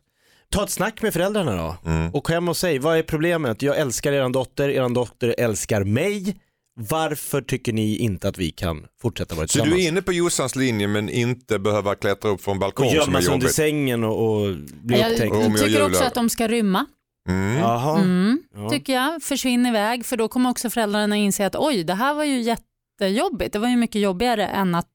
Ta 0.52 0.64
ett 0.64 0.70
snack 0.70 1.02
med 1.02 1.14
föräldrarna 1.14 1.56
då 1.56 1.76
och 2.14 2.30
hem 2.30 2.50
och 2.50 2.58
säg 2.58 2.80
vad 2.80 2.98
är 2.98 3.04
problemet? 3.04 3.62
Jag 3.62 3.78
älskar 3.78 4.12
eran 4.14 4.32
dotter, 4.32 4.70
eran 4.70 4.94
dotter 4.94 5.36
älskar 5.38 5.84
mig. 5.84 6.36
Varför 6.82 7.42
tycker 7.42 7.74
ni 7.74 7.98
inte 7.98 8.28
att 8.28 8.38
vi 8.38 8.52
kan 8.52 8.86
fortsätta 9.02 9.36
vara 9.36 9.48
Så 9.48 9.52
tillsammans? 9.52 9.78
du 9.78 9.84
är 9.84 9.88
inne 9.88 10.02
på 10.02 10.14
Jossans 10.14 10.56
linje 10.56 10.88
men 10.88 11.10
inte 11.10 11.60
behöva 11.60 11.96
klättra 11.96 12.32
upp 12.32 12.42
från 12.42 12.54
och 12.58 12.60
balkong 12.60 12.90
som 12.90 12.96
är 12.98 13.02
gömma 13.06 13.22
sig 13.22 13.28
under 13.34 13.46
jobbigt? 13.46 13.56
sängen 13.56 14.04
och, 14.04 14.34
och 14.42 14.56
bli 14.84 15.00
Jag 15.00 15.12
upptäckt. 15.12 15.34
Romeo 15.34 15.52
och 15.54 15.58
tycker 15.60 15.86
också 15.86 16.04
att 16.04 16.14
de 16.14 16.30
ska 16.30 16.48
rymma. 16.48 16.86
Mm. 17.30 17.58
Jaha. 17.58 18.00
Mm, 18.00 18.42
Ja. 18.56 18.70
tycker 18.70 18.94
jag. 18.94 19.24
Försvinn 19.24 19.66
iväg 19.66 20.06
för 20.06 20.18
då 20.18 20.28
kommer 20.28 20.50
också 20.50 20.70
föräldrarna 20.70 21.16
inse 21.18 21.46
att 21.46 21.56
oj, 21.56 21.84
det 21.84 21.94
här 21.94 22.14
var 22.14 22.24
ju 22.24 22.42
jättejobbigt. 22.42 23.54
Det 23.54 23.60
var 23.60 23.70
ju 23.70 23.76
mycket 23.78 24.02
jobbigare 24.02 24.48
än 24.48 24.76
att 24.76 24.92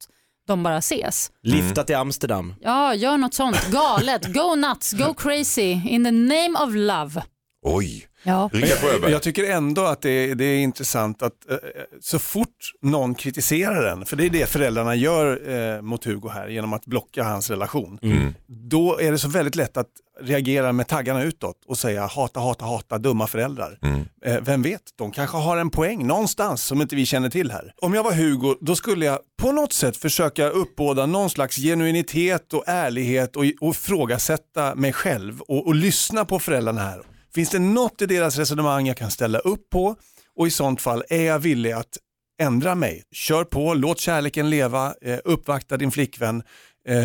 de 0.47 0.63
bara 0.63 0.77
ses. 0.79 1.31
Lifta 1.43 1.85
till 1.85 1.97
Amsterdam. 1.97 2.55
Ja, 2.61 2.95
gör 2.95 3.17
något 3.17 3.35
sånt. 3.35 3.71
Galet, 3.71 4.27
go 4.27 4.55
nuts, 4.55 4.93
go 4.93 5.15
crazy 5.15 5.81
in 5.89 6.05
the 6.05 6.11
name 6.11 6.59
of 6.61 6.71
love. 6.75 7.23
Oj, 7.67 8.07
Ja. 8.27 8.51
Sjöberg. 8.53 9.13
Jag 9.13 9.23
tycker 9.23 9.45
ändå 9.51 9.85
att 9.85 10.03
det 10.03 10.11
är, 10.11 10.35
det 10.35 10.45
är 10.45 10.59
intressant 10.59 11.23
att 11.23 11.51
eh, 11.51 11.57
så 12.01 12.19
fort 12.19 12.49
någon 12.83 13.15
kritiserar 13.15 13.83
den, 13.85 14.07
för 14.07 14.17
det 14.17 14.27
är 14.27 14.31
det 14.31 14.47
föräldrarna 14.47 14.95
gör 14.95 15.51
eh, 15.77 15.83
mot 15.83 16.05
Hugo 16.05 16.29
här 16.29 16.49
genom 16.49 16.73
att 16.73 16.87
blocka 16.87 17.25
hans 17.25 17.51
relation, 17.51 17.99
Mm. 18.03 18.35
då 18.47 18.99
är 18.99 19.13
det 19.13 19.19
så 19.19 19.29
väldigt 19.29 19.55
lätt 19.55 19.77
att 19.77 19.87
reagera 20.21 20.73
med 20.73 20.89
taggarna 20.89 21.23
utåt 21.23 21.57
och 21.67 21.79
säga 21.79 22.07
hata, 22.07 22.41
hata, 22.41 22.65
hata, 22.65 22.99
dumma 22.99 23.27
föräldrar. 23.27 23.79
Mm. 23.83 24.01
Eh, 24.25 24.41
vem 24.43 24.63
vet, 24.63 24.83
de 24.99 25.11
kanske 25.11 25.37
har 25.37 25.57
en 25.57 25.71
poäng 25.71 26.07
någonstans 26.07 26.65
som 26.65 26.83
inte 26.83 26.97
vi 26.97 27.07
känner 27.07 27.31
till 27.31 27.51
här. 27.51 27.73
Om 27.83 27.95
jag 27.95 28.03
var 28.03 28.13
Hugo, 28.13 28.55
då 28.61 28.77
skulle 28.77 29.05
jag 29.07 29.19
på 29.43 29.53
något 29.53 29.73
sätt 29.73 29.97
försöka 29.97 30.49
uppbåda 30.49 31.07
någon 31.07 31.31
slags 31.31 31.57
genuinitet 31.57 32.53
och 32.53 32.65
ärlighet 32.67 33.37
och, 33.37 33.45
och 33.61 33.75
ifrågasätta 33.75 34.75
mig 34.75 34.93
själv 34.93 35.41
och, 35.41 35.67
och 35.67 35.75
lyssna 35.75 36.25
på 36.25 36.39
föräldrarna 36.39 36.81
här. 36.81 37.03
Finns 37.35 37.51
det 37.51 37.59
något 37.59 38.03
i 38.03 38.07
deras 38.07 38.39
resonemang 38.39 38.87
jag 38.87 38.97
kan 38.97 39.11
ställa 39.11 39.39
upp 39.39 39.71
på 39.71 39.97
och 40.37 40.47
i 40.47 40.51
sånt 40.51 40.81
fall 40.83 41.05
är 41.09 41.23
jag 41.23 41.39
villig 41.39 41.73
att 41.73 41.99
ändra 42.43 42.75
mig. 42.75 43.03
Kör 43.13 43.45
på, 43.45 43.75
låt 43.75 44.01
kärleken 44.01 44.51
leva, 44.51 44.95
eh, 45.03 45.19
uppvakta 45.25 45.77
din 45.77 45.91
flickvän. 45.91 46.43
Eh, 46.89 46.97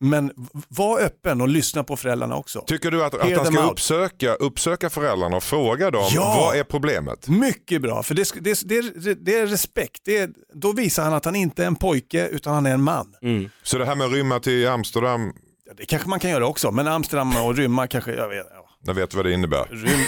men 0.00 0.32
var 0.68 1.00
öppen 1.00 1.40
och 1.40 1.48
lyssna 1.48 1.84
på 1.84 1.96
föräldrarna 1.96 2.36
också. 2.36 2.64
Tycker 2.66 2.90
du 2.90 3.04
att, 3.04 3.14
att 3.14 3.36
han 3.36 3.46
ska 3.46 3.62
out. 3.64 3.72
uppsöka, 3.72 4.34
uppsöka 4.34 4.90
föräldrarna 4.90 5.36
och 5.36 5.42
fråga 5.42 5.90
dem 5.90 6.08
Ja. 6.14 6.36
vad 6.38 6.56
är 6.56 6.64
problemet? 6.64 7.28
Mycket 7.28 7.82
bra, 7.82 8.02
för 8.02 8.14
det, 8.14 8.32
det, 8.40 8.64
det, 8.64 9.14
det 9.14 9.38
är 9.38 9.46
respekt. 9.46 10.00
Det 10.04 10.30
då 10.54 10.72
visar 10.72 11.04
han 11.04 11.14
att 11.14 11.24
han 11.24 11.36
inte 11.36 11.62
är 11.62 11.66
en 11.66 11.76
pojke 11.76 12.26
utan 12.28 12.54
han 12.54 12.66
är 12.66 12.74
en 12.74 12.82
man. 12.82 13.14
Så 13.62 13.78
det 13.78 13.84
här 13.84 13.94
med 13.94 14.06
att 14.06 14.12
rymma 14.12 14.40
till 14.40 14.68
Amsterdam, 14.68 15.32
Ja, 15.66 15.72
det 15.76 15.84
kanske 15.86 16.08
man 16.08 16.20
kan 16.20 16.30
göra 16.30 16.46
också, 16.46 16.70
men 16.70 16.86
Amsterdam 16.88 17.36
och 17.36 17.56
rymma 17.56 17.86
kanske, 17.86 18.14
jag 18.14 18.28
vet, 18.28 18.46
ja. 18.54 18.61
Jag 18.86 18.94
vet 18.94 19.14
vad 19.14 19.24
det 19.24 19.32
innebär. 19.32 19.64
Rym, 19.70 20.00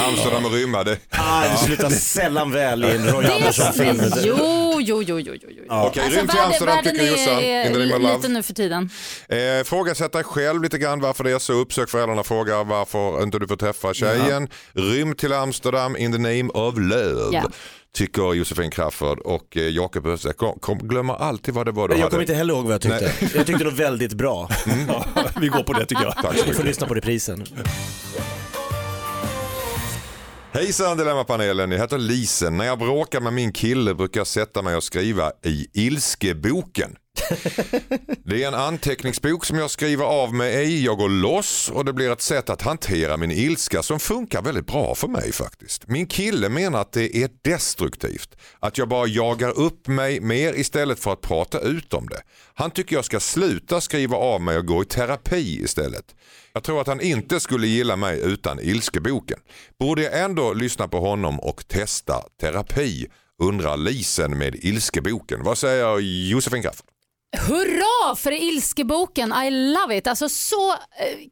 Amsterdam 0.08 0.44
och 0.44 0.52
rymma, 0.52 0.84
det... 0.84 0.98
Ah, 1.10 1.42
det 1.48 1.56
slutar 1.56 1.90
sällan 1.90 2.52
väl 2.52 2.84
i 2.84 2.90
en 2.96 3.06
Roy 3.08 3.24
Det 3.24 3.34
Andersson-film. 3.34 4.00
är, 4.00 4.26
jo, 4.26 4.78
jo, 4.80 5.02
jo, 5.02 5.20
jo, 5.20 5.34
jo. 5.42 5.48
jo. 5.56 5.62
Okej, 5.68 6.02
rym 6.02 6.10
till 6.10 6.26
världen- 6.26 6.44
Amsterdam 6.44 6.76
världen 6.76 6.92
tycker 6.92 7.06
Jossan. 7.06 7.38
är 7.38 7.66
In 7.66 7.72
the 7.72 7.78
name 7.78 7.94
of 7.94 8.00
lite 8.00 8.12
love. 8.12 8.28
nu 8.28 8.42
för 8.42 8.54
tiden. 8.54 8.90
Eh, 9.28 9.64
frågasätt 9.64 10.12
dig 10.12 10.24
själv 10.24 10.62
lite 10.62 10.78
grann 10.78 11.00
varför 11.00 11.24
det 11.24 11.30
är 11.32 11.38
så. 11.38 11.52
Uppsök 11.52 11.88
föräldrarna 11.90 12.20
och 12.20 12.26
fråga 12.26 12.62
varför 12.62 13.22
inte 13.22 13.38
du 13.38 13.48
får 13.48 13.56
träffa 13.56 13.94
tjejen. 13.94 14.48
Rym 14.72 15.14
till 15.14 15.32
Amsterdam 15.32 15.96
in 15.96 16.12
the 16.12 16.18
name 16.18 16.48
of 16.48 16.74
love. 16.78 17.36
Ja. 17.36 17.50
Tycker 17.96 18.34
Josefin 18.34 18.70
Crafoord 18.70 19.18
och 19.18 19.56
eh, 19.56 19.62
Jakob 19.68 20.06
kom, 20.60 20.78
glömmer 20.78 21.14
alltid 21.14 21.54
vad 21.54 21.66
det 21.66 21.72
var 21.72 21.88
du 21.88 21.94
Jag 21.94 21.98
hade. 22.00 22.10
kommer 22.10 22.22
inte 22.22 22.34
heller 22.34 22.54
ihåg 22.54 22.64
vad 22.64 22.74
jag 22.74 22.80
tyckte. 22.80 23.12
Jag 23.20 23.46
tyckte 23.46 23.64
det 23.64 23.70
var 23.70 23.76
väldigt 23.76 24.12
bra. 24.12 24.48
Ja, 24.88 25.04
vi 25.40 25.48
går 25.48 25.62
på 25.62 25.72
det 25.72 25.86
tycker 25.86 26.02
jag. 26.02 26.14
Tack 26.16 26.24
så 26.24 26.32
Vi 26.32 26.38
får 26.40 26.48
mycket. 26.48 26.64
lyssna 26.64 26.86
på 26.86 26.94
reprisen. 26.94 27.44
Hejsan 30.52 30.96
Dilemmapanelen, 30.98 31.70
jag 31.70 31.78
heter 31.78 31.98
Lisen. 31.98 32.56
När 32.56 32.64
jag 32.64 32.78
bråkar 32.78 33.20
med 33.20 33.32
min 33.32 33.52
kille 33.52 33.94
brukar 33.94 34.20
jag 34.20 34.26
sätta 34.26 34.62
mig 34.62 34.76
och 34.76 34.82
skriva 34.82 35.32
i 35.44 35.66
ilskeboken. 35.72 36.96
Det 38.24 38.42
är 38.42 38.48
en 38.48 38.54
anteckningsbok 38.54 39.44
som 39.44 39.58
jag 39.58 39.70
skriver 39.70 40.04
av 40.04 40.34
mig 40.34 40.64
i, 40.64 40.84
jag 40.84 40.96
går 40.98 41.08
loss 41.08 41.70
och 41.74 41.84
det 41.84 41.92
blir 41.92 42.12
ett 42.12 42.20
sätt 42.20 42.50
att 42.50 42.62
hantera 42.62 43.16
min 43.16 43.30
ilska 43.30 43.82
som 43.82 44.00
funkar 44.00 44.42
väldigt 44.42 44.66
bra 44.66 44.94
för 44.94 45.08
mig 45.08 45.32
faktiskt. 45.32 45.88
Min 45.88 46.06
kille 46.06 46.48
menar 46.48 46.80
att 46.80 46.92
det 46.92 47.16
är 47.16 47.30
destruktivt, 47.42 48.36
att 48.60 48.78
jag 48.78 48.88
bara 48.88 49.06
jagar 49.06 49.58
upp 49.58 49.86
mig 49.86 50.20
mer 50.20 50.54
istället 50.58 50.98
för 50.98 51.12
att 51.12 51.20
prata 51.20 51.60
ut 51.60 51.94
om 51.94 52.08
det. 52.08 52.20
Han 52.54 52.70
tycker 52.70 52.96
jag 52.96 53.04
ska 53.04 53.20
sluta 53.20 53.80
skriva 53.80 54.16
av 54.16 54.40
mig 54.40 54.58
och 54.58 54.66
gå 54.66 54.82
i 54.82 54.86
terapi 54.86 55.62
istället. 55.64 56.14
Jag 56.52 56.62
tror 56.62 56.80
att 56.80 56.86
han 56.86 57.00
inte 57.00 57.40
skulle 57.40 57.66
gilla 57.66 57.96
mig 57.96 58.20
utan 58.20 58.60
ilskeboken. 58.60 59.38
Borde 59.78 60.02
jag 60.02 60.20
ändå 60.20 60.52
lyssna 60.52 60.88
på 60.88 61.00
honom 61.00 61.40
och 61.40 61.68
testa 61.68 62.22
terapi? 62.40 63.06
Undrar 63.42 63.76
Lisen 63.76 64.38
med 64.38 64.54
ilskeboken. 64.54 65.42
Vad 65.42 65.58
säger 65.58 65.98
Josefin 66.30 66.62
Graff? 66.62 66.82
Hurra 67.40 68.16
för 68.16 68.32
Ilskeboken, 68.32 69.32
I 69.46 69.50
love 69.50 69.96
it. 69.96 70.06
Alltså 70.06 70.28
så 70.28 70.70
eh, 70.72 70.76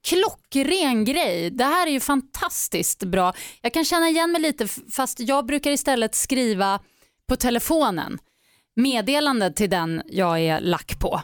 klockren 0.05 1.05
grej. 1.05 1.51
Det 1.51 1.65
här 1.65 1.87
är 1.87 1.91
ju 1.91 2.01
fantastiskt 2.01 3.05
bra. 3.05 3.33
Jag 3.63 3.73
kan 3.75 3.85
känna 3.85 4.09
igen 4.09 4.33
mig 4.33 4.41
lite 4.41 4.67
fast 4.93 5.21
jag 5.21 5.47
brukar 5.47 5.71
istället 5.71 6.15
skriva 6.15 6.81
på 7.29 7.37
telefonen 7.37 8.19
meddelande 8.77 9.53
till 9.53 9.71
den 9.71 10.03
jag 10.07 10.41
är 10.41 10.61
lack 10.61 10.99
på. 11.01 11.21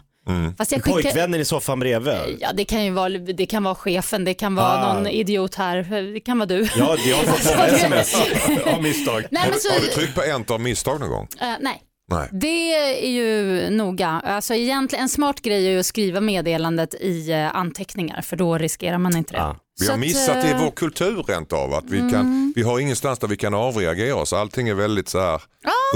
Fast 0.58 0.72
jag 0.72 0.84
skickar... 0.84 1.02
Pojkvännen 1.02 1.40
i 1.40 1.44
soffan 1.44 1.80
bredvid. 1.80 2.38
Ja, 2.40 2.52
det 2.54 2.64
kan 2.64 2.84
ju 2.84 2.90
vara, 2.90 3.08
det 3.08 3.46
kan 3.46 3.62
vara 3.64 3.74
chefen, 3.74 4.24
det 4.24 4.34
kan 4.34 4.54
vara 4.54 4.66
Ah. 4.66 4.94
någon 4.94 5.06
idiot 5.06 5.54
här, 5.54 6.12
det 6.14 6.20
kan 6.20 6.38
vara 6.38 6.46
du. 6.46 6.68
Ja, 6.76 6.96
jag 7.04 7.16
har 7.16 7.24
fått 7.24 7.56
många 7.56 7.66
sms. 7.68 8.14
Av 8.74 8.82
misstag. 8.82 9.24
Nej, 9.30 9.48
men 9.50 9.60
så, 9.60 9.72
Har 9.72 9.80
du 9.80 9.86
tryckt 9.86 10.14
på 10.14 10.22
enter 10.22 10.54
av 10.54 10.60
misstag 10.60 11.00
någon 11.00 11.08
gång? 11.10 11.28
eh, 11.40 11.52
nej. 11.60 11.82
Nej. 12.10 12.28
Det 12.32 12.74
är 13.06 13.08
ju 13.10 13.70
noga. 13.70 14.08
Alltså 14.08 14.54
egentligen, 14.54 15.02
en 15.02 15.08
smart 15.08 15.40
grej 15.42 15.66
är 15.66 15.70
ju 15.70 15.80
att 15.80 15.86
skriva 15.86 16.20
meddelandet 16.20 16.94
i 16.94 17.30
eh, 17.32 17.56
anteckningar 17.56 18.22
för 18.22 18.36
då 18.36 18.58
riskerar 18.58 18.98
man 18.98 19.16
inte 19.16 19.32
det. 19.32 19.38
Ja. 19.38 19.56
Vi 19.80 19.86
har 19.86 19.94
att, 19.94 20.00
missat 20.00 20.34
det 20.34 20.48
i 20.48 20.50
eh, 20.50 20.50
Mm. 20.56 20.64
vår 20.64 20.70
kultur 20.70 21.22
rent 21.28 21.52
av. 21.52 21.74
Att 21.74 21.84
vi, 21.90 21.98
kan, 21.98 22.52
vi 22.56 22.62
har 22.62 22.78
ingenstans 22.80 23.18
där 23.18 23.28
vi 23.28 23.36
kan 23.36 23.54
avreagera 23.54 24.14
oss. 24.14 24.32
Allting 24.32 24.68
är 24.68 24.74
väldigt 24.74 25.08
så 25.08 25.20
här 25.20 25.42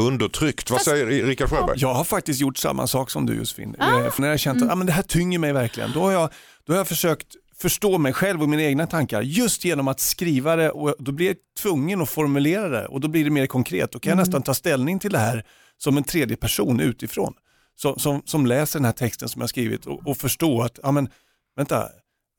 undertryckt. 0.00 0.70
Vad 0.70 0.80
säger 0.80 1.06
Rickard 1.06 1.48
Sjöberg? 1.50 1.76
Jag 1.78 1.94
har 1.94 2.04
faktiskt 2.04 2.40
gjort 2.40 2.56
samma 2.58 2.86
sak 2.86 3.10
som 3.10 3.26
du 3.26 3.34
Josefin. 3.36 3.76
Ah. 3.78 4.00
Eh, 4.00 4.10
För 4.10 4.20
när 4.22 4.28
jag 4.28 4.40
känt 4.40 4.56
Mm. 4.56 4.68
att 4.68 4.72
ah, 4.72 4.76
men 4.76 4.86
det 4.86 4.92
här 4.92 5.02
tynger 5.02 5.38
mig 5.38 5.52
verkligen, 5.52 5.92
då 5.94 6.00
har, 6.00 6.12
jag, 6.12 6.30
då 6.66 6.72
har 6.72 6.78
jag 6.78 6.88
försökt 6.88 7.26
förstå 7.58 7.98
mig 7.98 8.12
själv 8.12 8.42
och 8.42 8.48
mina 8.48 8.62
egna 8.62 8.86
tankar 8.86 9.22
just 9.22 9.64
genom 9.64 9.88
att 9.88 10.00
skriva 10.00 10.56
det 10.56 10.70
och 10.70 10.94
då 10.98 11.12
blir 11.12 11.26
jag 11.26 11.36
tvungen 11.62 12.02
att 12.02 12.08
formulera 12.10 12.68
det 12.68 12.86
och 12.86 13.00
då 13.00 13.08
blir 13.08 13.24
det 13.24 13.30
mer 13.30 13.46
konkret. 13.46 13.92
Då 13.92 13.98
kan 13.98 14.12
Mm. 14.12 14.18
jag 14.18 14.26
nästan 14.26 14.42
ta 14.42 14.54
ställning 14.54 14.98
till 14.98 15.12
det 15.12 15.18
här 15.18 15.44
som 15.78 15.96
en 15.96 16.04
tredje 16.04 16.36
person 16.36 16.80
utifrån. 16.80 17.34
Som, 17.76 17.98
som, 17.98 18.22
som 18.24 18.46
läser 18.46 18.78
den 18.78 18.84
här 18.84 18.92
texten 18.92 19.28
som 19.28 19.40
jag 19.40 19.50
skrivit 19.50 19.86
och, 19.86 20.06
och 20.06 20.16
förstå 20.16 20.62
att, 20.62 20.78
ja 20.82 20.90
men 20.92 21.08
vänta, 21.56 21.88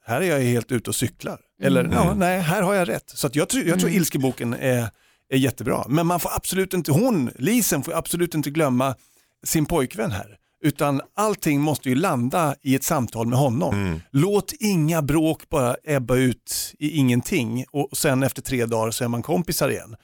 här 0.06 0.22
är 0.22 0.26
jag 0.26 0.40
helt 0.40 0.72
ute 0.72 0.90
och 0.90 0.96
cyklar. 0.96 1.40
Eller 1.62 1.82
Mm. 1.84 1.94
ja, 1.94 2.14
nej, 2.14 2.40
här 2.42 2.62
har 2.62 2.74
jag 2.74 2.90
rätt. 2.90 3.10
Så 3.10 3.30
jag, 3.34 3.50
tror, 3.50 3.64
jag 3.64 3.80
tror 3.80 3.92
ilskeboken 3.92 4.54
är, 4.54 4.90
är 5.30 5.38
jättebra. 5.38 5.86
Men 5.88 6.08
man 6.08 6.20
får 6.20 6.32
absolut 6.36 6.74
inte, 6.74 6.92
hon, 6.92 7.32
Lisen 7.36 7.84
får 7.84 7.94
absolut 7.94 8.36
inte 8.36 8.50
glömma 8.50 8.96
sin 9.44 9.66
pojkvän 9.66 10.12
här. 10.12 10.38
Utan 10.64 11.02
allting 11.16 11.62
måste 11.62 11.90
ju 11.90 11.96
landa 11.96 12.56
i 12.62 12.76
ett 12.76 12.84
samtal 12.84 13.28
med 13.28 13.40
honom. 13.40 14.00
Låt 14.12 14.54
inga 14.60 15.02
bråk 15.02 15.50
bara 15.50 15.76
ebba 15.84 16.16
ut 16.16 16.74
i 16.80 16.90
ingenting 16.90 17.66
och 17.72 17.98
sen 17.98 18.24
efter 18.24 18.42
tre 18.42 18.66
dagar 18.66 18.92
så 18.92 19.04
är 19.04 19.08
man 19.08 19.22
kompisar 19.24 19.70
igen. 19.70 19.96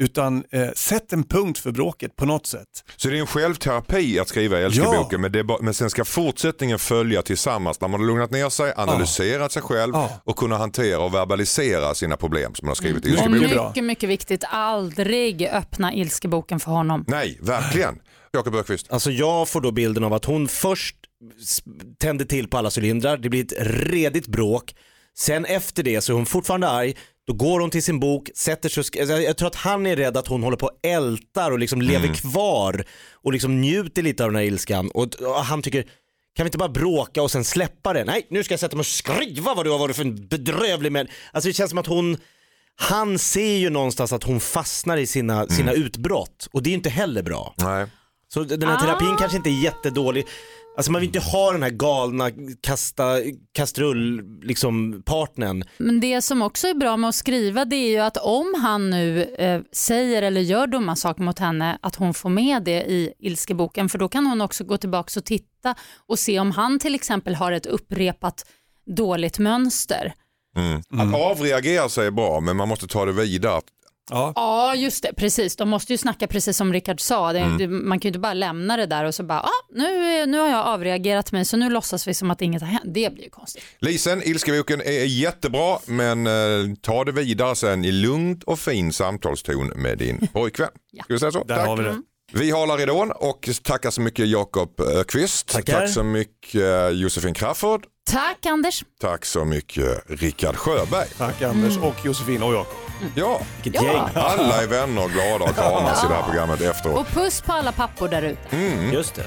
Utan 0.00 0.44
eh, 0.50 0.68
sätt 0.74 1.12
en 1.12 1.24
punkt 1.24 1.58
för 1.58 1.70
bråket 1.70 2.16
på 2.16 2.24
något 2.26 2.46
sätt. 2.46 2.68
Så 2.96 3.08
det 3.08 3.16
är 3.16 3.20
en 3.20 3.26
självterapi 3.26 4.18
att 4.18 4.28
skriva 4.28 4.60
i 4.60 4.62
men, 5.18 5.32
det 5.32 5.38
är 5.38 5.42
bara, 5.42 5.58
men 5.62 5.74
sen 5.74 5.90
ska 5.90 6.04
fortsättningen 6.04 6.78
följa 6.78 7.22
tillsammans 7.22 7.80
när 7.80 7.88
man 7.88 8.00
har 8.00 8.06
lugnat 8.06 8.30
ner 8.30 8.48
sig, 8.48 8.72
analyserat 8.76 9.52
sig 9.52 9.62
själv 9.62 9.92
Ja. 9.94 10.20
och 10.24 10.36
kunna 10.36 10.56
hantera 10.56 10.98
och 11.00 11.14
verbalisera 11.14 11.94
sina 11.94 12.16
problem 12.16 12.54
som 12.54 12.66
man 12.66 12.70
har 12.70 12.74
skrivit 12.74 13.06
i 13.06 13.08
Och 13.08 13.12
ilskeboken. 13.12 13.32
Mycket 13.40 13.56
bra. 13.56 13.68
mycket, 13.68 13.84
mycket 13.84 14.08
viktigt, 14.08 14.44
aldrig 14.50 15.46
öppna 15.46 15.94
Ilskeboken 15.94 16.60
för 16.60 16.70
honom. 16.70 17.04
Nej, 17.08 17.38
verkligen. 17.42 17.98
Jakob 18.32 18.54
Öqvist. 18.54 18.92
Alltså 18.92 19.10
jag 19.10 19.48
får 19.48 19.60
då 19.60 19.70
bilden 19.72 20.04
av 20.04 20.12
att 20.12 20.24
hon 20.24 20.48
först 20.48 20.96
tänder 21.98 22.24
till 22.24 22.48
på 22.48 22.58
alla 22.58 22.70
cylindrar, 22.76 23.16
det 23.16 23.28
blir 23.28 23.44
ett 23.44 23.52
redigt 23.66 24.26
bråk. 24.26 24.74
Sen 25.18 25.44
efter 25.44 25.82
det 25.82 26.00
så 26.00 26.12
är 26.12 26.14
hon 26.16 26.26
fortfarande 26.26 26.68
arg, 26.68 26.96
då 27.26 27.32
går 27.32 27.60
hon 27.60 27.70
till 27.70 27.82
sin 27.82 28.00
bok, 28.00 28.30
sätter 28.34 28.68
sig 28.68 29.00
alltså 29.00 29.20
Jag 29.20 29.36
tror 29.36 29.48
att 29.48 29.54
han 29.54 29.86
är 29.86 29.96
rädd 29.96 30.16
att 30.16 30.28
hon 30.28 30.42
håller 30.42 30.56
på 30.56 30.66
och 30.66 30.78
ältar 30.82 31.50
och 31.50 31.58
liksom 31.58 31.82
lever 31.82 32.14
kvar 32.14 32.84
och 33.12 33.32
liksom 33.32 33.60
njuter 33.60 34.02
lite 34.02 34.24
av 34.24 34.30
den 34.30 34.36
här 34.36 34.44
ilskan. 34.44 34.90
Och, 34.90 35.14
och 35.14 35.44
han 35.44 35.62
tycker, 35.62 35.82
kan 36.36 36.44
vi 36.44 36.48
inte 36.48 36.58
bara 36.58 36.68
bråka 36.68 37.22
och 37.22 37.30
sen 37.30 37.44
släppa 37.44 37.92
det? 37.92 38.04
Nej, 38.04 38.26
nu 38.30 38.44
ska 38.44 38.52
jag 38.52 38.60
sätta 38.60 38.76
mig 38.76 38.80
och 38.80 38.86
skriva 38.86 39.54
vad 39.54 39.66
du 39.66 39.70
har 39.70 39.78
varit 39.78 39.96
för 39.96 40.02
en 40.02 40.26
bedrövlig 40.26 40.92
män. 40.92 41.08
Alltså 41.32 41.48
det 41.48 41.52
känns 41.52 41.70
som 41.70 41.78
att 41.78 41.86
hon, 41.86 42.16
han 42.76 43.18
ser 43.18 43.56
ju 43.56 43.70
någonstans 43.70 44.12
att 44.12 44.24
hon 44.24 44.40
fastnar 44.40 44.96
i 44.96 45.06
sina, 45.06 45.46
sina 45.48 45.72
utbrott 45.72 46.48
och 46.52 46.62
det 46.62 46.70
är 46.70 46.74
inte 46.74 46.90
heller 46.90 47.22
bra. 47.22 47.54
Nej. 47.56 47.86
Så 48.28 48.44
den 48.44 48.68
här 48.68 48.80
terapin 48.80 49.16
kanske 49.18 49.36
inte 49.36 49.50
är 49.50 49.62
jättedålig. 49.62 50.26
Alltså 50.76 50.92
man 50.92 51.00
vill 51.00 51.08
inte 51.08 51.20
ha 51.20 51.52
den 51.52 51.62
här 51.62 51.70
galna 51.70 52.30
kasta 52.60 53.16
kastrull 53.52 54.22
liksom 54.42 55.02
partnern. 55.06 55.64
Men 55.78 56.00
det 56.00 56.22
som 56.22 56.42
också 56.42 56.68
är 56.68 56.74
bra 56.74 56.96
med 56.96 57.08
att 57.08 57.14
skriva 57.14 57.64
det 57.64 57.76
är 57.76 57.90
ju 57.90 57.98
att 57.98 58.16
om 58.16 58.54
han 58.62 58.90
nu 58.90 59.22
eh, 59.22 59.60
säger 59.72 60.22
eller 60.22 60.40
gör 60.40 60.66
dumma 60.66 60.96
saker 60.96 61.22
mot 61.22 61.38
henne 61.38 61.78
att 61.82 61.96
hon 61.96 62.14
får 62.14 62.28
med 62.28 62.62
det 62.62 62.82
i 62.82 63.12
ilskeboken 63.18 63.88
för 63.88 63.98
då 63.98 64.08
kan 64.08 64.26
hon 64.26 64.40
också 64.40 64.64
gå 64.64 64.76
tillbaka 64.76 65.20
och 65.20 65.24
titta 65.24 65.74
och 66.06 66.18
se 66.18 66.38
om 66.40 66.50
han 66.50 66.78
till 66.78 66.94
exempel 66.94 67.34
har 67.34 67.52
ett 67.52 67.66
upprepat 67.66 68.46
dåligt 68.96 69.38
mönster. 69.38 70.14
Att 70.98 71.14
avreagera 71.14 71.88
sig 71.88 72.06
är 72.06 72.10
bra 72.10 72.40
men 72.40 72.56
man 72.56 72.68
måste 72.68 72.86
ta 72.86 73.04
det 73.04 73.12
vidare. 73.12 73.60
Ja. 74.10 74.32
Ja 74.36 74.74
just 74.74 75.02
det, 75.02 75.12
precis. 75.16 75.56
De 75.56 75.68
måste 75.68 75.92
ju 75.92 75.98
snacka 75.98 76.26
precis 76.26 76.56
som 76.56 76.72
Rickard 76.72 77.00
sa. 77.00 77.32
Det, 77.32 77.56
det, 77.58 77.68
man 77.68 78.00
kan 78.00 78.08
ju 78.08 78.10
inte 78.10 78.18
bara 78.18 78.34
lämna 78.34 78.76
det 78.76 78.86
där 78.86 79.04
och 79.04 79.14
så 79.14 79.22
bara 79.22 79.40
ah, 79.40 79.66
nu, 79.74 80.26
nu 80.26 80.38
har 80.38 80.48
jag 80.48 80.66
avreagerat 80.66 81.32
mig 81.32 81.44
så 81.44 81.56
nu 81.56 81.70
låtsas 81.70 82.08
vi 82.08 82.14
som 82.14 82.30
att 82.30 82.42
inget 82.42 82.62
har 82.62 82.68
hänt. 82.68 82.82
Det 82.84 83.14
blir 83.14 83.24
ju 83.24 83.30
konstigt. 83.30 83.64
Lisen, 83.78 84.22
ilskeboken 84.22 84.80
är 84.80 85.04
jättebra 85.04 85.78
men 85.86 86.26
eh, 86.26 86.32
ta 86.80 87.04
det 87.04 87.12
vidare 87.12 87.56
sen 87.56 87.84
i 87.84 87.92
lugnt 87.92 88.42
och 88.44 88.58
fin 88.58 88.92
samtalston 88.92 89.66
med 89.66 89.98
din 89.98 90.28
pojkvän. 90.32 90.68
Ska 91.04 91.12
vi 91.12 91.18
säga 91.18 91.32
så? 91.32 91.44
Där 91.44 91.56
Tack. 91.56 91.66
har 91.66 91.76
vi 91.76 91.82
det. 91.82 92.02
Vi 92.34 92.50
håller 92.50 92.76
ridån 92.76 93.10
och 93.10 93.48
tackar 93.62 93.90
så 93.90 94.00
mycket 94.00 94.28
Jakob 94.28 94.80
Öqvist. 94.80 95.48
Tackar. 95.48 95.80
Tack 95.80 95.90
så 95.90 96.02
mycket 96.02 96.92
Josefin 96.92 97.34
Crafoord. 97.34 97.84
Tack 98.10 98.46
Anders. 98.46 98.84
Tack 99.00 99.24
så 99.24 99.44
mycket 99.44 100.02
Rickard 100.06 100.56
Sjöberg. 100.56 101.06
Tack 101.18 101.42
Anders 101.42 101.76
och 101.78 101.94
Josefin 102.04 102.42
och 102.42 102.54
Jakob. 102.54 102.76
Ja, 103.14 103.40
Vilket 103.62 103.82
Ja. 103.82 103.88
gäng. 103.92 104.02
alla 104.14 104.62
är 104.62 104.66
vänner 104.66 105.04
och 105.04 105.10
glada 105.10 105.44
och 105.44 105.54
kramas 105.54 106.04
i 106.04 106.06
det 106.08 106.14
här 106.14 106.22
programmet 106.22 106.60
efteråt. 106.60 106.98
Och 107.00 107.06
puss 107.06 107.40
på 107.40 107.52
alla 107.52 107.72
pappor 107.72 108.08
där 108.08 108.22
ute. 108.22 108.56
Just 108.92 109.14
det. 109.14 109.26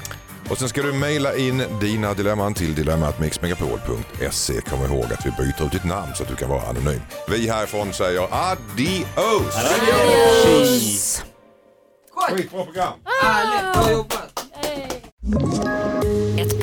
Och 0.50 0.58
sen 0.58 0.68
ska 0.68 0.82
du 0.82 0.92
mejla 0.92 1.36
in 1.36 1.62
dina 1.80 2.14
dilemman 2.14 2.54
till 2.54 2.74
dilemmatmixmegapol.se. 2.74 4.60
Kom 4.60 4.82
ihåg 4.84 5.04
att 5.04 5.26
vi 5.26 5.30
byter 5.30 5.64
ut 5.66 5.72
ditt 5.72 5.84
namn 5.84 6.12
så 6.14 6.22
att 6.22 6.28
du 6.28 6.36
kan 6.36 6.48
vara 6.48 6.62
anonym. 6.62 7.00
Vi 7.28 7.48
härifrån 7.50 7.92
säger 7.92 8.28
adios! 8.30 9.54
Puss. 12.16 12.36
Skitbra 12.36 12.64
program! 12.64 12.92
Ett 14.62 15.85